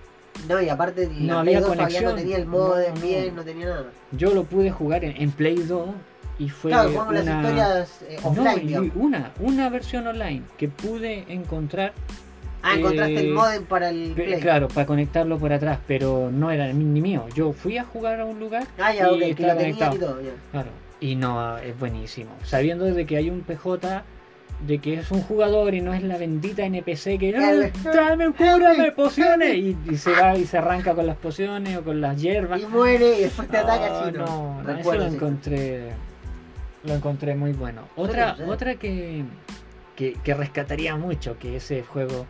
No, 0.48 0.62
y 0.62 0.70
aparte 0.70 1.10
No 1.12 1.40
había 1.40 1.60
2 1.60 1.72
todavía 1.74 1.86
conexión. 1.86 2.12
no 2.12 2.16
tenía 2.22 2.38
el 2.38 2.46
modem 2.46 2.94
No, 2.94 3.00
no. 3.02 3.06
bien, 3.06 3.36
no 3.36 3.44
tenía 3.44 3.66
nada. 3.66 3.86
Yo 4.12 4.34
lo 4.34 4.46
pude 4.46 4.72
jugar 4.72 5.04
en, 5.04 5.22
en 5.22 5.32
Play 5.32 5.56
2 5.58 5.90
y 6.40 6.49
fue 6.49 6.72
claro, 6.72 6.90
una 7.08 7.12
las 7.22 7.36
historias 7.36 8.02
eh, 8.08 8.18
No, 8.36 8.58
y 8.58 8.91
una 8.95 9.32
una 9.40 9.70
versión 9.70 10.08
online 10.08 10.41
que 10.58 10.68
pude 10.68 11.26
encontrar 11.30 11.94
Ah, 12.64 12.76
encontraste 12.76 13.16
eh, 13.16 13.20
el 13.22 13.34
modem 13.34 13.66
para 13.66 13.90
el 13.90 14.12
Play. 14.14 14.40
Claro, 14.40 14.68
para 14.68 14.86
conectarlo 14.86 15.40
por 15.40 15.52
atrás, 15.52 15.80
pero 15.88 16.30
no 16.32 16.52
era 16.52 16.72
ni 16.72 17.02
mío. 17.02 17.26
Yo 17.34 17.53
fui 17.53 17.80
a 17.80 17.84
jugar 17.84 18.20
a 18.20 18.26
un 18.26 18.40
lugar 18.40 18.68
Ah, 18.78 18.94
ya, 18.94 19.10
y 19.12 19.32
ok, 19.32 19.36
que 19.36 19.44
lo 19.48 19.53
y 19.53 19.56
conectado. 19.58 19.98
todo, 19.98 20.22
ya. 20.22 20.30
Claro, 20.52 20.70
y 20.99 21.16
no, 21.16 21.58
es 21.58 21.80
buenísimo. 21.80 22.30
Sabiendo 22.44 22.86
de 22.86 23.06
que 23.08 23.18
hay 23.18 23.32
un 23.32 23.41
PJ, 23.41 24.03
de 24.68 24.78
que 24.78 24.94
es 24.94 25.10
un 25.10 25.24
jugador 25.24 25.74
y 25.74 25.82
no 25.82 25.91
es 25.95 26.03
la 26.03 26.18
bendita 26.18 26.64
NPC 26.64 27.18
que. 27.18 27.36
"Ah, 27.36 27.72
dame, 27.91 28.32
cúrame 28.32 28.91
pociones 28.91 29.56
y, 29.56 29.76
y 29.90 29.98
se 29.98 30.12
va 30.12 30.38
y 30.38 30.45
se 30.45 30.60
arranca 30.60 30.94
con 30.94 31.08
las 31.08 31.18
pociones 31.18 31.76
o 31.80 31.84
con 31.84 31.99
las 31.99 32.22
hierbas. 32.22 32.62
Y 32.62 32.68
muere 32.68 33.18
y 33.18 33.22
después 33.24 33.48
te 33.48 33.58
ataca 33.58 33.88
Ah, 33.88 34.03
así, 34.03 34.12
no, 34.16 34.62
no. 34.62 34.78
eso 34.78 34.94
lo 34.94 35.06
encontré 35.08 35.94
lo 36.84 36.94
encontré 36.94 37.36
muy 37.36 37.53
bueno. 37.53 37.84
Otra, 37.95 38.38
otra 38.48 38.76
que, 38.76 39.24
que, 39.95 40.14
que 40.24 40.34
rescataría 40.34 40.95
mucho, 40.95 41.38
que 41.38 41.58
ese 41.58 41.84
juego, 41.84 42.26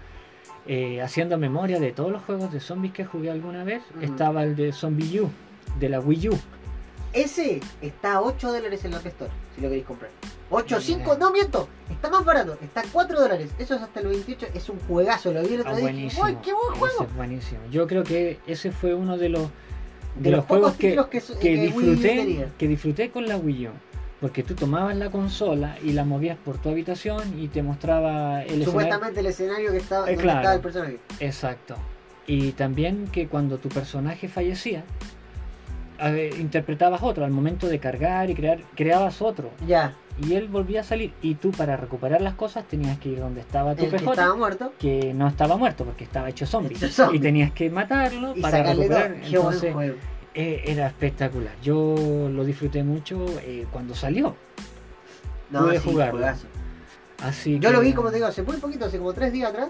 eh, 0.67 1.01
haciendo 1.01 1.37
memoria 1.37 1.79
de 1.79 1.91
todos 1.91 2.11
los 2.11 2.21
juegos 2.23 2.51
de 2.51 2.59
zombies 2.59 2.93
que 2.93 3.05
jugué 3.05 3.31
alguna 3.31 3.63
vez, 3.63 3.81
Ujú. 3.95 4.03
estaba 4.05 4.43
el 4.43 4.55
de 4.55 4.71
Zombie 4.73 5.21
U, 5.21 5.29
de 5.79 5.89
la 5.89 5.99
Wii 5.99 6.29
U. 6.29 6.39
Ese 7.13 7.59
está 7.81 8.13
a 8.13 8.21
8 8.21 8.53
dólares 8.53 8.85
en 8.85 8.91
la 8.91 8.97
App 8.97 9.05
Store, 9.07 9.31
si 9.55 9.61
lo 9.61 9.67
queréis 9.67 9.85
comprar. 9.85 10.11
8, 10.49 10.81
5, 10.81 11.17
no 11.17 11.31
miento, 11.31 11.67
está 11.89 12.09
más 12.09 12.23
barato, 12.25 12.57
está 12.61 12.83
4 12.91 13.19
dólares. 13.21 13.51
Eso 13.57 13.75
es 13.75 13.81
hasta 13.81 13.99
el 14.01 14.07
28, 14.07 14.47
es 14.53 14.69
un 14.69 14.79
juegazo, 14.79 15.31
lo 15.33 15.41
vi 15.43 15.53
el 15.55 15.61
otro 15.61 15.71
Ah, 15.73 15.75
día 15.77 15.87
dije, 15.87 15.93
buenísimo. 16.19 16.25
¡Uy, 16.25 16.37
qué 16.43 16.53
buen 16.53 16.79
juego! 16.79 17.03
es 17.03 17.15
buenísimo. 17.15 17.59
Yo 17.69 17.87
creo 17.87 18.03
que 18.03 18.39
ese 18.47 18.71
fue 18.71 18.93
uno 18.93 19.17
de 19.17 19.29
los, 19.29 19.43
de 19.43 19.49
De 20.23 20.31
los, 20.31 20.37
los 20.39 20.45
juegos 20.45 20.73
que, 20.75 20.95
que, 20.95 21.19
que 21.21 21.39
que 21.39 21.55
disfruté, 21.61 22.47
que 22.57 22.67
disfruté 22.67 23.11
con 23.11 23.27
la 23.27 23.37
Wii 23.37 23.67
U. 23.67 23.71
Porque 24.21 24.43
tú 24.43 24.53
tomabas 24.53 24.95
la 24.95 25.09
consola 25.09 25.75
y 25.83 25.93
la 25.93 26.05
movías 26.05 26.37
por 26.37 26.59
tu 26.59 26.69
habitación 26.69 27.39
y 27.39 27.47
te 27.47 27.63
mostraba 27.63 28.43
el 28.43 28.61
escenario. 28.61 28.65
Supuestamente 28.65 29.19
el 29.19 29.25
escenario 29.25 29.71
que 29.71 29.77
estaba, 29.77 30.05
Eh, 30.05 30.11
donde 30.11 30.21
claro. 30.23 30.39
estaba 30.39 30.55
el 30.55 30.61
personaje. 30.61 30.99
Exacto. 31.19 31.75
Y 32.27 32.51
también 32.51 33.07
que 33.11 33.27
cuando 33.27 33.57
tu 33.57 33.67
personaje 33.69 34.27
fallecía, 34.27 34.83
ver, 35.99 36.39
interpretabas 36.39 37.01
otro. 37.03 37.25
Al 37.25 37.31
momento 37.31 37.67
de 37.67 37.79
cargar 37.79 38.29
y 38.29 38.35
crear, 38.35 38.59
creabas 38.75 39.21
otro. 39.21 39.49
Ya, 39.67 39.95
Y 40.23 40.35
él 40.35 40.49
volvía 40.49 40.81
a 40.81 40.83
salir. 40.83 41.13
Y 41.23 41.35
tú 41.35 41.49
para 41.51 41.77
recuperar 41.77 42.21
las 42.21 42.35
cosas 42.35 42.65
tenías 42.67 42.99
que 42.99 43.09
ir 43.09 43.19
donde 43.19 43.41
estaba 43.41 43.75
tu 43.75 43.85
el 43.85 43.89
que 43.89 43.95
estaba 43.95 44.35
muerto. 44.35 44.71
que 44.77 45.13
no 45.15 45.27
estaba 45.27 45.57
muerto 45.57 45.83
porque 45.83 46.03
estaba 46.03 46.29
hecho 46.29 46.45
zombie. 46.45 46.75
Hecho 46.75 46.89
zombie. 46.89 47.17
Y 47.17 47.19
tenías 47.21 47.51
que 47.53 47.69
matarlo 47.71 48.33
Y 48.35 48.41
para 48.41 48.61
recuperar. 48.61 49.15
Entonces, 49.23 49.73
juego. 49.73 49.95
Eh, 50.33 50.63
era 50.65 50.87
espectacular. 50.87 51.53
Yo 51.61 52.29
lo 52.31 52.43
disfruté 52.45 52.83
mucho 52.83 53.25
eh, 53.41 53.65
cuando 53.71 53.93
salió. 53.95 54.35
No, 55.49 55.61
pude 55.65 55.79
sí, 55.79 55.89
jugarlo. 55.89 56.19
juegazo. 56.19 56.47
Así 57.23 57.59
Yo 57.59 57.69
que- 57.69 57.75
lo 57.75 57.81
vi, 57.81 57.93
como 57.93 58.09
te 58.09 58.15
digo, 58.15 58.27
hace 58.27 58.41
muy 58.43 58.57
poquito, 58.57 58.85
hace 58.85 58.97
como 58.97 59.13
3 59.13 59.31
días 59.33 59.49
atrás, 59.49 59.69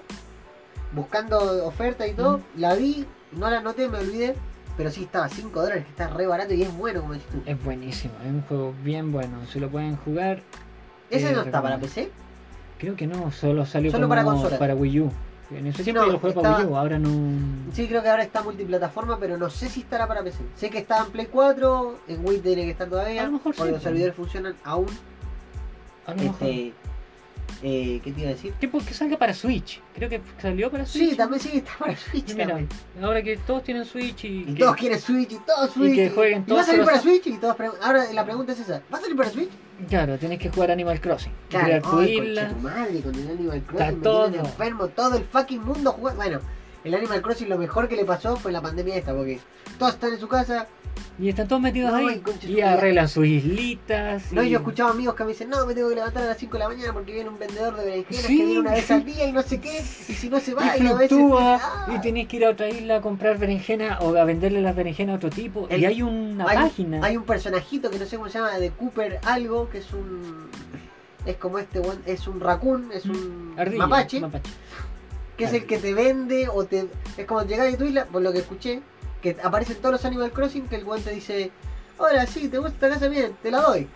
buscando 0.93 1.65
ofertas 1.65 2.07
y 2.07 2.13
todo. 2.13 2.41
La 2.55 2.75
vi, 2.75 3.05
no 3.31 3.49
la 3.49 3.59
anoté, 3.59 3.87
me 3.89 3.97
olvidé. 3.99 4.35
Pero 4.77 4.89
sí 4.89 5.03
estaba 5.03 5.27
5 5.27 5.61
dólares, 5.61 5.83
que 5.83 5.89
está 5.91 6.07
re 6.07 6.25
barato 6.27 6.53
y 6.53 6.61
es 6.63 6.73
bueno, 6.75 7.01
como 7.01 7.13
dices 7.13 7.29
tú. 7.29 7.41
Es 7.45 7.61
buenísimo, 7.61 8.13
es 8.23 8.29
un 8.31 8.41
juego 8.43 8.73
bien 8.83 9.11
bueno. 9.11 9.45
Si 9.51 9.59
lo 9.59 9.69
pueden 9.69 9.97
jugar, 9.97 10.41
¿Ese 11.09 11.31
eh, 11.31 11.33
no 11.33 11.41
está 11.41 11.61
para. 11.61 11.77
PC? 11.77 12.09
creo 12.79 12.95
que 12.95 13.05
no, 13.05 13.31
solo 13.31 13.65
salió 13.65 13.91
Solo 13.91 14.05
como 14.05 14.09
para 14.09 14.23
consolas. 14.23 14.57
para 14.59 14.73
Wii 14.73 14.99
U. 15.01 15.11
En 15.53 15.67
ese 15.67 15.79
Sí, 15.79 15.83
tiempo 15.85 16.05
no, 16.05 16.17
para 16.19 16.33
estaba- 16.33 16.65
U, 16.65 16.77
ahora 16.77 16.97
no. 16.97 17.09
Sí, 17.73 17.87
creo 17.87 18.01
que 18.01 18.09
ahora 18.09 18.23
está 18.23 18.41
multiplataforma, 18.41 19.17
pero 19.19 19.37
no 19.37 19.49
sé 19.49 19.67
si 19.69 19.81
estará 19.81 20.07
para 20.07 20.23
PC. 20.23 20.39
Sé 20.55 20.69
que 20.69 20.77
está 20.79 20.99
en 21.05 21.11
Play 21.11 21.27
4, 21.27 21.99
en 22.07 22.25
Wii 22.25 22.39
tiene 22.39 22.63
que 22.63 22.71
estar 22.71 22.87
todavía. 22.89 23.21
A 23.21 23.25
lo 23.25 23.33
mejor 23.33 23.53
porque 23.55 23.69
sí, 23.69 23.73
los 23.73 23.83
servidores 23.83 24.15
funcionan 24.15 24.55
aún. 24.63 24.87
A 26.05 26.11
lo 26.13 26.17
mejor. 26.23 26.39
Eh, 27.63 27.99
¿Qué 28.03 28.11
te 28.11 28.21
iba 28.21 28.29
a 28.29 28.33
decir? 28.33 28.53
Tipo 28.59 28.79
que 28.79 28.93
salga 28.93 29.17
para 29.17 29.33
Switch. 29.33 29.79
Creo 29.95 30.09
que 30.09 30.21
salió 30.41 30.69
para 30.71 30.85
Switch. 30.85 31.11
Sí, 31.11 31.15
también 31.15 31.39
sí 31.41 31.49
está 31.57 31.71
para 31.79 31.95
Switch. 31.95 32.29
Y 32.31 32.33
mira, 32.33 32.47
también. 32.47 32.69
ahora 33.01 33.21
que 33.21 33.37
todos 33.37 33.63
tienen 33.63 33.85
Switch 33.85 34.23
y, 34.25 34.27
Y 34.41 34.53
que- 34.53 34.59
todos 34.59 34.75
quieren 34.75 34.99
Switch 34.99 35.31
y 35.31 35.37
todos 35.45 35.71
Switch. 35.71 35.95
que 35.95 36.09
jueguen 36.09 36.37
¿Y 36.39 36.41
va 36.41 36.45
todos 36.47 36.61
a 36.61 36.65
salir 36.65 36.85
para 36.85 36.99
Switch? 36.99 37.27
Y 37.27 37.37
todos 37.37 37.55
pregun- 37.57 37.77
Ahora 37.81 38.11
la 38.13 38.25
pregunta 38.25 38.51
es 38.53 38.59
esa: 38.59 38.81
¿va 38.93 38.97
a 38.97 39.01
salir 39.01 39.15
para 39.15 39.29
Switch? 39.29 39.49
Claro, 39.89 40.17
tienes 40.17 40.37
que 40.39 40.49
jugar 40.49 40.71
Animal 40.71 41.01
Crossing. 41.01 41.31
Claro, 41.49 41.81
crear 41.81 41.81
tu 42.53 42.55
madre, 42.61 43.01
con 43.01 43.15
el 43.15 43.29
Animal 43.31 43.61
Crossing 43.63 43.87
Está 43.87 44.01
todo. 44.03 44.25
enfermo, 44.35 44.87
todo 44.89 45.17
el 45.17 45.23
fucking 45.23 45.63
mundo 45.63 45.91
jugando. 45.93 46.17
Bueno, 46.21 46.39
el 46.83 46.93
Animal 46.95 47.21
Crossing 47.21 47.49
lo 47.49 47.57
mejor 47.57 47.87
que 47.87 47.95
le 47.95 48.05
pasó 48.05 48.35
fue 48.37 48.51
la 48.51 48.61
pandemia 48.61 48.95
esta, 48.95 49.13
porque 49.13 49.39
todos 49.77 49.93
están 49.93 50.13
en 50.13 50.19
su 50.19 50.27
casa. 50.27 50.67
Y 51.19 51.29
están 51.29 51.47
todos 51.47 51.61
metidos 51.61 51.91
No, 51.91 52.01
y 52.01 52.07
ahí. 52.09 52.23
Y 52.47 52.61
arreglan 52.61 53.07
sus 53.07 53.25
islitas. 53.27 54.31
No, 54.31 54.41
y- 54.43 54.49
yo 54.49 54.57
he 54.57 54.61
escuchado 54.61 54.89
amigos 54.89 55.13
que 55.15 55.23
me 55.23 55.29
dicen, 55.29 55.49
no, 55.49 55.65
me 55.65 55.73
tengo 55.75 55.89
que 55.89 55.95
levantar 55.95 56.23
a 56.23 56.27
las 56.27 56.37
5 56.37 56.53
de 56.53 56.59
la 56.59 56.67
mañana 56.69 56.93
porque 56.93 57.13
viene 57.13 57.29
un 57.29 57.37
vendedor 57.39 57.75
de 57.77 57.85
berenjenas 57.85 58.23
Sí. 58.25 58.37
que 58.37 58.45
viene 58.45 58.59
una 58.59 58.71
vez 58.71 58.91
al 58.91 59.05
día 59.05 59.27
y 59.27 59.31
no 59.31 59.41
sé 59.43 59.59
qué, 59.61 59.79
y 59.79 60.13
si 60.13 60.29
no 60.29 60.39
se 60.39 60.53
va, 60.53 60.75
y 60.77 60.83
y 60.83 60.87
a 60.87 60.93
veces... 60.93 61.09
fluctúa, 61.17 61.59
Ah. 61.61 61.93
y 61.95 62.01
tenés 62.01 62.27
que 62.27 62.37
ir 62.37 62.45
a 62.45 62.49
otra 62.49 62.69
isla 62.69 62.97
a 62.97 63.01
comprar 63.01 63.37
berenjena 63.37 63.99
o 64.01 64.15
a 64.15 64.23
venderle 64.25 64.61
las 64.61 64.75
berenjenas 64.75 65.13
a 65.13 65.17
otro 65.17 65.29
tipo. 65.29 65.67
El- 65.69 65.81
y 65.81 65.85
hay 65.85 66.01
una 66.01 66.45
hay, 66.47 66.57
página. 66.57 67.05
hay 67.05 67.15
un 67.17 67.23
personajito 67.23 67.89
que 67.91 67.99
no 67.99 68.05
sé 68.05 68.17
cómo 68.17 68.29
se 68.29 68.39
llama, 68.39 68.57
de 68.57 68.71
Cooper 68.71 69.19
algo, 69.23 69.69
que 69.69 69.77
es 69.79 69.93
un... 69.93 70.49
Es 71.25 71.35
como 71.37 71.59
este, 71.59 71.79
es 72.07 72.27
un 72.27 72.39
raccoon, 72.39 72.91
es 72.91 73.05
un 73.05 73.53
Mm, 73.55 73.59
Ardilla, 73.59 73.85
mapache, 73.85 74.19
mapache. 74.21 74.49
Que 75.49 75.55
es 75.57 75.61
el 75.61 75.67
que 75.67 75.77
te 75.79 75.93
vende 75.93 76.47
o 76.49 76.65
te... 76.65 76.87
Es 77.17 77.25
como 77.25 77.41
llegar 77.43 77.73
tu 77.75 77.83
isla, 77.85 78.05
por 78.05 78.21
lo 78.21 78.31
que 78.31 78.39
escuché, 78.39 78.81
que 79.21 79.37
aparecen 79.43 79.77
todos 79.77 79.93
los 79.93 80.05
Animal 80.05 80.31
Crossing, 80.31 80.67
que 80.67 80.75
el 80.75 80.83
guante 80.85 81.09
te 81.09 81.15
dice, 81.15 81.51
hola, 81.97 82.25
sí, 82.27 82.47
¿te 82.47 82.57
gusta 82.57 82.73
esta 82.73 82.89
casa? 82.89 83.07
Bien, 83.07 83.35
te 83.41 83.51
la 83.51 83.61
doy. 83.61 83.87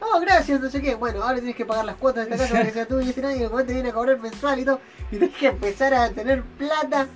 Oh, 0.00 0.20
gracias, 0.20 0.60
no 0.60 0.68
sé 0.70 0.82
qué. 0.82 0.94
Bueno, 0.96 1.22
ahora 1.22 1.36
tienes 1.36 1.56
que 1.56 1.64
pagar 1.64 1.84
las 1.84 1.96
cuotas 1.96 2.26
de 2.28 2.34
esta 2.34 2.44
casa 2.44 2.52
para 2.54 2.66
que 2.66 2.72
sea 2.72 2.86
tuya 2.86 3.06
y 3.06 3.08
este 3.10 3.22
nadie, 3.22 3.36
y 3.38 3.42
el 3.42 3.48
guante 3.48 3.72
viene 3.72 3.88
a 3.88 3.92
cobrar 3.92 4.20
mensual 4.20 4.58
y 4.60 4.64
todo. 4.64 4.80
Y 5.10 5.16
tienes 5.18 5.36
que 5.36 5.46
empezar 5.46 5.94
a 5.94 6.10
tener 6.10 6.42
plata. 6.42 7.06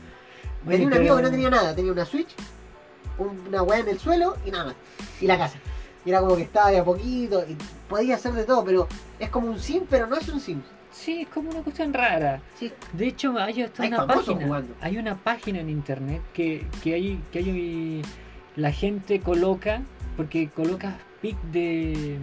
Tenía 0.67 0.87
un 0.87 0.95
amigo 0.95 1.17
que 1.17 1.23
no 1.23 1.31
tenía 1.31 1.51
nada, 1.51 1.75
tenía 1.75 1.93
una 1.93 2.05
Switch, 2.05 2.31
un- 3.19 3.45
una 3.49 3.63
weá 3.63 3.81
en 3.81 3.89
el 3.89 3.99
suelo 3.99 4.37
y 4.45 4.51
nada 4.51 4.67
más. 4.67 4.75
Y 5.21 5.27
la 5.27 5.37
casa. 5.39 5.59
Y 6.05 6.11
era 6.11 6.21
como 6.21 6.37
que 6.37 6.43
estaba 6.43 6.71
de 6.71 6.79
a 6.79 6.85
poquito 6.85 7.45
y 7.47 7.57
podía 7.89 8.15
hacer 8.17 8.33
de 8.33 8.45
todo, 8.45 8.65
pero 8.65 8.89
es 9.19 9.29
como 9.31 9.49
un 9.49 9.59
sim, 9.61 9.85
pero 9.89 10.07
no 10.07 10.17
es 10.17 10.29
un 10.29 10.41
sim. 10.41 10.63
Sí, 10.99 11.21
es 11.23 11.29
como 11.29 11.51
una 11.51 11.61
cuestión 11.63 11.95
rara. 11.95 12.41
Sí. 12.59 12.73
De 12.93 13.07
hecho, 13.07 13.39
hay 13.39 13.63
hasta 13.63 13.85
Hay 13.85 13.89
una 13.91 14.07
página. 14.07 14.47
jugando. 14.47 14.75
Hay 14.81 14.99
una 14.99 15.17
página 15.17 15.61
en 15.61 15.71
internet 15.71 16.21
que, 16.35 16.67
que 16.83 16.95
hay 16.95 17.21
que 17.31 17.39
hay 17.39 18.03
la 18.57 18.73
gente 18.73 19.21
coloca 19.21 19.83
porque 20.17 20.49
colocas 20.49 20.95
pic 21.23 21.41
de 21.53 22.19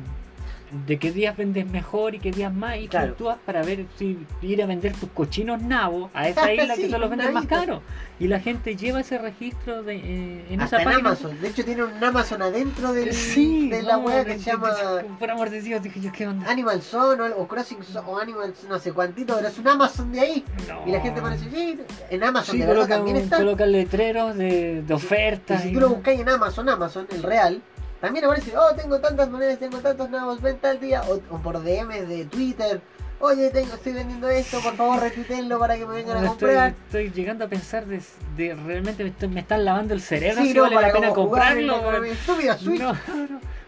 de 0.85 0.97
qué 0.97 1.11
días 1.11 1.35
vendes 1.37 1.65
mejor 1.69 2.15
y 2.15 2.19
qué 2.19 2.31
días 2.31 2.53
más 2.53 2.77
y 2.77 2.87
Claro. 2.87 3.07
fluctúas 3.07 3.37
para 3.45 3.63
ver 3.63 3.85
si 3.97 4.17
ir 4.41 4.61
a 4.61 4.65
vender 4.65 4.93
tus 4.93 5.09
cochinos 5.09 5.61
nabos 5.61 6.09
a 6.13 6.27
esa 6.29 6.51
isla 6.53 6.75
Sí, 6.75 6.83
que 6.83 6.87
te 6.89 6.97
los 6.97 7.09
venden 7.09 7.33
más 7.33 7.45
nabito. 7.45 7.55
caro 7.55 7.81
y 8.19 8.27
la 8.27 8.39
gente 8.39 8.75
lleva 8.77 9.01
ese 9.01 9.17
registro 9.17 9.83
de, 9.83 9.95
eh, 9.97 10.45
en 10.49 10.61
Hasta 10.61 10.77
esa 10.77 10.83
en 10.83 10.89
página 10.89 11.09
Amazon. 11.09 11.41
De 11.41 11.47
hecho, 11.49 11.65
tiene 11.65 11.83
un 11.83 12.01
Amazon 12.03 12.41
adentro 12.41 12.93
del, 12.93 13.13
sí 13.13 13.69
de 13.69 13.83
la 13.83 13.97
no, 13.97 14.03
weá 14.05 14.23
que 14.23 14.31
de- 14.33 14.39
se 14.39 14.51
llama 14.51 14.73
por 15.19 15.31
amor 15.31 15.49
de 15.49 15.61
Dios 15.61 15.83
dije 15.83 15.99
yo 15.99 16.11
qué 16.11 16.27
onda 16.27 16.49
Animal 16.49 16.81
Zone 16.81 17.21
o, 17.37 17.47
Crossing 17.47 17.83
Zone, 17.83 18.07
o 18.07 18.17
Animal 18.19 18.53
no 18.69 18.79
sé 18.79 18.91
cuántito, 18.93 19.35
pero 19.35 19.47
es 19.49 19.57
un 19.57 19.67
Amazon 19.67 20.11
de 20.11 20.19
ahí. 20.21 20.43
Y 20.85 20.91
la 20.91 21.01
gente 21.01 21.21
parece, 21.21 21.49
sí, 21.51 21.77
en 22.09 22.23
Amazon 22.23 22.53
sí, 22.53 22.59
de 22.61 22.65
verdad 22.67 22.81
colocan, 22.83 22.97
también 22.99 23.17
está. 23.17 23.37
colocan 23.37 23.71
letreros 23.71 24.35
de, 24.35 24.81
de 24.81 24.85
Y 24.87 24.93
ofertas 24.93 25.61
si 25.61 25.69
y- 25.69 25.73
tú 25.73 25.79
lo 25.81 25.89
buscáis 25.89 26.19
en 26.21 26.29
Amazon, 26.29 26.69
Amazon, 26.69 27.07
el 27.11 27.21
real, 27.23 27.61
también 28.05 28.25
aparece, 28.25 28.57
oh, 28.57 28.73
tengo 28.75 28.99
tantas 28.99 29.29
monedas, 29.29 29.59
tengo 29.59 29.79
tantos 29.79 30.09
nuevos, 30.09 30.41
ven 30.41 30.57
tal 30.59 30.79
día, 30.79 31.01
o, 31.07 31.15
o 31.35 31.39
por 31.39 31.61
DM 31.63 32.07
de 32.07 32.25
Twitter, 32.25 32.81
oye, 33.19 33.49
tengo, 33.49 33.73
estoy 33.75 33.93
vendiendo 33.93 34.27
esto, 34.29 34.59
por 34.61 34.75
favor 34.75 34.99
retuitenlo 35.01 35.57
para 35.59 35.77
que 35.77 35.85
me 35.85 35.95
vengan 35.95 36.17
a 36.17 36.31
estoy, 36.31 36.49
comprar. 36.49 36.69
estoy 36.85 37.09
llegando 37.11 37.45
a 37.45 37.47
pensar 37.47 37.85
de, 37.85 38.01
de 38.37 38.53
realmente 38.55 39.03
me, 39.03 39.09
estoy- 39.09 39.29
me 39.29 39.39
están 39.41 39.65
lavando 39.65 39.93
el 39.93 40.01
cerebro 40.01 40.41
Sí, 40.41 40.49
si 40.49 40.53
no, 40.53 40.63
vale 40.63 40.75
la 40.75 40.91
pena 40.93 41.09
comprarlo. 41.13 41.91
la- 41.91 41.99
mi 41.99 42.09
estúpida 42.09 42.57
Switch. 42.57 42.81
No, 42.81 42.93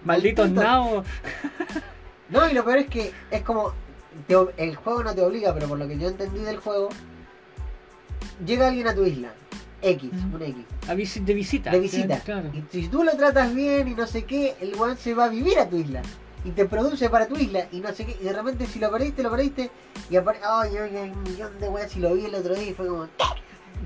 malditos 0.04 0.46
Maldito. 0.50 0.64
nabos. 0.64 1.06
No, 2.30 2.50
y 2.50 2.54
lo 2.54 2.64
peor 2.66 2.78
es 2.80 2.88
que 2.88 3.12
es 3.32 3.42
como. 3.42 3.74
te 4.28 4.36
el 4.58 4.76
juego 4.76 5.04
no 5.04 5.16
te 5.16 5.22
obliga, 5.22 5.54
pero 5.54 5.68
por 5.68 5.78
lo 5.80 5.88
que 5.88 5.98
yo 5.98 6.08
entendí 6.10 6.40
del 6.40 6.58
juego, 6.58 6.90
llega 8.46 8.68
alguien 8.68 8.88
a 8.88 8.94
tu 8.96 9.06
isla, 9.06 9.30
X, 9.92 10.12
un 10.34 10.42
X, 10.42 11.26
de 11.26 11.34
visita. 11.34 11.72
de 11.72 11.80
visita. 11.80 12.20
Claro. 12.20 12.50
Y 12.54 12.64
si 12.72 12.88
tú 12.88 13.04
lo 13.04 13.16
tratas 13.18 13.54
bien 13.54 13.88
y 13.88 13.94
no 13.94 14.06
sé 14.08 14.24
qué, 14.26 14.56
el 14.62 14.76
weón 14.76 14.98
se 14.98 15.14
va 15.14 15.26
a 15.26 15.30
vivir 15.30 15.58
a 15.60 15.68
tu 15.70 15.78
isla. 15.78 16.02
Y 16.46 16.52
te 16.52 16.66
produce 16.66 17.10
para 17.10 17.28
tu 17.28 17.36
isla 17.36 17.68
y 17.72 17.80
no 17.82 17.92
sé 17.94 18.06
qué. 18.06 18.16
Y 18.22 18.24
de 18.24 18.34
repente 18.34 18.66
si 18.68 18.80
lo 18.80 18.90
perdiste, 18.92 19.24
lo 19.24 19.30
perdiste. 19.32 19.70
Y 20.10 20.16
aparece. 20.16 20.46
Ay, 20.48 20.72
ay, 20.78 20.96
hay 20.96 21.10
un 21.10 21.24
millón 21.24 21.60
de 21.60 21.68
weas. 21.68 21.96
Y 21.96 22.00
lo 22.00 22.14
vi 22.14 22.26
el 22.26 22.36
otro 22.36 22.54
día 22.56 22.70
y 22.70 22.74
fue 22.74 22.88
como. 22.88 23.08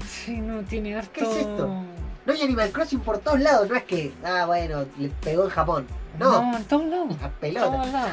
Sí, 0.07 0.37
no 0.37 0.61
tiene 0.61 0.95
harto. 0.95 1.11
¿Qué 1.13 1.21
es 1.23 1.37
esto? 1.37 1.67
No 2.25 2.33
hay 2.33 2.41
Animal 2.41 2.71
Crossing 2.71 2.99
por 2.99 3.17
todos 3.19 3.39
lados. 3.39 3.67
No 3.69 3.75
es 3.75 3.83
que. 3.83 4.11
Ah, 4.23 4.45
bueno, 4.45 4.85
le 4.99 5.09
pegó 5.09 5.45
en 5.45 5.49
Japón. 5.49 5.87
No, 6.19 6.51
No, 6.51 6.57
en 6.57 6.63
todos 6.65 6.85
lados. 6.85 7.15
a 7.21 7.25
en 7.25 7.31
pelota. 7.33 7.65
todos 7.65 7.87
lados. 7.87 8.11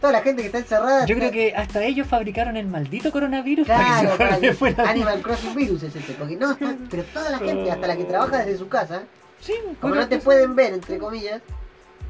Toda 0.00 0.12
la 0.12 0.20
gente 0.20 0.42
que 0.42 0.46
está 0.46 0.58
encerrada. 0.58 1.06
Yo 1.06 1.14
está- 1.16 1.30
creo 1.30 1.32
que 1.32 1.54
hasta 1.56 1.82
ellos 1.84 2.06
fabricaron 2.06 2.56
el 2.56 2.66
maldito 2.66 3.10
coronavirus 3.10 3.64
Claro, 3.66 3.82
para 3.82 4.00
que 4.00 4.06
se 4.10 4.16
para 4.18 4.40
que- 4.40 4.52
fuera. 4.54 4.90
Animal 4.90 5.22
Crossing 5.22 5.54
Virus 5.54 5.82
es 5.84 5.96
este, 5.96 6.12
porque 6.14 6.36
no, 6.36 6.52
está- 6.52 6.74
pero 6.90 7.02
toda 7.04 7.30
la 7.30 7.38
gente, 7.38 7.70
hasta 7.70 7.86
la 7.86 7.96
que 7.96 8.04
trabaja 8.04 8.38
desde 8.38 8.58
su 8.58 8.68
casa, 8.68 9.02
Sí, 9.40 9.54
como 9.80 9.94
no 9.94 10.06
te 10.08 10.16
cosa- 10.16 10.24
pueden 10.24 10.54
ver, 10.54 10.74
entre 10.74 10.98
comillas, 10.98 11.40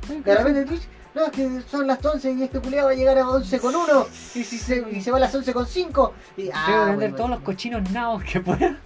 de 0.08 0.34
repente 0.36 0.64
Twitch, 0.64 0.82
no, 1.14 1.24
es 1.26 1.30
que 1.32 1.60
son 1.70 1.86
las 1.86 2.04
11 2.04 2.32
y 2.32 2.42
este 2.42 2.60
culiado 2.60 2.86
va 2.88 2.92
a 2.92 2.96
llegar 2.96 3.18
a 3.18 3.28
11 3.28 3.58
con 3.60 3.74
1, 3.74 4.06
y, 4.34 4.44
si 4.44 4.58
se, 4.58 4.84
y 4.90 5.00
se 5.00 5.10
va 5.10 5.16
a 5.16 5.20
las 5.20 5.34
11 5.34 5.52
con 5.52 5.66
5, 5.66 6.12
y 6.36 6.50
ah, 6.52 6.64
que 6.66 6.72
vender 6.72 6.94
bueno, 6.96 7.16
todos 7.16 7.30
los 7.30 7.40
cochinos 7.40 7.90
nabos 7.90 8.22
que 8.24 8.40
pueda. 8.40 8.76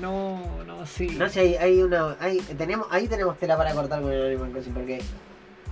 No, 0.00 0.64
no, 0.66 0.86
sí. 0.86 1.06
No 1.18 1.28
sé, 1.28 1.40
hay, 1.40 1.54
hay 1.56 1.82
una, 1.82 2.16
hay, 2.20 2.38
tenemos, 2.40 2.86
ahí 2.90 3.06
tenemos 3.08 3.38
tela 3.38 3.56
para 3.56 3.72
cortar 3.74 4.02
con 4.02 4.12
el 4.12 4.26
Animal 4.26 4.50
Crossing, 4.52 4.74
porque 4.74 5.00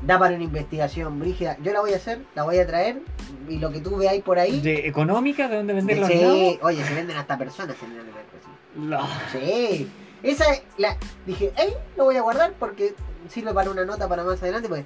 da 0.03 0.19
para 0.19 0.35
una 0.35 0.45
investigación 0.45 1.19
brígida. 1.19 1.57
Yo 1.63 1.73
la 1.73 1.81
voy 1.81 1.93
a 1.93 1.97
hacer, 1.97 2.21
la 2.35 2.43
voy 2.45 2.59
a 2.59 2.67
traer, 2.67 3.01
y 3.49 3.59
lo 3.59 3.71
que 3.73 3.81
tú 3.81 3.97
veáis 3.97 4.23
por 4.23 4.39
ahí, 4.39 4.61
De 4.61 4.87
económica, 4.87 5.49
de 5.49 5.57
dónde 5.57 5.73
vender 5.75 5.99
los 5.99 6.09
sí, 6.09 6.59
oye, 6.63 6.85
se 6.85 6.95
venden 6.95 7.17
hasta 7.17 7.37
personas 7.39 7.77
en 7.83 7.93
el 7.93 8.05
Crossing. 8.07 8.91
No. 8.91 9.07
Sí, 9.33 9.91
esa 10.23 10.53
es 10.53 10.63
la. 10.77 10.97
Dije, 11.25 11.53
hey, 11.57 11.73
lo 11.97 12.05
voy 12.05 12.17
a 12.17 12.23
guardar 12.23 12.53
porque 12.59 12.95
sirve 13.29 13.53
para 13.55 13.71
una 13.71 13.85
nota 13.85 14.09
para 14.09 14.23
más 14.25 14.43
adelante. 14.43 14.69
Pues 14.69 14.85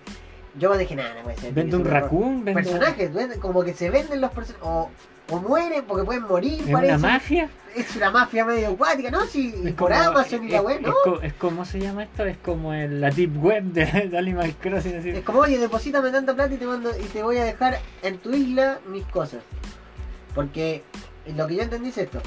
yo 0.59 0.77
dije, 0.77 0.95
nada, 0.97 1.15
no 1.15 1.23
puede 1.23 1.37
ser. 1.39 1.53
Vende 1.53 1.77
un 1.77 1.83
es 1.83 1.89
error". 1.89 2.03
raccoon, 2.03 2.45
vende. 2.45 2.63
Personajes, 2.63 3.13
vende- 3.15 3.39
como 3.39 3.63
que 3.65 3.75
se 3.75 3.91
venden 3.91 4.21
los 4.21 4.31
personajes. 4.31 4.65
O, 4.67 4.89
o 5.31 5.39
mueren 5.39 5.85
porque 5.87 6.05
pueden 6.05 6.23
morir, 6.25 6.61
¿Es 6.67 6.71
parece. 6.73 6.95
una 6.97 7.09
mafia? 7.13 7.49
Es 7.77 7.95
una 7.97 8.11
mafia 8.11 8.45
medio 8.45 8.69
acuática, 8.71 9.11
¿no? 9.11 9.21
Y 9.33 9.49
Es 9.69 9.75
por 9.75 9.91
como- 9.93 9.95
Amazon 10.03 10.45
y 10.45 10.49
la 10.51 10.61
web, 10.63 10.81
es 10.81 10.87
¿no? 11.07 11.21
Es 11.23 11.33
como 11.35 11.65
se 11.65 11.79
llama 11.79 12.03
esto, 12.03 12.25
es 12.27 12.37
como 12.39 12.75
el- 12.75 13.01
la 13.01 13.11
deep 13.11 13.43
web 13.43 13.63
de, 13.65 13.85
de 14.11 14.19
Animal 14.19 14.55
Crossing. 14.61 14.97
así. 14.97 15.11
Es 15.11 15.25
como, 15.25 15.41
oye, 15.41 15.59
deposítame 15.59 16.11
tanta 16.11 16.35
plata 16.35 16.53
y 16.55 16.57
te, 16.57 16.67
mando, 16.67 16.91
y 16.99 17.05
te 17.05 17.23
voy 17.23 17.37
a 17.39 17.45
dejar 17.45 17.79
en 18.03 18.19
tu 18.19 18.33
isla 18.35 18.81
mis 18.89 19.05
cosas. 19.07 19.43
Porque 20.35 20.83
lo 21.37 21.47
que 21.47 21.57
yo 21.57 21.63
entendí 21.63 21.91
es 21.91 21.99
esto. 21.99 22.21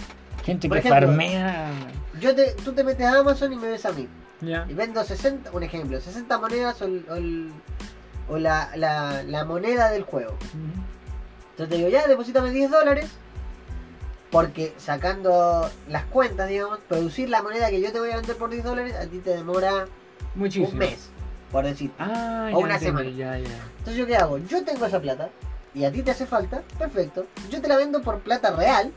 Gente 0.45 0.67
por 0.67 0.80
que 0.81 0.88
ejemplo, 0.88 1.07
farmea. 1.07 1.71
Yo 2.19 2.35
te, 2.35 2.51
tú 2.63 2.73
te 2.73 2.84
metes 2.84 3.05
a 3.05 3.19
Amazon 3.19 3.51
y 3.53 3.55
me 3.57 3.67
ves 3.69 3.85
a 3.85 3.91
mí. 3.91 4.07
Y 4.41 4.73
vendo 4.73 5.03
60, 5.03 5.51
un 5.51 5.63
ejemplo, 5.63 5.99
60 6.01 6.38
monedas 6.38 6.81
o, 6.81 6.85
el- 6.85 7.05
o 7.09 7.15
el- 7.15 7.51
o 8.30 8.38
la, 8.38 8.69
la- 8.75 9.23
la 9.23 9.45
moneda 9.45 9.89
del 9.89 10.03
juego. 10.03 10.38
Entonces 11.53 11.69
te 11.69 11.75
digo, 11.77 11.89
ya, 11.89 12.07
deposítame 12.07 12.51
10 12.51 12.71
dólares. 12.71 13.09
Porque 14.31 14.73
sacando 14.77 15.69
las 15.88 16.05
cuentas, 16.05 16.49
digamos, 16.49 16.80
producir 16.89 17.30
la 17.30 17.43
moneda 17.43 17.69
que 17.69 17.80
yo 17.80 17.91
te 17.91 17.99
voy 17.99 18.09
a 18.09 18.15
vender 18.15 18.35
por 18.35 18.49
10 18.49 18.63
dólares, 18.63 18.95
a 18.95 19.05
ti 19.05 19.19
te 19.19 19.30
demora 19.30 19.85
Muchísimo. 20.34 20.69
un 20.69 20.77
mes, 20.80 21.09
por 21.51 21.63
decir. 21.65 21.91
Ah, 21.99 22.49
O 22.53 22.59
una 22.59 22.73
entiendo, 22.75 23.01
semana. 23.01 23.15
Ya, 23.15 23.38
ya. 23.38 23.55
Entonces 23.77 23.95
yo 23.95 24.07
qué 24.07 24.15
hago? 24.15 24.39
Yo 24.39 24.63
tengo 24.65 24.88
esa 24.88 24.99
plata 24.99 25.30
y 25.75 25.84
a 25.85 25.91
ti 25.91 26.01
te 26.01 26.09
hace 26.09 26.25
falta, 26.25 26.63
perfecto. 26.80 27.27
Yo 27.51 27.61
te 27.61 27.67
la 27.67 27.77
vendo 27.77 28.01
por 28.01 28.21
plata 28.21 28.49
real. 28.55 28.91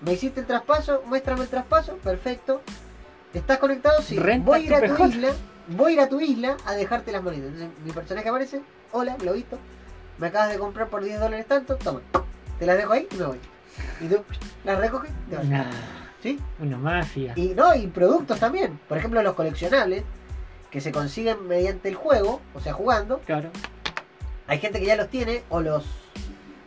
Me 0.00 0.14
hiciste 0.14 0.40
el 0.40 0.46
traspaso, 0.46 1.02
muéstrame 1.06 1.42
el 1.42 1.48
traspaso, 1.48 1.94
perfecto. 1.98 2.62
¿Estás 3.32 3.58
conectado? 3.58 4.02
Sí. 4.02 4.18
Renta 4.18 4.44
voy 4.50 4.62
a 4.62 4.64
ir 4.64 4.74
a 4.74 4.80
tu 4.80 4.94
PJ. 4.96 5.06
isla, 5.08 5.28
voy 5.68 5.92
a 5.92 5.94
ir 5.94 6.00
a 6.00 6.08
tu 6.08 6.20
isla 6.20 6.56
a 6.66 6.74
dejarte 6.74 7.12
las 7.12 7.22
monedas. 7.22 7.46
Entonces 7.52 7.68
mi 7.84 7.92
personaje 7.92 8.28
aparece, 8.28 8.60
hola, 8.90 9.16
lo 9.22 9.30
he 9.30 9.36
visto. 9.36 9.56
Me 10.22 10.28
acabas 10.28 10.50
de 10.50 10.58
comprar 10.60 10.86
por 10.88 11.02
10 11.02 11.18
dólares 11.18 11.46
tanto, 11.48 11.74
toma. 11.74 12.00
Te 12.60 12.64
las 12.64 12.76
dejo 12.76 12.92
ahí 12.92 13.08
y 13.10 13.14
me 13.16 13.24
voy. 13.24 13.38
Y 14.00 14.06
tú 14.06 14.22
las 14.62 14.78
recoges, 14.78 15.10
te 15.28 15.34
vas. 15.34 15.44
Nah, 15.46 15.64
¿Sí? 16.22 16.38
una 16.60 16.76
mafia. 16.78 17.32
Y 17.34 17.48
no, 17.48 17.74
y 17.74 17.88
productos 17.88 18.38
también. 18.38 18.78
Por 18.88 18.98
ejemplo, 18.98 19.20
los 19.24 19.34
coleccionables 19.34 20.04
que 20.70 20.80
se 20.80 20.92
consiguen 20.92 21.48
mediante 21.48 21.88
el 21.88 21.96
juego, 21.96 22.40
o 22.54 22.60
sea, 22.60 22.72
jugando. 22.72 23.18
Claro. 23.26 23.50
Hay 24.46 24.60
gente 24.60 24.78
que 24.78 24.86
ya 24.86 24.94
los 24.94 25.08
tiene 25.08 25.42
o 25.48 25.60
los 25.60 25.84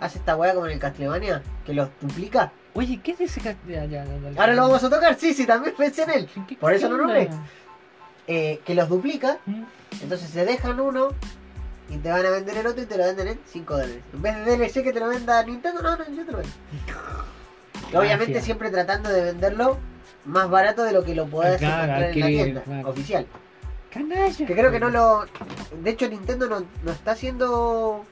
hace 0.02 0.18
esta 0.20 0.36
weá 0.36 0.54
como 0.54 0.66
en 0.66 0.74
el 0.74 0.80
Castlevania, 0.80 1.42
que 1.66 1.74
los 1.74 1.88
duplica. 2.02 2.52
Oye, 2.74 3.00
¿qué 3.02 3.12
es 3.12 3.22
ese 3.22 3.40
ca- 3.40 3.56
ya, 3.66 3.86
ya, 3.86 4.04
ya, 4.04 4.32
ya. 4.32 4.42
Ahora 4.42 4.54
lo 4.54 4.64
vamos 4.64 4.84
a 4.84 4.90
tocar, 4.90 5.16
sí, 5.18 5.34
sí, 5.34 5.46
también 5.46 5.74
pensé 5.78 6.04
en 6.04 6.10
él. 6.10 6.30
¿Qué- 6.46 6.58
por 6.58 6.74
eso 6.74 6.90
lo 6.90 6.98
nombré. 6.98 7.30
Eh, 8.28 8.60
que 8.66 8.76
los 8.76 8.90
duplica, 8.90 9.38
¿Mm? 9.46 9.64
entonces 10.02 10.30
se 10.30 10.44
dejan 10.44 10.78
uno 10.82 11.12
y 11.90 11.98
te 11.98 12.10
van 12.10 12.26
a 12.26 12.30
vender 12.32 12.58
el 12.58 12.68
otro 12.68 12.82
y 12.82 12.86
te 12.86 12.98
lo 12.98 13.04
venden 13.06 13.28
en 13.30 13.40
5 13.46 13.74
dólares. 13.74 14.00
En 14.14 14.22
vez 14.22 14.36
de 14.46 14.58
DLC 14.58 14.84
que 14.84 14.92
te 14.94 15.00
lo 15.00 15.08
venda 15.10 15.44
Nintendo, 15.44 15.82
no, 15.82 15.96
no, 15.98 16.04
yo 16.10 16.26
te 16.26 16.32
lo 16.32 16.38
vendo. 16.40 16.54
Y 17.92 17.96
Obviamente 17.96 18.34
Mafia. 18.34 18.42
siempre 18.42 18.72
tratando 18.72 19.10
de 19.10 19.22
venderlo 19.22 19.78
más 20.26 20.50
barato 20.50 20.84
de 20.84 20.92
lo 20.92 21.04
que 21.04 21.14
lo 21.14 21.28
puedas 21.28 21.58
Claro, 21.60 21.84
encontrar 21.84 22.04
en 22.12 22.20
la 22.20 22.28
tienda 22.28 22.62
claro. 22.64 22.90
oficial. 22.90 23.28
Canalla. 23.92 24.46
Que 24.46 24.54
creo 24.56 24.72
que 24.72 24.80
no 24.80 24.90
lo. 24.90 25.26
De 25.84 25.90
hecho, 25.92 26.10
Nintendo 26.10 26.48
no, 26.50 26.64
no 26.84 26.92
está 26.92 27.12
haciendo 27.12 28.04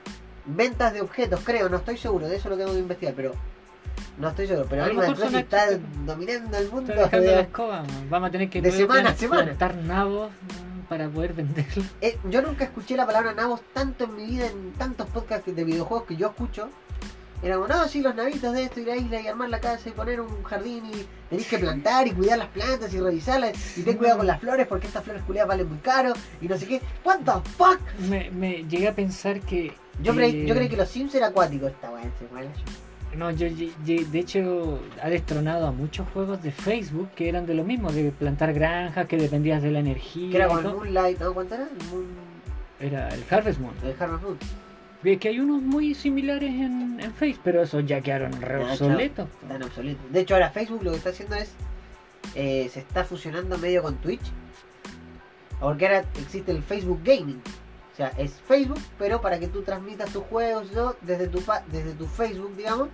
ventas 0.45 0.93
de 0.93 1.01
objetos, 1.01 1.39
creo, 1.43 1.69
no 1.69 1.77
estoy 1.77 1.97
seguro, 1.97 2.27
de 2.27 2.35
eso 2.35 2.49
lo 2.49 2.57
tengo 2.57 2.71
que 2.71 2.79
investigar, 2.79 3.15
pero. 3.15 3.33
No 4.19 4.29
estoy 4.29 4.45
seguro, 4.47 4.67
pero 4.69 4.83
Animal 4.83 5.15
Crossing 5.15 5.39
está 5.39 5.65
dominando 6.05 6.57
el 6.57 6.69
mundo. 6.69 6.91
Está 6.93 7.05
dejando 7.05 7.27
de- 7.29 7.35
la 7.35 7.41
escoba, 7.49 7.81
man. 7.83 8.09
vamos 8.09 8.29
a 8.29 8.31
tener 8.31 8.49
que 8.49 8.61
de 8.61 8.71
semana 8.71 9.09
a 9.09 9.15
semana. 9.15 9.43
plantar 9.45 9.75
nabos 9.75 10.29
man, 10.29 10.72
para 10.83 11.09
poder 11.09 11.33
venderlo. 11.33 11.83
Eh, 12.01 12.17
yo 12.29 12.41
nunca 12.41 12.65
escuché 12.65 12.95
la 12.95 13.05
palabra 13.05 13.33
nabos 13.33 13.61
tanto 13.73 14.05
en 14.05 14.15
mi 14.15 14.25
vida 14.25 14.47
en 14.47 14.73
tantos 14.73 15.07
podcasts 15.07 15.53
de 15.53 15.63
videojuegos 15.63 16.07
que 16.07 16.15
yo 16.15 16.27
escucho. 16.27 16.69
Era 17.41 17.55
como, 17.55 17.67
no, 17.67 17.87
sí, 17.89 18.01
los 18.01 18.15
navitos 18.15 18.53
de 18.53 18.63
esto, 18.63 18.79
ir 18.79 18.89
a 18.89 18.95
la 18.95 19.01
isla 19.01 19.21
y 19.21 19.27
armar 19.27 19.49
la 19.49 19.59
casa 19.59 19.89
y 19.89 19.91
poner 19.91 20.21
un 20.21 20.43
jardín 20.43 20.85
y 20.85 21.05
tenéis 21.29 21.49
que 21.49 21.59
plantar 21.59 22.07
y 22.07 22.11
cuidar 22.11 22.37
las 22.37 22.47
plantas 22.47 22.93
y 22.93 23.01
revisarlas 23.01 23.77
y 23.77 23.81
ten 23.81 23.97
cuidado 23.97 24.19
con 24.19 24.27
las 24.27 24.39
flores 24.39 24.65
porque 24.65 24.87
estas 24.87 25.03
flores 25.03 25.23
culiadas 25.23 25.49
valen 25.49 25.67
muy 25.67 25.79
caro 25.79 26.13
y 26.39 26.47
no 26.47 26.57
sé 26.57 26.67
qué. 26.67 26.81
¿What 27.03 27.19
the 27.25 27.49
fuck? 27.57 27.81
Me, 28.09 28.31
me 28.31 28.63
llegué 28.63 28.87
a 28.87 28.95
pensar 28.95 29.41
que. 29.41 29.73
Yo, 30.01 30.15
creí, 30.15 30.43
eh, 30.43 30.45
yo 30.47 30.55
creí 30.55 30.69
que 30.69 30.77
los 30.77 30.87
Sims 30.87 31.13
era 31.15 31.27
acuático 31.27 31.67
esta 31.67 31.91
weá, 31.91 32.03
No, 33.17 33.29
yo, 33.31 33.47
yo- 33.47 33.67
yo- 33.85 34.05
de 34.07 34.19
hecho 34.19 34.79
ha 35.01 35.09
destronado 35.09 35.67
a 35.67 35.71
muchos 35.71 36.07
juegos 36.13 36.41
de 36.41 36.51
Facebook 36.51 37.09
que 37.15 37.29
eran 37.29 37.45
de 37.45 37.53
lo 37.53 37.63
mismo, 37.63 37.91
de 37.91 38.11
plantar 38.11 38.53
granjas, 38.53 39.07
que 39.07 39.17
dependías 39.17 39.61
de 39.61 39.71
la 39.71 39.79
energía. 39.79 40.29
Que 40.31 40.35
era 40.37 40.45
y 40.45 40.47
como 40.49 40.59
el. 40.59 40.65
Moonlight, 40.75 41.19
¿no? 41.19 41.33
¿Cuánto 41.33 41.55
era? 41.55 41.63
El 41.65 41.87
Moon... 41.89 42.05
Era 42.79 43.09
el 43.09 43.23
Harvest 43.29 43.59
Moon. 43.59 43.73
El 43.83 43.95
Harvest 43.99 44.23
Moon. 44.23 44.37
Ve 45.03 45.17
que 45.17 45.29
hay 45.29 45.39
unos 45.39 45.61
muy 45.61 45.93
similares 45.93 46.49
en, 46.49 46.99
en 46.99 47.13
Facebook, 47.13 47.41
pero 47.43 47.61
esos 47.63 47.85
ya 47.85 48.01
quedaron 48.01 48.41
re 48.41 48.59
Ya, 48.63 48.71
obsoletos. 48.71 49.27
Están 49.41 49.63
obsoletos. 49.63 50.11
De 50.11 50.19
hecho, 50.21 50.33
ahora 50.33 50.49
Facebook 50.49 50.81
lo 50.83 50.91
que 50.91 50.97
está 50.97 51.09
haciendo 51.09 51.35
es. 51.35 51.51
eh, 52.35 52.69
se 52.71 52.79
está 52.79 53.03
fusionando 53.03 53.57
medio 53.57 53.83
con 53.83 53.95
Twitch. 53.97 54.21
Porque 55.59 55.85
ahora 55.87 56.05
existe 56.19 56.51
el 56.51 56.63
Facebook 56.63 57.01
Gaming. 57.03 57.41
O 57.93 57.95
sea, 57.95 58.07
es 58.17 58.33
Facebook, 58.47 58.79
pero 58.97 59.21
para 59.21 59.39
que 59.39 59.47
tú 59.47 59.61
transmitas 59.61 60.11
tus 60.11 60.23
juegos 60.23 60.71
¿no? 60.71 60.95
desde, 61.01 61.27
tu 61.27 61.41
pa- 61.41 61.63
desde 61.71 61.93
tu 61.93 62.07
Facebook, 62.07 62.55
digamos, 62.57 62.89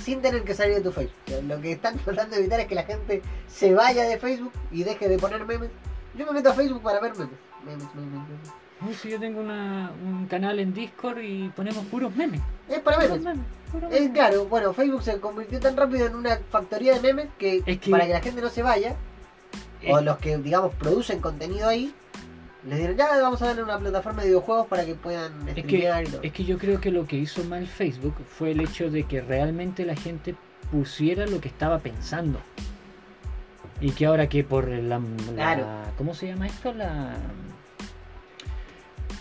sin 0.00 0.20
tener 0.22 0.42
que 0.44 0.54
salir 0.54 0.76
de 0.76 0.80
tu 0.82 0.92
Facebook. 0.92 1.14
O 1.26 1.30
sea, 1.30 1.42
lo 1.42 1.60
que 1.60 1.72
están 1.72 1.96
tratando 2.04 2.34
de 2.36 2.40
evitar 2.42 2.60
es 2.60 2.66
que 2.66 2.74
la 2.74 2.84
gente 2.84 3.22
se 3.48 3.74
vaya 3.74 4.04
de 4.04 4.18
Facebook 4.18 4.52
y 4.70 4.82
deje 4.84 5.08
de 5.08 5.18
poner 5.18 5.44
memes. 5.44 5.70
Yo 6.16 6.26
me 6.26 6.32
meto 6.32 6.50
a 6.50 6.54
Facebook 6.54 6.82
para 6.82 7.00
ver 7.00 7.12
memes. 7.12 7.38
Memes, 7.64 7.94
memes, 7.94 8.10
memes. 8.28 8.50
Uy, 8.84 8.94
si 8.94 9.10
yo 9.10 9.20
tengo 9.20 9.40
una, 9.40 9.92
un 10.04 10.26
canal 10.26 10.58
en 10.58 10.74
Discord 10.74 11.18
y 11.20 11.48
ponemos 11.50 11.84
puros 11.86 12.14
memes. 12.16 12.40
Es 12.68 12.80
para 12.80 12.98
Puros 12.98 13.20
memes. 13.20 13.46
puros 13.70 13.92
Es 13.92 14.00
memes. 14.00 14.14
claro, 14.14 14.46
bueno, 14.46 14.72
Facebook 14.74 15.02
se 15.02 15.20
convirtió 15.20 15.60
tan 15.60 15.76
rápido 15.76 16.06
en 16.06 16.16
una 16.16 16.38
factoría 16.50 16.94
de 16.94 17.00
memes 17.00 17.28
que, 17.38 17.62
Es 17.64 17.78
que- 17.78 17.90
para 17.90 18.06
que 18.06 18.12
la 18.12 18.20
gente 18.20 18.40
no 18.42 18.48
se 18.48 18.62
vaya, 18.62 18.96
Eh, 19.82 19.92
o 19.92 20.00
los 20.00 20.18
que, 20.18 20.36
digamos, 20.38 20.74
producen 20.74 21.20
contenido 21.20 21.68
ahí, 21.68 21.94
les 22.66 22.78
dieron, 22.78 22.96
ya 22.96 23.08
vamos 23.20 23.42
a 23.42 23.46
darle 23.46 23.62
una 23.64 23.78
plataforma 23.78 24.22
de 24.22 24.28
videojuegos 24.28 24.66
para 24.68 24.84
que 24.84 24.94
puedan 24.94 25.32
Es 25.48 25.54
que, 25.54 25.62
streamear 25.62 26.04
y 26.04 26.06
todo. 26.06 26.20
es 26.22 26.32
que 26.32 26.44
yo 26.44 26.58
creo 26.58 26.80
que 26.80 26.90
lo 26.90 27.06
que 27.06 27.16
hizo 27.16 27.42
mal 27.44 27.66
Facebook 27.66 28.14
fue 28.28 28.52
el 28.52 28.60
hecho 28.60 28.90
de 28.90 29.02
que 29.04 29.20
realmente 29.20 29.84
la 29.84 29.96
gente 29.96 30.34
pusiera 30.70 31.26
lo 31.26 31.40
que 31.40 31.48
estaba 31.48 31.78
pensando. 31.80 32.40
Y 33.80 33.90
que 33.90 34.06
ahora 34.06 34.28
que 34.28 34.44
por 34.44 34.68
la, 34.68 34.98
la- 35.00 35.34
Claro. 35.34 35.66
¿cómo 35.98 36.14
se 36.14 36.28
llama 36.28 36.46
esto? 36.46 36.72
La 36.72 37.14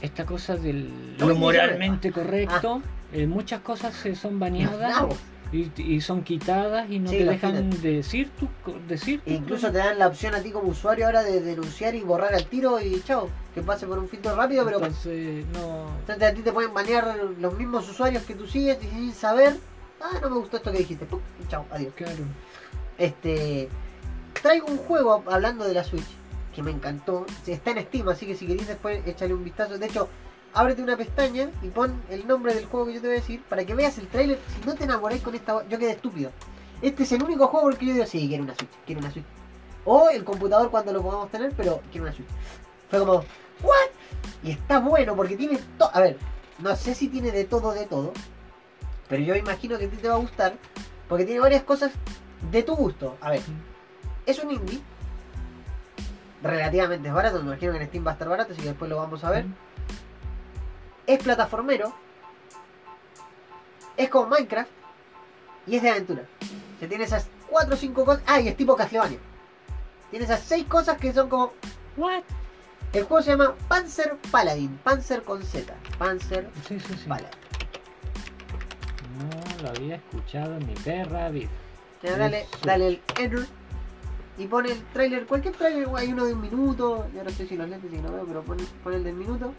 esta 0.01 0.25
cosa 0.25 0.55
del 0.55 0.91
¿Cómo 1.19 1.29
lo 1.31 1.35
moralmente 1.37 2.11
correcto, 2.11 2.81
eh, 3.13 3.27
muchas 3.27 3.61
cosas 3.61 3.93
se 3.95 4.15
son 4.15 4.39
baneadas 4.39 4.79
nabos. 4.91 5.17
Y, 5.51 5.69
y 5.81 6.01
son 6.01 6.23
quitadas 6.23 6.89
y 6.89 6.99
no 6.99 7.09
Sí, 7.09 7.17
te 7.17 7.25
dejan 7.25 7.69
decir 7.81 8.29
tu 8.39 8.47
decir 8.87 9.21
tu- 9.21 9.29
incluso 9.31 9.71
te 9.71 9.79
dan 9.79 9.99
la 9.99 10.07
opción 10.07 10.33
a 10.33 10.39
ti 10.41 10.51
como 10.51 10.69
usuario 10.69 11.05
ahora 11.05 11.23
de 11.23 11.41
denunciar 11.41 11.93
y 11.95 12.01
borrar 12.01 12.33
al 12.33 12.45
tiro 12.45 12.79
y 12.79 13.01
chao, 13.03 13.29
que 13.53 13.61
pase 13.61 13.85
por 13.85 13.99
un 13.99 14.07
filtro 14.07 14.35
rápido, 14.35 14.63
pero 14.63 14.77
entonces 14.77 15.45
no 15.53 15.87
entonces 15.99 16.23
a 16.29 16.33
ti 16.33 16.41
te 16.41 16.51
pueden 16.53 16.73
banear 16.73 17.15
los 17.39 17.57
mismos 17.57 17.89
usuarios 17.89 18.23
que 18.23 18.35
tú 18.35 18.47
sigues 18.47 18.77
y 18.83 18.87
sin 18.87 19.13
saber, 19.13 19.57
ah, 20.01 20.19
no 20.21 20.29
me 20.29 20.37
gustó 20.37 20.57
esto 20.57 20.71
que 20.71 20.77
dijiste, 20.79 21.05
¡pum! 21.05 21.19
y 21.43 21.47
chao, 21.49 21.65
adiós. 21.71 21.93
claro 21.95 22.23
Este. 22.97 23.67
Traigo 24.41 24.67
un 24.67 24.77
juego 24.77 25.23
hablando 25.27 25.65
de 25.65 25.73
la 25.73 25.83
Switch 25.83 26.07
que 26.55 26.63
me 26.63 26.71
encantó. 26.71 27.25
Está 27.45 27.71
en 27.71 27.81
Steam, 27.83 28.07
así 28.09 28.25
que 28.25 28.35
si 28.35 28.47
queréis 28.47 28.67
después 28.67 29.05
échale 29.05 29.33
un 29.33 29.43
vistazo. 29.43 29.77
De 29.77 29.85
hecho, 29.85 30.07
ábrete 30.53 30.81
una 30.81 30.97
pestaña 30.97 31.49
y 31.61 31.69
pon 31.69 32.01
el 32.09 32.27
nombre 32.27 32.53
del 32.53 32.65
juego 32.65 32.87
que 32.87 32.93
yo 32.93 33.01
te 33.01 33.07
voy 33.07 33.17
a 33.17 33.19
decir 33.19 33.43
para 33.43 33.65
que 33.65 33.75
veas 33.75 33.97
el 33.97 34.07
trailer. 34.07 34.39
Si 34.47 34.65
no 34.65 34.75
te 34.75 34.83
enamoráis 34.83 35.21
con 35.21 35.35
esta. 35.35 35.67
Yo 35.67 35.77
quedé 35.77 35.91
estúpido. 35.91 36.31
Este 36.81 37.03
es 37.03 37.11
el 37.11 37.23
único 37.23 37.47
juego 37.47 37.67
porque 37.69 37.85
yo 37.85 37.93
digo, 37.93 38.05
sí, 38.05 38.27
quiero 38.27 38.43
una 38.43 38.55
Switch, 38.55 38.71
quiero 38.85 39.01
una 39.01 39.11
Switch. 39.11 39.25
O 39.85 40.09
el 40.09 40.23
computador 40.23 40.69
cuando 40.71 40.93
lo 40.93 41.01
podamos 41.01 41.29
tener, 41.29 41.53
pero 41.55 41.81
quiero 41.91 42.05
una 42.05 42.15
Switch. 42.15 42.27
Fue 42.89 42.99
como, 42.99 43.13
¿what? 43.61 43.89
Y 44.43 44.51
está 44.51 44.79
bueno 44.79 45.15
porque 45.15 45.37
tiene 45.37 45.59
todo. 45.77 45.91
A 45.93 46.01
ver, 46.01 46.17
no 46.59 46.75
sé 46.75 46.95
si 46.95 47.07
tiene 47.07 47.31
de 47.31 47.45
todo, 47.45 47.73
de 47.73 47.85
todo. 47.85 48.13
Pero 49.07 49.23
yo 49.23 49.35
imagino 49.35 49.77
que 49.77 49.85
a 49.85 49.89
ti 49.89 49.97
te 49.97 50.07
va 50.07 50.15
a 50.15 50.19
gustar. 50.19 50.53
Porque 51.07 51.25
tiene 51.25 51.41
varias 51.41 51.63
cosas 51.63 51.91
de 52.51 52.63
tu 52.63 52.75
gusto. 52.75 53.17
A 53.21 53.31
ver, 53.31 53.41
es 54.25 54.39
un 54.43 54.51
indie. 54.51 54.81
Relativamente 56.41 57.07
es 57.07 57.13
barato, 57.13 57.39
me 57.39 57.51
imagino 57.51 57.73
que 57.73 57.79
en 57.79 57.87
Steam 57.87 58.05
va 58.05 58.11
a 58.11 58.13
estar 58.13 58.27
barato, 58.29 58.53
así 58.53 58.61
que 58.61 58.69
después 58.69 58.89
lo 58.89 58.97
vamos 58.97 59.23
a 59.23 59.29
ver. 59.29 59.45
Es 61.07 61.21
plataformero. 61.23 61.93
Es 63.97 64.09
como 64.09 64.27
Minecraft. 64.27 64.69
Y 65.67 65.75
es 65.75 65.81
de 65.81 65.89
aventura. 65.91 66.23
O 66.75 66.79
sea, 66.79 66.89
tiene 66.89 67.03
esas 67.03 67.27
4 67.49 67.73
o 67.73 67.77
5 67.77 68.05
cosas. 68.05 68.23
Ah, 68.25 68.39
y 68.39 68.47
es 68.47 68.57
tipo 68.57 68.75
Castlevania. 68.75 69.19
Tiene 70.09 70.25
esas 70.25 70.41
6 70.41 70.65
cosas 70.67 70.97
que 70.97 71.13
son 71.13 71.29
como. 71.29 71.53
what 71.97 72.23
El 72.93 73.03
juego 73.03 73.21
se 73.21 73.31
llama 73.31 73.55
Panzer 73.67 74.17
Paladin. 74.31 74.77
Panzer 74.83 75.23
con 75.23 75.43
Z. 75.43 75.73
Panzer 75.97 76.49
sí 76.67 76.79
sí 76.79 76.93
sí 76.95 77.07
Paladin. 77.07 77.29
no 79.19 79.63
lo 79.63 79.69
había 79.69 79.95
escuchado 79.95 80.57
en 80.57 80.67
mi 80.67 80.73
perra 80.73 81.29
vida 81.29 81.49
Ya, 82.01 82.17
dale, 82.17 82.47
dale 82.63 82.87
el 82.87 83.01
enter. 83.19 83.45
Y 84.37 84.47
pone 84.47 84.71
el 84.71 84.83
trailer, 84.85 85.27
cualquier 85.27 85.55
trailer, 85.55 85.87
hay 85.95 86.11
uno 86.11 86.25
de 86.25 86.33
un 86.33 86.41
minuto. 86.41 87.07
Ya 87.13 87.23
no 87.23 87.29
sé 87.29 87.47
si 87.47 87.55
los 87.55 87.69
lentes 87.69 87.91
si 87.91 87.97
no 87.97 88.11
veo, 88.11 88.25
pero 88.25 88.41
pon, 88.43 88.57
pon 88.83 88.93
el 88.93 89.03
del 89.03 89.15
minuto. 89.15 89.53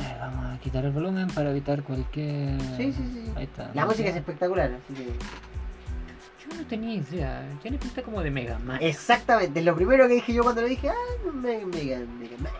Eh, 0.00 0.16
vamos 0.20 0.54
a 0.54 0.58
quitar 0.60 0.84
el 0.84 0.90
volumen 0.92 1.28
para 1.28 1.50
evitar 1.50 1.82
cualquier. 1.82 2.60
Sí, 2.76 2.92
sí, 2.92 3.10
sí. 3.12 3.24
Ahí 3.36 3.44
está. 3.44 3.70
La 3.74 3.84
música 3.86 4.08
es 4.08 4.16
espectacular, 4.16 4.70
así 4.72 4.94
que. 4.94 5.04
Yo 5.06 6.56
no 6.56 6.66
tenía 6.66 6.94
idea. 6.94 7.42
Tiene 7.62 7.78
pinta 7.78 8.02
como 8.02 8.22
de 8.22 8.30
Mega 8.30 8.58
Man. 8.58 8.78
Exactamente, 8.82 9.60
es 9.60 9.64
lo 9.66 9.74
primero 9.76 10.08
que 10.08 10.14
dije 10.14 10.32
yo 10.32 10.42
cuando 10.42 10.62
lo 10.62 10.68
dije, 10.68 10.88
ah, 10.88 11.30
Mega, 11.32 11.66
Mega, 11.66 11.98
Mega 12.18 12.36
Man. 12.38 12.52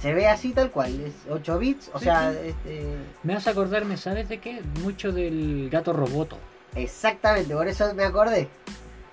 Se 0.00 0.14
ve 0.14 0.28
así 0.28 0.52
tal 0.52 0.70
cual, 0.70 0.98
es 1.00 1.12
8 1.28 1.58
bits, 1.58 1.90
o 1.92 1.98
Sí, 1.98 2.04
sea, 2.06 2.32
sí. 2.32 2.38
este, 2.48 2.96
Me 3.22 3.34
hace 3.34 3.50
acordarme, 3.50 3.98
¿sabes 3.98 4.30
de 4.30 4.38
qué? 4.40 4.62
Mucho 4.82 5.12
del 5.12 5.68
gato 5.70 5.92
roboto. 5.92 6.38
exactamente, 6.74 7.52
por 7.54 7.68
eso 7.68 7.92
me 7.94 8.04
acordé. 8.04 8.48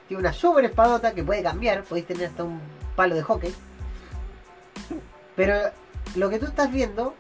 Tiene 0.08 0.22
una 0.22 0.32
super 0.32 0.64
espadota 0.64 1.14
que 1.14 1.24
puede 1.26 1.44
cambiar, 1.44 1.84
podéis 1.84 2.08
tener 2.08 2.28
hasta 2.28 2.46
un 2.46 2.62
palo 2.96 3.16
de 3.16 3.24
hockey. 3.24 3.54
Pero 5.36 5.54
lo 6.16 6.30
que 6.30 6.40
tú 6.40 6.46
estás 6.46 6.72
viendo, 6.72 7.14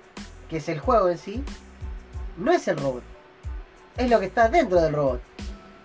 que 0.49 0.57
es 0.57 0.69
el 0.69 0.79
juego 0.79 1.09
en 1.09 1.17
sí, 1.17 1.43
no 2.37 2.51
es 2.51 2.67
el 2.67 2.77
robot. 2.77 3.03
Es 3.97 4.09
lo 4.09 4.19
que 4.19 4.27
está 4.27 4.49
dentro 4.49 4.81
del 4.81 4.93
robot. 4.93 5.21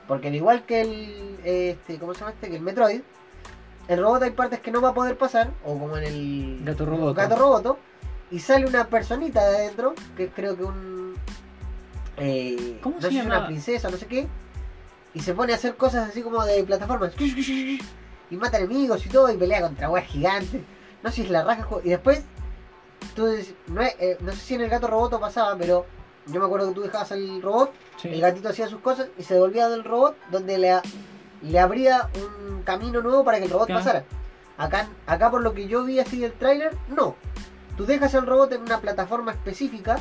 Porque 0.06 0.28
al 0.28 0.34
igual 0.34 0.64
que 0.64 0.80
el. 0.82 1.38
Este, 1.44 1.98
¿Cómo 1.98 2.12
se 2.14 2.20
llama 2.20 2.32
este? 2.32 2.50
Que 2.50 2.56
el 2.56 2.62
Metroid. 2.62 3.00
El 3.88 4.00
robot 4.00 4.22
hay 4.22 4.30
partes 4.30 4.60
que 4.60 4.70
no 4.70 4.80
va 4.80 4.90
a 4.90 4.94
poder 4.94 5.16
pasar. 5.16 5.50
O 5.64 5.78
como 5.78 5.96
en 5.96 6.04
el. 6.04 6.60
Gato 6.64 6.84
Roboto. 6.84 7.14
Gato 7.14 7.36
Roboto. 7.36 7.78
Y 8.30 8.38
sale 8.40 8.66
una 8.66 8.86
personita 8.88 9.48
de 9.48 9.56
adentro. 9.56 9.94
Que 10.16 10.28
creo 10.28 10.56
que 10.56 10.64
un. 10.64 11.14
eh, 12.16 12.78
¿Cómo 12.82 12.96
no 12.96 13.02
se 13.02 13.12
llama? 13.14 13.36
una 13.36 13.46
princesa, 13.46 13.90
no 13.90 13.96
sé 13.96 14.06
qué. 14.06 14.28
Y 15.14 15.20
se 15.20 15.34
pone 15.34 15.52
a 15.52 15.56
hacer 15.56 15.76
cosas 15.76 16.08
así 16.08 16.22
como 16.22 16.44
de 16.44 16.62
plataformas. 16.64 17.12
Y 17.18 18.36
mata 18.36 18.58
enemigos 18.58 19.04
y 19.06 19.08
todo. 19.08 19.32
Y 19.32 19.36
pelea 19.36 19.62
contra 19.62 19.88
weas 19.90 20.06
gigantes. 20.06 20.62
No 21.02 21.10
sé 21.10 21.16
si 21.16 21.22
es 21.22 21.30
la 21.30 21.44
raja. 21.44 21.66
Y 21.84 21.90
después. 21.90 22.22
Tú 23.16 23.26
no, 23.66 23.82
eh, 23.82 24.16
no 24.20 24.30
sé 24.32 24.38
si 24.38 24.54
en 24.54 24.60
el 24.62 24.70
gato 24.70 24.86
roboto 24.86 25.18
pasaba, 25.20 25.56
pero 25.58 25.84
yo 26.26 26.38
me 26.40 26.46
acuerdo 26.46 26.68
que 26.68 26.74
tú 26.74 26.82
dejabas 26.82 27.10
el 27.12 27.42
robot 27.42 27.72
Sí. 27.96 28.08
el 28.08 28.20
gatito 28.20 28.48
hacía 28.48 28.68
sus 28.68 28.80
cosas 28.80 29.08
y 29.18 29.22
se 29.24 29.34
devolvía 29.34 29.68
del 29.68 29.84
robot 29.84 30.16
donde 30.30 30.56
le, 30.58 30.80
le 31.42 31.58
abría 31.60 32.08
un 32.48 32.62
camino 32.62 33.02
nuevo 33.02 33.24
para 33.24 33.38
que 33.38 33.44
el 33.46 33.50
robot 33.50 33.68
pasara. 33.68 34.04
Acá, 34.56 34.88
acá 35.06 35.30
por 35.30 35.42
lo 35.42 35.52
que 35.52 35.66
yo 35.66 35.84
vi 35.84 35.98
así 35.98 36.20
del 36.20 36.32
tráiler, 36.32 36.76
no. 36.88 37.16
Tú 37.76 37.86
dejas 37.86 38.14
el 38.14 38.24
robot 38.26 38.52
en 38.52 38.62
una 38.62 38.80
plataforma 38.80 39.32
específica, 39.32 39.98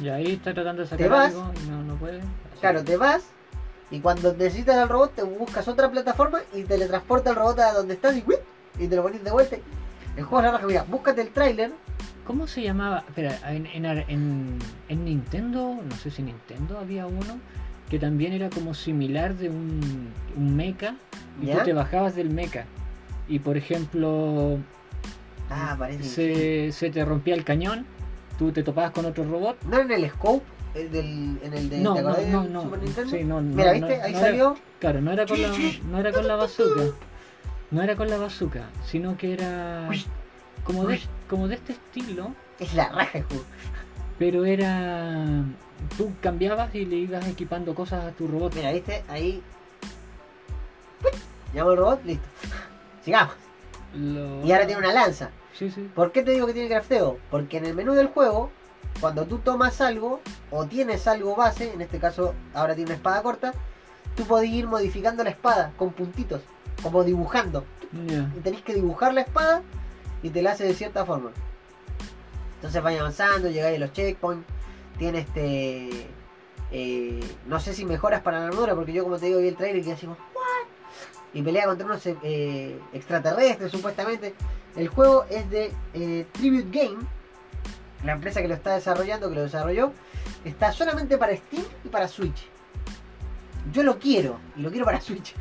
Y 0.00 0.08
ahí 0.08 0.32
está 0.34 0.54
tratando 0.54 0.82
de 0.82 0.88
sacar 0.88 1.04
Te 1.04 1.08
vas. 1.10 1.34
algo 1.34 1.52
y 1.62 1.68
no, 1.68 1.82
no 1.84 1.94
puede. 1.96 2.22
Claro, 2.60 2.82
te 2.82 2.96
vas 2.96 3.24
y 3.90 4.00
cuando 4.00 4.32
necesitas 4.32 4.76
al 4.76 4.88
robot 4.88 5.14
te 5.14 5.22
buscas 5.22 5.68
otra 5.68 5.90
plataforma 5.90 6.40
y 6.54 6.64
teletransporta 6.64 7.30
el 7.30 7.36
robot 7.36 7.58
a 7.60 7.72
donde 7.74 7.94
estás 7.94 8.16
y, 8.16 8.24
y 8.78 8.88
te 8.88 8.96
lo 8.96 9.02
pones 9.02 9.22
de 9.22 9.30
vuelta. 9.30 9.56
El 10.16 10.24
juego 10.24 10.38
es 10.40 10.44
la 10.46 10.52
raja, 10.52 10.66
mira, 10.66 10.84
búscate 10.88 11.20
el 11.22 11.28
tráiler. 11.28 11.72
¿Cómo 12.26 12.46
se 12.46 12.62
llamaba? 12.62 13.04
Espera, 13.08 13.36
en, 13.52 13.66
en, 13.66 13.84
en, 13.86 14.58
en 14.88 15.04
Nintendo, 15.04 15.76
no 15.88 15.96
sé 15.96 16.10
si 16.10 16.22
Nintendo 16.22 16.78
había 16.78 17.06
uno 17.06 17.38
que 17.88 17.98
también 17.98 18.32
era 18.32 18.50
como 18.50 18.72
similar 18.72 19.34
de 19.34 19.48
un, 19.48 20.10
un 20.36 20.54
mecha 20.56 20.94
y 21.42 21.46
¿Ya? 21.46 21.58
tú 21.58 21.64
te 21.64 21.72
bajabas 21.72 22.14
del 22.14 22.30
mecha 22.30 22.64
y 23.26 23.40
por 23.40 23.56
ejemplo 23.56 24.58
Ah, 25.50 25.76
se, 26.00 26.70
se 26.70 26.90
te 26.90 27.04
rompía 27.04 27.34
el 27.34 27.42
cañón, 27.42 27.84
tú 28.38 28.52
te 28.52 28.62
topabas 28.62 28.92
con 28.92 29.06
otro 29.06 29.24
robot. 29.24 29.60
No 29.64 29.80
en 29.80 29.90
el 29.90 30.08
scope, 30.08 30.44
el 30.76 30.92
del, 30.92 31.40
en 31.42 31.52
el 31.52 31.68
de 31.68 31.78
No, 31.80 31.94
¿te 31.94 32.02
no, 32.02 32.12
no, 32.30 32.44
no, 32.44 32.62
Super 32.62 32.82
Nintendo. 32.82 33.10
sí, 33.10 33.24
no, 33.24 33.40
no, 33.40 33.56
Mira, 33.56 33.72
¿viste? 33.72 34.00
Ahí 34.02 34.12
era- 34.12 34.20
salió. 34.20 34.56
Claro, 34.78 35.00
no 35.00 35.10
era 35.10 35.26
con 35.26 35.42
la, 35.42 35.48
no 35.90 35.98
era 35.98 36.12
con 36.12 36.28
la 36.28 36.36
bazooka. 36.36 36.82
No 37.70 37.82
era 37.82 37.94
con 37.96 38.08
la 38.10 38.16
bazooka, 38.18 38.68
sino 38.86 39.16
que 39.16 39.32
era 39.32 39.88
como 40.64 40.84
de, 40.86 41.00
como 41.28 41.46
de 41.48 41.54
este 41.54 41.72
estilo, 41.72 42.34
Es 42.58 42.74
la 42.74 42.88
raja 42.90 43.18
el 43.18 43.24
juego. 43.24 43.44
pero 44.18 44.44
era... 44.44 45.44
Tú 45.96 46.12
cambiabas 46.20 46.74
y 46.74 46.84
le 46.84 46.96
ibas 46.96 47.26
equipando 47.26 47.74
cosas 47.74 48.04
a 48.04 48.10
tu 48.10 48.26
robot. 48.28 48.54
Mira, 48.54 48.70
¿viste? 48.72 49.02
Ahí. 49.08 49.42
Llamo 51.54 51.70
al 51.70 51.76
robot, 51.78 52.04
listo. 52.04 52.26
Sigamos. 53.04 53.34
Lo- 53.94 54.44
Y 54.44 54.52
ahora 54.52 54.66
tiene 54.66 54.80
una 54.82 54.92
lanza. 54.92 55.30
Sí, 55.58 55.70
sí. 55.70 55.88
¿Por 55.94 56.12
qué 56.12 56.22
te 56.22 56.32
digo 56.32 56.46
que 56.46 56.52
tiene 56.52 56.68
crafteo? 56.68 57.18
Porque 57.30 57.56
en 57.58 57.64
el 57.66 57.74
menú 57.74 57.94
del 57.94 58.08
juego, 58.08 58.50
cuando 59.00 59.24
tú 59.26 59.38
tomas 59.38 59.80
algo 59.80 60.20
o 60.50 60.66
tienes 60.66 61.06
algo 61.08 61.34
base, 61.34 61.72
en 61.72 61.80
este 61.80 61.98
caso 61.98 62.34
ahora 62.54 62.74
tiene 62.74 62.90
una 62.90 62.96
espada 62.96 63.22
corta, 63.22 63.54
tú 64.16 64.24
podés 64.24 64.50
ir 64.50 64.66
modificando 64.66 65.24
la 65.24 65.30
espada 65.30 65.72
con 65.76 65.92
puntitos, 65.92 66.42
como 66.82 67.04
dibujando. 67.04 67.64
Ya. 68.06 68.30
Y 68.36 68.40
tenés 68.40 68.62
que 68.62 68.74
dibujar 68.74 69.14
la 69.14 69.22
espada 69.22 69.62
y 70.22 70.30
te 70.30 70.42
la 70.42 70.52
hace 70.52 70.64
de 70.64 70.74
cierta 70.74 71.04
forma. 71.04 71.30
Entonces 72.56 72.82
vais 72.82 73.00
avanzando, 73.00 73.48
llegáis 73.48 73.76
a 73.76 73.80
los 73.80 73.92
checkpoints, 73.92 74.46
tiene 74.98 75.20
este... 75.20 76.06
eh, 76.70 77.20
no 77.46 77.58
sé 77.58 77.72
si 77.72 77.84
mejoras 77.84 78.20
para 78.20 78.38
la 78.38 78.46
armadura, 78.46 78.74
porque 78.74 78.92
yo 78.92 79.02
como 79.02 79.18
te 79.18 79.26
digo 79.26 79.40
vi 79.40 79.48
el 79.48 79.56
trailer 79.56 79.80
y 79.80 79.82
quedé 79.82 79.94
así 79.94 80.06
como, 80.06 80.18
¿what? 80.34 80.68
Y 81.32 81.42
pelea 81.42 81.66
contra 81.66 81.86
unos 81.86 82.02
eh, 82.06 82.78
extraterrestres 82.92 83.72
supuestamente. 83.72 84.34
El 84.76 84.88
juego 84.88 85.24
es 85.30 85.48
de 85.48 85.72
eh, 85.94 86.26
Tribute 86.32 86.68
Game, 86.70 86.98
la 88.04 88.12
empresa 88.12 88.42
que 88.42 88.48
lo 88.48 88.54
está 88.54 88.74
desarrollando, 88.74 89.28
que 89.28 89.34
lo 89.36 89.42
desarrolló, 89.42 89.92
está 90.44 90.70
solamente 90.72 91.18
para 91.18 91.34
Steam 91.36 91.64
y 91.84 91.88
para 91.88 92.08
Switch. 92.08 92.46
Yo 93.72 93.82
lo 93.82 93.98
quiero, 93.98 94.38
y 94.56 94.60
lo 94.60 94.70
quiero 94.70 94.84
para 94.84 95.00
Switch. 95.00 95.34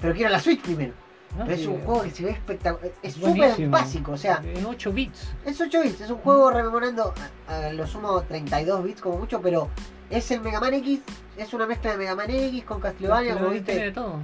Pero 0.00 0.14
quiero 0.14 0.30
la 0.30 0.40
Switch 0.40 0.60
primero. 0.62 0.92
No, 1.36 1.44
Pero 1.44 1.56
es 1.60 1.66
un 1.66 1.80
juego 1.80 2.02
que 2.02 2.10
se 2.12 2.24
ve 2.24 2.30
espectacular. 2.30 2.92
Es 3.02 3.14
súper 3.14 3.68
básico, 3.68 4.12
o 4.12 4.16
sea, 4.16 4.40
En 4.42 4.64
8 4.64 4.92
bits. 4.92 5.28
es 5.44 5.60
8 5.60 5.82
bits, 5.82 6.00
es 6.00 6.10
un 6.10 6.18
juego 6.18 6.50
rememorando 6.50 7.12
a, 7.48 7.56
a 7.66 7.72
lo 7.72 7.86
sumo 7.86 8.22
32 8.22 8.82
bits 8.84 9.00
como 9.02 9.18
mucho, 9.18 9.40
pero 9.42 9.68
es 10.08 10.30
el 10.30 10.40
Mega 10.40 10.60
Man 10.60 10.72
X, 10.74 11.00
es 11.36 11.52
una 11.52 11.66
mezcla 11.66 11.90
de 11.92 11.98
Mega 11.98 12.14
Man 12.14 12.30
X 12.30 12.64
con 12.64 12.80
Castlevania, 12.80 13.34
como 13.34 13.50
Tiene 13.50 13.60
viste, 13.66 13.84
de 13.84 13.92
todo. 13.92 14.20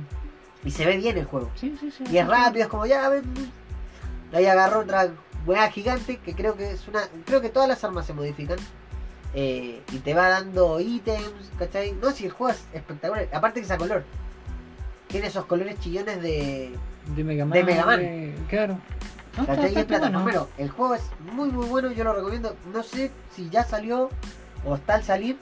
y 0.64 0.70
se 0.70 0.86
ve 0.86 0.96
bien 0.96 1.18
el 1.18 1.26
juego. 1.26 1.50
Sí, 1.54 1.76
sí, 1.78 1.90
sí. 1.90 2.04
Y 2.10 2.16
es 2.16 2.26
rápido, 2.26 2.62
es 2.64 2.68
como 2.70 2.86
ya, 2.86 3.08
ven. 3.10 3.24
Ahí 4.32 4.46
agarró 4.46 4.80
otra 4.80 5.08
weá 5.44 5.68
gigante 5.70 6.16
que 6.18 6.34
creo 6.34 6.56
que 6.56 6.70
es 6.70 6.88
una. 6.88 7.02
Creo 7.26 7.42
que 7.42 7.50
todas 7.50 7.68
las 7.68 7.82
armas 7.84 8.06
se 8.06 8.14
modifican. 8.14 8.58
eh, 9.34 9.82
y 9.92 9.98
te 9.98 10.14
va 10.14 10.28
dando 10.28 10.78
ítems, 10.80 11.50
¿cachai? 11.58 11.92
No, 11.92 12.10
si 12.12 12.26
el 12.26 12.32
juego 12.32 12.52
es 12.54 12.64
espectacular. 12.72 13.28
Aparte 13.32 13.60
que 13.60 13.66
es 13.66 13.70
a 13.70 13.76
color. 13.76 14.04
Tiene 15.12 15.28
esos 15.28 15.44
colores 15.46 15.78
chillones 15.78 16.20
de. 16.20 16.74
De 17.14 17.24
Mega 17.24 17.44
Man. 17.44 17.52
De 17.58 17.64
Mega 17.64 17.86
Man. 17.86 18.00
de- 18.00 18.34
Claro. 18.48 18.78
No, 19.36 19.42
está, 19.44 19.54
está, 19.66 19.66
es 19.68 19.76
está 19.90 20.10
bueno. 20.18 20.48
El 20.58 20.68
juego 20.70 20.94
es 20.94 21.02
muy 21.32 21.50
muy 21.50 21.66
bueno, 21.66 21.90
yo 21.92 22.02
lo 22.04 22.12
recomiendo. 22.14 22.56
No 22.72 22.82
sé 22.82 23.10
si 23.34 23.48
ya 23.48 23.62
salió 23.64 24.10
o 24.64 24.74
está 24.74 24.94
al 24.94 25.04
salir. 25.04 25.38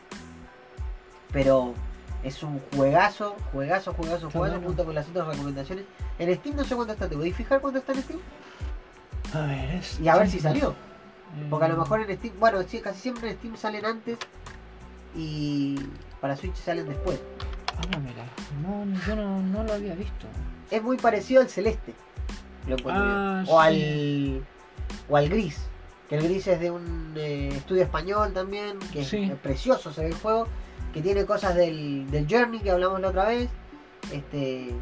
Pero 1.32 1.74
es 2.22 2.42
un 2.42 2.60
juegazo, 2.74 3.36
juegazo, 3.52 3.94
juegazo, 3.94 4.26
Está 4.26 4.38
juegazo 4.38 4.56
bueno. 4.58 4.66
junto 4.66 4.84
con 4.84 4.94
las 4.94 5.08
otras 5.08 5.28
recomendaciones. 5.28 5.84
En 6.18 6.34
Steam 6.34 6.56
no 6.56 6.64
sé 6.64 6.74
cuánto 6.76 6.92
está, 6.92 7.08
¿te 7.08 7.16
podéis 7.16 7.36
fijar 7.36 7.60
cuánto 7.60 7.78
está 7.78 7.92
en 7.92 8.02
Steam? 8.02 8.18
A 9.32 9.40
ver, 9.46 9.74
es. 9.76 9.98
Y 10.00 10.08
a 10.08 10.16
ver 10.16 10.28
si 10.28 10.40
salió. 10.40 10.70
Eh, 10.70 11.46
Porque 11.48 11.66
a 11.66 11.68
lo 11.68 11.76
mejor 11.76 12.00
en 12.00 12.16
Steam, 12.16 12.34
bueno, 12.40 12.60
sí, 12.66 12.80
casi 12.80 13.00
siempre 13.00 13.30
en 13.30 13.36
Steam 13.36 13.56
salen 13.56 13.86
antes 13.86 14.18
y 15.14 15.76
para 16.20 16.36
Switch 16.36 16.56
salen 16.56 16.88
después. 16.88 17.20
Mira. 17.88 18.24
No, 18.62 18.84
yo 19.06 19.16
no, 19.16 19.40
no 19.42 19.64
lo 19.64 19.72
había 19.72 19.94
visto. 19.94 20.26
Es 20.70 20.82
muy 20.82 20.96
parecido 20.96 21.40
al 21.42 21.48
celeste. 21.48 21.94
Lo 22.66 22.76
Ah. 22.88 23.42
O 23.48 23.62
sí. 23.62 23.66
al 24.38 24.44
o 25.08 25.16
al 25.16 25.28
gris. 25.28 25.58
Que 26.08 26.16
el 26.16 26.24
gris 26.24 26.46
es 26.48 26.60
de 26.60 26.70
un 26.70 27.12
eh, 27.16 27.48
estudio 27.56 27.82
español 27.82 28.32
también, 28.32 28.78
que 28.92 29.04
Sí. 29.04 29.24
es 29.24 29.38
precioso 29.38 29.92
se 29.92 30.02
ve 30.02 30.08
el 30.08 30.14
juego, 30.14 30.46
que 30.92 31.00
tiene 31.02 31.24
cosas 31.24 31.54
del, 31.54 32.10
del 32.10 32.26
Journey 32.28 32.60
que 32.60 32.70
hablamos 32.70 33.00
la 33.00 33.08
otra 33.08 33.26
vez. 33.26 33.48
Este 34.12 34.74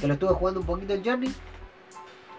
que 0.00 0.06
lo 0.06 0.14
estuve 0.14 0.30
jugando 0.34 0.60
un 0.60 0.66
poquito 0.66 0.94
el 0.94 1.02
Journey. 1.04 1.32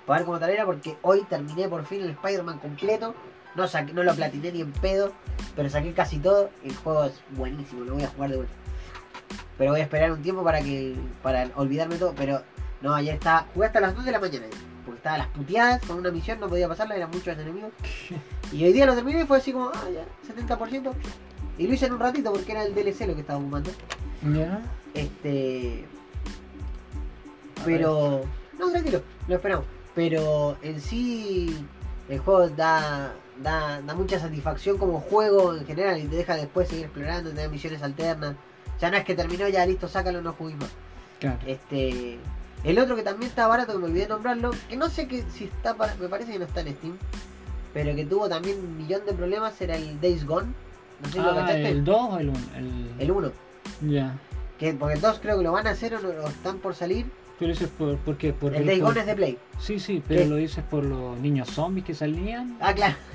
Para 0.05 0.19
ver 0.19 0.25
cómo 0.25 0.39
tal 0.39 0.49
era, 0.49 0.65
porque 0.65 0.97
hoy 1.01 1.21
terminé 1.30 1.67
por 1.69 1.85
fin 1.85 2.01
el 2.01 2.09
Spider-Man 2.11 2.59
completo. 2.59 3.15
No, 3.55 3.65
saqué- 3.67 3.93
no 3.93 4.03
lo 4.03 4.13
platiné 4.15 4.51
ni 4.51 4.61
en 4.61 4.71
pedo, 4.73 5.13
pero 5.55 5.69
saqué 5.69 5.93
casi 5.93 6.17
todo. 6.17 6.49
El 6.63 6.75
juego 6.75 7.05
es 7.05 7.13
buenísimo, 7.38 7.85
lo 7.85 7.93
voy 7.93 8.03
a 8.03 8.07
jugar 8.09 8.30
de 8.31 8.35
vuelta. 8.38 8.53
Pero 9.57 9.72
voy 9.72 9.81
a 9.81 9.84
esperar 9.84 10.11
un 10.11 10.22
tiempo 10.22 10.43
para 10.43 10.61
que 10.61 10.95
para 11.22 11.49
olvidarme 11.55 11.95
todo. 11.95 12.14
Pero 12.15 12.41
no, 12.81 12.93
ayer 12.93 13.15
estaba. 13.15 13.47
Jugué 13.53 13.68
hasta 13.68 13.80
las 13.80 13.95
2 13.95 14.05
de 14.05 14.11
la 14.11 14.19
mañana. 14.19 14.45
Porque 14.85 14.97
estaba 14.97 15.15
a 15.15 15.19
las 15.19 15.27
puteadas 15.27 15.81
con 15.85 15.97
una 15.97 16.11
misión, 16.11 16.39
no 16.39 16.49
podía 16.49 16.68
pasarla, 16.68 16.95
eran 16.95 17.10
muchos 17.10 17.38
enemigos. 17.38 17.72
Y 18.51 18.64
hoy 18.65 18.73
día 18.73 18.85
lo 18.85 18.93
terminé 18.93 19.22
y 19.22 19.26
fue 19.26 19.38
así 19.38 19.51
como, 19.51 19.72
ah, 19.73 19.88
ya, 19.91 20.05
70%. 20.31 20.93
Y 21.57 21.65
lo 21.65 21.73
hice 21.73 21.88
en 21.88 21.93
un 21.93 21.99
ratito 21.99 22.31
porque 22.31 22.51
era 22.51 22.64
el 22.64 22.76
DLC 22.76 23.07
lo 23.07 23.15
que 23.15 23.22
estaba 23.22 23.39
jugando. 23.39 23.72
Ya. 24.35 24.61
Este. 24.93 25.85
Pero. 27.65 28.22
No, 28.60 28.69
tranquilo, 28.69 29.01
lo 29.27 29.35
esperamos. 29.35 29.65
Pero 29.95 30.57
en 30.61 30.80
sí. 30.80 31.65
El 32.10 32.19
juego 32.19 32.49
da, 32.49 33.14
da, 33.41 33.81
da 33.81 33.95
mucha 33.95 34.19
satisfacción 34.19 34.77
como 34.77 34.99
juego 34.99 35.55
en 35.55 35.65
general 35.65 35.97
y 35.99 36.07
te 36.07 36.18
deja 36.18 36.35
después 36.35 36.68
seguir 36.68 36.85
explorando, 36.85 37.31
te 37.31 37.38
da 37.38 37.47
misiones 37.47 37.81
alternas. 37.81 38.35
Ya 38.79 38.91
no 38.91 38.97
es 38.97 39.03
que 39.05 39.15
terminó, 39.15 39.47
ya 39.47 39.65
listo, 39.65 39.87
sácalo, 39.87 40.21
no 40.21 40.33
juguís 40.33 40.57
más. 40.57 40.69
Claro. 41.19 41.39
Este. 41.45 42.19
El 42.63 42.79
otro 42.79 42.95
que 42.95 43.03
también 43.03 43.29
está 43.29 43.47
barato, 43.47 43.73
que 43.73 43.79
me 43.79 43.85
olvidé 43.85 44.07
nombrarlo, 44.07 44.51
que 44.69 44.77
no 44.77 44.89
sé 44.89 45.07
que 45.07 45.23
si 45.31 45.45
está 45.45 45.75
para, 45.75 45.95
me 45.95 46.07
parece 46.07 46.31
que 46.31 46.39
no 46.39 46.45
está 46.45 46.61
en 46.61 46.73
Steam, 46.75 46.97
pero 47.73 47.93
que 47.95 48.05
tuvo 48.05 48.29
también 48.29 48.57
un 48.59 48.77
millón 48.77 49.05
de 49.05 49.13
problemas, 49.13 49.59
era 49.61 49.75
el 49.75 49.99
Days 49.99 50.25
Gone. 50.25 50.47
No 51.01 51.07
sé 51.07 51.13
si 51.13 51.19
lo 51.19 51.31
Ah, 51.31 51.35
cachaste. 51.35 51.69
¿El 51.69 51.83
2 51.83 51.97
o 52.09 52.17
el 52.19 52.29
1? 52.29 52.39
El... 52.57 52.91
El 52.99 53.11
1. 53.11 53.31
Ya. 53.89 54.17
Que, 54.57 54.73
porque 54.73 54.95
el 54.95 55.01
2 55.01 55.19
creo 55.21 55.37
que 55.37 55.43
lo 55.43 55.51
van 55.51 55.67
a 55.67 55.71
hacer 55.71 55.93
o, 55.95 55.99
no- 56.01 56.09
o 56.09 56.27
están 56.27 56.59
por 56.59 56.73
salir. 56.75 57.05
Pero 57.39 57.51
eso 57.51 57.65
es 57.65 57.69
por, 57.71 57.97
¿por 57.97 58.15
qué? 58.17 58.31
Porque 58.31 58.59
el 58.59 58.65
Days 58.65 58.79
por- 58.79 58.89
Gone 58.89 58.99
es 59.01 59.05
de 59.07 59.15
Play. 59.15 59.37
Sí, 59.59 59.79
sí, 59.79 60.01
pero 60.07 60.21
¿Qué? 60.21 60.27
lo 60.29 60.35
dices 60.37 60.63
por 60.63 60.85
los 60.85 61.17
niños 61.19 61.49
zombies 61.49 61.85
que 61.85 61.93
salían. 61.93 62.57
Ah, 62.61 62.73
claro. 62.73 62.95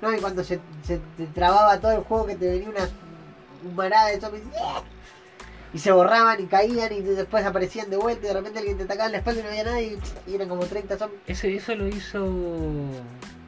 No, 0.00 0.12
y 0.12 0.18
cuando 0.18 0.42
se, 0.42 0.58
se 0.82 0.98
te 1.16 1.26
trababa 1.26 1.78
todo 1.78 1.92
el 1.92 2.00
juego 2.00 2.26
que 2.26 2.34
te 2.34 2.48
venía 2.50 2.68
una 2.70 2.88
humarada 3.64 4.08
de 4.08 4.20
zombies. 4.20 4.44
¡ah! 4.60 4.82
Y 5.74 5.78
se 5.78 5.90
borraban 5.90 6.38
y 6.38 6.46
caían 6.46 6.92
y 6.92 7.00
después 7.00 7.44
aparecían 7.46 7.88
de 7.88 7.96
vuelta 7.96 8.24
y 8.24 8.28
de 8.28 8.34
repente 8.34 8.58
alguien 8.58 8.76
te 8.76 8.84
atacaba 8.84 9.06
en 9.06 9.12
la 9.12 9.18
espalda 9.18 9.40
y 9.40 9.42
no 9.44 9.48
había 9.50 9.64
nada 9.64 9.80
y, 9.80 9.98
eran 10.34 10.48
como 10.48 10.64
30 10.66 10.98
zombies. 10.98 11.20
Ese, 11.26 11.54
eso 11.56 11.74
lo 11.74 11.88
hizo. 11.88 12.26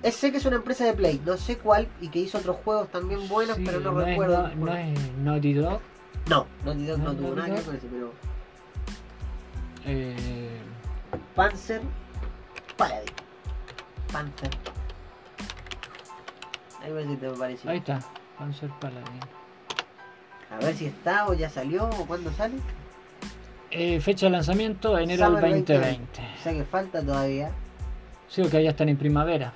Es- 0.03 0.16
sé 0.16 0.31
que 0.32 0.39
es 0.39 0.45
una 0.47 0.57
empresa 0.57 0.85
de 0.86 0.95
Play, 0.95 1.20
no 1.24 1.36
sé 1.36 1.59
cuál, 1.59 1.86
y 2.01 2.09
que 2.09 2.20
hizo 2.20 2.39
otros 2.39 2.57
juegos 2.65 2.89
también 2.89 3.28
buenos, 3.28 3.57
Sí, 3.57 3.62
pero 3.66 3.81
no, 3.81 3.93
recuerdo. 4.01 4.49
no, 4.49 4.66
no 4.66 4.74
es 4.74 4.99
Naughty 5.19 5.53
Dog. 5.55 5.81
No, 6.31 6.47
Naughty 6.65 6.86
Dog 6.86 6.99
no, 6.99 7.05
No, 7.12 7.15
tuvo 7.15 7.35
nada 7.35 7.47
que 7.49 7.53
ver 7.55 7.62
con 7.62 7.77
ese, 7.77 7.86
pero 7.91 8.12
Eh, 9.86 10.59
Panzer 11.35 11.82
Paladin. 12.78 13.12
Panzer. 14.11 14.51
Ahí 16.82 17.16
te 17.16 17.31
parece. 17.31 17.69
ahí 17.69 17.78
está, 17.78 18.01
Panzer 18.39 18.70
Paladin. 18.81 19.20
A 20.51 20.59
ver 20.59 20.75
si 20.75 20.87
está 20.87 21.27
o 21.27 21.35
ya 21.35 21.49
salió 21.51 21.85
o 21.89 22.07
cuándo 22.07 22.33
sale. 22.33 22.55
Eh, 23.71 24.01
fecha 24.01 24.27
de 24.27 24.31
lanzamiento, 24.31 24.97
enero 24.99 25.31
del 25.33 25.41
2020. 25.41 26.21
O 26.39 26.43
sea 26.43 26.53
que 26.53 26.65
falta 26.65 27.03
todavía. 27.03 27.51
Sí, 28.29 28.43
que 28.49 28.62
ya 28.62 28.71
están 28.71 28.89
en 28.89 28.97
primavera. 28.97 29.53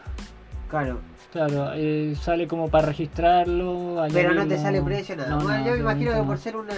Claro. 0.69 1.01
Claro, 1.33 1.73
eh, 1.75 2.15
sale 2.21 2.49
como 2.49 2.69
para 2.69 2.87
registrarlo. 2.87 3.97
Pero 4.13 4.33
no 4.35 4.43
añadirlo- 4.43 4.49
te 4.49 4.59
sale 4.59 4.83
precio 4.83 5.15
nada. 5.17 5.29
No, 5.31 5.41
bueno, 5.41 5.59
no, 5.59 5.67
yo 5.67 5.73
me 5.73 5.79
imagino 5.79 6.11
que 6.13 6.17
por 6.19 6.27
no. 6.27 6.37
ser 6.37 6.57
una. 6.57 6.75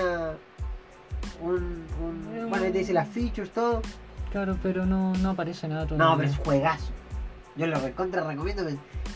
Un, 1.41 1.55
un, 2.03 2.29
Eh, 2.37 2.45
bueno, 2.49 2.65
te 2.67 2.73
dice 2.73 2.93
las 2.93 3.09
features, 3.09 3.51
todo. 3.51 3.81
Claro, 4.33 4.57
pero 4.63 4.85
no, 4.87 5.15
no 5.15 5.31
aparece 5.31 5.67
nada 5.69 5.87
todavía. 5.87 6.05
No, 6.05 6.17
pero 6.17 6.29
es 6.29 6.37
juegazo. 6.39 6.93
Yo 7.57 7.67
lo 7.67 7.79
recontra 7.81 8.23
recomiendo. 8.25 8.65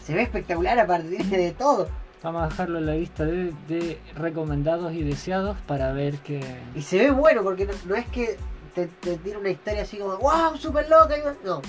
Se 0.03 0.15
ve 0.15 0.23
espectacular 0.23 0.79
aparte, 0.79 1.09
tiene 1.09 1.39
de 1.39 1.53
todo. 1.53 1.89
Vamos 2.25 2.43
a 2.43 2.49
dejarlo 2.49 2.79
en 2.79 2.87
la 2.87 2.95
lista 2.95 3.25
de, 3.25 3.53
de 3.69 3.99
recomendados 4.17 4.93
y 4.95 5.03
deseados 5.05 5.57
para 5.67 5.93
ver 5.93 6.17
que... 6.19 6.41
Y 6.75 6.81
se 6.83 6.99
ve 6.99 7.11
bueno 7.11 7.43
porque 7.45 7.67
no, 7.67 7.75
no 7.87 7.95
es 7.95 8.07
que 8.07 8.39
te, 8.75 8.87
te 8.87 9.19
tire 9.19 9.37
una 9.37 9.51
historia 9.51 9.83
así 9.83 9.99
como, 9.99 10.17
wow, 10.17 10.57
super 10.59 10.89
loca. 10.89 11.15
No. 11.45 11.61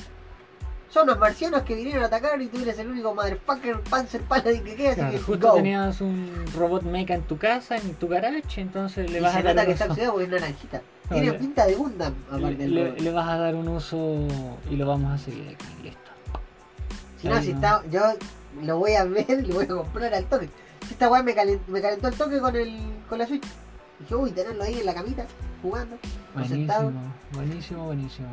Son 0.89 1.03
unos 1.03 1.19
marcianos 1.19 1.63
que 1.63 1.75
vinieron 1.75 2.03
a 2.03 2.05
atacar 2.07 2.41
y 2.41 2.47
tú 2.47 2.61
eres 2.61 2.79
el 2.79 2.87
único 2.89 3.13
motherfucker 3.13 3.81
Panzer 3.81 4.21
Paladin 4.21 4.63
que 4.63 4.75
queda. 4.75 4.93
Claro, 4.95 5.09
así 5.09 5.17
que 5.17 5.23
justo 5.23 5.47
go. 5.49 5.55
tenías 5.55 5.99
un 5.99 6.45
robot 6.55 6.83
mecha 6.83 7.15
en 7.15 7.23
tu 7.23 7.37
casa, 7.37 7.75
en 7.75 7.93
tu 7.95 8.07
garage, 8.07 8.61
entonces 8.61 9.11
le 9.11 9.17
Y 9.17 9.21
vas 9.21 9.33
se 9.33 9.39
a 9.39 9.43
dar 9.43 9.55
nota 9.55 9.61
un 9.63 9.67
que 9.67 9.73
está 9.73 9.85
oxidado 9.87 10.11
porque 10.13 10.25
es 10.25 10.31
naranjita. 10.31 10.81
Tiene 11.11 11.33
pinta 11.33 11.65
de 11.67 11.75
Gundam, 11.75 12.13
aparte 12.31 12.55
del 12.55 12.73
le- 12.73 12.91
le 12.93 13.11
vas 13.11 13.27
a 13.27 13.37
dar 13.37 13.55
un 13.55 13.67
uso 13.67 14.25
y 14.71 14.77
lo 14.77 14.87
vamos 14.87 15.11
a 15.11 15.17
seguir 15.17 15.49
aquí, 15.53 15.65
listo. 15.83 15.99
Si 17.21 17.27
no, 17.27 17.41
si 17.41 17.51
está, 17.51 17.83
yo 17.91 18.01
lo 18.63 18.77
voy 18.79 18.93
a 18.93 19.03
ver 19.05 19.25
y 19.29 19.47
lo 19.47 19.55
voy 19.55 19.65
a 19.65 19.67
comprar 19.69 20.13
al 20.13 20.25
toque. 20.25 20.49
Esta 20.89 21.09
weá 21.09 21.23
me, 21.23 21.35
calen- 21.35 21.59
me 21.67 21.81
calentó 21.81 22.07
el 22.07 22.15
toque 22.15 22.39
con 22.39 22.55
el 22.55 22.77
con 23.09 23.17
la 23.19 23.25
Switch. 23.27 23.43
Dije, 23.99 24.15
uy, 24.15 24.31
tenerlo 24.31 24.63
ahí 24.63 24.79
en 24.79 24.85
la 24.85 24.93
camita, 24.93 25.25
jugando, 25.61 25.97
sentado. 26.47 26.91
Buenísimo, 26.91 27.13
buenísimo, 27.33 27.85
buenísimo. 27.85 28.27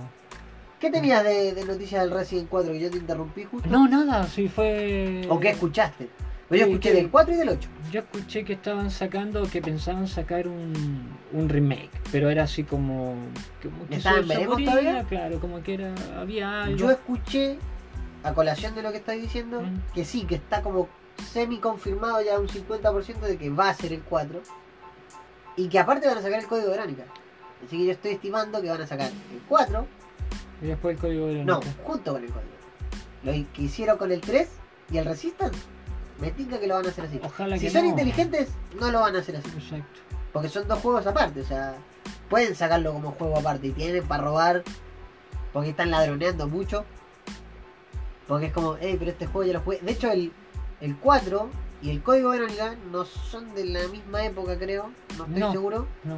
¿Qué 0.81 0.91
tenías 0.91 1.23
de, 1.23 1.55
de 1.55 1.65
noticias 1.65 2.03
del 2.03 2.11
Resident 2.11 2.49
4 2.49 2.73
que 2.73 2.81
yo 2.81 2.91
te 2.91 2.97
interrumpí 2.99 3.45
justo? 3.45 3.69
No, 3.71 3.87
nada, 3.87 4.27
sí 4.27 4.49
fue... 4.49 5.25
¿O 5.29 5.39
qué 5.39 5.51
escuchaste? 5.51 6.09
Pues 6.49 6.61
yo 6.61 6.67
Sí, 6.67 6.73
escuché 6.73 6.91
que- 6.91 6.97
del 6.97 7.11
4 7.11 7.35
y 7.35 7.37
del 7.37 7.49
8. 7.51 7.69
Yo 7.93 8.01
escuché 8.01 8.45
que 8.45 8.55
estaban 8.55 8.91
sacando, 8.91 9.45
que 9.49 9.63
pensaban 9.63 10.09
sacar 10.09 10.49
un, 10.49 11.09
un 11.33 11.49
remake, 11.49 11.89
pero 12.11 12.29
era 12.31 12.43
así 12.43 12.65
como... 12.65 13.15
como 13.63 13.87
que 13.89 13.95
¿Estaban 13.95 14.27
veremos 14.27 14.59
todavía? 14.65 15.05
Claro, 15.09 15.39
como 15.41 15.63
que 15.63 15.75
era, 15.75 15.95
había 16.19 16.65
algo. 16.65 16.77
Yo 16.77 16.91
escuché, 16.91 17.59
a 18.23 18.33
colación 18.35 18.75
de 18.75 18.83
lo 18.83 18.91
que 18.93 18.99
estás 18.99 19.17
diciendo, 19.17 19.61
Mm. 19.63 19.93
que 19.95 20.05
sí, 20.05 20.25
que 20.25 20.37
está 20.37 20.63
como 20.63 20.89
semi 21.33 21.59
confirmado 21.59 22.21
ya 22.23 22.39
un 22.39 22.49
50% 22.49 23.27
de 23.27 23.37
que 23.39 23.51
va 23.51 23.69
a 23.69 23.75
ser 23.75 23.93
el 23.93 24.03
4. 24.03 24.41
Y 25.57 25.69
que 25.69 25.79
aparte 25.79 26.07
van 26.09 26.19
a 26.19 26.23
sacar 26.23 26.41
el 26.41 26.47
código 26.47 26.69
de 26.69 26.77
Verónica. 26.77 27.05
Así 27.67 27.79
que 27.79 27.85
yo 27.87 27.93
estoy 27.93 28.13
estimando 28.13 28.61
que 28.63 28.69
van 28.71 28.81
a 28.81 28.87
sacar 28.87 29.09
el 29.09 29.41
4 29.49 29.87
Y 30.63 30.67
después 30.67 30.95
el 30.97 31.01
código 31.01 31.27
de 31.27 31.45
No, 31.45 31.61
junto 31.85 32.13
con 32.15 32.25
el 32.25 32.31
código. 32.31 32.53
Lo 33.25 33.33
que 33.33 33.63
hicieron 33.63 33.99
con 33.99 34.11
el 34.13 34.21
3 34.21 34.49
y 34.91 34.99
el 34.99 35.05
Resistance, 35.05 35.59
me 36.21 36.31
tinca 36.33 36.59
que 36.59 36.67
lo 36.67 36.75
van 36.77 36.87
a 36.87 36.89
hacer 36.89 37.05
así. 37.05 37.21
Ojalá 37.23 37.57
Si 37.57 37.67
que 37.67 37.71
son 37.71 37.83
no. 37.83 37.89
inteligentes, 37.91 38.49
no 38.81 38.91
lo 38.91 39.01
van 39.01 39.15
a 39.17 39.19
hacer 39.21 39.37
así. 39.37 39.49
Exacto. 39.57 40.01
Porque 40.33 40.49
son 40.49 40.67
dos 40.69 40.79
juegos 40.81 41.07
aparte, 41.07 41.41
o 41.41 41.45
sea, 41.45 41.75
pueden 42.31 42.55
sacarlo 42.55 42.93
como 42.95 43.13
juego 43.13 43.39
aparte 43.39 43.67
y 43.69 43.73
tienen 43.73 44.07
para 44.07 44.25
robar, 44.25 44.63
porque 45.53 45.71
están 45.71 45.91
ladroneando 45.91 46.49
mucho. 46.49 46.85
Porque 48.33 48.47
es 48.47 48.53
como, 48.55 48.79
hey, 48.81 48.97
pero 48.99 49.11
este 49.11 49.27
juego 49.27 49.47
ya 49.47 49.53
lo 49.59 49.61
jugué. 49.61 49.79
De 49.83 49.93
hecho, 49.93 50.11
el, 50.11 50.33
el 50.81 50.97
4 50.97 51.51
y 51.83 51.91
el 51.91 52.03
código 52.03 52.31
Verónica 52.31 52.77
no 52.91 53.05
son 53.05 53.55
de 53.55 53.67
la 53.67 53.87
misma 53.89 54.25
época, 54.25 54.59
creo, 54.59 54.91
no 55.19 55.25
estoy 55.27 55.39
No. 55.41 55.53
seguro. 55.53 55.87
No. 56.03 56.17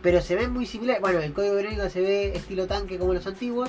Pero 0.00 0.20
se 0.20 0.36
ven 0.36 0.52
muy 0.52 0.64
similares. 0.64 1.02
Bueno, 1.02 1.18
el 1.18 1.32
código 1.32 1.56
Verónica 1.56 1.90
se 1.90 2.00
ve 2.02 2.36
estilo 2.36 2.68
tanque 2.68 2.98
como 3.00 3.14
los 3.14 3.26
antiguos. 3.26 3.68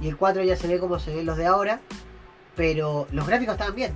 Y 0.00 0.08
el 0.08 0.16
4 0.16 0.42
ya 0.42 0.56
se 0.56 0.66
ve 0.66 0.80
como 0.80 0.98
se 0.98 1.14
ven 1.14 1.24
los 1.24 1.36
de 1.36 1.46
ahora. 1.46 1.78
Pero 2.56 3.06
los 3.12 3.28
gráficos 3.28 3.52
estaban 3.54 3.76
bien. 3.76 3.92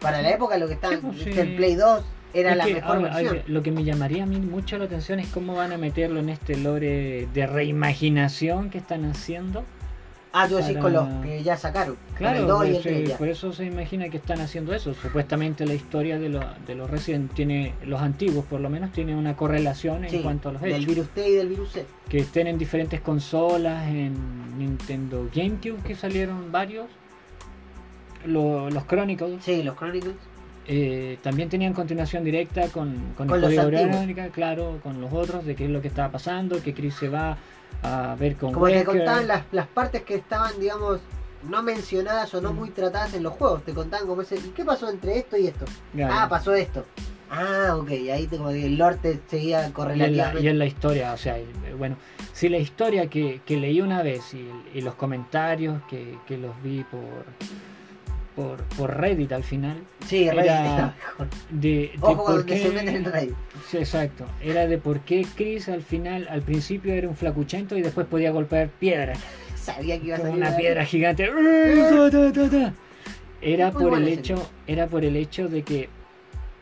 Para 0.00 0.22
la 0.22 0.30
época 0.30 0.56
lo 0.56 0.66
que 0.66 0.72
estaban 0.72 1.00
Sí, 1.00 1.02
pues, 1.06 1.16
viste, 1.16 1.32
sí. 1.34 1.38
el 1.40 1.56
Play 1.56 1.74
2 1.74 2.02
era 2.32 2.52
Es 2.52 2.56
la 2.56 2.64
que 2.64 2.74
mejor 2.76 2.96
ahora, 2.96 3.14
versión. 3.16 3.42
lo 3.46 3.62
que 3.62 3.72
me 3.72 3.84
llamaría 3.84 4.22
a 4.22 4.26
mí 4.26 4.38
mucho 4.38 4.78
la 4.78 4.86
atención 4.86 5.20
es 5.20 5.28
cómo 5.28 5.54
van 5.56 5.72
a 5.74 5.76
meterlo 5.76 6.18
en 6.20 6.30
este 6.30 6.56
lore 6.56 7.28
de 7.34 7.46
reimaginación 7.46 8.70
que 8.70 8.78
están 8.78 9.04
haciendo. 9.04 9.64
Ah, 10.32 10.46
tú 10.48 10.56
decís 10.56 10.70
para- 10.74 10.80
con 10.82 10.92
los 10.92 11.08
que 11.24 11.42
ya 11.42 11.56
sacaron. 11.56 11.96
Claro, 12.16 12.34
con 12.36 12.42
el 12.42 12.46
2 12.48 12.66
y 12.66 12.76
el 12.76 12.82
3 12.82 13.08
ya. 13.08 13.18
por 13.18 13.26
eso 13.28 13.52
se 13.52 13.64
imagina 13.64 14.08
que 14.08 14.16
están 14.18 14.40
haciendo 14.40 14.72
eso. 14.72 14.94
Supuestamente 14.94 15.66
la 15.66 15.74
historia 15.74 16.18
de, 16.20 16.28
lo- 16.28 16.44
de 16.66 16.74
los 16.76 16.88
Resident 16.88 17.32
tiene, 17.34 17.74
los 17.84 18.00
antiguos 18.00 18.44
por 18.44 18.60
lo 18.60 18.70
menos, 18.70 18.92
tiene 18.92 19.16
una 19.16 19.34
correlación 19.36 20.04
en 20.04 20.10
Sí, 20.10 20.20
cuanto 20.22 20.50
a 20.50 20.52
los 20.52 20.62
del 20.62 20.72
hechos. 20.74 20.86
virus 20.86 21.08
T 21.08 21.28
y 21.28 21.32
del 21.34 21.48
virus 21.48 21.72
C. 21.72 21.84
Que 22.08 22.18
estén 22.18 22.46
en 22.46 22.58
diferentes 22.58 23.00
consolas, 23.00 23.88
en 23.88 24.56
Nintendo 24.56 25.28
GameCube 25.34 25.82
que 25.82 25.96
salieron 25.96 26.52
varios. 26.52 26.86
Lo- 28.26 28.70
los 28.70 28.86
Chronicles 28.86 29.42
Sí, 29.42 29.62
los 29.62 29.76
Chronicles. 29.76 30.14
eh, 30.68 31.18
también 31.22 31.48
tenían 31.48 31.72
continuación 31.72 32.22
directa 32.22 32.68
con, 32.68 32.94
con, 33.16 33.26
Con 33.26 33.42
el 33.42 33.56
código 33.56 34.30
claro, 34.32 34.78
con 34.82 35.00
los 35.00 35.12
otros, 35.12 35.44
de 35.46 35.56
qué 35.56 35.64
es 35.64 35.70
lo 35.70 35.80
que 35.80 35.88
estaba 35.88 36.12
pasando, 36.12 36.62
que 36.62 36.74
Chris 36.74 36.94
se 36.94 37.08
va 37.08 37.38
a 37.82 38.14
ver 38.18 38.36
con 38.36 38.52
Como 38.52 38.66
te 38.66 38.72
Wesker. 38.72 38.86
contaban 38.96 39.26
las, 39.28 39.44
las 39.52 39.66
partes 39.66 40.02
que 40.02 40.14
estaban, 40.16 40.58
digamos, 40.60 41.00
no 41.48 41.62
mencionadas 41.62 42.32
o 42.34 42.40
no 42.40 42.52
Mm. 42.52 42.56
muy 42.56 42.70
tratadas 42.70 43.14
en 43.14 43.22
los 43.22 43.32
juegos. 43.34 43.64
Te 43.64 43.72
contaban 43.72 44.06
como 44.06 44.22
ese, 44.22 44.36
¿y 44.36 44.50
qué 44.54 44.64
pasó 44.64 44.88
entre 44.90 45.18
esto 45.18 45.36
y 45.36 45.46
esto? 45.46 45.64
Claro. 45.94 46.14
Ah, 46.16 46.28
pasó 46.28 46.54
esto. 46.54 46.84
Ah, 47.30 47.76
ok, 47.78 47.88
ahí 48.12 48.26
te, 48.26 48.36
como 48.38 48.50
que 48.50 48.66
el 48.66 48.76
lore 48.76 48.96
te 48.96 49.20
seguía 49.28 49.58
y 49.60 49.62
en, 49.62 49.68
la, 49.68 49.72
correlativamente. 49.74 50.42
y 50.42 50.48
en 50.48 50.58
la 50.58 50.66
historia, 50.66 51.12
o 51.12 51.16
sea, 51.16 51.38
eh, 51.38 51.46
bueno, 51.78 51.96
si 52.32 52.48
la 52.48 52.58
historia 52.58 53.06
que, 53.08 53.40
que 53.46 53.56
leí 53.56 53.80
una 53.80 54.02
vez 54.02 54.34
y, 54.34 54.50
y 54.74 54.80
los 54.80 54.94
comentarios 54.96 55.80
que, 55.88 56.18
que 56.26 56.36
los 56.36 56.60
vi 56.62 56.82
por, 56.84 57.00
por, 58.36 58.58
por 58.76 58.96
Reddit 58.96 59.32
al 59.32 59.42
final, 59.44 59.76
Sí, 60.06 60.30
Reddit 60.30 60.44
era- 60.44 60.94
de, 61.50 61.60
de 61.60 61.92
Ojo 62.00 62.24
por 62.26 62.46
qué- 62.46 62.58
se 62.58 62.70
meten 62.70 62.96
en 62.96 63.04
Reddit. 63.04 63.34
Sí, 63.68 63.78
exacto, 63.78 64.24
era 64.42 64.66
de 64.66 64.78
por 64.78 65.00
qué 65.00 65.26
Chris 65.36 65.68
al 65.68 65.82
final, 65.82 66.26
al 66.30 66.42
principio 66.42 66.92
era 66.94 67.08
un 67.08 67.16
flacuchento 67.16 67.76
y 67.76 67.82
después 67.82 68.06
podía 68.06 68.30
golpear 68.30 68.68
piedras. 68.68 69.18
Sabía 69.56 69.98
que 70.00 70.06
iba 70.06 70.16
a 70.16 70.20
salir 70.20 70.36
una 70.36 70.56
piedra 70.56 70.84
gigante. 70.86 71.30
Era 73.42 73.70
por 73.72 73.94
el 73.96 74.08
hecho, 74.08 74.50
era 74.66 74.86
por 74.86 75.04
el 75.04 75.16
hecho 75.16 75.48
de 75.48 75.62
que 75.62 75.88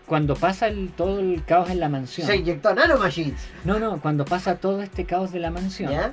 cuando 0.07 0.35
pasa 0.37 0.69
el- 0.69 0.91
todo 0.91 1.21
el 1.21 1.45
caos 1.45 1.71
en 1.71 1.81
la 1.81 1.89
mansión. 1.89 2.27
Se 2.27 2.37
inyectó 2.37 2.75
nanomachines. 2.75 3.41
No, 3.65 3.79
no, 3.79 4.01
cuando 4.01 4.25
pasa 4.25 4.57
todo 4.57 4.81
este 4.83 5.05
caos 5.05 5.33
de 5.33 5.41
la 5.41 5.51
mansión 5.51 5.91
¿Ya? 5.93 6.13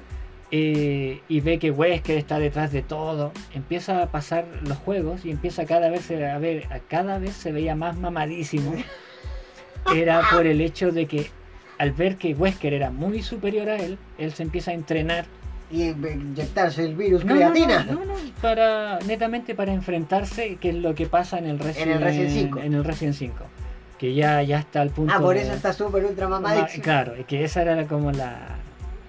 Eh, 0.52 1.22
y 1.28 1.42
ve 1.42 1.58
que 1.60 1.72
Wesker 1.72 2.18
está 2.18 2.40
detrás 2.40 2.72
de 2.72 2.82
todo, 2.82 3.32
empieza 3.54 4.02
a 4.04 4.12
pasar 4.12 4.46
los 4.64 4.78
juegos 4.78 5.26
y 5.26 5.32
empieza 5.32 5.66
cada 5.66 5.90
vez 5.90 6.10
a 6.12 6.38
ver, 6.38 6.68
a 6.72 6.80
cada 6.80 7.18
vez 7.20 7.34
se 7.34 7.52
veía 7.52 7.76
más 7.76 7.98
mamadísimo. 7.98 8.74
Era 9.94 10.22
por 10.32 10.48
el 10.48 10.62
hecho 10.62 10.92
de 10.92 11.06
que 11.06 11.30
al 11.78 11.92
ver 11.92 12.16
que 12.18 12.34
Wesker 12.34 12.74
era 12.74 12.90
muy 12.90 13.22
superior 13.22 13.70
a 13.70 13.76
él, 13.78 13.98
él 14.18 14.34
se 14.34 14.44
empieza 14.44 14.72
a 14.72 14.74
entrenar 14.74 15.26
Y 15.70 15.84
inyectarse 15.90 16.86
el 16.86 16.96
virus 16.96 17.26
No, 17.26 17.36
creatina. 17.36 17.84
No, 17.84 17.94
no, 17.94 18.06
no, 18.06 18.14
para, 18.42 18.98
netamente 19.06 19.54
para 19.56 19.74
enfrentarse, 19.74 20.56
que 20.56 20.70
es 20.70 20.76
lo 20.76 20.96
que 20.96 21.06
pasa 21.08 21.38
en 21.38 21.46
el 21.48 21.60
Resident, 21.60 21.88
En 21.92 21.98
el 21.98 22.02
Resident 22.04 22.32
5. 22.32 22.60
en 22.62 22.74
el 22.76 22.84
Resident 22.84 23.16
5. 23.16 23.36
Que 24.00 24.14
ya, 24.14 24.42
ya 24.42 24.60
está 24.60 24.82
al 24.82 24.90
punto. 24.90 25.14
Ah, 25.16 25.20
por 25.20 25.36
de- 25.36 25.42
eso 25.44 25.54
está 25.54 25.72
súper 25.74 26.06
ultra 26.06 26.28
Ma- 26.28 26.40
mamadísimo. 26.40 26.84
Claro, 26.84 27.14
que 27.28 27.44
esa 27.44 27.62
era 27.62 27.86
como 27.88 28.12
la, 28.12 28.38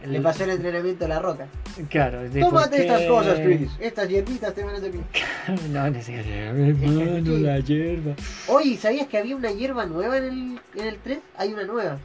Le 0.05 0.20
pasó 0.20 0.44
el 0.44 0.51
entrenamiento 0.51 1.05
a 1.06 1.09
la 1.09 1.18
roca. 1.18 1.47
Claro, 1.89 2.23
de 2.28 2.40
Tómate 2.40 2.82
estas 2.82 3.02
cosas, 3.06 3.40
Chris. 3.40 3.70
Estas 3.81 4.09
hierbitas 4.09 4.55
te 4.55 4.62
van 4.62 4.77
a 4.77 4.81
servir. 4.81 5.02
no, 5.70 5.90
decía, 5.90 6.20
hermano, 6.20 7.39
la 7.39 7.59
hierba. 7.60 8.14
Oye, 8.48 8.77
¿sabías 8.77 9.09
que 9.09 9.18
había 9.18 9.35
una 9.35 9.51
hierba 9.51 9.86
nueva 9.86 10.18
en 10.18 10.24
el, 10.24 10.60
en 10.81 10.86
el 10.86 10.98
3? 10.98 11.18
Hay 11.36 11.52
una 11.52 11.64
nueva. 11.64 11.98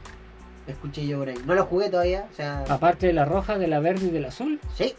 Escuché 0.66 1.06
yo 1.06 1.18
por 1.18 1.28
ahí. 1.28 1.36
No 1.46 1.54
lo 1.54 1.64
jugué 1.66 1.90
todavía, 1.90 2.26
o 2.32 2.34
sea... 2.34 2.64
Aparte 2.68 3.06
de 3.08 3.12
la 3.12 3.24
roja, 3.24 3.58
de 3.58 3.68
la 3.68 3.80
verde 3.80 4.06
y 4.06 4.10
del 4.10 4.24
azul. 4.24 4.58
Sí. 4.76 4.94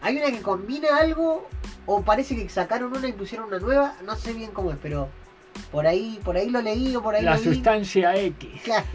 Hay 0.00 0.16
una 0.16 0.30
que 0.30 0.40
combina 0.42 0.88
algo 0.98 1.48
o 1.86 2.02
parece 2.02 2.36
que 2.36 2.48
sacaron 2.48 2.96
una 2.96 3.08
y 3.08 3.12
pusieron 3.12 3.48
una 3.48 3.58
nueva. 3.58 3.94
No 4.04 4.14
sé 4.16 4.32
bien 4.32 4.50
cómo 4.52 4.70
es, 4.70 4.78
pero 4.80 5.08
por 5.72 5.86
ahí, 5.86 6.20
por 6.24 6.36
ahí 6.36 6.50
lo 6.50 6.62
leí 6.62 6.94
o 6.94 7.02
por 7.02 7.14
ahí 7.14 7.24
La 7.24 7.34
lo 7.34 7.40
vi. 7.40 7.54
sustancia 7.54 8.16
X. 8.16 8.48
Claro. 8.64 8.86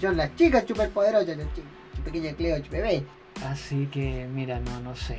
Son 0.00 0.16
las 0.16 0.34
chicas 0.36 0.64
superpoderosas, 0.66 1.36
las 1.36 1.46
chicas. 1.54 1.70
Pequeña 2.04 2.32
Cleo, 2.34 2.62
bebé. 2.70 3.04
Así 3.48 3.86
que, 3.86 4.26
mira, 4.32 4.60
no, 4.60 4.80
no 4.80 4.94
sé. 4.96 5.18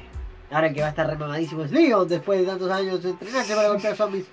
Ahora 0.49 0.71
que 0.71 0.79
va 0.81 0.87
a 0.87 0.89
estar 0.91 1.05
remamadísimo 1.07 1.63
es 1.63 1.71
Leon 1.71 2.07
después 2.07 2.39
de 2.39 2.45
tantos 2.45 2.71
años 2.71 3.03
de 3.03 3.09
entrenarse 3.11 3.53
para 3.55 3.67
golpear 3.69 3.95
zombies. 3.95 4.25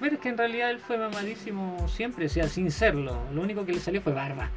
Pero 0.00 0.14
es 0.14 0.20
que 0.20 0.30
en 0.30 0.38
realidad 0.38 0.70
él 0.70 0.78
fue 0.78 0.96
mamadísimo 0.96 1.86
siempre, 1.88 2.24
o 2.26 2.28
sea, 2.30 2.48
sin 2.48 2.70
serlo. 2.70 3.18
Lo 3.34 3.42
único 3.42 3.66
que 3.66 3.72
le 3.72 3.80
salió 3.80 4.00
fue 4.00 4.14
barba. 4.14 4.48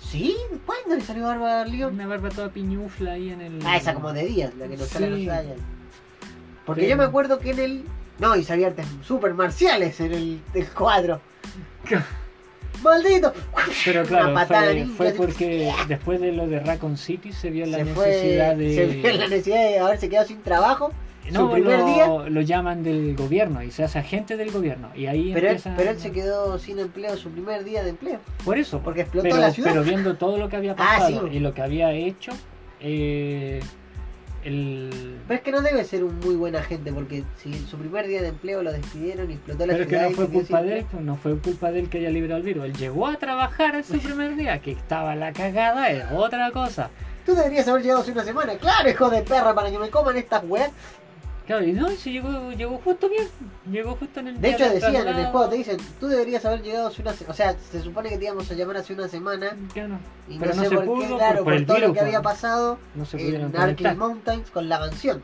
¿Sí? 0.00 0.36
¿Cuándo 0.66 0.96
le 0.96 1.00
salió 1.02 1.24
barba 1.24 1.62
a 1.62 1.64
Leon? 1.64 1.94
Una 1.94 2.06
barba 2.08 2.28
toda 2.30 2.48
piñufla 2.50 3.12
ahí 3.12 3.30
en 3.30 3.40
el. 3.40 3.60
Ah, 3.64 3.76
esa 3.76 3.94
como 3.94 4.12
de 4.12 4.24
días, 4.26 4.54
la 4.56 4.66
que 4.66 4.76
nos 4.76 4.88
sale 4.88 5.06
a 5.06 5.14
Sí. 5.16 5.24
los 5.26 5.34
años. 5.34 5.58
Porque 6.64 6.82
Pero- 6.82 6.90
yo 6.90 6.96
me 6.98 7.04
acuerdo 7.04 7.38
que 7.38 7.50
en 7.52 7.58
el. 7.60 7.84
No, 8.18 8.34
y 8.34 8.42
sabía 8.42 8.66
artes 8.68 8.86
super 9.02 9.34
marciales 9.34 10.00
en 10.00 10.12
el, 10.12 10.40
el 10.54 10.66
cuadro. 10.68 11.20
¡Maldito! 12.82 13.32
Pero 13.84 14.02
claro, 14.04 14.34
fue, 14.96 15.12
porque 15.12 15.72
después 15.88 16.20
de 16.20 16.32
lo 16.32 16.46
de 16.46 16.60
Raccoon 16.60 16.96
City 16.96 17.32
se 17.32 17.50
vio 17.50 17.66
la 17.66 17.78
se 17.78 17.84
necesidad 17.84 18.54
fue, 18.54 18.64
de. 18.64 18.74
se 18.74 18.86
vio 18.86 19.12
la 19.12 19.28
necesidad 19.28 19.56
de 19.68 19.78
haberse 19.78 20.08
quedado 20.08 20.26
sin 20.26 20.42
trabajo. 20.42 20.92
No, 21.32 21.46
su 21.48 21.52
primer 21.54 21.78
lo, 21.80 21.86
día. 21.86 22.06
lo 22.30 22.40
llaman 22.40 22.84
del 22.84 23.16
gobierno 23.16 23.60
y 23.60 23.72
se 23.72 23.82
hace 23.82 23.98
agente 23.98 24.36
del 24.36 24.52
gobierno. 24.52 24.90
Y 24.94 25.06
ahí 25.06 25.32
Pero 25.34 25.48
él, 25.48 25.56
empieza- 25.56 25.74
pero 25.76 25.90
él 25.90 25.98
se 25.98 26.12
quedó 26.12 26.56
sin 26.60 26.78
empleo 26.78 27.16
su 27.16 27.30
primer 27.30 27.64
día 27.64 27.82
de 27.82 27.90
empleo. 27.90 28.20
Por 28.44 28.58
eso, 28.58 28.80
Porque 28.80 29.00
explotó 29.00 29.24
pero, 29.30 29.36
la 29.40 29.50
ciudad. 29.50 29.70
pero 29.72 29.82
viendo 29.82 30.16
todo 30.16 30.36
lo 30.38 30.48
que 30.48 30.54
había 30.56 30.72
Ah, 30.72 30.76
pasado 30.76 31.28
sí. 31.28 31.36
y 31.36 31.40
lo 31.40 31.52
que 31.52 31.62
había 31.62 31.90
hecho, 31.92 32.30
eh, 32.80 33.58
el... 34.46 35.18
Pero 35.26 35.38
es 35.38 35.44
que 35.44 35.50
no 35.52 35.60
debe 35.60 35.84
ser 35.84 36.04
un 36.04 36.18
muy 36.20 36.36
buen 36.36 36.54
agente 36.56 36.92
porque 36.92 37.24
si 37.42 37.52
en 37.52 37.66
su 37.66 37.76
primer 37.76 38.06
día 38.06 38.22
de 38.22 38.28
empleo 38.28 38.62
lo 38.62 38.72
despidieron 38.72 39.30
y 39.30 39.34
explotó 39.34 39.66
la 39.66 39.72
Pero 39.72 39.82
es 39.84 39.88
que 39.88 39.96
ciudad. 39.96 40.10
no 40.10 40.16
fue 40.16 40.28
culpa 40.28 40.62
de 40.62 40.78
él, 40.78 40.86
no 41.00 41.16
fue 41.16 41.38
culpa 41.38 41.72
de 41.72 41.80
él 41.80 41.88
que 41.90 41.98
haya 41.98 42.10
librado 42.10 42.36
el 42.38 42.42
virus. 42.44 42.64
Él 42.66 42.72
llegó 42.74 43.06
a 43.08 43.16
trabajar 43.16 43.74
en 43.74 43.84
su 43.84 43.98
primer 44.00 44.36
día, 44.36 44.60
que 44.60 44.72
estaba 44.72 45.14
la 45.16 45.32
cagada, 45.32 45.90
es 45.90 46.04
otra 46.12 46.50
cosa. 46.52 46.90
Tú 47.24 47.34
deberías 47.34 47.66
haber 47.66 47.82
llegado 47.82 48.02
hace 48.02 48.12
una 48.12 48.24
semana. 48.24 48.54
Claro, 48.56 48.88
hijo 48.88 49.10
de 49.10 49.22
perra, 49.22 49.52
para 49.54 49.70
que 49.70 49.78
me 49.78 49.90
coman 49.90 50.16
estas 50.16 50.44
weas. 50.44 50.70
Claro, 51.46 51.64
y 51.64 51.72
no, 51.72 51.88
se 51.90 52.10
llegó, 52.10 52.50
llegó 52.52 52.78
justo 52.78 53.08
bien, 53.08 53.28
llegó 53.70 53.94
justo 53.94 54.18
en 54.18 54.28
el 54.28 54.40
De 54.40 54.50
hecho 54.50 54.68
decían 54.68 55.06
en 55.06 55.16
el 55.16 55.26
juego, 55.26 55.48
te 55.48 55.56
dicen, 55.56 55.76
tú 56.00 56.08
deberías 56.08 56.44
haber 56.44 56.60
llegado 56.62 56.88
hace 56.88 57.02
una 57.02 57.12
semana. 57.12 57.32
O 57.32 57.36
sea, 57.36 57.56
se 57.70 57.80
supone 57.82 58.08
que 58.08 58.18
te 58.18 58.24
íbamos 58.24 58.50
a 58.50 58.54
llamar 58.54 58.78
hace 58.78 58.92
una 58.94 59.06
semana. 59.06 59.56
Claro, 59.72 59.98
Y 60.28 60.38
Pero 60.40 60.54
no, 60.56 60.62
no 60.64 60.68
sé 60.68 60.74
por 60.74 60.84
pudo 60.86 61.00
qué, 61.02 61.06
por- 61.08 61.18
claro, 61.18 61.36
por 61.36 61.44
por, 61.44 61.52
el 61.54 61.66
todo 61.66 61.76
virus, 61.76 61.88
lo 61.88 61.94
que 61.94 62.00
había 62.00 62.20
pues. 62.22 62.34
pasado 62.34 62.78
no 62.96 63.04
se 63.04 63.36
en. 63.36 63.56
Arklay 63.56 63.94
Mountains 63.96 64.50
con 64.50 64.68
la 64.68 64.80
mansión. 64.80 65.22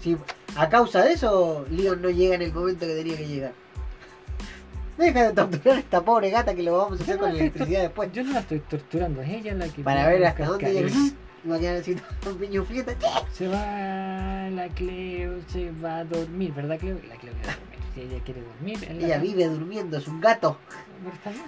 Sí, 0.00 0.16
a 0.56 0.68
causa 0.68 1.02
de 1.04 1.12
eso, 1.14 1.64
Leon 1.70 2.02
no 2.02 2.10
llega 2.10 2.34
en 2.34 2.42
el 2.42 2.52
momento 2.52 2.84
que 2.86 2.94
tenía 2.94 3.16
que 3.16 3.26
llegar. 3.26 3.52
Deja 4.98 5.22
de 5.28 5.32
torturar 5.32 5.76
a 5.76 5.80
esta 5.80 6.02
pobre 6.02 6.28
gata 6.28 6.54
que 6.54 6.62
lo 6.62 6.76
vamos 6.76 7.00
a 7.00 7.02
hacer 7.02 7.14
Yo 7.14 7.20
con 7.20 7.30
no, 7.30 7.36
electricidad 7.36 7.80
después. 7.80 8.12
yo 8.12 8.24
no 8.24 8.32
la 8.34 8.40
estoy 8.40 8.60
torturando, 8.60 9.22
es 9.22 9.30
ella 9.30 9.54
la 9.54 9.68
que... 9.68 9.82
Para 9.82 10.06
ver 10.06 10.22
hasta 10.26 10.44
dónde 10.44 10.70
llega. 10.70 10.90
Va 11.50 11.56
a 11.56 11.58
quedar 11.58 11.76
así 11.76 11.96
un 12.26 12.36
piñuflita. 12.36 12.94
Se 13.32 13.48
va 13.48 14.48
la 14.50 14.68
Cleo, 14.74 15.40
se 15.48 15.72
va 15.72 15.98
a 15.98 16.04
dormir, 16.04 16.52
¿verdad 16.54 16.78
Cleo? 16.78 16.98
La 17.08 17.16
Cleo 17.16 17.32
quiere 17.34 17.56
dormir, 17.56 17.80
si 17.94 18.00
ella 18.00 18.24
quiere 18.24 18.40
dormir. 18.42 18.80
la 19.00 19.06
Ella 19.06 19.18
vive 19.18 19.48
durmiendo, 19.48 19.96
es 19.98 20.06
un 20.06 20.20
gato. 20.20 20.58
pero 21.02 21.14
está 21.16 21.30
bien. 21.30 21.42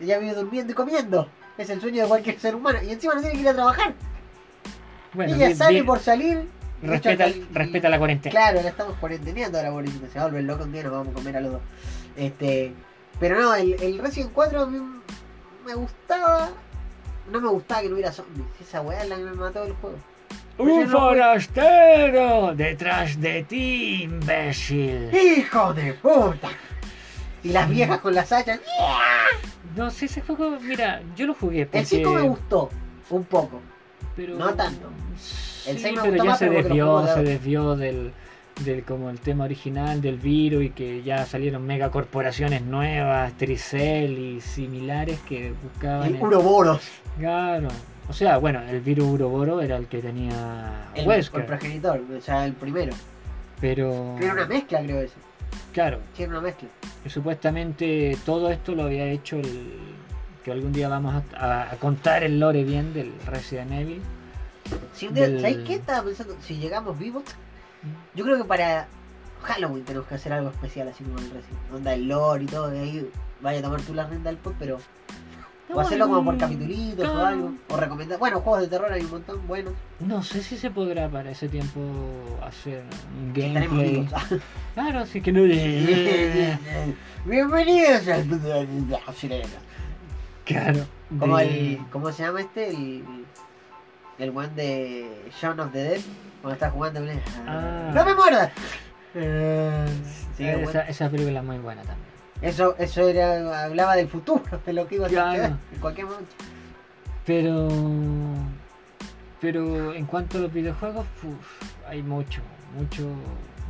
Ella 0.00 0.18
vive 0.18 0.34
durmiendo 0.34 0.72
y 0.72 0.74
comiendo. 0.74 1.28
Es 1.58 1.68
el 1.68 1.80
sueño 1.80 2.02
de 2.02 2.08
cualquier 2.08 2.38
ser 2.38 2.54
humano. 2.54 2.78
Y 2.82 2.90
encima 2.90 3.14
no 3.14 3.20
tiene 3.20 3.34
que 3.34 3.40
ir 3.42 3.48
a 3.48 3.54
trabajar. 3.54 3.94
Bueno, 5.14 5.34
Ella 5.34 5.46
bien, 5.46 5.58
sale 5.58 5.72
bien. 5.74 5.86
por 5.86 5.98
salir. 5.98 6.48
De 6.80 6.96
hecho, 6.96 7.10
respeta, 7.10 7.26
respeta 7.52 7.88
la 7.90 7.98
cuarentena. 7.98 8.30
Claro, 8.30 8.62
la 8.62 8.68
estamos 8.70 8.96
cuarenteneando 8.98 9.58
ahora, 9.58 9.70
pobrecita. 9.72 10.06
Se 10.08 10.18
va 10.18 10.24
a 10.24 10.28
volver 10.28 10.44
loco 10.44 10.64
un 10.64 10.72
día, 10.72 10.82
nos 10.84 10.92
vamos 10.92 11.08
a 11.08 11.12
comer 11.12 11.36
a 11.36 11.40
los 11.40 11.52
dos. 11.52 11.60
Este, 12.16 12.72
pero 13.18 13.38
no, 13.38 13.54
el, 13.54 13.74
el 13.82 13.98
Resident 13.98 14.32
4 14.32 14.60
a 14.62 14.66
mí 14.66 14.78
me 15.66 15.74
gustaba. 15.74 16.50
No 17.30 17.40
me 17.40 17.48
gustaba 17.48 17.82
que 17.82 17.88
no 17.88 17.94
hubiera 17.94 18.12
zombies. 18.12 18.46
Esa 18.60 18.80
weá 18.80 19.02
es 19.02 19.08
la 19.08 19.16
que 19.16 19.22
me 19.22 19.32
mató 19.32 19.62
el 19.64 19.72
juego. 19.74 19.96
Pero 20.56 20.74
¡Un 20.74 20.84
no 20.84 20.98
forastero! 20.98 22.54
¡Detrás 22.54 23.20
de 23.20 23.44
ti, 23.44 24.02
imbécil! 24.02 25.10
¡Hijo 25.14 25.72
de 25.74 25.94
puta! 25.94 26.48
Y 27.42 27.48
las 27.50 27.68
viejas 27.70 27.98
con 28.00 28.14
las 28.14 28.30
hachas. 28.32 28.60
No 29.76 29.90
sé, 29.90 30.06
ese 30.06 30.20
juego, 30.20 30.58
mira, 30.60 31.00
yo 31.16 31.26
lo 31.26 31.34
jugué 31.34 31.64
porque... 31.64 31.78
El 31.78 31.86
5 31.86 32.10
me 32.10 32.22
gustó, 32.22 32.68
un 33.10 33.24
poco. 33.24 33.60
pero... 34.16 34.34
no 34.36 34.52
tanto. 34.54 34.88
El 35.66 35.76
Sí, 35.76 35.82
seis 35.82 35.96
me 35.96 36.02
pero 36.02 36.12
gustó 36.12 36.24
ya 36.24 36.30
más, 36.30 36.38
se 36.38 36.46
pero 36.48 36.62
desvió, 36.62 37.06
se 37.14 37.22
desvió 37.22 37.76
del, 37.76 38.12
del 38.64 38.84
como 38.84 39.10
el 39.10 39.18
tema 39.20 39.44
original 39.44 40.00
del 40.00 40.18
virus 40.18 40.64
y 40.64 40.70
que 40.70 41.02
ya 41.02 41.24
salieron 41.26 41.66
megacorporaciones 41.66 42.62
nuevas, 42.62 43.32
Tricel 43.34 44.18
y 44.18 44.40
similares 44.40 45.18
que 45.28 45.52
buscaban... 45.62 46.10
Y 46.10 46.16
el- 46.16 46.22
Uroboros. 46.22 46.82
Claro. 47.18 47.68
O 48.08 48.12
sea, 48.12 48.38
bueno, 48.38 48.60
el 48.68 48.80
virus 48.80 49.06
Uroboro 49.06 49.60
era 49.60 49.76
el 49.76 49.86
que 49.86 49.98
tenía 49.98 50.88
El, 50.94 51.06
Wesker, 51.06 51.40
el 51.40 51.46
progenitor, 51.46 52.00
o 52.16 52.20
sea, 52.20 52.44
el 52.44 52.52
primero. 52.54 52.92
pero... 53.60 54.16
Era 54.20 54.32
una 54.34 54.46
mezcla, 54.46 54.82
creo 54.82 55.00
ese. 55.00 55.14
Claro, 55.72 55.98
Sí, 56.16 56.24
era 56.24 56.32
una 56.32 56.40
mezcla. 56.40 56.68
y 57.04 57.08
supuestamente 57.10 58.16
todo 58.26 58.50
esto 58.50 58.74
lo 58.74 58.84
había 58.84 59.04
hecho 59.06 59.36
el... 59.36 59.72
que 60.44 60.50
algún 60.52 60.72
día 60.72 60.88
vamos 60.88 61.22
a, 61.34 61.36
a- 61.36 61.72
a 61.72 61.76
contar 61.76 62.24
el 62.24 62.40
lore 62.40 62.64
bien 62.64 62.92
del 62.92 63.12
Resident 63.26 63.72
Evil. 63.72 64.02
Si 64.92 65.06
un 65.06 65.14
día, 65.14 65.28
Del- 65.28 65.40
¿Sabes 65.40 65.58
qué 65.66 65.74
estaba 65.74 66.02
pensando? 66.04 66.36
Si 66.42 66.56
llegamos 66.56 66.98
vivos, 66.98 67.22
yo 68.14 68.24
creo 68.24 68.36
que 68.36 68.44
para 68.44 68.88
Halloween 69.42 69.84
tenemos 69.84 70.06
que 70.08 70.14
hacer 70.14 70.32
algo 70.32 70.50
especial 70.50 70.88
así 70.88 71.04
como 71.04 71.18
el 71.18 71.30
Resident. 71.30 71.72
Onda 71.72 71.94
el 71.94 72.08
lore 72.08 72.44
y 72.44 72.46
todo, 72.46 72.74
y 72.74 72.78
ahí 72.78 73.10
vaya 73.40 73.60
a 73.60 73.62
tomar 73.62 73.80
tú 73.82 73.94
la 73.94 74.06
renta 74.06 74.28
del 74.28 74.38
pod, 74.38 74.54
pero. 74.58 74.78
O 75.72 75.78
hacerlo 75.78 76.08
como 76.08 76.24
por 76.24 76.36
capitulitos 76.36 77.08
o 77.08 77.24
algo. 77.24 77.54
O 77.68 77.76
recomendar. 77.76 78.18
Bueno, 78.18 78.40
juegos 78.40 78.62
de 78.62 78.68
terror 78.68 78.92
hay 78.92 79.02
un 79.02 79.10
montón 79.10 79.46
buenos. 79.46 79.72
No 80.00 80.20
sé 80.22 80.42
si 80.42 80.56
se 80.56 80.68
podrá 80.70 81.08
para 81.08 81.30
ese 81.30 81.48
tiempo 81.48 81.80
hacer 82.42 82.82
un 83.18 83.32
gameplay. 83.32 84.08
Claro, 84.74 85.04
sí 85.04 85.20
que 85.20 85.32
no. 85.32 85.42
Bienvenidos 87.24 88.08
al. 88.08 88.26
Claro. 90.44 90.86
Como 91.18 91.38
el. 91.38 91.78
¿Cómo 91.92 92.10
se 92.12 92.24
llama 92.24 92.40
este? 92.40 92.70
El. 92.70 93.19
El 94.18 94.30
one 94.36 94.48
de 94.54 95.30
Shaun 95.40 95.60
of 95.60 95.72
the 95.72 95.82
Dead. 95.82 96.00
Cuando 96.42 96.54
está 96.54 96.70
jugando. 96.70 97.00
Ah. 97.46 97.90
¡No 97.94 98.04
me 98.04 98.14
muerdas! 98.14 98.50
Sí, 100.36 100.44
esa, 100.44 100.58
bueno. 100.62 100.80
esa 100.88 101.10
película 101.10 101.40
es 101.40 101.44
muy 101.46 101.58
buena 101.58 101.82
también. 101.82 102.08
Eso, 102.40 102.74
eso 102.78 103.06
era, 103.08 103.64
hablaba 103.64 103.96
del 103.96 104.08
futuro, 104.08 104.42
de 104.64 104.72
lo 104.72 104.86
que 104.88 104.94
iba 104.94 105.06
a 105.06 105.10
Claro. 105.10 105.30
suceder 105.32 105.52
en 105.74 105.80
cualquier 105.80 106.06
momento. 106.06 106.30
Pero. 107.26 107.68
Pero 109.40 109.92
en 109.94 110.06
cuanto 110.06 110.38
a 110.38 110.40
los 110.42 110.52
videojuegos, 110.52 111.06
uf, 111.22 111.62
hay 111.88 112.02
mucho, 112.02 112.40
mucho, 112.76 113.06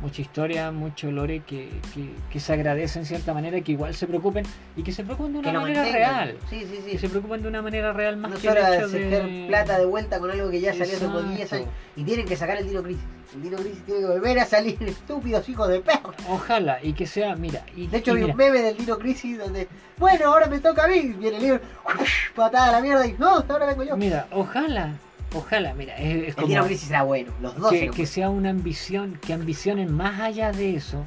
mucha 0.01 0.21
historia, 0.21 0.71
mucho 0.71 1.11
lore 1.11 1.41
que, 1.45 1.69
que, 1.93 2.09
que 2.31 2.39
se 2.39 2.53
agradece 2.53 2.99
en 2.99 3.05
cierta 3.05 3.33
manera, 3.33 3.61
que 3.61 3.71
igual 3.73 3.93
se 3.93 4.07
preocupen 4.07 4.45
y 4.75 4.83
que 4.83 4.91
se 4.91 5.03
preocupen 5.03 5.33
de 5.33 5.39
una 5.39 5.51
Que 5.51 5.57
manera 5.57 5.81
mantengan. 5.83 6.09
real. 6.27 6.37
Sí, 6.49 6.59
sí, 6.61 6.77
Que 6.85 6.91
sí. 6.91 6.97
se 6.97 7.09
preocupen 7.09 7.41
de 7.41 7.47
una 7.47 7.61
manera 7.61 7.93
real 7.93 8.17
más 8.17 8.31
No 8.31 8.37
que 8.39 8.47
el 8.47 8.53
solo 8.55 8.73
hecho 8.73 8.85
hacer 8.87 9.23
de 9.23 9.45
plata 9.47 9.77
de 9.79 9.85
vuelta 9.85 10.19
con 10.19 10.31
algo 10.31 10.49
que 10.49 10.59
ya 10.59 10.71
salió 10.73 10.95
hace 10.95 11.05
como 11.05 11.21
10 11.21 11.39
Exacto. 11.41 11.65
años. 11.65 11.75
Y 11.95 12.03
tienen 12.03 12.25
que 12.25 12.35
sacar 12.35 12.57
el 12.57 12.67
Dino 12.67 12.81
Crisis. 12.83 13.03
El 13.35 13.41
Dino 13.43 13.57
Crisis 13.57 13.83
tiene 13.85 14.01
que 14.01 14.07
volver 14.07 14.39
a 14.39 14.45
salir, 14.45 14.77
estúpidos 14.87 15.47
hijos 15.47 15.69
de 15.69 15.79
perro. 15.81 16.13
Ojalá, 16.29 16.79
y 16.83 16.93
que 16.93 17.05
sea, 17.05 17.35
mira, 17.35 17.63
y, 17.75 17.87
De 17.87 17.97
hecho, 17.99 18.11
y 18.11 18.15
vi 18.15 18.21
mira, 18.23 18.33
un 18.33 18.37
meme 18.37 18.59
del 18.61 18.77
Dino 18.77 18.97
Crisis 18.97 19.37
donde, 19.37 19.67
bueno, 19.97 20.27
ahora 20.27 20.47
me 20.47 20.59
toca 20.59 20.85
a 20.85 20.87
mí. 20.87 21.13
Viene 21.17 21.37
el 21.37 21.43
libro, 21.43 21.61
patada 22.35 22.69
a 22.69 22.71
la 22.73 22.81
mierda 22.81 23.05
y 23.05 23.13
no, 23.19 23.29
ahora 23.47 23.65
vengo 23.67 23.83
yo. 23.83 23.95
mira, 23.97 24.27
ojalá, 24.31 24.93
ojalá, 25.33 25.73
mira, 25.73 25.95
es, 25.97 26.15
es 26.23 26.27
El 26.29 26.35
como 26.35 26.47
Dino 26.47 26.65
Crisis 26.65 26.89
era 26.89 27.03
bueno, 27.03 27.31
los 27.41 27.55
dos 27.57 27.71
que, 27.71 28.05
sea 28.05 28.29
una 28.29 28.49
ambición, 28.49 29.17
que 29.25 29.33
ambicionen 29.33 29.91
más 29.93 30.19
allá 30.19 30.51
de 30.51 30.75
eso 30.75 31.05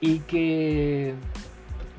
y 0.00 0.18
que 0.20 1.14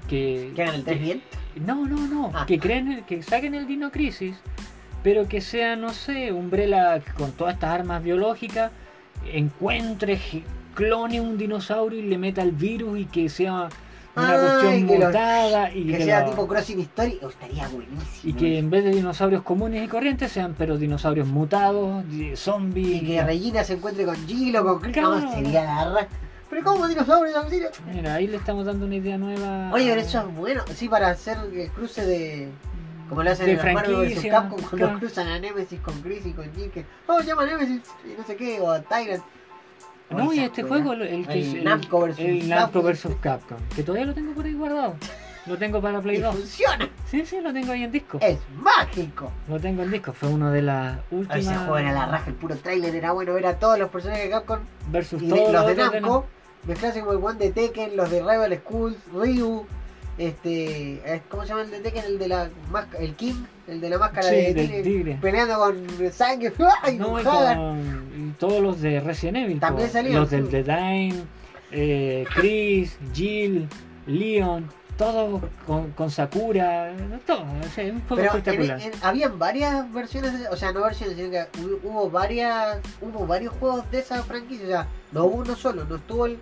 que, 0.07 0.51
hagan 0.57 0.75
el 0.75 0.83
3 0.83 0.99
bien. 0.99 1.21
no, 1.65 1.85
no, 1.87 2.07
no, 2.07 2.31
Ah. 2.33 2.45
que 2.45 2.59
creen 2.59 2.91
el- 2.91 3.03
que 3.03 3.23
saquen 3.23 3.55
el 3.55 3.65
Dino 3.67 3.91
Crisis, 3.91 4.35
pero 5.03 5.27
que 5.27 5.41
sea, 5.41 5.75
no 5.75 5.89
sé, 5.93 6.31
Umbrella 6.31 7.01
con 7.17 7.31
todas 7.31 7.53
estas 7.55 7.71
armas 7.71 8.03
biológicas 8.03 8.71
encuentre, 9.31 10.19
clone 10.75 11.21
un 11.21 11.37
dinosaurio 11.37 11.99
y 11.99 12.03
le 12.03 12.17
meta 12.17 12.41
el 12.41 12.51
virus 12.51 12.99
y 12.99 13.05
que 13.05 13.29
sea 13.29 13.69
una 14.15 14.29
Ay, 14.31 14.39
cuestión 14.39 14.87
que 14.87 14.99
montada 14.99 15.71
y 15.71 15.85
Que 15.85 15.97
que, 15.97 16.03
sea 16.05 16.25
tipo 16.25 16.47
Crossing 16.47 16.79
Story, 16.81 17.19
oh, 17.23 17.29
estaría 17.29 17.67
buenísimo. 17.67 18.01
y 18.23 18.33
que 18.33 18.59
en 18.59 18.69
vez 18.69 18.83
de 18.83 18.91
dinosaurios 18.91 19.41
comunes 19.41 19.83
y 19.83 19.87
corrientes 19.87 20.31
sean 20.31 20.53
pero 20.57 20.77
dinosaurios 20.77 21.27
mutados, 21.27 22.03
zombies. 22.35 23.01
Y 23.01 23.05
que 23.07 23.23
Regina 23.23 23.63
se 23.63 23.73
encuentre 23.73 24.05
con 24.05 24.15
Gilo, 24.27 24.63
con 24.63 24.79
Chris. 24.79 24.93
Claro. 24.93 25.19
No, 25.19 25.33
sería 25.33 25.85
la 25.85 26.07
Pero 26.49 26.63
¿cómo 26.63 26.87
dinosaurios? 26.87 27.35
auxilio? 27.35 27.69
Mira, 27.91 28.13
ahí 28.15 28.27
le 28.27 28.37
estamos 28.37 28.65
dando 28.65 28.85
una 28.85 28.95
idea 28.95 29.17
nueva. 29.17 29.71
Oye, 29.73 29.89
pero 29.89 30.01
eso 30.01 30.19
es 30.19 30.35
bueno. 30.35 30.63
Sí, 30.75 30.87
para 30.87 31.09
hacer 31.09 31.37
el 31.51 31.69
cruce 31.71 32.05
de. 32.05 32.49
Como 33.09 33.23
lo 33.23 33.31
hacen 33.31 33.47
de 33.47 33.51
en 33.53 33.57
los 33.57 33.73
Marvel 33.73 33.95
vs. 34.13 34.25
Capcom 34.29 34.59
cuando 34.59 34.77
claro. 34.77 34.99
cruzan 34.99 35.27
a 35.27 35.39
Nemesis 35.39 35.79
con 35.81 36.01
Chris 36.01 36.25
y 36.25 36.31
con 36.31 36.51
Jim. 36.55 36.69
Que, 36.71 36.85
oh, 37.07 37.19
llama 37.21 37.43
a 37.43 37.45
Nemesis 37.47 37.81
y 38.05 38.17
no 38.17 38.25
sé 38.25 38.35
qué, 38.35 38.59
o 38.59 38.71
a 38.71 38.81
Tyrant. 38.81 39.23
No, 40.13 40.33
y 40.33 40.39
este 40.39 40.63
juego, 40.63 40.93
el 40.93 41.27
que 41.27 41.33
El 41.33 41.39
es 41.39 41.53
el, 41.53 41.63
Namco 41.63 42.01
versus 42.01 42.19
el 42.19 42.49
Namco 42.49 42.81
vs 42.81 43.07
Capcom, 43.21 43.57
que 43.75 43.83
todavía 43.83 44.05
lo 44.05 44.13
tengo 44.13 44.33
por 44.33 44.45
ahí 44.45 44.53
guardado. 44.53 44.95
Lo 45.45 45.57
tengo 45.57 45.81
para 45.81 45.99
Play 46.01 46.17
Y 46.17 46.21
2. 46.21 46.35
funciona. 46.35 46.89
Sí, 47.05 47.25
sí, 47.25 47.41
lo 47.41 47.51
tengo 47.51 47.73
ahí 47.73 47.83
en 47.83 47.91
disco. 47.91 48.17
Es 48.21 48.39
mágico. 48.55 49.29
Lo 49.49 49.59
tengo 49.59 49.83
en 49.83 49.91
disco. 49.91 50.13
Fue 50.13 50.29
uno 50.29 50.51
de 50.51 50.61
las 50.61 50.97
últimas. 51.11 51.37
ese 51.37 51.55
juego 51.55 51.77
era 51.77 51.91
la 51.91 52.05
raja, 52.05 52.29
el 52.29 52.35
puro 52.35 52.55
trailer 52.55 52.95
era 52.95 53.11
bueno 53.11 53.33
ver 53.33 53.47
a 53.47 53.59
todos 53.59 53.77
los 53.77 53.89
personajes 53.89 54.25
de 54.25 54.29
Capcom 54.29 54.59
Versus 54.87 55.21
y 55.21 55.27
todos 55.27 55.51
los 55.51 55.67
de 55.67 55.75
Namco. 55.75 56.25
Mezclarse 56.65 57.01
como 57.01 57.11
el 57.11 57.17
one 57.17 57.39
de 57.39 57.51
Tekken, 57.51 57.97
los 57.97 58.09
de 58.09 58.19
Rival 58.19 58.57
Schools, 58.59 58.97
Ryu. 59.13 59.65
Este, 60.17 61.01
eh, 61.05 61.21
¿cómo 61.27 61.43
se 61.43 61.49
llama 61.49 61.63
el 61.63 61.71
de 61.71 61.79
Tekken? 61.79 62.05
El 62.05 62.19
de 62.19 62.27
la 62.29 62.49
el 62.99 63.15
King, 63.15 63.43
el 63.67 63.79
de 63.81 63.89
la 63.89 63.97
máscara 63.97 64.29
Sí, 64.29 64.35
de 64.35 64.53
tigre, 64.53 64.81
tigre. 64.83 65.17
peleando 65.21 65.57
con 65.57 66.11
sangre, 66.11 66.51
y, 66.87 66.89
enojada. 66.95 67.55
con- 67.55 68.11
y 68.17 68.31
todos 68.39 68.61
los 68.61 68.81
de 68.81 68.99
Resident 68.99 69.37
Evil. 69.37 69.59
También 69.59 69.89
salieron, 69.89 70.21
Los 70.21 70.31
del. 70.31 70.49
The 70.49 70.63
Dime, 70.63 71.13
eh, 71.71 72.25
Chris, 72.35 72.97
Jill, 73.13 73.67
Leon, 74.05 74.69
todos 74.97 75.41
con, 75.65 75.91
con 75.91 76.11
Sakura. 76.11 76.93
Todo. 77.25 77.41
O 77.41 77.69
sea, 77.73 77.85
un 77.91 78.01
Pero 78.01 78.21
en- 78.21 78.27
espectacular. 78.27 78.81
en- 78.81 78.91
habían 79.01 79.39
varias 79.39 79.91
versiones, 79.93 80.37
de- 80.39 80.47
o 80.49 80.55
sea, 80.57 80.71
no 80.71 80.81
versiones, 80.83 81.15
sino 81.15 81.31
que 81.31 81.39
hu- 81.59 81.79
hubo 81.83 82.09
varias, 82.09 82.79
hubo 83.01 83.25
varios 83.25 83.53
juegos 83.59 83.89
de 83.91 83.99
esa 83.99 84.21
franquicia, 84.23 84.65
o 84.65 84.69
sea, 84.69 84.87
no 85.13 85.25
hubo 85.25 85.37
uno 85.37 85.55
solo, 85.55 85.85
no 85.85 85.95
estuvo 85.95 86.25
el 86.27 86.37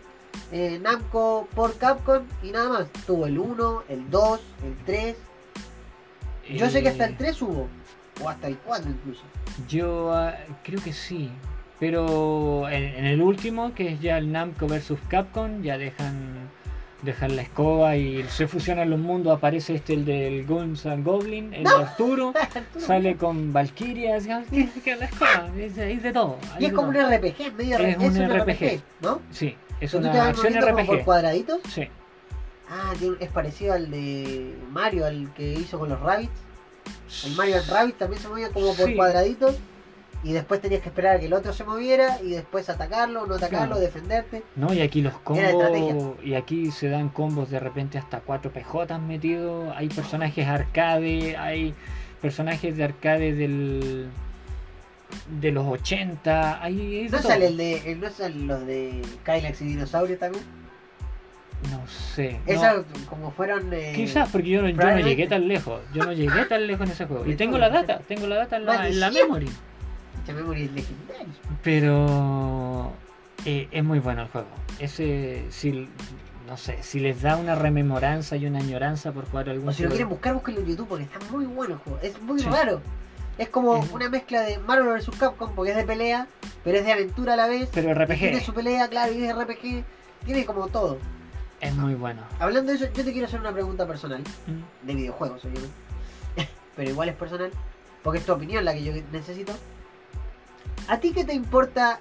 eh, 0.53 0.79
Namco 0.81 1.47
por 1.55 1.77
Capcom 1.77 2.23
y 2.41 2.51
nada 2.51 2.69
más, 2.69 2.87
tuvo 3.05 3.25
el 3.25 3.37
1, 3.37 3.83
el 3.89 4.09
2, 4.09 4.39
el 4.65 4.75
3, 4.85 5.15
yo 6.57 6.69
sé 6.69 6.81
que 6.83 6.89
hasta 6.89 7.05
el 7.05 7.11
Eh, 7.13 7.15
3 7.17 7.41
hubo, 7.41 7.67
o 8.23 8.29
hasta 8.29 8.47
el 8.47 8.57
4 8.57 8.89
incluso. 8.91 9.23
Yo 9.67 10.13
ah, 10.13 10.35
creo 10.63 10.81
que 10.83 10.93
sí. 10.93 11.29
Pero 11.79 12.69
en, 12.69 12.83
en 12.83 13.05
el 13.05 13.21
último, 13.21 13.73
que 13.73 13.93
es 13.93 13.99
ya 14.01 14.17
el 14.19 14.31
Namco 14.31 14.67
vs 14.67 14.93
Capcom, 15.09 15.61
ya 15.63 15.77
dejan 15.77 16.49
dejan 17.01 17.35
la 17.35 17.41
escoba 17.41 17.95
y 17.97 18.23
se 18.29 18.47
fusionan 18.47 18.91
los 18.91 18.99
mundos. 18.99 19.35
Aparece 19.35 19.73
este, 19.73 19.93
el 19.95 20.05
del 20.05 20.45
Guns 20.45 20.85
and 20.85 21.03
Goblin, 21.03 21.51
el 21.55 21.63
de 21.63 21.69
Arturo. 21.79 22.33
Sale 22.77 23.15
con 23.15 23.51
escoba, 25.05 25.49
es, 25.57 25.75
de- 25.75 25.93
es 25.93 26.03
de 26.03 26.13
todo. 26.13 26.37
Y 26.59 26.65
es 26.65 26.73
como 26.73 26.89
un. 26.89 26.95
RPG, 26.95 27.41
es 27.41 27.53
medio 27.55 27.77
Es 27.79 27.97
un 27.97 28.29
RPG, 28.29 28.81
¿no? 29.01 29.19
Sí, 29.31 29.55
es 29.79 29.89
¿Tú 29.89 29.99
te 29.99 30.07
una 30.09 30.27
acción 30.27 30.53
como 30.53 30.85
por 30.85 30.95
RPG. 30.97 31.05
cuadraditos? 31.05 31.59
Sí, 31.67 31.87
Ah, 32.73 32.93
es 33.19 33.29
parecido 33.29 33.73
al 33.73 33.91
de 33.91 34.55
Mario, 34.71 35.05
al 35.05 35.33
que 35.33 35.51
hizo 35.53 35.77
con 35.77 35.89
los 35.89 35.99
Rabbits. 35.99 36.31
El 37.25 37.35
Mario 37.35 37.57
and 37.57 37.69
Rabbit 37.69 37.97
también 37.97 38.21
se 38.21 38.29
movía 38.29 38.49
como 38.49 38.73
por 38.73 38.87
Sí. 38.87 38.95
cuadraditos. 38.95 39.57
Y 40.23 40.33
después 40.33 40.61
tenías 40.61 40.81
que 40.83 40.89
esperar 40.89 41.15
a 41.15 41.19
que 41.19 41.25
el 41.25 41.33
otro 41.33 41.51
se 41.51 41.63
moviera 41.63 42.21
y 42.21 42.29
después 42.29 42.69
atacarlo, 42.69 43.25
no 43.25 43.33
atacarlo, 43.35 43.65
Claro. 43.75 43.79
defenderte. 43.81 44.43
No, 44.55 44.71
y 44.71 44.81
aquí 44.81 45.01
los 45.01 45.15
combos, 45.17 46.15
y 46.23 46.35
aquí 46.35 46.69
se 46.71 46.89
dan 46.89 47.09
combos 47.09 47.49
de 47.49 47.59
repente 47.59 47.97
hasta 47.97 48.19
4 48.19 48.51
PJ 48.53 48.99
metidos, 48.99 49.73
hay 49.75 49.89
personajes 49.89 50.47
arcade, 50.47 51.35
hay 51.37 51.73
personajes 52.21 52.77
de 52.77 52.83
arcade 52.83 53.33
del 53.33 54.09
de 55.41 55.51
los 55.51 55.65
80, 55.65 56.63
hay 56.63 57.07
¿No 57.11 57.17
todo. 57.17 57.27
sale 57.29 57.47
el 57.47 57.57
de. 57.57 57.91
el- 57.91 57.99
¿No 57.99 58.09
salen 58.11 58.47
los 58.47 58.65
de 58.65 59.01
Kylax 59.25 59.59
y 59.61 59.65
Dinosaurio 59.65 60.17
también? 60.19 60.43
No 61.69 61.85
sé. 61.87 62.39
no. 62.45 62.51
Esas 62.53 62.85
como 63.09 63.31
fueron. 63.31 63.71
eh, 63.73 63.93
Quizás 63.95 64.29
porque 64.29 64.49
yo, 64.49 64.61
no- 64.61 64.69
yo 64.69 64.75
no 64.77 64.99
llegué 64.99 65.27
tan 65.27 65.47
lejos, 65.47 65.81
yo 65.93 66.03
no 66.03 66.11
llegué 66.13 66.45
tan 66.45 66.65
lejos 66.65 66.85
en 66.87 66.91
ese 66.93 67.05
juego. 67.05 67.25
Y 67.25 67.35
tengo 67.35 67.57
la 67.57 67.69
data, 67.69 67.99
tengo 68.07 68.25
la 68.27 68.37
data 68.37 68.57
en 68.57 68.65
la, 68.65 68.87
en 68.87 68.99
la 68.99 69.11
memory. 69.11 69.47
Esta 69.47 70.31
es 70.33 70.37
legendaria. 70.71 71.25
Pero 71.63 72.91
eh, 73.45 73.67
es 73.71 73.83
muy 73.83 73.99
bueno 73.99 74.23
el 74.23 74.27
juego. 74.29 74.47
Ese, 74.79 75.43
si, 75.49 75.87
no 76.47 76.57
sé, 76.57 76.77
si 76.81 76.99
les 76.99 77.21
da 77.21 77.37
una 77.37 77.55
rememoranza 77.55 78.35
y 78.35 78.45
una 78.45 78.59
añoranza 78.59 79.11
por 79.11 79.25
jugar 79.29 79.49
algún 79.49 79.69
O 79.69 79.73
si 79.73 79.83
lo 79.83 79.89
quieren 79.89 80.09
buscar, 80.09 80.33
búsquenlo 80.33 80.61
en 80.61 80.67
YouTube 80.67 80.87
porque 80.87 81.03
está 81.05 81.19
muy 81.31 81.45
bueno 81.45 81.75
el 81.75 81.79
juego. 81.79 81.99
Es 82.01 82.21
muy 82.21 82.39
Sí. 82.39 82.47
raro. 82.49 82.81
Es 83.37 83.49
como 83.49 83.77
Es- 83.77 83.91
una 83.91 84.09
mezcla 84.09 84.41
de 84.41 84.57
Marvel 84.59 84.93
vs. 84.99 85.09
Capcom 85.17 85.53
porque 85.55 85.71
es 85.71 85.77
de 85.77 85.83
pelea, 85.85 86.27
pero 86.63 86.77
es 86.77 86.85
de 86.85 86.91
aventura 86.91 87.33
a 87.33 87.37
la 87.37 87.47
vez. 87.47 87.69
Pero 87.73 87.93
RPG. 87.93 88.19
Tiene 88.19 88.41
su 88.41 88.53
pelea, 88.53 88.87
claro, 88.89 89.13
y 89.13 89.23
es 89.23 89.33
RPG. 89.35 89.83
Tiene 90.25 90.45
como 90.45 90.67
todo. 90.67 90.97
Es 91.61 91.73
muy 91.75 91.93
bueno. 91.93 92.23
Hablando 92.39 92.71
de 92.71 92.77
eso, 92.77 92.85
yo 92.93 93.05
te 93.05 93.11
quiero 93.11 93.27
hacer 93.27 93.39
una 93.39 93.51
pregunta 93.53 93.85
personal. 93.87 94.21
Mm. 94.47 94.87
De 94.87 94.95
videojuegos, 94.95 95.45
obviamente. 95.45 95.69
pero 96.75 96.89
igual 96.89 97.09
es 97.09 97.15
personal. 97.15 97.51
Porque 98.03 98.19
es 98.19 98.25
tu 98.25 98.33
opinión 98.33 98.65
la 98.65 98.73
que 98.73 98.83
yo 98.83 98.93
necesito. 99.11 99.53
¿A 100.87 100.99
ti 100.99 101.13
qué 101.13 101.23
te 101.23 101.33
importa 101.33 101.99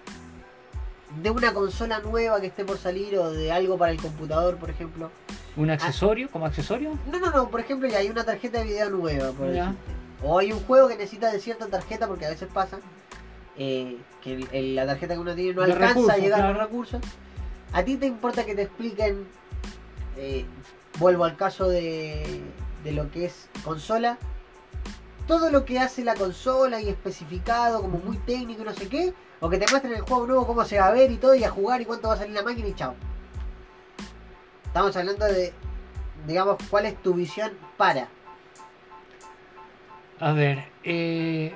de 1.23 1.31
una 1.31 1.53
consola 1.53 2.01
nueva 2.01 2.41
que 2.41 2.47
esté 2.47 2.65
por 2.65 2.79
salir 2.79 3.19
o 3.19 3.31
de 3.31 3.53
algo 3.53 3.77
para 3.77 3.93
el 3.93 4.01
computador, 4.01 4.57
por 4.57 4.71
ejemplo? 4.71 5.11
¿Un 5.57 5.71
accesorio? 5.71 6.31
¿Como 6.31 6.47
accesorio? 6.47 6.99
No, 7.11 7.19
no, 7.19 7.31
no, 7.31 7.51
por 7.51 7.61
ejemplo, 7.61 7.89
ya 7.89 7.99
hay 7.99 8.09
una 8.09 8.25
tarjeta 8.25 8.59
de 8.61 8.65
video 8.65 8.89
nueva, 8.91 9.33
por 9.33 9.53
Ya. 9.53 9.75
O 10.23 10.39
hay 10.39 10.53
un 10.53 10.61
juego 10.61 10.89
que 10.89 10.97
necesita 10.97 11.31
de 11.31 11.41
cierta 11.41 11.67
tarjeta, 11.67 12.07
porque 12.07 12.27
a 12.27 12.31
veces 12.31 12.49
pasa 12.53 12.79
eh, 13.57 13.99
que 14.23 14.35
el- 14.35 14.49
el- 14.53 14.75
la 14.77 14.87
tarjeta 14.87 15.15
que 15.15 15.21
uno 15.21 15.35
tiene 15.35 15.53
no 15.53 15.63
De 15.63 15.73
alcanza 15.73 15.87
a 15.87 15.95
recursos, 15.95 16.21
llegar 16.23 16.41
a 16.43 16.49
los 16.53 16.57
recursos. 16.63 17.01
¿A 17.73 17.83
ti 17.83 17.97
te 17.97 18.07
importa 18.07 18.45
que 18.47 18.55
te 18.55 18.63
expliquen, 18.63 19.27
eh, 20.21 20.45
vuelvo 20.99 21.25
al 21.25 21.37
caso 21.37 21.69
de, 21.69 22.41
de 22.85 22.93
lo 22.93 23.11
que 23.11 23.25
es 23.27 23.49
consola, 23.65 24.19
todo 25.27 25.51
lo 25.51 25.65
que 25.65 25.79
hace 25.79 26.05
la 26.05 26.15
consola 26.15 26.81
y 26.81 26.89
especificado 26.89 27.81
como 27.83 27.99
muy 27.99 28.17
técnico 28.19 28.63
y 28.63 28.65
no 28.65 28.75
sé 28.75 28.89
qué? 28.89 29.15
O 29.41 29.49
que 29.49 29.59
te 29.59 29.67
muestren 29.71 29.95
el 29.95 30.03
juego 30.03 30.27
nuevo, 30.27 30.47
cómo 30.47 30.65
se 30.65 30.79
va 30.79 30.89
a 30.89 30.93
ver 30.93 31.11
y 31.11 31.17
todo, 31.17 31.35
y 31.35 31.45
a 31.45 31.51
jugar 31.51 31.81
y 31.81 31.85
cuánto 31.87 32.09
va 32.09 32.15
a 32.15 32.19
salir 32.19 32.35
la 32.35 32.43
máquina 32.43 32.69
y 32.69 32.75
chao. 32.75 32.95
Estamos 34.67 34.95
hablando 34.97 35.25
de, 35.25 35.53
digamos, 36.27 36.57
cuál 36.69 36.87
es 36.87 37.01
tu 37.03 37.15
visión 37.15 37.53
para. 37.77 38.09
A 40.21 40.33
ver, 40.33 40.65
eh, 40.85 41.55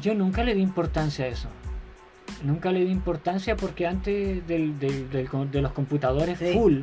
yo 0.00 0.14
nunca 0.14 0.44
le 0.44 0.54
di 0.54 0.62
importancia 0.62 1.24
a 1.24 1.28
eso. 1.28 1.48
Nunca 2.42 2.70
le 2.70 2.80
di 2.84 2.90
importancia 2.90 3.56
porque 3.56 3.86
antes 3.86 4.46
del, 4.46 4.78
del- 4.78 5.10
del 5.10 5.50
de 5.50 5.60
los 5.62 5.72
computadores 5.72 6.38
Sí. 6.38 6.52
full 6.52 6.82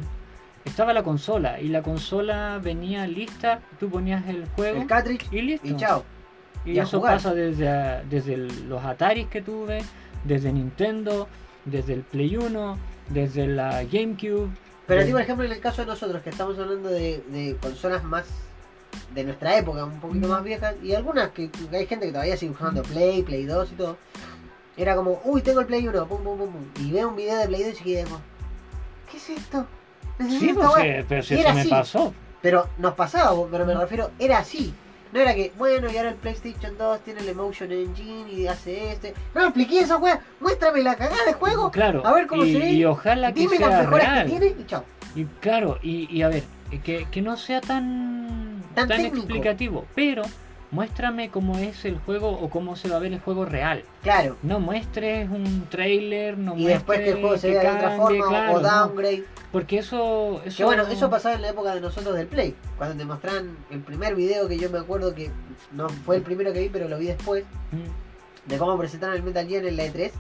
estaba 0.66 0.94
la 0.94 1.04
consola 1.04 1.60
y 1.60 1.68
la 1.70 1.82
consola 1.82 2.60
venía 2.62 3.06
lista, 3.08 3.60
tú 3.80 3.90
ponías 3.90 4.28
el 4.28 4.46
juego 4.50 4.82
El 4.82 4.88
cartridge 4.88 5.26
y 5.32 5.42
listo. 5.42 5.68
y 5.68 5.76
chao. 5.78 6.04
Y 6.66 6.80
eso 6.80 6.98
jugar. 7.00 7.16
pasa 7.16 7.34
desde, 7.34 8.04
desde 8.10 8.38
los 8.38 8.84
Ataris 8.84 9.28
que 9.28 9.42
tuve, 9.42 9.84
desde 10.24 10.54
Nintendo, 10.54 11.28
desde 11.66 11.94
el 11.94 12.02
Play 12.02 12.38
1, 12.38 12.78
desde 13.10 13.48
la 13.48 13.84
GameCube. 13.84 14.50
Pero 14.88 15.02
a 15.02 15.06
ti, 15.06 15.12
por 15.12 15.22
ejemplo, 15.22 15.46
en 15.46 15.52
el 15.52 15.60
caso 15.60 15.82
de 15.82 15.88
nosotros, 15.88 16.22
que 16.22 16.30
estamos 16.30 16.58
hablando 16.58 16.90
de, 16.90 17.22
de 17.30 17.58
consolas 17.62 18.04
más 18.04 18.26
de 19.14 19.24
nuestra 19.26 19.58
época, 19.58 19.84
un 19.86 20.00
poquito 20.00 20.28
Mm. 20.28 20.32
más 20.32 20.44
viejas, 20.44 20.76
y 20.82 20.94
algunas 20.94 21.30
que, 21.30 21.50
que 21.50 21.76
hay 21.76 21.86
gente 21.88 22.06
que 22.06 22.12
todavía 22.12 22.38
sigue 22.38 22.52
usando 22.54 22.82
Play, 22.84 23.24
Play 23.24 23.46
2 23.46 23.72
y 23.72 23.76
todo, 23.76 23.98
era 24.78 24.96
como, 24.96 25.22
uy, 25.26 25.42
tengo 25.42 25.60
el 25.60 25.66
Play 25.66 25.88
1, 25.88 26.08
pum, 26.08 26.24
pum, 26.24 26.38
pum, 26.38 26.52
pum, 26.52 26.66
y 26.86 26.92
veo 26.92 27.10
un 27.10 27.16
video 27.16 27.38
de 27.40 27.48
Play 27.48 27.64
2 27.64 27.82
y 27.82 27.96
digo, 27.96 28.22
¿qué 29.12 29.18
es 29.18 29.30
esto? 29.32 29.66
Sí, 30.20 30.52
pues, 30.54 30.68
weá". 30.76 30.86
eh, 30.86 31.06
pero 31.08 31.24
si 31.24 31.34
eso 31.34 31.44
era 31.44 31.54
me 31.54 31.62
así. 31.62 31.70
pasó. 31.70 32.14
Pero 32.42 32.68
nos 32.78 32.94
pasaba, 32.94 33.32
pero 33.50 33.66
me 33.66 33.74
refiero, 33.74 34.12
era 34.20 34.40
así. 34.40 34.74
No 35.12 35.20
era 35.20 35.36
que, 35.36 35.52
bueno, 35.58 35.92
y 35.92 35.98
ahora 35.98 36.10
el 36.10 36.16
PlayStation 36.16 36.76
2 36.78 37.00
tiene 37.02 37.22
el 37.22 37.30
Emotion 37.30 37.72
Engine 37.72 38.32
y 38.32 38.48
hace 38.48 38.92
este. 38.94 39.14
No 39.36 39.44
expliqué 39.44 39.80
esa 39.82 39.98
weá, 39.98 40.20
muéstrame 40.40 40.82
la 40.82 40.96
cagada 40.96 41.24
de 41.26 41.34
juego. 41.34 41.70
Claro, 41.72 42.06
A 42.06 42.14
ver 42.14 42.26
cómo 42.28 42.44
y, 42.44 42.54
se 42.54 42.60
ve. 42.60 42.72
y 42.72 42.84
ojalá 42.86 43.32
que 43.32 43.42
Dime 43.42 43.60
las 43.60 43.70
sea 43.70 43.80
mejoras 43.82 44.08
real. 44.08 44.24
que 44.26 44.30
tiene 44.40 44.56
y 44.60 44.66
chao. 44.66 44.84
Y 45.16 45.26
claro, 45.40 45.78
y, 45.84 46.08
y 46.16 46.24
a 46.24 46.30
ver, 46.30 46.44
eh, 46.72 46.80
que, 46.84 47.06
que 47.12 47.22
no 47.22 47.38
sea 47.38 47.62
tan, 47.62 48.64
Tan 48.74 48.92
explicativo, 48.92 49.86
pero 49.94 50.24
muéstrame 50.74 51.30
cómo 51.30 51.58
es 51.60 51.86
el 51.86 51.98
juego 52.00 52.30
o 52.32 52.50
cómo 52.50 52.76
se 52.76 52.90
va 52.90 52.96
a 52.96 53.00
ver 53.00 53.14
el 53.14 53.20
juego 53.20 53.46
real. 53.46 53.84
Claro. 54.02 54.36
No 54.42 54.60
muestres 54.60 55.30
un 55.30 55.68
trailer, 55.70 56.38
no 56.38 56.58
Y 56.58 56.66
después 56.66 57.00
que 57.00 57.12
el 57.12 57.22
juego 57.22 57.38
se 57.38 57.52
vea 57.52 57.62
de 57.62 57.70
otra 57.78 57.96
forma 57.98 58.28
claro, 58.28 58.54
o 58.54 58.60
no, 58.62 58.68
downgrade. 58.70 59.24
porque 59.52 59.78
eso, 59.78 60.42
eso 60.44 60.58
Que 60.58 60.64
bueno, 60.66 60.84
eso 60.88 61.10
pasaba 61.10 61.36
en 61.36 61.44
la 61.44 61.50
época 61.50 61.76
de 61.76 61.82
nosotros 61.82 62.16
del 62.16 62.28
Play. 62.28 62.56
Cuando 62.78 62.98
te 62.98 63.06
mostraban 63.06 63.56
el 63.70 63.82
primer 63.82 64.16
video 64.16 64.48
que 64.48 64.58
yo 64.58 64.70
me 64.72 64.80
acuerdo 64.80 65.14
que 65.14 65.30
no 65.72 65.88
fue 65.90 66.16
el 66.18 66.24
primero 66.24 66.52
que 66.52 66.60
vi, 66.62 66.70
pero 66.70 66.88
lo 66.88 66.98
vi 66.98 67.06
después, 67.08 67.46
Mm, 67.72 68.50
de 68.50 68.58
cómo 68.58 68.78
presentaron 68.78 69.16
el 69.16 69.24
Metal 69.24 69.48
Gear 69.48 69.66
en 69.66 69.78
la 69.78 69.86
E3. 69.86 70.12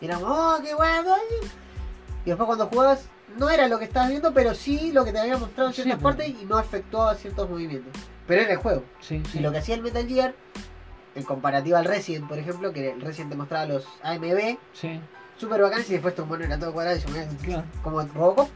Y 0.00 0.08
como, 0.08 0.26
oh, 0.26 0.56
qué 0.62 0.74
bueno. 0.74 1.14
Y 2.24 2.28
después 2.30 2.46
cuando 2.46 2.66
jugabas, 2.68 3.06
no 3.38 3.50
era 3.50 3.68
lo 3.68 3.78
que 3.78 3.84
estabas 3.86 4.08
viendo, 4.10 4.32
pero 4.32 4.54
sí 4.54 4.92
lo 4.92 5.04
que 5.04 5.12
te 5.12 5.18
había 5.18 5.36
mostrado 5.36 5.68
en 5.70 5.74
ciertas 5.74 5.96
pero- 5.96 6.02
partes 6.08 6.28
y 6.28 6.44
no 6.44 6.58
efectuaba 6.60 7.14
ciertos 7.16 7.50
movimientos. 7.50 7.92
Pero 8.26 8.42
era 8.42 8.52
el 8.52 8.58
juego. 8.58 8.82
Sí, 9.00 9.22
sí. 9.30 9.38
Y 9.38 9.42
lo 9.42 9.52
que 9.52 9.58
hacía 9.58 9.74
el 9.74 9.82
Metal 9.82 10.06
Gear, 10.06 10.34
en 11.14 11.22
comparativa 11.24 11.78
al 11.78 11.84
Resident, 11.84 12.26
por 12.28 12.38
ejemplo, 12.38 12.72
que 12.72 12.90
el 12.90 13.00
Resident 13.00 13.30
te 13.30 13.36
mostraba 13.36 13.66
los 13.66 13.86
AMB, 14.02 14.56
Sí, 14.72 15.00
súper 15.36 15.60
bacanes, 15.62 15.88
y 15.90 15.94
después 15.94 16.14
tu 16.14 16.24
mono 16.26 16.44
era 16.44 16.58
todo 16.58 16.72
cuadrado 16.72 16.96
y 16.96 17.00
se 17.00 17.08
movía 17.08 17.28
Claro. 17.42 17.64
como 17.82 18.02
Robocop. 18.02 18.48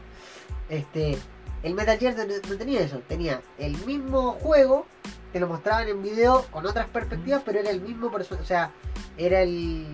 Este, 0.69 1.17
el 1.63 1.73
Metal 1.73 1.97
Gear 1.97 2.15
no, 2.15 2.55
tenía 2.57 2.81
eso, 2.81 2.99
tenía 3.07 3.41
el 3.57 3.77
mismo 3.85 4.33
juego, 4.33 4.85
te 5.33 5.39
lo 5.39 5.47
mostraban 5.47 5.87
en 5.87 6.01
video 6.01 6.45
con 6.51 6.65
otras 6.65 6.87
perspectivas, 6.89 7.41
pero 7.45 7.59
era 7.59 7.69
el 7.69 7.81
mismo 7.81 8.07
o 8.07 8.45
sea, 8.45 8.71
era 9.17 9.41
el, 9.41 9.85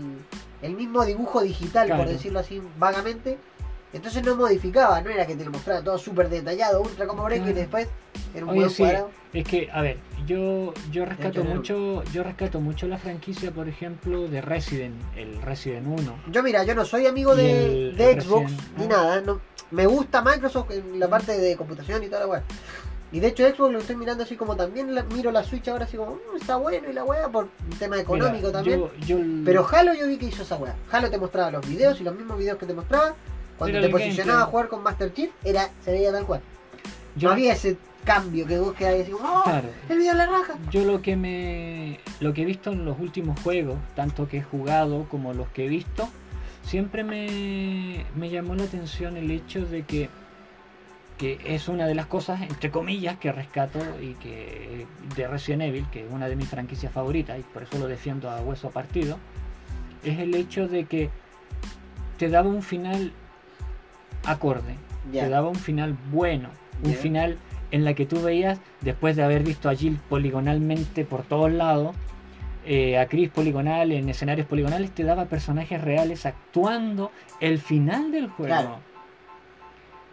el 0.61 0.76
mismo 0.76 1.06
dibujo 1.06 1.41
digital, 1.41 1.89
por 1.89 2.07
decirlo 2.07 2.39
así 2.39 2.61
vagamente. 2.77 3.38
Entonces 3.96 4.24
no 4.24 4.36
modificaba, 4.36 5.00
no 5.02 5.10
era 5.10 5.26
que 5.26 5.36
te 5.36 5.46
lo 5.46 5.52
mostraba 5.52 5.82
todo 5.82 5.98
súper 5.98 6.30
detallado, 6.30 6.82
ultra 6.82 7.08
como 7.08 7.24
break, 7.24 7.48
y 7.48 7.54
después 7.54 7.88
era 8.34 8.44
un 8.46 8.52
Oye, 8.52 8.60
buen 8.60 8.70
sí, 8.70 8.84
cuadrado. 8.84 9.10
es 9.34 9.44
que, 9.48 9.70
a 9.72 9.82
ver, 9.82 9.98
yo, 10.28 10.74
yo 10.92 11.06
rescato 11.06 11.44
mucho, 11.44 12.04
yo 12.12 12.24
rescato 12.24 12.60
mucho 12.60 12.88
la 12.88 12.98
franquicia, 12.98 13.52
por 13.52 13.70
ejemplo, 13.70 14.28
de 14.28 14.42
Resident, 14.42 14.96
el 15.16 15.42
Resident 15.42 15.88
1. 15.88 16.16
Yo 16.32 16.44
mira, 16.44 16.64
yo 16.64 16.76
no 16.76 16.84
soy 16.86 17.06
amigo 17.08 17.36
de, 17.36 17.90
el- 17.90 17.96
de 17.98 18.12
el 18.12 18.22
Xbox 18.22 18.44
Resident, 18.52 18.78
ni 18.78 18.88
nada. 18.88 19.22
No, 19.22 19.40
me 19.72 19.86
gusta 19.88 20.22
Microsoft 20.22 20.72
en 20.72 21.00
la 21.00 21.08
parte 21.08 21.38
de 21.38 21.56
computación 21.56 22.04
y 22.04 22.08
toda 22.08 22.22
la 22.22 22.28
weá. 22.28 22.44
Y 23.12 23.20
de 23.22 23.28
hecho 23.28 23.48
Xbox 23.48 23.72
lo 23.72 23.80
estoy 23.80 23.96
mirando 23.96 24.24
así 24.24 24.36
como 24.36 24.58
también 24.58 24.94
la- 24.94 25.04
miro 25.04 25.32
la 25.32 25.44
Switch 25.44 25.68
ahora 25.70 25.86
así 25.86 25.96
como, 25.96 26.16
"Mm, 26.16 26.36
está 26.42 26.58
bueno 26.58 26.90
y 26.90 26.94
la 26.94 27.06
weá 27.06 27.30
por 27.30 27.46
un 27.46 27.78
tema 27.80 27.98
económico 27.98 28.48
Mira, 28.48 28.52
también. 28.52 28.80
yo- 28.80 28.92
yo- 29.06 29.20
Pero 29.46 29.66
Halo 29.72 29.94
yo 29.94 30.08
vi 30.08 30.18
que 30.18 30.26
hizo 30.26 30.44
esa 30.44 30.58
weá. 30.58 30.76
Halo 30.92 31.10
te 31.10 31.18
mostraba 31.18 31.50
los 31.52 31.66
videos 31.66 32.02
y 32.02 32.04
los 32.04 32.14
mismos 32.16 32.38
videos 32.38 32.58
que 32.58 32.66
te 32.66 32.74
mostraba. 32.74 33.16
Cuando 33.57 33.77
Era 33.77 33.88
te 33.88 33.91
posicionaba 33.91 34.41
a 34.44 34.45
jugar 34.45 34.68
con 34.68 34.84
Master 34.84 35.14
Chief, 35.14 35.32
era, 35.44 35.69
se 35.84 35.91
veía 35.91 36.11
tal 36.11 36.26
cual. 36.26 36.41
yo- 37.15 37.30
no 37.30 37.34
había 37.34 37.53
ese 37.53 37.77
cambio 38.03 38.45
que 38.45 38.60
vos 38.60 38.76
así 38.80 39.11
como, 39.11 39.27
¡oh! 39.40 39.44
claro, 39.44 39.69
El 39.90 39.98
video 39.98 40.11
de 40.11 40.18
la 40.19 40.26
raja. 40.27 40.53
Yo 40.72 40.84
lo 40.86 41.02
que 41.02 41.15
me 41.15 41.99
lo 42.19 42.34
que 42.34 42.44
he 42.44 42.45
visto 42.45 42.72
en 42.72 42.86
los 42.86 42.99
últimos 42.99 43.40
juegos, 43.41 43.77
tanto 43.95 44.27
que 44.27 44.38
he 44.38 44.44
jugado 44.44 45.06
como 45.10 45.34
los 45.34 45.48
que 45.49 45.65
he 45.65 45.69
visto, 45.69 46.07
siempre 46.64 47.03
me, 47.03 48.06
me 48.15 48.30
llamó 48.30 48.53
la 48.56 48.64
atención 48.65 49.18
el 49.18 49.32
hecho 49.32 49.65
de 49.65 49.84
que 49.84 50.10
que 51.18 51.40
es 51.45 51.69
una 51.69 51.88
de 51.88 51.95
las 51.95 52.07
cosas 52.07 52.41
entre 52.41 52.69
comillas 52.72 53.18
que 53.18 53.32
rescato 53.32 53.80
y 54.02 54.15
que 54.15 54.86
de 55.15 55.27
Resident 55.27 55.61
Evil, 55.64 55.86
que 55.90 56.06
es 56.06 56.11
una 56.11 56.27
de 56.27 56.36
mis 56.36 56.49
franquicias 56.49 56.91
favoritas 56.91 57.40
y 57.40 57.41
por 57.41 57.64
eso 57.64 57.80
lo 57.80 57.88
defiendo 57.88 58.30
a 58.30 58.41
hueso 58.41 58.69
partido, 58.69 59.18
es 60.03 60.19
el 60.19 60.36
hecho 60.36 60.68
de 60.68 60.84
que 60.86 61.10
te 62.18 62.27
daba 62.30 62.49
un 62.49 62.61
final 62.61 63.14
acorde, 64.26 64.76
te 65.11 65.30
daba 65.30 65.49
un 65.49 65.56
final 65.56 65.97
bueno, 66.11 66.49
un 66.84 66.93
final 66.93 67.38
en 67.72 67.84
la 67.84 67.93
que 67.93 68.06
tú 68.06 68.22
veías, 68.22 68.60
después 68.81 69.15
de 69.15 69.23
haber 69.23 69.43
visto 69.43 69.69
a 69.69 69.76
Jill 69.76 69.99
poligonalmente 70.10 71.03
por 71.06 71.23
todos 71.23 71.52
lados, 71.52 71.95
eh, 72.65 72.97
a 72.97 73.07
Chris 73.07 73.30
poligonal 73.30 73.91
en 73.91 74.10
escenarios 74.10 74.47
poligonales, 74.47 74.91
te 74.91 75.03
daba 75.03 75.26
personajes 75.26 75.81
reales 75.81 76.26
actuando 76.26 77.11
el 77.39 77.60
final 77.60 78.11
del 78.11 78.27
juego. 78.27 78.53
Claro. 78.53 78.80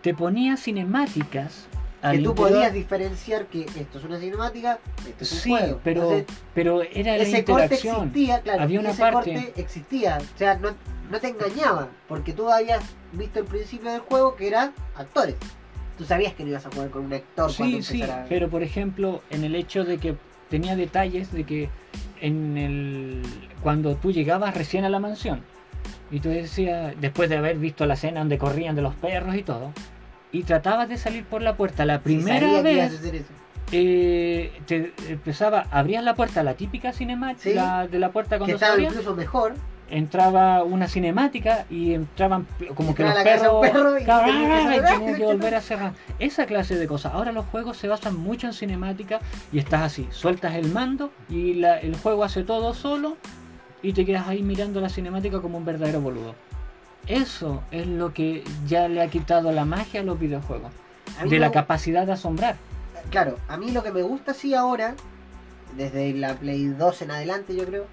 Te 0.02 0.12
ponía 0.14 0.56
cinemáticas. 0.56 1.68
Que 2.10 2.18
tú 2.18 2.30
interior. 2.30 2.34
podías 2.34 2.72
diferenciar 2.72 3.46
que 3.46 3.62
esto 3.62 3.98
es 3.98 4.04
una 4.04 4.18
cinemática, 4.18 4.78
esto 5.08 5.24
es 5.24 5.32
un 5.32 5.38
Sí, 5.38 5.50
juego. 5.50 5.80
pero, 5.84 6.02
Entonces, 6.02 6.36
pero 6.54 6.82
era 6.82 7.16
la 7.16 7.22
ese 7.22 7.44
corte 7.44 7.62
interacción. 7.62 7.96
existía, 8.08 8.40
claro, 8.40 8.62
Había 8.62 8.80
una 8.80 8.90
ese 8.90 9.00
parte- 9.02 9.34
corte 9.34 9.52
existía, 9.60 10.18
o 10.34 10.38
sea, 10.38 10.56
no, 10.56 10.70
no 11.10 11.20
te 11.20 11.28
engañaba, 11.28 11.88
porque 12.08 12.32
tú 12.32 12.50
habías 12.50 12.82
visto 13.12 13.38
el 13.38 13.44
principio 13.44 13.90
del 13.92 14.00
juego 14.00 14.34
que 14.34 14.48
eran 14.48 14.72
actores. 14.96 15.36
Tú 15.96 16.04
sabías 16.04 16.32
que 16.34 16.42
no 16.42 16.50
ibas 16.50 16.66
a 16.66 16.70
jugar 16.72 16.90
con 16.90 17.04
un 17.04 17.12
actor 17.12 17.52
cuando 17.56 17.76
Sí, 17.78 17.82
sí, 17.84 17.94
empezara. 18.00 18.26
pero 18.28 18.48
por 18.50 18.62
ejemplo, 18.64 19.22
en 19.30 19.44
el 19.44 19.54
hecho 19.54 19.84
de 19.84 19.98
que 19.98 20.16
tenía 20.50 20.74
detalles 20.74 21.30
de 21.32 21.44
que 21.44 21.70
en 22.20 22.56
el 22.58 23.22
cuando 23.62 23.94
tú 23.96 24.10
llegabas 24.10 24.56
recién 24.56 24.84
a 24.84 24.88
la 24.88 24.98
mansión 24.98 25.42
y 26.10 26.18
tú 26.20 26.30
decías, 26.30 26.94
después 27.00 27.28
de 27.30 27.36
haber 27.36 27.58
visto 27.58 27.86
la 27.86 27.94
escena 27.94 28.20
donde 28.20 28.38
corrían 28.38 28.74
de 28.74 28.82
los 28.82 28.94
perros 28.96 29.36
y 29.36 29.42
todo, 29.42 29.72
y 30.32 30.42
tratabas 30.44 30.88
de 30.88 30.96
salir 30.96 31.24
por 31.24 31.42
la 31.42 31.56
puerta 31.56 31.84
la 31.84 32.00
primera 32.00 32.40
que 32.40 32.62
vez, 32.62 33.00
eh, 33.70 34.52
te 34.66 34.92
empezaba, 35.08 35.66
abrías 35.70 36.02
la 36.04 36.14
puerta, 36.14 36.42
la 36.42 36.54
típica 36.54 36.92
cinemática 36.92 37.42
Sí. 37.50 37.54
la- 37.54 37.86
de 37.86 37.98
la 37.98 38.10
puerta 38.12 38.36
Que 38.36 38.38
cuando 38.40 38.58
se 38.58 38.64
estaba 38.64 38.80
incluso 38.82 39.14
mejor. 39.14 39.54
entraba 39.90 40.62
una 40.62 40.88
cinemática 40.88 41.66
y 41.70 41.94
entraban 41.94 42.46
como 42.74 42.94
que 42.94 43.02
los 43.02 43.14
perros 43.14 43.60
perro 43.60 43.94
y 43.98 44.04
que 44.04 44.04
y 44.04 44.06
cerrar. 44.06 44.98
tenía 44.98 45.16
que 45.16 45.24
volver 45.24 45.54
a 45.54 45.60
cerrar 45.60 45.92
esa 46.18 46.46
clase 46.46 46.76
de 46.76 46.86
cosas 46.86 47.12
ahora 47.12 47.30
los 47.32 47.44
juegos 47.46 47.76
se 47.76 47.88
basan 47.88 48.16
mucho 48.16 48.46
en 48.46 48.54
cinemática 48.54 49.20
y 49.52 49.58
estás 49.58 49.82
así 49.82 50.08
sueltas 50.10 50.54
el 50.54 50.68
mando 50.72 51.10
y 51.28 51.54
la- 51.54 51.78
el 51.78 51.94
juego 51.96 52.24
hace 52.24 52.42
todo 52.42 52.72
solo 52.72 53.18
y 53.82 53.92
te 53.92 54.06
quedas 54.06 54.28
ahí 54.28 54.42
mirando 54.42 54.80
la 54.80 54.88
cinemática 54.88 55.40
como 55.42 55.58
un 55.58 55.64
verdadero 55.66 56.00
boludo 56.00 56.34
eso 57.06 57.62
es 57.70 57.86
lo 57.86 58.12
que 58.12 58.44
ya 58.66 58.88
le 58.88 59.02
ha 59.02 59.08
quitado 59.08 59.52
la 59.52 59.64
magia 59.64 60.00
a 60.00 60.04
los 60.04 60.18
videojuegos 60.18 60.72
A 61.18 61.24
de 61.24 61.38
la 61.38 61.50
capacidad 61.50 62.06
de 62.06 62.12
asombrar 62.12 62.56
Claro, 63.10 63.36
a 63.48 63.56
mí 63.56 63.70
lo 63.70 63.82
que 63.82 63.90
me 63.90 64.02
gusta 64.02 64.32
sí 64.32 64.54
ahora, 64.54 64.94
desde 65.76 66.14
la 66.14 66.34
Play 66.34 66.68
2 66.68 67.02
en 67.02 67.10
adelante 67.10 67.54
yo 67.54 67.66
creo, 67.66 67.86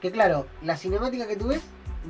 que 0.00 0.10
claro, 0.10 0.46
la 0.62 0.76
cinemática 0.76 1.26
que 1.26 1.36
tú 1.36 1.48
ves 1.48 1.62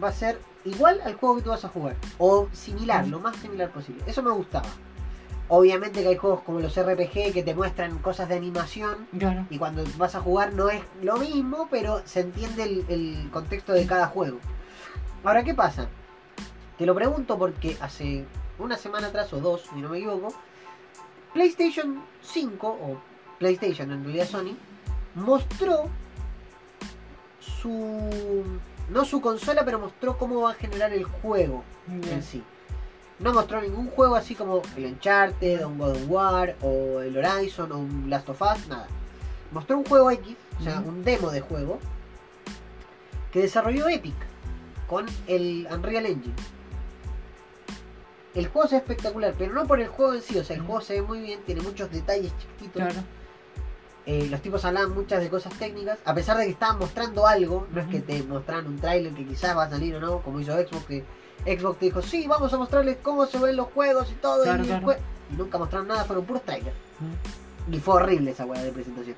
va 0.03 0.09
a 0.09 0.13
ser 0.13 0.41
igual 0.65 1.01
al 1.05 1.15
juego 1.15 1.37
que 1.37 1.43
tú 1.43 1.51
vas 1.51 1.65
a 1.65 1.69
jugar, 1.69 1.97
o 2.19 2.49
similar, 2.53 3.07
lo 3.07 3.21
más 3.21 3.37
similar 3.37 3.71
posible. 3.71 4.03
Eso 4.07 4.23
me 4.23 4.31
gustaba. 4.31 4.67
Obviamente 5.47 6.03
que 6.03 6.09
hay 6.09 6.17
juegos 6.17 6.41
como 6.41 6.59
los 6.59 6.75
RPG 6.75 7.33
que 7.33 7.43
te 7.45 7.55
muestran 7.55 7.99
cosas 7.99 8.31
de 8.31 8.37
animación 8.37 9.07
claro 9.19 9.47
y 9.51 9.59
cuando 9.59 9.85
vas 9.99 10.15
a 10.15 10.21
jugar 10.21 10.55
no 10.55 10.71
es 10.71 10.81
lo 11.03 11.19
mismo, 11.19 11.69
pero 11.71 12.01
se 12.07 12.21
entiende 12.21 12.63
el, 12.65 12.85
el 12.89 13.31
contexto 13.31 13.75
de 13.75 13.87
cada 13.87 14.07
juego. 14.07 14.39
Ahora, 15.23 15.45
¿qué 15.45 15.55
pasa? 15.55 15.89
Te 16.79 16.87
lo 16.87 16.95
pregunto 16.95 17.39
porque 17.39 17.77
hace 17.81 18.25
una 18.59 18.77
semana 18.77 19.09
atrás 19.09 19.33
o 19.33 19.41
dos, 19.41 19.63
si 19.73 19.81
no 19.81 19.89
me 19.89 19.99
equivoco, 19.99 20.35
PlayStation 21.33 22.03
5 22.23 22.67
o 22.69 23.01
PlayStation 23.39 23.91
en 23.91 24.05
realidad 24.05 24.27
Sony 24.27 24.57
mostró 25.15 25.89
su 27.41 28.45
no 28.91 29.05
su 29.05 29.21
consola, 29.21 29.65
pero 29.65 29.79
mostró 29.79 30.19
cómo 30.19 30.43
va 30.43 30.51
a 30.51 30.55
generar 30.55 30.93
el 30.93 31.05
juego 31.05 31.65
en 31.89 32.23
sí. 32.23 32.43
No 33.19 33.33
mostró 33.33 33.61
ningún 33.61 33.89
juego 33.89 34.17
así 34.17 34.35
como 34.35 34.63
el 34.77 34.87
Uncharted, 34.87 35.65
un 35.65 35.79
God 35.79 35.93
of 35.93 36.03
War, 36.09 36.57
o 36.61 37.01
el 37.01 37.17
Horizon, 37.17 37.73
o 37.73 37.79
un 37.79 38.11
Last 38.11 38.29
of 38.29 38.43
Us, 38.43 38.67
nada. 38.69 38.89
Mostró 39.53 39.79
un 39.79 39.85
juego 39.85 40.11
X, 40.11 40.37
o 40.61 40.63
sea, 40.65 40.81
un 40.81 41.05
demo 41.05 41.31
de 41.31 41.41
juego, 41.41 41.79
que 43.33 43.41
desarrolló 43.41 43.89
Epic 43.89 44.15
con 44.89 45.07
el 45.27 45.67
Unreal 45.71 46.07
Engine. 46.07 46.35
El 48.35 48.49
juego 48.49 48.69
se 48.69 48.75
ve 48.77 48.79
espectacular, 48.81 49.35
pero 49.39 49.53
no 49.55 49.67
por 49.67 49.81
el 49.81 49.89
juego 49.89 50.15
en 50.15 50.23
sí, 50.23 50.37
o 50.39 50.45
sea, 50.45 50.57
el 50.57 50.63
juego 50.63 50.81
se 50.81 50.95
ve 50.95 51.03
muy 51.03 51.21
bien, 51.21 51.41
tiene 51.45 51.61
muchos 51.63 51.91
detalles 51.91 52.33
chiquititos. 52.39 52.83
claro 52.83 53.01
Eh, 54.07 54.27
los 54.31 54.41
tipos 54.43 54.65
hablaban 54.65 54.93
muchas 54.95 55.23
de 55.23 55.31
cosas 55.31 55.53
técnicas, 55.55 55.99
a 56.05 56.15
pesar 56.15 56.37
de 56.37 56.45
que 56.45 56.51
estaban 56.51 56.79
mostrando 56.79 57.27
algo, 57.27 57.67
no 57.73 57.81
es 57.81 57.87
que 57.87 58.01
te 58.01 58.23
mostraran 58.25 58.67
un 58.67 58.79
tráiler 58.79 59.13
que 59.15 59.25
quizás 59.25 59.57
va 59.57 59.65
a 59.65 59.71
salir 59.71 59.95
o 59.97 60.01
no, 60.01 60.19
como 60.21 60.41
hizo 60.41 60.53
Xbox, 60.53 60.85
que 60.85 61.05
Xbox 61.47 61.79
te 61.79 61.85
dijo, 61.87 62.03
sí, 62.03 62.27
vamos 62.27 62.53
a 62.53 62.59
mostrarles 62.59 62.99
cómo 63.03 63.25
se 63.27 63.39
ven 63.39 63.57
los 63.57 63.69
juegos 63.69 64.11
y 64.11 64.15
todo, 64.17 64.43
Claro, 64.43 64.63
y, 64.63 64.67
claro. 64.67 64.87
jue-". 64.87 64.99
y 65.33 65.37
nunca 65.37 65.57
mostraron 65.57 65.89
nada, 65.89 66.05
fueron 66.05 66.25
puros 66.27 66.43
trailers. 66.43 66.77
Mm. 67.69 67.75
Y 67.75 67.79
fue 67.81 67.95
horrible 67.95 68.33
esa 68.33 68.45
weá 68.45 68.63
de 68.63 68.73
presentación. 68.73 69.17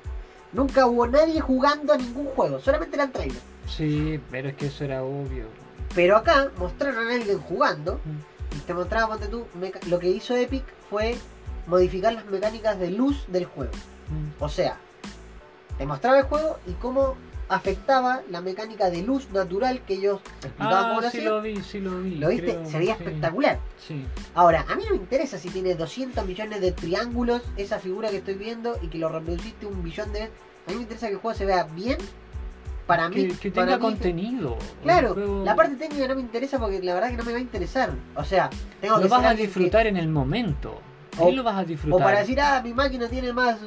Nunca 0.53 0.85
hubo 0.85 1.05
nadie 1.07 1.41
jugando 1.41 1.91
a 1.91 1.97
ningún 1.97 2.27
juego, 2.27 2.59
solamente 2.61 2.95
eran 2.95 3.11
trailers. 3.11 3.41
sí 3.67 4.21
pero 4.31 4.47
es 4.47 4.55
que 4.55 4.67
eso 4.67 4.85
era 4.85 5.03
obvio 5.03 5.47
Pero 5.93 6.15
acá 6.15 6.49
mostraron 6.57 7.09
a 7.09 7.13
alguien 7.15 7.39
jugando, 7.39 7.95
Mm. 8.05 8.36
Y 8.55 8.59
te 8.59 8.73
mostraba, 8.73 9.07
ponte 9.09 9.27
tú, 9.27 9.45
meca- 9.59 9.79
lo 9.87 9.99
que 9.99 10.09
hizo 10.09 10.35
Epic 10.35 10.63
fue 10.89 11.17
modificar 11.67 12.13
las 12.13 12.25
mecánicas 12.25 12.79
de 12.79 12.91
luz 12.91 13.25
del 13.27 13.45
juego. 13.45 13.71
Mm. 14.09 14.41
O 14.43 14.49
sea, 14.49 14.77
te 15.77 15.85
mostraba 15.85 16.19
el 16.19 16.25
juego 16.25 16.57
y 16.65 16.71
cómo 16.73 17.15
afectaba 17.49 18.21
la 18.29 18.41
mecánica 18.41 18.89
de 18.89 19.01
luz 19.03 19.29
natural 19.31 19.81
que 19.85 19.93
ellos 19.93 20.19
explicaban 20.43 20.85
Ah, 20.85 20.87
cómo 20.89 21.01
lo 21.01 21.09
sí 21.09 21.17
hacían. 21.19 21.25
lo 21.33 21.41
vi, 21.41 21.61
sí 21.63 21.79
lo 21.79 22.01
vi. 22.01 22.15
¿Lo 22.15 22.27
viste? 22.29 22.45
creo, 22.55 22.65
Se 22.69 22.77
veía 22.77 22.97
sí. 22.97 23.03
espectacular. 23.03 23.59
Sí. 23.87 24.05
Ahora, 24.35 24.65
a 24.67 24.75
mí 24.75 24.83
no 24.85 24.91
me 24.91 24.97
interesa 24.97 25.37
si 25.37 25.49
tiene 25.49 25.75
200 25.75 26.25
millones 26.25 26.59
de 26.59 26.71
triángulos 26.73 27.41
esa 27.55 27.79
figura 27.79 28.09
que 28.09 28.17
estoy 28.17 28.33
viendo 28.35 28.77
y 28.81 28.87
que 28.87 28.97
lo 28.97 29.07
reproduciste 29.09 29.65
un 29.65 29.81
billón 29.81 30.11
de 30.13 30.21
veces. 30.21 30.35
A 30.67 30.71
mí 30.71 30.75
me 30.77 30.81
interesa 30.83 31.07
que 31.07 31.13
el 31.13 31.19
juego 31.19 31.37
se 31.37 31.45
vea 31.45 31.63
bien. 31.63 31.97
Para 32.87 33.09
mí, 33.09 33.15
Que, 33.15 33.27
que 33.37 33.51
para 33.51 33.65
tenga 33.67 33.77
mí- 33.77 33.81
contenido. 33.83 34.57
Claro, 34.81 35.13
juego- 35.13 35.43
la 35.43 35.55
parte 35.55 35.75
técnica 35.75 36.07
no 36.07 36.15
me 36.15 36.21
interesa 36.21 36.57
porque 36.57 36.81
la 36.81 36.93
verdad 36.93 37.09
que 37.11 37.17
no 37.17 37.23
me 37.25 37.33
va 37.33 37.37
a 37.37 37.41
interesar. 37.41 37.91
O 38.15 38.23
sea, 38.23 38.49
tengo 38.81 38.95
lo 38.95 39.01
que 39.03 39.07
vas 39.09 39.25
a 39.25 39.35
que- 39.35 39.41
disfrutar 39.43 39.87
en 39.87 39.97
el 39.97 40.07
momento. 40.07 40.79
O- 41.19 41.31
lo 41.31 41.43
vas 41.43 41.57
a 41.57 41.63
disfrutar. 41.65 41.99
O 41.99 42.03
para 42.03 42.19
decir, 42.19 42.39
ah, 42.39 42.61
mi 42.63 42.73
máquina 42.73 43.07
tiene 43.09 43.33
más 43.33 43.57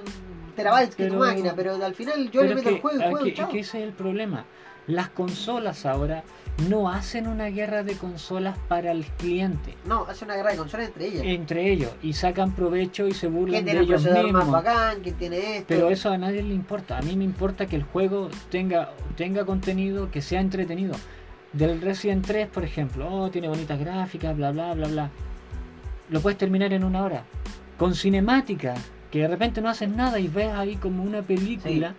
terabytes 0.56 0.94
que 0.96 1.06
tu 1.06 1.14
máquina, 1.16 1.52
pero 1.54 1.74
al 1.84 1.94
final 1.94 2.30
yo 2.30 2.42
le 2.44 2.54
meto 2.54 2.68
el 2.70 2.80
juego 2.80 2.98
y 2.98 3.02
ah, 3.02 3.10
juego, 3.10 3.24
que- 3.26 3.34
chao. 3.34 3.48
que 3.50 3.60
ese 3.60 3.78
es 3.78 3.84
el 3.88 3.92
problema. 3.92 4.44
Las 4.86 5.10
consolas 5.10 5.84
ahora 5.84 6.24
no 6.68 6.90
hacen 6.90 7.26
una 7.26 7.46
guerra 7.46 7.82
de 7.82 7.94
consolas 7.96 8.58
para 8.68 8.92
el 8.92 9.04
cliente 9.06 9.74
No, 9.86 10.04
hace 10.08 10.24
una 10.24 10.34
guerra 10.36 10.50
de 10.52 10.56
consolas 10.58 10.88
entre 10.88 11.06
ellas. 11.06 11.22
entre 11.24 11.70
ellos 11.72 11.90
y 12.02 12.12
sacan 12.12 12.52
provecho 12.52 13.06
y 13.08 13.12
se 13.14 13.28
burlan 13.28 13.62
¿Quién 13.62 13.64
de 13.64 13.70
tiene 13.72 13.80
el 13.84 13.90
ellos 13.90 14.02
procesador 14.02 14.32
más 14.32 14.44
mismos. 14.44 14.64
bacán? 14.64 15.00
¿Quién 15.02 15.14
tiene 15.16 15.56
esto? 15.56 15.64
Pero 15.68 15.88
eso 15.90 16.10
a 16.10 16.18
nadie 16.18 16.42
le 16.42 16.54
importa. 16.54 16.98
A 16.98 17.02
mí 17.02 17.16
me 17.16 17.24
importa 17.24 17.66
que 17.66 17.76
el 17.76 17.82
juego 17.84 18.28
tenga, 18.50 18.90
tenga 19.16 19.44
contenido 19.44 20.10
que 20.10 20.20
sea 20.22 20.40
entretenido. 20.40 20.94
Del 21.52 21.80
Resident 21.80 22.24
3, 22.26 22.48
por 22.48 22.62
ejemplo, 22.64 23.08
oh, 23.12 23.30
tiene 23.30 23.48
bonitas 23.48 23.78
gráficas, 23.78 24.36
bla, 24.36 24.52
bla, 24.52 24.74
bla, 24.74 24.86
bla. 24.88 25.10
Lo 26.08 26.20
puedes 26.20 26.38
terminar 26.38 26.72
en 26.72 26.84
una 26.84 27.02
hora. 27.02 27.24
Con 27.78 27.94
cinemática, 27.94 28.74
que 29.10 29.20
de 29.20 29.28
repente 29.28 29.60
no 29.60 29.68
haces 29.68 29.88
nada 29.88 30.18
y 30.20 30.28
ves 30.28 30.52
ahí 30.52 30.76
como 30.76 31.02
una 31.02 31.22
película, 31.22 31.94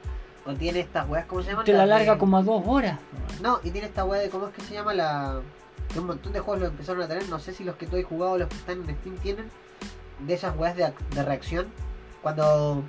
tiene 0.55 0.79
estas 0.79 1.07
weas, 1.09 1.25
¿cómo 1.25 1.41
se 1.41 1.49
llaman? 1.51 1.65
te 1.65 1.73
la 1.73 1.81
de- 1.81 1.87
larga 1.87 2.17
como 2.17 2.37
a 2.37 2.43
dos 2.43 2.63
horas. 2.65 2.97
No, 3.41 3.59
y 3.63 3.71
tiene 3.71 3.87
esta 3.87 4.05
wea 4.05 4.21
de 4.21 4.29
cómo 4.29 4.47
es 4.47 4.53
que 4.53 4.61
se 4.61 4.73
llama 4.73 4.93
la. 4.93 5.41
Que 5.93 5.99
un 5.99 6.07
montón 6.07 6.31
de 6.33 6.39
juegos 6.39 6.61
lo 6.61 6.67
empezaron 6.67 7.01
a 7.01 7.07
tener. 7.07 7.27
No 7.29 7.39
sé 7.39 7.53
si 7.53 7.63
los 7.63 7.75
que 7.75 7.85
tú 7.87 7.97
has 7.97 8.03
jugado 8.05 8.33
o 8.33 8.37
los 8.37 8.47
que 8.47 8.55
están 8.55 8.77
en 8.87 8.95
Steam 8.97 9.17
tienen. 9.17 9.45
De 10.25 10.33
esas 10.35 10.55
weas 10.57 10.75
de, 10.75 10.93
de 11.15 11.23
reacción. 11.23 11.67
Cuando 12.21 12.83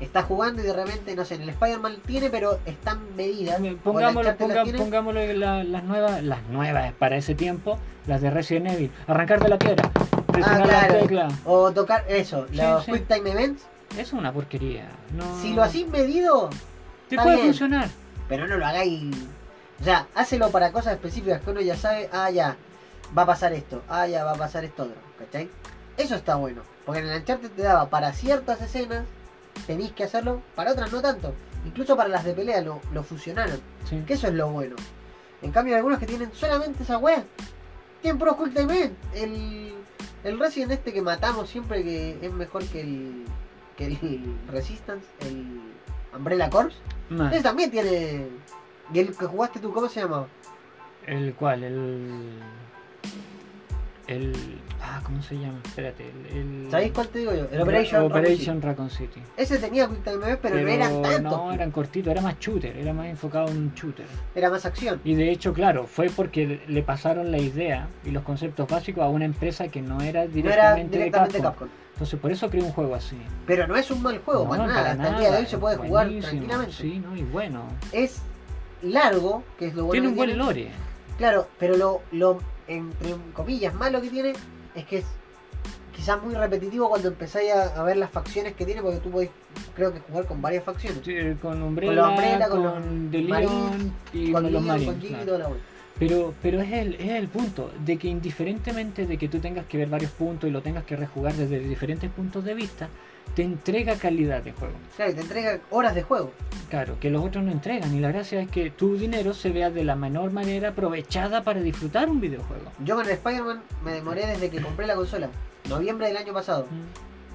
estás 0.00 0.24
jugando 0.26 0.60
y 0.62 0.66
de 0.66 0.72
repente, 0.72 1.14
no 1.16 1.24
sé, 1.24 1.36
en 1.36 1.42
el 1.42 1.48
Spider-Man 1.50 1.96
tiene, 2.06 2.28
pero 2.30 2.58
están 2.66 3.00
medidas. 3.16 3.60
la 3.60 3.72
Pongámoslo, 3.82 4.22
las 4.30 4.38
ponga- 4.38 4.62
tiene. 4.64 4.78
pongámosle 4.78 5.34
la- 5.34 5.64
las 5.64 5.82
nuevas, 5.84 6.22
las 6.22 6.42
nuevas 6.50 6.92
para 6.98 7.16
ese 7.16 7.34
tiempo, 7.34 7.78
las 8.06 8.20
de 8.20 8.30
Resident 8.30 8.68
Evil. 8.70 8.90
Arrancar 9.06 9.42
de 9.42 9.48
la 9.48 9.58
piedra, 9.58 9.90
presionar 10.26 10.62
Ah, 10.62 10.64
claro. 10.68 10.92
la 10.94 11.00
tecla. 11.00 11.28
O 11.46 11.72
tocar 11.72 12.04
eso, 12.08 12.46
Sí, 12.50 12.56
los 12.56 12.84
sí. 12.84 12.92
Quick 12.92 13.08
Time 13.08 13.30
Events. 13.30 13.64
Eso 13.94 14.00
es 14.00 14.12
una 14.12 14.32
porquería. 14.32 14.88
No... 15.16 15.40
Si 15.40 15.52
lo 15.52 15.62
hacís 15.62 15.86
medido, 15.88 16.50
te 17.08 17.16
puede 17.16 17.36
bien. 17.36 17.46
funcionar. 17.48 17.88
pero 18.28 18.46
no 18.46 18.56
lo 18.56 18.66
hagáis. 18.66 19.14
O 19.80 19.84
sea, 19.84 20.06
hácelo 20.14 20.50
para 20.50 20.72
cosas 20.72 20.94
específicas 20.94 21.42
que 21.42 21.50
uno 21.50 21.60
ya 21.60 21.76
sabe, 21.76 22.08
ah, 22.12 22.30
ya, 22.30 22.56
va 23.16 23.22
a 23.22 23.26
pasar 23.26 23.52
esto, 23.52 23.82
ah, 23.88 24.06
ya, 24.06 24.24
va 24.24 24.32
a 24.32 24.36
pasar 24.36 24.64
esto 24.64 24.84
otro, 24.84 24.96
¿cachai? 25.18 25.50
Eso 25.96 26.14
está 26.14 26.36
bueno, 26.36 26.62
porque 26.86 27.00
en 27.00 27.08
el 27.08 27.18
Uncharted 27.20 27.50
te 27.50 27.62
daba 27.62 27.88
para 27.90 28.12
ciertas 28.12 28.60
escenas, 28.62 29.04
tenéis 29.66 29.92
que 29.92 30.04
hacerlo, 30.04 30.42
para 30.54 30.72
otras 30.72 30.92
no 30.92 31.00
tanto. 31.00 31.34
Incluso 31.66 31.96
para 31.96 32.08
las 32.08 32.24
de 32.24 32.34
pelea 32.34 32.60
lo, 32.62 32.80
lo 32.92 33.02
fusionaron, 33.02 33.60
Sí. 33.88 34.02
que 34.06 34.14
eso 34.14 34.28
es 34.28 34.34
lo 34.34 34.48
bueno. 34.48 34.76
En 35.42 35.50
cambio, 35.52 35.74
hay 35.74 35.78
algunos 35.78 35.98
que 35.98 36.06
tienen 36.06 36.30
solamente 36.34 36.82
esa 36.82 36.98
wea, 36.98 37.24
tienen 38.00 38.18
puro 38.18 38.36
Quick 38.36 38.54
Time 38.54 38.74
Event. 38.76 38.96
El, 39.14 39.74
el 40.24 40.38
Resident 40.38 40.72
este 40.72 40.92
que 40.92 41.02
matamos 41.02 41.48
siempre 41.50 41.82
que 41.82 42.18
es 42.22 42.32
mejor 42.32 42.64
que 42.66 42.80
el, 42.80 43.24
que 43.76 43.86
el 43.86 44.36
Resistance, 44.50 45.06
el 45.20 45.60
Umbrella 46.16 46.48
Corps. 46.50 46.74
Ese 47.32 47.42
también 47.42 47.70
tiene. 47.70 48.26
¿Y 48.92 48.98
el 48.98 49.16
que 49.16 49.26
jugaste 49.26 49.60
tú, 49.60 49.72
cómo 49.72 49.88
se 49.88 50.00
llama? 50.00 50.26
¿El 51.06 51.34
cual? 51.34 51.64
El. 51.64 52.40
El. 54.06 54.32
Ah, 54.82 55.00
¿cómo 55.02 55.22
se 55.22 55.34
llama? 55.38 55.58
Espérate. 55.64 56.04
El, 56.30 56.36
el- 56.36 56.70
¿Sabéis 56.70 56.92
cuál 56.92 57.08
te 57.08 57.20
digo 57.20 57.32
yo? 57.34 57.46
El 57.50 57.62
Operation. 57.62 58.02
Operation 58.04 58.60
Raccoon 58.60 58.90
City. 58.90 59.22
Ese 59.36 59.58
tenía 59.58 59.88
Quick 59.88 60.04
Time 60.04 60.16
Event, 60.16 60.40
pero, 60.42 60.56
no 60.56 60.68
eran 60.68 61.02
tantos. 61.02 61.22
No, 61.22 61.52
eran 61.52 61.70
cortitos, 61.70 62.10
era 62.10 62.20
más 62.20 62.38
shooter, 62.38 62.76
era 62.76 62.92
más 62.92 63.06
enfocado 63.06 63.48
en 63.48 63.56
un 63.56 63.74
shooter. 63.74 64.04
Era 64.34 64.50
más 64.50 64.66
acción. 64.66 65.00
Y 65.04 65.14
de 65.14 65.30
hecho, 65.30 65.54
claro, 65.54 65.86
fue 65.86 66.10
porque 66.10 66.60
le 66.68 66.82
pasaron 66.82 67.30
la 67.30 67.38
idea 67.38 67.88
y 68.04 68.10
los 68.10 68.22
conceptos 68.24 68.68
básicos 68.68 69.02
a 69.04 69.08
una 69.08 69.24
empresa 69.24 69.68
que 69.68 69.80
no 69.80 70.02
era 70.02 70.24
No 70.24 70.26
era 70.26 70.26
directamente, 70.34 70.98
directamente 70.98 71.36
de 71.38 71.42
Capcom. 71.42 71.68
Capcom. 71.68 71.68
Entonces, 71.94 72.18
por 72.18 72.32
eso 72.32 72.50
creó 72.50 72.64
un 72.64 72.72
juego 72.72 72.94
así. 72.96 73.16
Pero 73.46 73.66
no 73.68 73.76
es 73.76 73.88
un 73.90 74.02
mal 74.02 74.18
juego, 74.18 74.42
No, 74.44 74.50
para 74.50 74.66
nada. 74.66 74.90
Hasta 74.92 75.08
el 75.10 75.16
día 75.18 75.30
de 75.30 75.38
hoy 75.38 75.46
se 75.46 75.58
puede 75.58 75.76
jugar 75.76 76.08
tranquilamente. 76.20 76.72
Sí, 76.72 76.98
¿no? 76.98 77.16
Y 77.16 77.22
bueno. 77.22 77.62
Es 77.92 78.20
largo, 78.82 79.44
que 79.58 79.68
es 79.68 79.74
lo 79.74 79.84
bueno. 79.84 79.92
tiene 79.92 80.08
un 80.08 80.16
buen 80.16 80.28
tiene. 80.30 80.44
lore. 80.44 80.70
Claro, 81.18 81.46
pero 81.58 81.76
lo, 81.76 82.02
lo, 82.10 82.40
entre 82.66 83.14
comillas, 83.32 83.72
malo 83.74 84.00
que 84.00 84.10
tiene 84.10 84.32
es 84.74 84.84
que 84.86 84.98
es 84.98 85.04
quizás 85.94 86.20
muy 86.20 86.34
repetitivo 86.34 86.88
cuando 86.88 87.06
empezáis 87.08 87.52
a, 87.52 87.80
a 87.80 87.84
ver 87.84 87.96
las 87.96 88.10
facciones 88.10 88.54
que 88.54 88.66
tiene, 88.66 88.82
porque 88.82 88.98
tú 88.98 89.10
podés, 89.10 89.30
creo 89.76 89.92
que 89.94 90.00
jugar 90.00 90.26
con 90.26 90.42
varias 90.42 90.64
facciones. 90.64 91.00
Sí, 91.04 91.14
Con 91.40 91.62
Umbrella, 91.62 92.08
Umbrella, 92.08 92.48
con 92.48 92.62
con, 92.64 93.10
los 93.12 93.22
Marines, 93.28 93.92
y 94.12 94.32
con 94.32 94.42
con 94.42 94.42
los 94.42 94.52
Leon, 94.52 94.66
Marines. 94.66 94.92
con 94.92 95.00
Jimmy 95.00 95.22
y 95.22 95.24
toda 95.24 95.38
la 95.38 95.48
wea. 95.48 95.58
Pero, 95.98 96.34
pero 96.42 96.60
es, 96.60 96.72
el, 96.72 96.94
es 96.94 97.10
el 97.10 97.28
punto, 97.28 97.70
de 97.84 97.96
que 97.98 98.08
indiferentemente 98.08 99.06
de 99.06 99.16
que 99.16 99.28
tú 99.28 99.38
tengas 99.38 99.66
que 99.66 99.78
ver 99.78 99.88
varios 99.88 100.10
puntos 100.10 100.48
y 100.48 100.52
lo 100.52 100.60
tengas 100.60 100.84
que 100.84 100.96
rejugar 100.96 101.34
desde 101.34 101.60
diferentes 101.60 102.10
puntos 102.10 102.44
de 102.44 102.54
vista, 102.54 102.88
te 103.34 103.42
entrega 103.42 103.96
calidad 103.96 104.42
de 104.42 104.52
juego. 104.52 104.74
Claro, 104.96 105.12
y 105.12 105.14
te 105.14 105.20
entrega 105.20 105.60
horas 105.70 105.94
de 105.94 106.02
juego. 106.02 106.32
Claro, 106.68 106.98
que 106.98 107.10
los 107.10 107.24
otros 107.24 107.44
no 107.44 107.52
entregan. 107.52 107.94
Y 107.94 108.00
la 108.00 108.08
gracia 108.08 108.40
es 108.40 108.50
que 108.50 108.70
tu 108.70 108.96
dinero 108.96 109.34
se 109.34 109.50
vea 109.50 109.70
de 109.70 109.84
la 109.84 109.94
menor 109.94 110.32
manera 110.32 110.70
aprovechada 110.70 111.42
para 111.42 111.60
disfrutar 111.60 112.08
un 112.08 112.20
videojuego. 112.20 112.72
Yo 112.84 112.96
con 112.96 113.06
el 113.06 113.12
Spider-Man 113.12 113.62
me 113.84 113.92
demoré 113.92 114.26
desde 114.26 114.50
que 114.50 114.60
compré 114.60 114.86
la 114.86 114.96
consola. 114.96 115.30
Noviembre 115.68 116.08
del 116.08 116.16
año 116.16 116.32
pasado. 116.32 116.66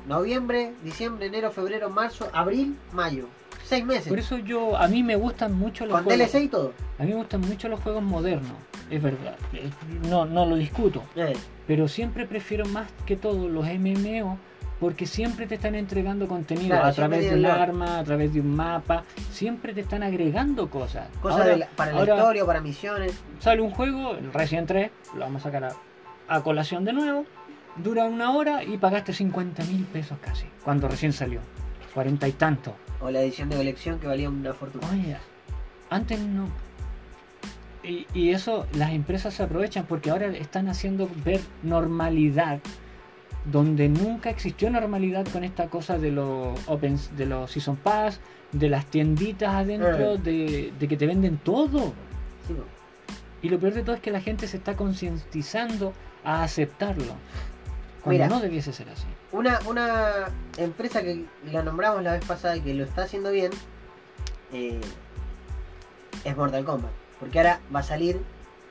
Noviembre, 0.08 0.74
diciembre, 0.84 1.28
enero, 1.28 1.52
febrero, 1.52 1.90
marzo, 1.90 2.30
abril, 2.34 2.78
mayo. 2.94 3.28
Seis 3.70 3.86
meses. 3.86 4.08
Por 4.08 4.18
eso 4.18 4.38
yo, 4.40 4.76
a 4.76 4.88
mí 4.88 5.04
me 5.04 5.16
gustan 5.16 5.54
mucho 5.56 5.86
los 5.86 5.94
con 5.96 6.06
juegos. 6.06 6.32
DLC 6.32 6.44
y 6.46 6.48
todo. 6.48 6.74
A 6.98 7.04
mí 7.04 7.10
me 7.10 7.16
gustan 7.18 7.42
mucho 7.42 7.70
los 7.70 7.80
juegos 7.82 8.02
modernos, 8.02 8.54
es 8.90 9.00
verdad. 9.02 9.36
No, 10.10 10.26
no 10.26 10.46
lo 10.48 10.56
discuto. 10.56 11.04
Eh, 11.16 11.34
Pero 11.68 11.88
siempre 11.88 12.26
prefiero 12.26 12.66
más 12.66 12.88
que 13.06 13.16
todo 13.16 13.48
los 13.48 13.66
MMO 13.68 14.40
porque 14.80 15.06
siempre 15.06 15.46
te 15.46 15.56
están 15.56 15.76
entregando 15.76 16.28
contenido 16.28 16.70
Claro, 16.70 16.88
a 16.88 16.94
través 16.94 17.30
de 17.30 17.36
un 17.38 17.46
arma, 17.46 18.00
a 18.00 18.04
través 18.04 18.34
de 18.34 18.40
un 18.40 18.56
mapa. 18.56 19.04
Siempre 19.32 19.74
te 19.76 19.82
están 19.82 20.02
agregando 20.02 20.68
cosas. 20.70 21.08
cosas 21.22 21.42
Ahora- 21.42 21.58
la- 21.58 21.68
para 21.68 21.92
la 21.92 22.00
ahora 22.00 22.16
historia, 22.16 22.46
para 22.46 22.62
misiones. 22.62 23.14
sale 23.40 23.62
un 23.62 23.70
juego, 23.70 24.16
el 24.16 24.34
Resident 24.34 24.68
3, 24.68 24.92
lo 25.14 25.20
vamos 25.20 25.42
a 25.42 25.52
sacar 25.52 25.66
a, 25.66 25.76
a 26.28 26.42
colación 26.42 26.86
de 26.86 26.94
nuevo. 26.94 27.26
Dura 27.76 28.06
una 28.06 28.32
hora 28.32 28.64
y 28.64 28.78
pagaste 28.80 29.14
50 29.14 29.64
mil 29.66 29.84
pesos 29.86 30.18
casi. 30.22 30.46
Cuando 30.64 30.88
recién 30.88 31.14
salió. 31.14 31.40
40 31.94 32.28
y 32.28 32.32
tanto. 32.32 32.74
O 33.02 33.10
la 33.10 33.22
edición 33.22 33.50
de 33.50 33.56
colección 33.58 34.00
que 34.00 34.08
valía 34.08 34.30
una 34.30 34.54
fortuna. 34.54 34.88
Oye, 34.92 35.16
antes 35.90 36.20
no. 36.20 36.48
Y, 37.84 38.06
y 38.14 38.32
eso 38.32 38.68
las 38.74 38.92
empresas 38.92 39.34
se 39.34 39.44
aprovechan 39.44 39.86
porque 39.86 40.10
ahora 40.12 40.28
están 40.28 40.68
haciendo 40.68 41.10
ver 41.24 41.40
normalidad 41.64 42.60
donde 43.46 43.88
nunca 43.88 44.30
existió 44.30 44.70
normalidad 44.70 45.26
con 45.28 45.44
esta 45.46 45.68
cosa 45.68 45.98
de 45.98 46.12
los 46.12 46.60
open, 46.68 47.00
de 47.16 47.26
los 47.26 47.50
season 47.52 47.78
pass, 47.78 48.20
de 48.52 48.68
las 48.70 48.86
tienditas 48.86 49.54
adentro, 49.56 50.16
Eh. 50.16 50.18
de, 50.18 50.74
de 50.78 50.88
que 50.88 50.98
te 50.98 51.08
venden 51.08 51.38
todo. 51.38 51.94
Sí, 52.48 52.54
no. 52.54 52.64
Y 53.42 53.48
lo 53.48 53.58
peor 53.60 53.74
de 53.74 53.84
todo 53.84 53.96
es 53.96 54.02
que 54.02 54.12
la 54.12 54.20
gente 54.20 54.46
se 54.48 54.58
está 54.58 54.76
concientizando 54.76 55.94
a 56.26 56.44
aceptarlo. 56.44 57.16
Cuando 58.04 58.24
Mira. 58.24 58.28
no 58.28 58.42
debiese 58.42 58.74
ser 58.74 58.90
así. 58.90 59.08
Una, 59.32 59.60
una 59.68 60.30
empresa 60.58 61.02
que 61.02 61.26
la 61.52 61.64
nombramos 61.64 62.04
la 62.04 62.14
vez 62.14 62.26
pasada 62.26 62.58
y 62.58 62.62
que 62.62 62.74
lo 62.74 62.84
está 62.84 63.04
haciendo 63.04 63.32
bien 63.32 63.52
eh, 64.52 64.82
es 66.24 66.38
Mortal 66.38 66.66
Kombat. 66.66 66.92
Porque 67.20 67.40
ahora 67.40 67.60
va 67.74 67.82
a 67.82 67.84
salir 67.84 68.20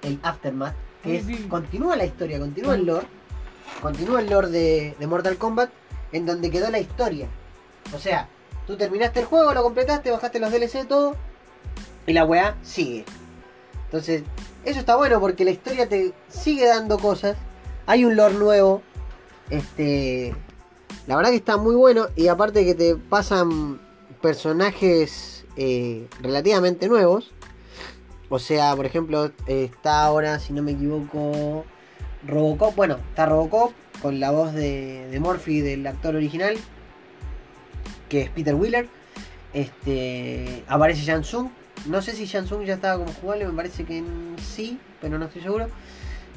el 0.02 0.18
Aftermath, 0.22 0.74
que 1.02 1.18
es, 1.18 1.26
sí. 1.26 1.46
continúa 1.48 1.96
la 1.96 2.06
historia, 2.06 2.38
continúa 2.38 2.74
el 2.74 2.86
lore, 2.86 3.06
continúa 3.82 4.20
el 4.20 4.30
lore 4.30 4.48
de, 4.48 4.96
de 4.98 5.06
Mortal 5.06 5.36
Kombat 5.36 5.70
en 6.12 6.26
donde 6.26 6.50
quedó 6.50 6.70
la 6.70 6.78
historia. 6.78 7.28
O 7.94 7.98
sea, 7.98 8.28
tú 8.66 8.76
terminaste 8.76 9.20
el 9.20 9.26
juego, 9.26 9.52
lo 9.54 9.62
completaste, 9.62 10.10
bajaste 10.10 10.40
los 10.40 10.50
DLC, 10.50 10.86
todo, 10.86 11.16
y 12.06 12.12
la 12.12 12.24
weá 12.24 12.56
sigue. 12.62 13.04
Entonces, 13.84 14.22
eso 14.64 14.80
está 14.80 14.96
bueno 14.96 15.20
porque 15.20 15.44
la 15.44 15.50
historia 15.50 15.88
te 15.88 16.12
sigue 16.28 16.66
dando 16.66 16.98
cosas. 16.98 17.36
Hay 17.86 18.04
un 18.04 18.16
lore 18.16 18.34
nuevo. 18.34 18.82
Este. 19.50 20.34
La 21.08 21.16
verdad 21.16 21.30
que 21.30 21.36
está 21.36 21.56
muy 21.56 21.74
bueno. 21.74 22.08
Y 22.16 22.28
aparte 22.28 22.66
que 22.66 22.74
te 22.74 22.94
pasan 22.94 23.80
personajes 24.20 25.46
eh, 25.56 26.06
relativamente 26.20 26.86
nuevos. 26.86 27.32
O 28.28 28.38
sea, 28.38 28.76
por 28.76 28.84
ejemplo, 28.84 29.32
está 29.46 30.02
ahora, 30.02 30.38
si 30.38 30.52
no 30.52 30.62
me 30.62 30.72
equivoco, 30.72 31.64
Robocop. 32.26 32.76
Bueno, 32.76 32.98
está 33.08 33.24
Robocop 33.24 33.72
con 34.02 34.20
la 34.20 34.30
voz 34.30 34.52
de, 34.52 35.08
de 35.08 35.18
Morphy 35.18 35.62
del 35.62 35.86
actor 35.86 36.14
original. 36.14 36.58
Que 38.10 38.22
es 38.22 38.30
Peter 38.30 38.54
Wheeler. 38.54 38.86
Este. 39.54 40.62
Aparece 40.68 41.00
Shansung. 41.02 41.48
No 41.86 42.02
sé 42.02 42.12
si 42.12 42.26
Shansung 42.26 42.64
ya 42.64 42.74
estaba 42.74 42.98
como 42.98 43.14
jugable, 43.14 43.46
me 43.46 43.54
parece 43.54 43.84
que 43.84 44.04
sí, 44.36 44.78
pero 45.00 45.18
no 45.18 45.24
estoy 45.24 45.40
seguro. 45.40 45.68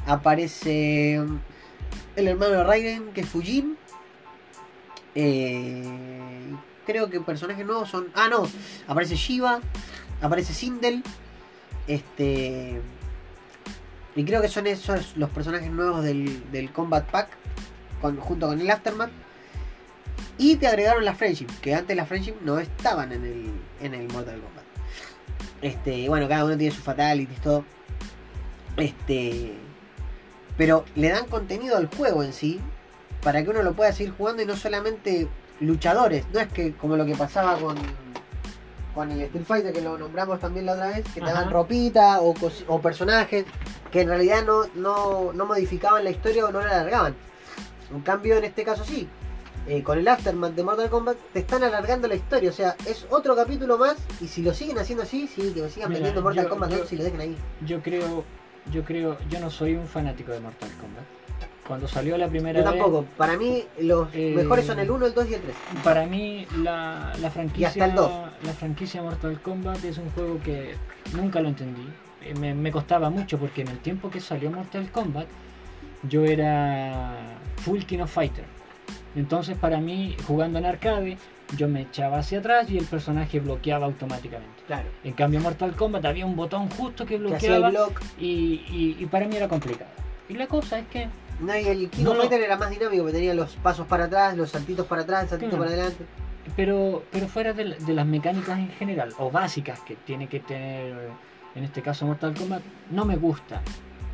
Aparece 0.05 1.15
el 2.15 2.27
hermano 2.27 2.53
de 2.53 2.63
Raiden, 2.63 3.11
que 3.11 3.21
es 3.21 3.27
Fujin. 3.27 3.77
Eh, 5.15 5.83
creo 6.85 7.09
que 7.09 7.19
personajes 7.21 7.65
nuevos 7.65 7.89
son. 7.89 8.07
Ah, 8.13 8.27
no. 8.29 8.47
Aparece 8.87 9.15
Shiva. 9.15 9.59
Aparece 10.21 10.53
Sindel. 10.53 11.03
Este. 11.87 12.81
Y 14.15 14.23
creo 14.25 14.41
que 14.41 14.49
son 14.49 14.67
esos 14.67 15.15
los 15.15 15.29
personajes 15.29 15.71
nuevos 15.71 16.03
del, 16.03 16.51
del 16.51 16.71
Combat 16.71 17.09
Pack. 17.09 17.29
junto 18.01 18.47
con 18.47 18.59
el 18.59 18.69
Aftermath. 18.69 19.11
Y 20.37 20.55
te 20.55 20.67
agregaron 20.67 21.05
las 21.05 21.17
friendship, 21.17 21.47
que 21.61 21.75
antes 21.75 21.95
las 21.95 22.07
friendship 22.07 22.33
no 22.41 22.57
estaban 22.57 23.11
en 23.11 23.25
el, 23.25 23.51
en 23.79 23.93
el 23.93 24.07
Mortal 24.11 24.41
Kombat. 24.41 24.63
Este, 25.61 26.09
bueno, 26.09 26.27
cada 26.27 26.45
uno 26.45 26.57
tiene 26.57 26.73
sus 26.73 26.83
fatalities, 26.83 27.39
todo. 27.41 27.63
Este. 28.77 29.53
Pero 30.57 30.85
le 30.95 31.09
dan 31.09 31.27
contenido 31.27 31.77
al 31.77 31.87
juego 31.87 32.23
en 32.23 32.33
sí. 32.33 32.59
Para 33.23 33.43
que 33.43 33.49
uno 33.49 33.61
lo 33.61 33.73
pueda 33.73 33.91
seguir 33.93 34.13
jugando 34.17 34.41
y 34.41 34.45
no 34.45 34.55
solamente 34.55 35.27
luchadores. 35.59 36.25
No 36.33 36.39
es 36.39 36.47
que 36.47 36.73
como 36.73 36.95
lo 36.97 37.05
que 37.05 37.15
pasaba 37.15 37.57
con. 37.57 37.77
Con 38.93 39.09
el 39.09 39.21
Street 39.21 39.45
Fighter, 39.45 39.71
que 39.71 39.81
lo 39.81 39.97
nombramos 39.97 40.39
también 40.41 40.65
la 40.65 40.73
otra 40.73 40.87
vez, 40.87 41.05
que 41.13 41.21
te 41.21 41.25
daban 41.25 41.49
ropita 41.49 42.19
o, 42.19 42.33
o 42.67 42.81
personajes 42.81 43.45
que 43.89 44.01
en 44.01 44.09
realidad 44.09 44.43
no, 44.45 44.65
no, 44.75 45.31
no 45.31 45.45
modificaban 45.45 46.03
la 46.03 46.09
historia 46.09 46.45
o 46.45 46.51
no 46.51 46.59
la 46.59 46.71
alargaban. 46.71 47.15
En 47.89 48.01
cambio, 48.01 48.35
en 48.35 48.43
este 48.43 48.63
caso 48.65 48.83
sí. 48.83 49.07
Eh, 49.67 49.81
con 49.83 49.97
el 49.99 50.07
Aftermath 50.07 50.55
de 50.55 50.63
Mortal 50.63 50.89
Kombat 50.89 51.15
te 51.33 51.39
están 51.39 51.63
alargando 51.63 52.07
la 52.09 52.15
historia. 52.15 52.49
O 52.49 52.53
sea, 52.53 52.75
es 52.85 53.05
otro 53.11 53.33
capítulo 53.35 53.77
más. 53.77 53.95
Y 54.19 54.27
si 54.27 54.41
lo 54.41 54.53
siguen 54.53 54.77
haciendo 54.79 55.03
así, 55.03 55.27
sí, 55.27 55.53
que 55.53 55.69
sigan 55.69 55.93
vendiendo 55.93 56.21
Mortal 56.21 56.45
yo- 56.45 56.49
Kombat 56.49 56.71
yo- 56.71 56.77
2 56.79 56.91
y 56.93 56.97
lo 56.97 57.03
dejen 57.05 57.21
ahí. 57.21 57.37
Yo 57.65 57.81
creo, 57.81 58.25
yo 58.73 58.83
creo, 58.83 59.17
yo 59.29 59.39
no 59.39 59.49
soy 59.49 59.75
un 59.75 59.87
fanático 59.87 60.31
de 60.33 60.39
Mortal 60.41 60.69
Kombat. 60.81 61.03
Cuando 61.71 61.87
salió 61.87 62.17
la 62.17 62.27
primera 62.27 62.59
Yo 62.59 62.65
vez, 62.69 62.73
tampoco. 62.81 63.05
Para 63.15 63.37
mí, 63.37 63.63
los 63.79 64.09
Eh, 64.13 64.33
mejores 64.35 64.65
son 64.65 64.77
el 64.79 64.91
1, 64.91 65.05
el 65.05 65.13
2 65.13 65.29
y 65.29 65.33
el 65.35 65.41
3. 65.41 65.55
para 65.85 66.05
mí 66.05 66.45
la, 66.57 67.13
la 67.21 67.31
franquicia, 67.31 67.69
hasta 67.69 67.85
el 67.85 67.95
dos. 67.95 68.11
la 68.43 68.51
franquicia 68.51 69.01
Mortal 69.01 69.39
Kombat 69.41 69.81
es 69.85 69.97
un 69.97 70.09
juego 70.09 70.37
que 70.43 70.75
nunca 71.15 71.39
lo 71.39 71.47
entendí. 71.47 71.87
Eh, 72.23 72.33
Me, 72.37 72.53
me 72.53 72.73
costaba 72.73 73.09
mucho 73.09 73.37
porque 73.39 73.61
en 73.61 73.69
el 73.69 73.79
tiempo 73.79 74.09
que 74.09 74.19
salió 74.19 74.51
Mortal 74.51 74.91
Kombat 74.91 75.27
yo 76.09 76.25
era 76.25 77.15
full 77.63 77.79
King 77.83 77.99
of 77.99 78.11
Fighter. 78.11 78.43
Entonces 79.15 79.57
para 79.57 79.77
mí, 79.79 80.17
jugando 80.27 80.59
en 80.59 80.65
arcade, 80.65 81.17
yo 81.55 81.69
me 81.69 81.83
echaba 81.83 82.17
hacia 82.19 82.39
atrás 82.39 82.69
y 82.69 82.77
el 82.79 82.85
personaje 82.85 83.39
bloqueaba 83.39 83.85
automáticamente. 83.85 84.61
Claro. 84.67 84.89
En 85.05 85.13
cambio 85.13 85.37
en 85.39 85.43
Mortal 85.43 85.73
Kombat 85.73 86.03
había 86.03 86.25
un 86.25 86.35
botón 86.35 86.69
justo 86.69 87.05
que 87.05 87.17
bloqueaba 87.17 87.69
block. 87.69 88.01
y, 88.19 88.61
y- 88.69 88.97
y 88.99 89.05
para 89.05 89.25
mí 89.25 89.37
era 89.37 89.47
complicado. 89.47 89.89
Y 90.27 90.33
la 90.33 90.47
cosa 90.47 90.79
es 90.79 90.87
que 90.87 91.07
No, 91.41 91.57
y 91.57 91.67
el 91.67 91.89
King 91.89 92.03
No 92.03 92.11
of 92.11 92.17
lo- 92.17 92.21
Fighter 92.23 92.41
era 92.41 92.57
más 92.57 92.69
dinámico, 92.69 93.05
que 93.05 93.11
tenía 93.11 93.33
los 93.33 93.55
pasos 93.57 93.87
para 93.87 94.05
atrás, 94.05 94.37
los 94.37 94.51
saltitos 94.51 94.85
para 94.87 95.01
atrás, 95.01 95.23
el 95.23 95.29
saltito 95.29 95.49
Claro. 95.51 95.63
para 95.65 95.75
adelante. 95.75 96.05
Pero, 96.55 97.03
pero 97.11 97.27
fuera 97.27 97.53
de, 97.53 97.75
de 97.75 97.93
las 97.93 98.05
mecánicas 98.05 98.57
en 98.59 98.69
general, 98.71 99.13
o 99.17 99.29
básicas 99.31 99.79
que 99.81 99.95
tiene 99.95 100.27
que 100.27 100.39
tener, 100.39 101.09
en 101.55 101.63
este 101.63 101.81
caso 101.81 102.05
Mortal 102.05 102.33
Kombat, 102.33 102.61
no 102.91 103.05
me 103.05 103.15
gusta. 103.17 103.61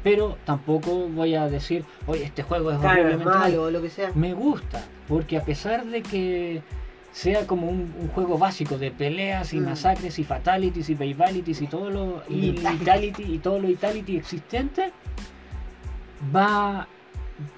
Pero 0.04 0.38
tampoco 0.46 1.08
voy 1.10 1.36
a 1.36 1.48
decir, 1.50 1.84
oye, 2.06 2.24
este 2.24 2.44
juego 2.44 2.72
es 2.72 2.78
Claro, 2.80 2.94
horriblemente 3.02 3.26
malo. 3.26 3.40
malo 3.40 3.64
o 3.64 3.72
lo 3.72 3.82
que 3.82 3.90
sea. 3.90 4.12
Me 4.14 4.34
gusta, 4.34 4.84
porque 5.08 5.38
a 5.38 5.44
pesar 5.44 5.86
de 5.86 6.02
que 6.02 6.62
sea 7.12 7.48
como 7.48 7.68
un, 7.68 7.94
un 8.00 8.08
juego 8.10 8.38
básico 8.38 8.78
de 8.78 8.92
peleas 8.92 9.54
y 9.54 9.60
Mm. 9.60 9.66
masacres 9.66 10.20
y 10.20 10.24
fatalities 10.24 10.90
y 10.90 10.96
babalities 10.96 11.62
y 11.62 11.68
todo 11.68 11.90
lo 11.90 12.24
y 12.30 12.52
Vitality. 12.52 12.78
vitality 12.80 13.24
y 13.24 13.38
todo 13.40 13.60
lo 13.60 13.68
existente, 13.68 14.92
va 16.36 16.88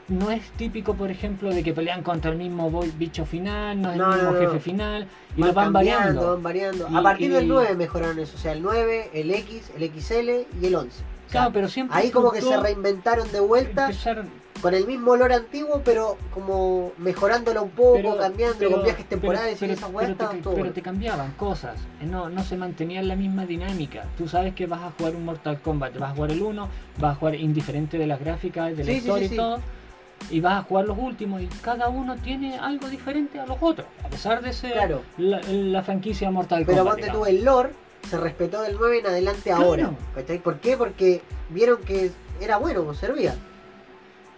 no 0.09 0.29
es 0.31 0.49
típico, 0.51 0.93
por 0.93 1.09
ejemplo, 1.11 1.49
de 1.53 1.63
que 1.63 1.73
pelean 1.73 2.03
contra 2.03 2.31
el 2.31 2.37
mismo 2.37 2.69
bicho 2.97 3.25
final, 3.25 3.81
no 3.81 3.91
es 3.91 3.97
No, 3.97 4.09
el 4.11 4.15
mismo 4.17 4.31
no, 4.33 4.39
jefe 4.39 4.59
final, 4.59 5.07
y 5.37 5.41
lo 5.41 5.53
van 5.53 5.71
variando. 5.73 6.31
van 6.33 6.43
variando. 6.43 6.87
Y- 6.89 6.95
a 6.95 7.01
partir 7.01 7.31
del 7.31 7.45
y- 7.45 7.47
9 7.47 7.75
mejoraron 7.75 8.19
eso. 8.19 8.35
O 8.35 8.39
sea, 8.39 8.51
el 8.53 8.61
9, 8.61 9.09
el 9.13 9.31
X, 9.31 9.71
el 9.77 9.83
XL 9.83 10.47
y 10.61 10.65
el 10.65 10.75
11. 10.75 10.97
O 10.99 11.31
sea, 11.31 11.41
Claro, 11.41 11.53
pero 11.53 11.67
siempre 11.69 11.97
ahí 11.97 12.09
como 12.11 12.31
que 12.31 12.41
se 12.41 12.57
reinventaron 12.57 13.31
de 13.31 13.39
vuelta 13.39 13.87
con 14.61 14.73
el 14.73 14.85
mismo 14.85 15.11
olor 15.11 15.31
antiguo, 15.31 15.81
pero 15.85 16.17
como 16.33 16.91
mejorándolo 16.97 17.63
un 17.63 17.69
poco, 17.69 17.93
pero- 17.93 18.17
cambiando 18.17 18.57
pero- 18.59 18.71
con 18.71 18.83
viajes 18.83 19.05
pero- 19.07 19.21
temporales 19.21 19.57
pero- 19.59 19.71
y 19.71 19.75
esas 19.75 19.91
weas 19.93 20.11
pero 20.17 20.29
te, 20.31 20.37
todo 20.37 20.55
pero 20.55 20.73
cambiaban 20.83 21.31
cosas, 21.33 21.77
eh, 22.01 22.05
no, 22.05 22.29
no 22.29 22.43
se 22.43 22.57
mantenía 22.57 23.01
la 23.01 23.15
misma 23.15 23.45
dinámica. 23.45 24.03
Tú 24.17 24.27
sabes 24.27 24.53
que 24.55 24.65
vas 24.67 24.81
a 24.81 24.91
jugar 24.91 25.15
un 25.15 25.23
Mortal 25.25 25.61
Kombat, 25.61 25.97
vas 25.97 26.11
a 26.11 26.15
jugar 26.15 26.31
el 26.31 26.41
1, 26.41 26.67
vas 26.97 27.11
a 27.13 27.15
jugar 27.15 27.35
indiferente 27.35 27.97
de 27.97 28.07
las 28.07 28.19
gráficas, 28.19 28.75
de 28.75 28.83
la 28.83 28.91
Sí, 28.91 28.97
historia 28.97 29.27
sí, 29.29 29.33
y 29.33 29.37
todo, 29.37 29.59
y 30.29 30.39
vas 30.41 30.59
a 30.59 30.63
jugar 30.63 30.85
los 30.85 30.97
últimos, 30.97 31.41
y 31.41 31.47
cada 31.61 31.87
uno 31.87 32.17
tiene 32.17 32.57
algo 32.59 32.89
diferente 32.89 33.39
a 33.39 33.45
los 33.45 33.57
otros, 33.61 33.87
a 34.03 34.09
pesar 34.09 34.41
de 34.41 34.51
ser 34.51 34.73
Claro. 34.73 35.01
la, 35.17 35.39
la 35.41 35.83
franquicia 35.83 36.29
Mortal 36.31 36.63
Pero 36.65 36.79
Kombat. 36.79 36.95
ponte 36.99 37.11
tú, 37.11 37.25
el 37.25 37.45
lore 37.45 37.69
se 38.09 38.17
respetó 38.17 38.61
del 38.61 38.75
9 38.77 38.99
en 38.99 39.05
adelante 39.07 39.43
Claro. 39.51 39.63
ahora. 39.63 39.91
¿Por 40.43 40.59
qué? 40.59 40.75
Porque 40.75 41.21
vieron 41.49 41.77
que 41.83 42.11
era 42.41 42.57
bueno, 42.57 42.93
servía. 42.93 43.35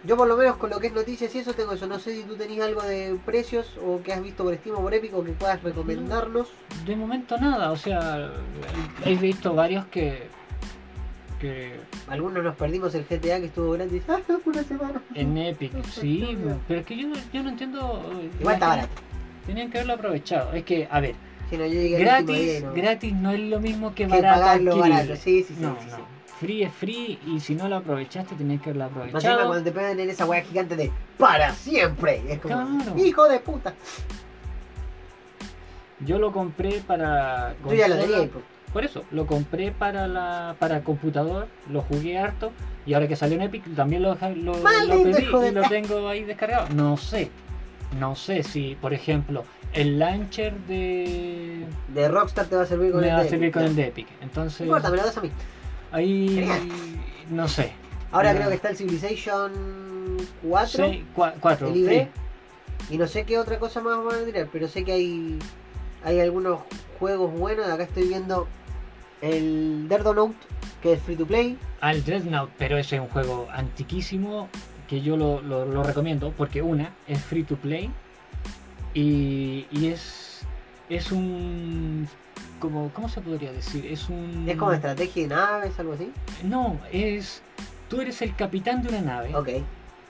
Yo 0.04 0.16
por 0.16 0.26
lo 0.26 0.36
menos 0.36 0.56
con 0.56 0.68
lo 0.70 0.80
que 0.80 0.88
es 0.88 0.92
noticias 0.92 1.32
y 1.34 1.38
eso 1.38 1.52
tengo 1.54 1.72
eso. 1.74 1.86
No 1.86 1.98
sé 2.00 2.14
si 2.16 2.22
tú 2.24 2.34
tenías 2.36 2.66
algo 2.66 2.82
de 2.82 3.16
precios 3.24 3.78
o 3.84 4.02
que 4.02 4.12
has 4.12 4.22
visto 4.22 4.42
por 4.42 4.54
Steam 4.56 4.76
o 4.76 4.80
por 4.80 4.92
Epic 4.92 5.14
o 5.14 5.22
que 5.22 5.32
puedas 5.32 5.62
recomendarnos. 5.62 6.48
De 6.84 6.96
momento 6.96 7.38
nada, 7.38 7.70
o 7.70 7.76
sea, 7.76 8.32
he 9.04 9.14
visto 9.14 9.54
varios 9.54 9.84
que... 9.86 10.26
que 11.38 11.78
Algunos 12.08 12.42
nos 12.42 12.56
perdimos 12.56 12.94
el 12.96 13.04
GTA 13.04 13.38
que 13.38 13.46
estuvo 13.46 13.70
gratis 13.72 14.02
ah, 14.08 14.18
una 14.44 14.64
semana. 14.64 15.00
en 15.14 15.38
Epic, 15.38 15.84
sí, 15.90 16.36
pero 16.66 16.80
es 16.80 16.86
que 16.86 16.96
yo, 16.96 17.08
yo 17.32 17.42
no 17.44 17.50
entiendo... 17.50 18.10
eh, 18.20 18.30
Igual 18.40 18.54
está 18.54 18.68
barato. 18.68 18.88
Tenían 19.46 19.70
que 19.70 19.78
haberlo 19.78 19.94
aprovechado. 19.94 20.52
Es 20.52 20.64
que, 20.64 20.88
a 20.90 20.98
ver, 21.00 21.14
Si 21.50 21.56
no, 21.56 21.66
yo 21.66 21.98
gratis, 21.98 22.62
no- 22.64 22.72
gratis 22.74 23.12
no 23.14 23.30
es 23.30 23.40
lo 23.40 23.60
mismo 23.60 23.94
que 23.94 24.06
que 24.06 24.10
barato. 24.20 24.40
pagarlo 24.40 24.78
barato. 24.78 25.14
Sí, 25.16 25.44
sí, 25.44 25.54
sí. 25.54 25.60
no, 25.60 25.76
sí, 25.80 25.86
no. 25.90 25.96
sí. 25.96 26.02
Free 26.42 26.64
es 26.64 26.74
free 26.74 27.20
y 27.24 27.38
si 27.38 27.54
no 27.54 27.68
lo 27.68 27.76
aprovechaste 27.76 28.34
tenías 28.34 28.60
que 28.60 28.70
haberlo 28.70 28.90
Más 28.90 28.96
encima 28.98 29.14
aprovechado. 29.14 29.46
cuando 29.46 29.64
te 29.64 29.70
pegan 29.70 30.00
en 30.00 30.10
esa 30.10 30.26
weá 30.26 30.42
gigante 30.42 30.74
de 30.74 30.90
para 31.16 31.54
siempre. 31.54 32.20
Es 32.28 32.40
como, 32.40 32.56
Claro. 32.56 32.98
hijo 32.98 33.28
de 33.28 33.38
puta. 33.38 33.74
Yo 36.00 36.18
lo 36.18 36.32
compré 36.32 36.80
para. 36.84 37.54
Tú 37.62 37.72
ya 37.74 37.86
lo 37.86 37.94
pues. 37.94 38.30
Por 38.72 38.84
eso, 38.84 39.04
lo 39.12 39.26
compré 39.28 39.70
para 39.70 40.08
la 40.08 40.56
para 40.58 40.82
computador, 40.82 41.46
lo 41.70 41.82
jugué 41.82 42.18
harto 42.18 42.50
y 42.86 42.94
ahora 42.94 43.06
que 43.06 43.14
salió 43.14 43.36
en 43.36 43.42
Epic 43.42 43.62
también 43.76 44.02
lo, 44.02 44.14
lo, 44.14 44.52
pedí 44.54 45.12
de 45.12 45.48
y 45.48 45.52
lo 45.52 45.62
tengo 45.68 46.08
ahí 46.08 46.24
descargado. 46.24 46.68
No 46.74 46.96
sé, 46.96 47.30
no 48.00 48.16
sé 48.16 48.42
si, 48.42 48.76
por 48.80 48.94
ejemplo, 48.94 49.44
el 49.74 50.00
launcher 50.00 50.54
de 50.66 51.66
De 51.94 52.08
Rockstar 52.08 52.46
te 52.46 52.56
va 52.56 52.62
a 52.62 52.66
servir 52.66 52.90
con 52.90 53.02
me 53.02 53.08
el 53.08 53.14
va 53.14 53.18
a 53.18 53.22
de 53.22 53.28
servir 53.28 53.48
Epic, 53.48 53.54
con 53.54 53.62
el 53.64 53.76
de 53.76 53.86
Epic. 53.86 54.08
No 54.08 54.16
Entonces, 54.22 54.60
importa, 54.62 54.90
me 54.90 54.96
lo 54.96 55.04
das 55.04 55.18
a 55.18 55.20
mí. 55.20 55.30
Ahí 55.92 56.48
no 57.30 57.46
sé. 57.48 57.72
Ahora 58.10 58.34
creo 58.34 58.48
que 58.48 58.56
está 58.56 58.70
el 58.70 58.76
Civilization 58.76 59.52
4 60.42 60.86
Sí, 60.88 61.04
cua- 61.16 61.34
cuatro, 61.40 61.68
el 61.68 61.74
libre. 61.74 62.10
sí. 62.88 62.94
Y 62.94 62.98
no 62.98 63.06
sé 63.06 63.24
qué 63.24 63.38
otra 63.38 63.58
cosa 63.58 63.80
más 63.80 64.02
van 64.04 64.20
a 64.20 64.24
tirar, 64.24 64.48
pero 64.52 64.68
sé 64.68 64.84
que 64.84 64.92
hay 64.92 65.38
hay 66.04 66.18
algunos 66.20 66.60
juegos 66.98 67.32
buenos. 67.32 67.68
Acá 67.68 67.84
estoy 67.84 68.08
viendo 68.08 68.48
el 69.20 69.88
Note 69.88 70.34
que 70.82 70.94
es 70.94 71.02
free 71.02 71.16
to 71.16 71.24
play. 71.26 71.56
al 71.80 72.04
Dreadnought, 72.04 72.50
pero 72.58 72.76
ese 72.76 72.96
es 72.96 73.02
un 73.02 73.08
juego 73.08 73.46
antiquísimo 73.52 74.48
que 74.88 75.00
yo 75.00 75.16
lo, 75.16 75.40
lo- 75.40 75.64
lo 75.64 75.82
recomiendo 75.84 76.32
porque 76.36 76.60
una 76.60 76.92
es 77.06 77.20
free 77.22 77.44
to 77.44 77.56
play 77.56 77.88
y, 78.94 79.66
y 79.70 79.86
es 79.88 80.40
es 80.88 81.10
un 81.12 82.06
como 82.62 82.90
cómo 82.94 83.08
se 83.08 83.20
podría 83.20 83.52
decir 83.52 83.84
es 83.86 84.08
un 84.08 84.46
Es 84.48 84.56
como 84.56 84.72
estrategia 84.72 85.22
de 85.24 85.28
naves, 85.34 85.78
algo 85.78 85.92
así. 85.94 86.10
no 86.44 86.78
es 86.92 87.42
tú 87.88 88.00
eres 88.00 88.22
el 88.22 88.34
capitán 88.36 88.82
de 88.82 88.88
una 88.90 89.00
nave 89.02 89.34
Ok. 89.34 89.48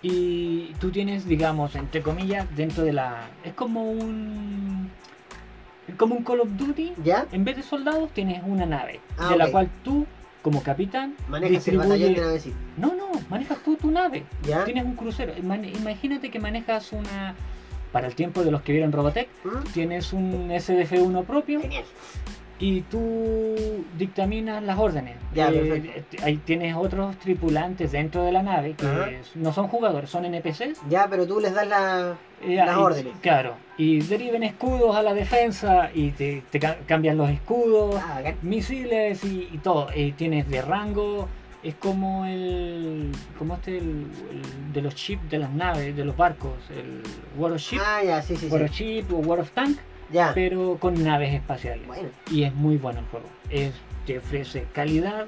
y 0.02 0.72
tú 0.78 0.90
tienes 0.90 1.26
digamos 1.26 1.74
entre 1.74 2.02
comillas 2.02 2.46
dentro 2.54 2.84
de 2.84 2.92
la 2.92 3.28
es 3.42 3.54
como 3.54 3.90
un 3.90 4.90
es 5.88 5.94
como 5.96 6.14
un 6.14 6.22
Call 6.24 6.40
of 6.40 6.50
Duty 6.56 6.92
¿Ya? 7.02 7.26
en 7.32 7.44
vez 7.44 7.56
de 7.56 7.62
soldados 7.62 8.10
tienes 8.12 8.42
una 8.46 8.66
nave 8.66 9.00
Ah, 9.18 9.30
de 9.30 9.36
la 9.38 9.50
cual 9.50 9.68
tú 9.82 10.06
como 10.42 10.62
capitán 10.62 11.14
Manejas 11.28 11.66
el 11.68 11.78
batallón 11.78 12.14
de 12.14 12.20
navecito. 12.20 12.56
no, 12.76 12.88
no, 12.94 13.10
manejas 13.30 13.58
tú 13.64 13.76
tu 13.76 13.90
nave. 13.92 14.24
¿Ya? 14.42 14.64
Tienes 14.64 14.84
un 14.84 14.96
crucero. 14.96 15.32
Imagínate 15.38 16.32
que 16.32 16.40
manejas 16.40 16.90
una. 16.92 17.36
Para 17.92 18.08
el 18.08 18.16
tiempo 18.16 18.42
de 18.42 18.50
los 18.50 18.60
que 18.62 18.72
vieron 18.72 18.90
Robotech, 18.90 19.28
¿Mm? 19.44 19.72
tienes 19.72 20.12
un 20.12 20.48
SDF-1 20.50 21.24
propio 21.26 21.60
Genial. 21.60 21.84
Y 22.62 22.82
tú 22.82 23.84
dictaminas 23.98 24.62
las 24.62 24.78
órdenes. 24.78 25.16
Ya, 25.34 25.48
Eh, 25.50 25.52
perfecto. 25.82 26.24
ahí 26.24 26.36
tienes 26.36 26.76
otros 26.76 27.16
tripulantes 27.18 27.90
dentro 27.90 28.22
de 28.24 28.30
la 28.32 28.42
nave 28.42 28.74
que 28.74 28.86
Ajá. 28.86 29.08
no 29.34 29.52
son 29.52 29.66
jugadores, 29.66 30.08
son 30.10 30.24
NPCs. 30.24 30.80
Ya, 30.88 31.08
pero 31.10 31.26
tú 31.26 31.40
les 31.40 31.52
das 31.54 31.66
la. 31.66 32.16
Eh, 32.40 32.54
Las 32.56 32.76
y- 32.76 32.80
órdenes. 32.80 33.12
Claro. 33.20 33.54
Y 33.76 34.00
deriven 34.00 34.42
escudos 34.44 34.94
a 34.96 35.02
la 35.02 35.12
defensa 35.14 35.90
y 35.92 36.10
te, 36.12 36.42
te 36.50 36.60
ca- 36.60 36.76
cambian 36.86 37.16
los 37.16 37.30
escudos. 37.30 37.96
Ah, 37.98 38.20
misiles 38.42 39.24
y, 39.24 39.48
y 39.52 39.58
todo. 39.58 39.88
Y 39.94 40.12
tienes 40.12 40.48
de 40.48 40.62
rango, 40.62 41.28
es 41.64 41.74
como 41.76 42.24
el. 42.26 43.10
como 43.38 43.54
este, 43.54 43.78
el, 43.78 44.06
el 44.30 44.72
de 44.72 44.82
los 44.82 44.94
chips 44.94 45.28
de 45.30 45.38
las 45.38 45.50
naves, 45.50 45.96
de 45.96 46.04
los 46.04 46.16
barcos, 46.16 46.54
el 46.70 47.02
War 47.36 47.52
of 47.52 47.60
Ship, 47.60 47.80
Ah, 47.84 48.02
ya, 48.04 48.22
sí, 48.22 48.36
sí, 48.36 48.46
War 48.48 48.62
of 48.62 48.70
sí. 48.72 48.84
Ship 48.84 49.12
o 49.12 49.16
War 49.18 49.40
of 49.40 49.50
Tank, 49.52 49.78
Ya. 50.12 50.32
pero 50.34 50.76
con 50.78 51.02
naves 51.02 51.32
espaciales. 51.34 51.86
Bueno, 51.86 52.08
Y 52.30 52.44
es 52.44 52.54
muy 52.54 52.76
bueno 52.76 53.00
el 53.00 53.06
juego. 53.06 53.26
Es, 53.50 53.72
te 54.06 54.18
ofrece 54.18 54.66
calidad, 54.72 55.26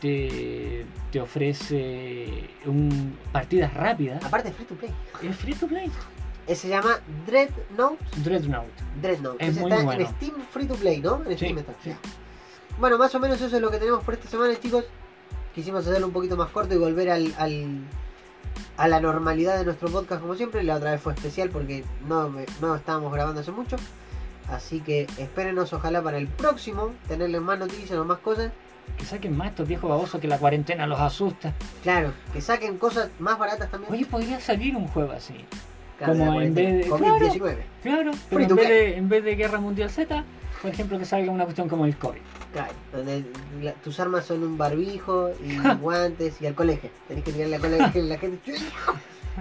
te, 0.00 0.86
te 1.10 1.20
ofrece 1.20 2.48
un, 2.66 3.16
partidas 3.32 3.72
rápidas. 3.74 4.24
aparte 4.24 4.48
es 4.50 4.54
free 4.56 4.66
to 4.66 4.74
play. 4.74 4.90
Es 5.22 5.36
free 5.36 5.54
to 5.54 5.66
play. 5.66 5.90
Eh, 6.46 6.54
Se 6.54 6.68
llama 6.68 7.00
Dreadnought. 7.26 7.98
Dreadnought. 8.22 8.68
Dreadnought. 9.00 9.40
Es 9.40 9.48
Ese 9.48 9.60
muy 9.60 9.70
está 9.72 9.84
bueno. 9.84 10.00
en 10.04 10.08
Steam 10.14 10.34
Free 10.50 10.66
to 10.66 10.74
Play, 10.74 11.00
¿no? 11.00 11.16
En 11.24 11.28
Sí, 11.30 11.36
Steam 11.46 11.58
está. 11.58 11.72
sí. 11.82 11.92
Bueno, 12.78 12.98
más 12.98 13.14
o 13.14 13.20
menos 13.20 13.40
eso 13.40 13.56
es 13.56 13.62
lo 13.62 13.70
que 13.70 13.78
tenemos 13.78 14.04
por 14.04 14.14
esta 14.14 14.28
semana, 14.28 14.54
chicos. 14.60 14.84
Quisimos 15.54 15.86
hacerlo 15.86 16.06
un 16.08 16.12
poquito 16.12 16.36
más 16.36 16.50
corto 16.50 16.74
y 16.74 16.78
volver 16.78 17.08
al, 17.08 17.32
al- 17.38 17.84
a 18.76 18.88
la 18.88 19.00
normalidad 19.00 19.56
de 19.56 19.64
nuestro 19.64 19.88
podcast 19.88 20.20
como 20.20 20.34
siempre. 20.34 20.62
La 20.64 20.74
otra 20.76 20.90
vez 20.90 21.00
fue 21.00 21.14
especial 21.14 21.48
porque 21.48 21.84
no, 22.06 22.30
no 22.60 22.74
estábamos 22.74 23.12
grabando 23.12 23.40
hace 23.40 23.52
mucho. 23.52 23.76
Así 24.48 24.80
que 24.80 25.06
espérenos 25.18 25.72
ojalá 25.72 26.02
para 26.02 26.18
el 26.18 26.26
próximo 26.28 26.92
tenerles 27.08 27.40
más 27.40 27.58
noticias 27.58 27.98
o 27.98 28.04
más 28.04 28.18
cosas. 28.18 28.52
Que 28.98 29.04
saquen 29.06 29.34
más 29.36 29.48
estos 29.48 29.66
viejos 29.66 29.88
babosos 29.88 30.20
que 30.20 30.28
la 30.28 30.38
cuarentena 30.38 30.86
los 30.86 31.00
asusta. 31.00 31.54
Claro, 31.82 32.12
que 32.32 32.40
saquen 32.42 32.76
cosas 32.76 33.08
más 33.18 33.38
baratas 33.38 33.70
también. 33.70 33.90
Oye, 33.92 34.04
podría 34.04 34.38
salir 34.40 34.76
un 34.76 34.86
juego 34.88 35.12
así. 35.12 35.34
Claro, 35.96 36.12
como 36.12 36.38
la 36.40 36.44
en 36.46 36.54
vez 36.54 36.84
de- 36.84 36.90
COVID-19. 36.90 37.56
Claro, 37.82 38.10
pero 38.28 38.42
en 38.42 38.56
vez, 38.56 38.68
de, 38.68 38.96
en 38.98 39.08
vez 39.08 39.24
de 39.24 39.36
Guerra 39.36 39.58
Mundial 39.60 39.90
Z, 39.90 40.22
por 40.60 40.70
ejemplo, 40.70 40.98
que 40.98 41.04
salga 41.06 41.30
una 41.32 41.44
cuestión 41.44 41.68
como 41.68 41.86
el 41.86 41.96
COVID. 41.96 42.20
Claro, 42.52 42.72
donde 42.92 43.24
la- 43.62 43.72
tus 43.72 43.98
armas 44.00 44.26
son 44.26 44.42
un 44.42 44.58
barbijo 44.58 45.30
y 45.42 45.56
guantes 45.80 46.42
y 46.42 46.46
al 46.46 46.54
colegio. 46.54 46.90
Tenés 47.08 47.24
que 47.24 47.32
tirarle 47.32 47.56
al 47.56 47.62
colegio 47.62 48.02
y 48.04 48.08
la 48.08 48.18
gente 48.18 48.54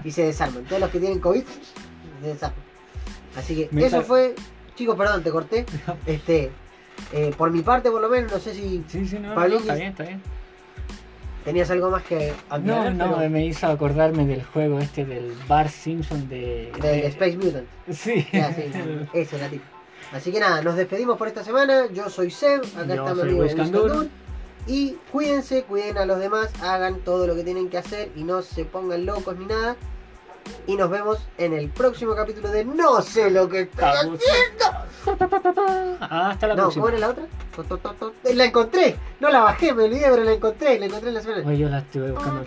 y 0.05 0.11
se 0.11 0.23
desarman. 0.23 0.63
Todos 0.63 0.80
los 0.80 0.89
que 0.89 0.99
tienen 0.99 1.19
COVID 1.19 1.43
se 2.21 2.27
desarman. 2.27 2.59
Así 3.35 3.55
que 3.55 3.67
Me 3.71 3.85
eso 3.85 4.03
fue, 4.03 4.35
chicos, 4.75 4.95
perdón, 4.97 5.23
te 5.23 5.31
corté. 5.31 5.65
Este, 6.05 6.51
eh, 7.11 7.33
por 7.37 7.51
mi 7.51 7.61
parte 7.61 7.89
por 7.89 8.01
lo 8.01 8.09
menos, 8.09 8.31
no 8.31 8.39
sé 8.39 8.53
si 8.53 8.83
Sí, 8.87 9.05
sí, 9.07 9.19
no, 9.19 9.33
no, 9.35 9.43
está 9.45 9.73
bien, 9.75 9.87
está 9.89 10.03
bien. 10.03 10.21
tenías 11.43 11.69
algo 11.71 11.89
más 11.89 12.03
que 12.03 12.33
No, 12.49 12.55
aclarar, 12.55 12.95
no, 12.95 13.17
pero 13.17 13.29
me 13.29 13.45
hizo 13.45 13.67
acordarme 13.67 14.25
del 14.25 14.43
juego 14.43 14.79
este 14.79 15.03
del 15.05 15.33
Bar 15.47 15.69
Simpson 15.69 16.29
de... 16.29 16.71
del 16.73 16.81
de- 16.81 17.07
Space 17.07 17.37
Mutant. 17.37 17.67
Sí. 17.91 18.25
Ya, 18.31 18.53
sí, 18.53 18.63
ese 19.13 19.35
era 19.35 19.49
tipo. 19.49 19.63
Así 20.11 20.31
que 20.31 20.39
nada, 20.39 20.61
nos 20.61 20.75
despedimos 20.75 21.17
por 21.17 21.27
esta 21.27 21.43
semana. 21.43 21.87
Yo 21.91 22.09
soy 22.09 22.29
Seb, 22.29 22.61
acá 22.77 22.95
Yo 22.95 23.07
está 23.07 23.15
mi 23.15 23.21
amigo. 23.21 24.05
Y 24.67 24.95
cuídense, 25.11 25.63
cuiden 25.63 25.97
a 25.97 26.05
los 26.05 26.19
demás, 26.19 26.49
hagan 26.61 26.99
todo 26.99 27.27
lo 27.27 27.35
que 27.35 27.43
tienen 27.43 27.69
que 27.69 27.77
hacer 27.79 28.11
y 28.15 28.23
no 28.23 28.41
se 28.43 28.63
pongan 28.63 29.05
locos 29.05 29.37
ni 29.37 29.45
nada. 29.45 29.75
Y 30.67 30.75
nos 30.75 30.89
vemos 30.89 31.19
en 31.37 31.53
el 31.53 31.69
próximo 31.69 32.15
capítulo 32.15 32.49
de 32.49 32.63
No 32.65 33.01
sé 33.01 33.29
lo 33.29 33.49
que 33.49 33.61
estoy 33.61 33.83
Vamos. 33.83 34.19
haciendo. 34.19 35.97
Hasta 35.99 36.47
la 36.47 36.55
No, 36.55 36.61
próxima. 36.63 36.85
¿cómo 36.85 36.87
era 36.89 36.99
la 36.99 37.09
otra? 37.09 37.23
To, 37.55 37.63
to, 37.63 37.77
to, 37.77 37.93
to. 37.93 38.13
La 38.33 38.45
encontré, 38.45 38.95
no 39.19 39.29
la 39.29 39.41
bajé, 39.41 39.73
me 39.73 39.83
olvidé, 39.83 40.07
pero 40.09 40.23
la 40.23 40.31
encontré, 40.33 40.79
la 40.79 40.85
encontré 40.85 41.09
en 41.09 41.15
la 41.15 41.21
semana. 41.21 41.47
Oye, 41.47 41.57
yo 41.57 41.69
la 41.69 41.79
estuve 41.79 42.11
buscando 42.11 42.43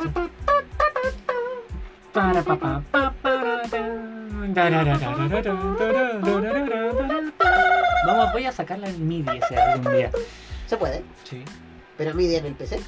Vamos, 8.06 8.32
voy 8.32 8.44
a 8.46 8.52
sacarla 8.52 8.88
en 8.88 9.06
MIDI 9.06 9.38
ese 9.38 9.56
algún 9.60 9.92
día. 9.92 10.10
Se 10.66 10.76
puede, 10.76 11.02
Sí. 11.24 11.42
pero 11.96 12.14
mide 12.14 12.38
en 12.38 12.46
el 12.46 12.54
PC. 12.54 12.80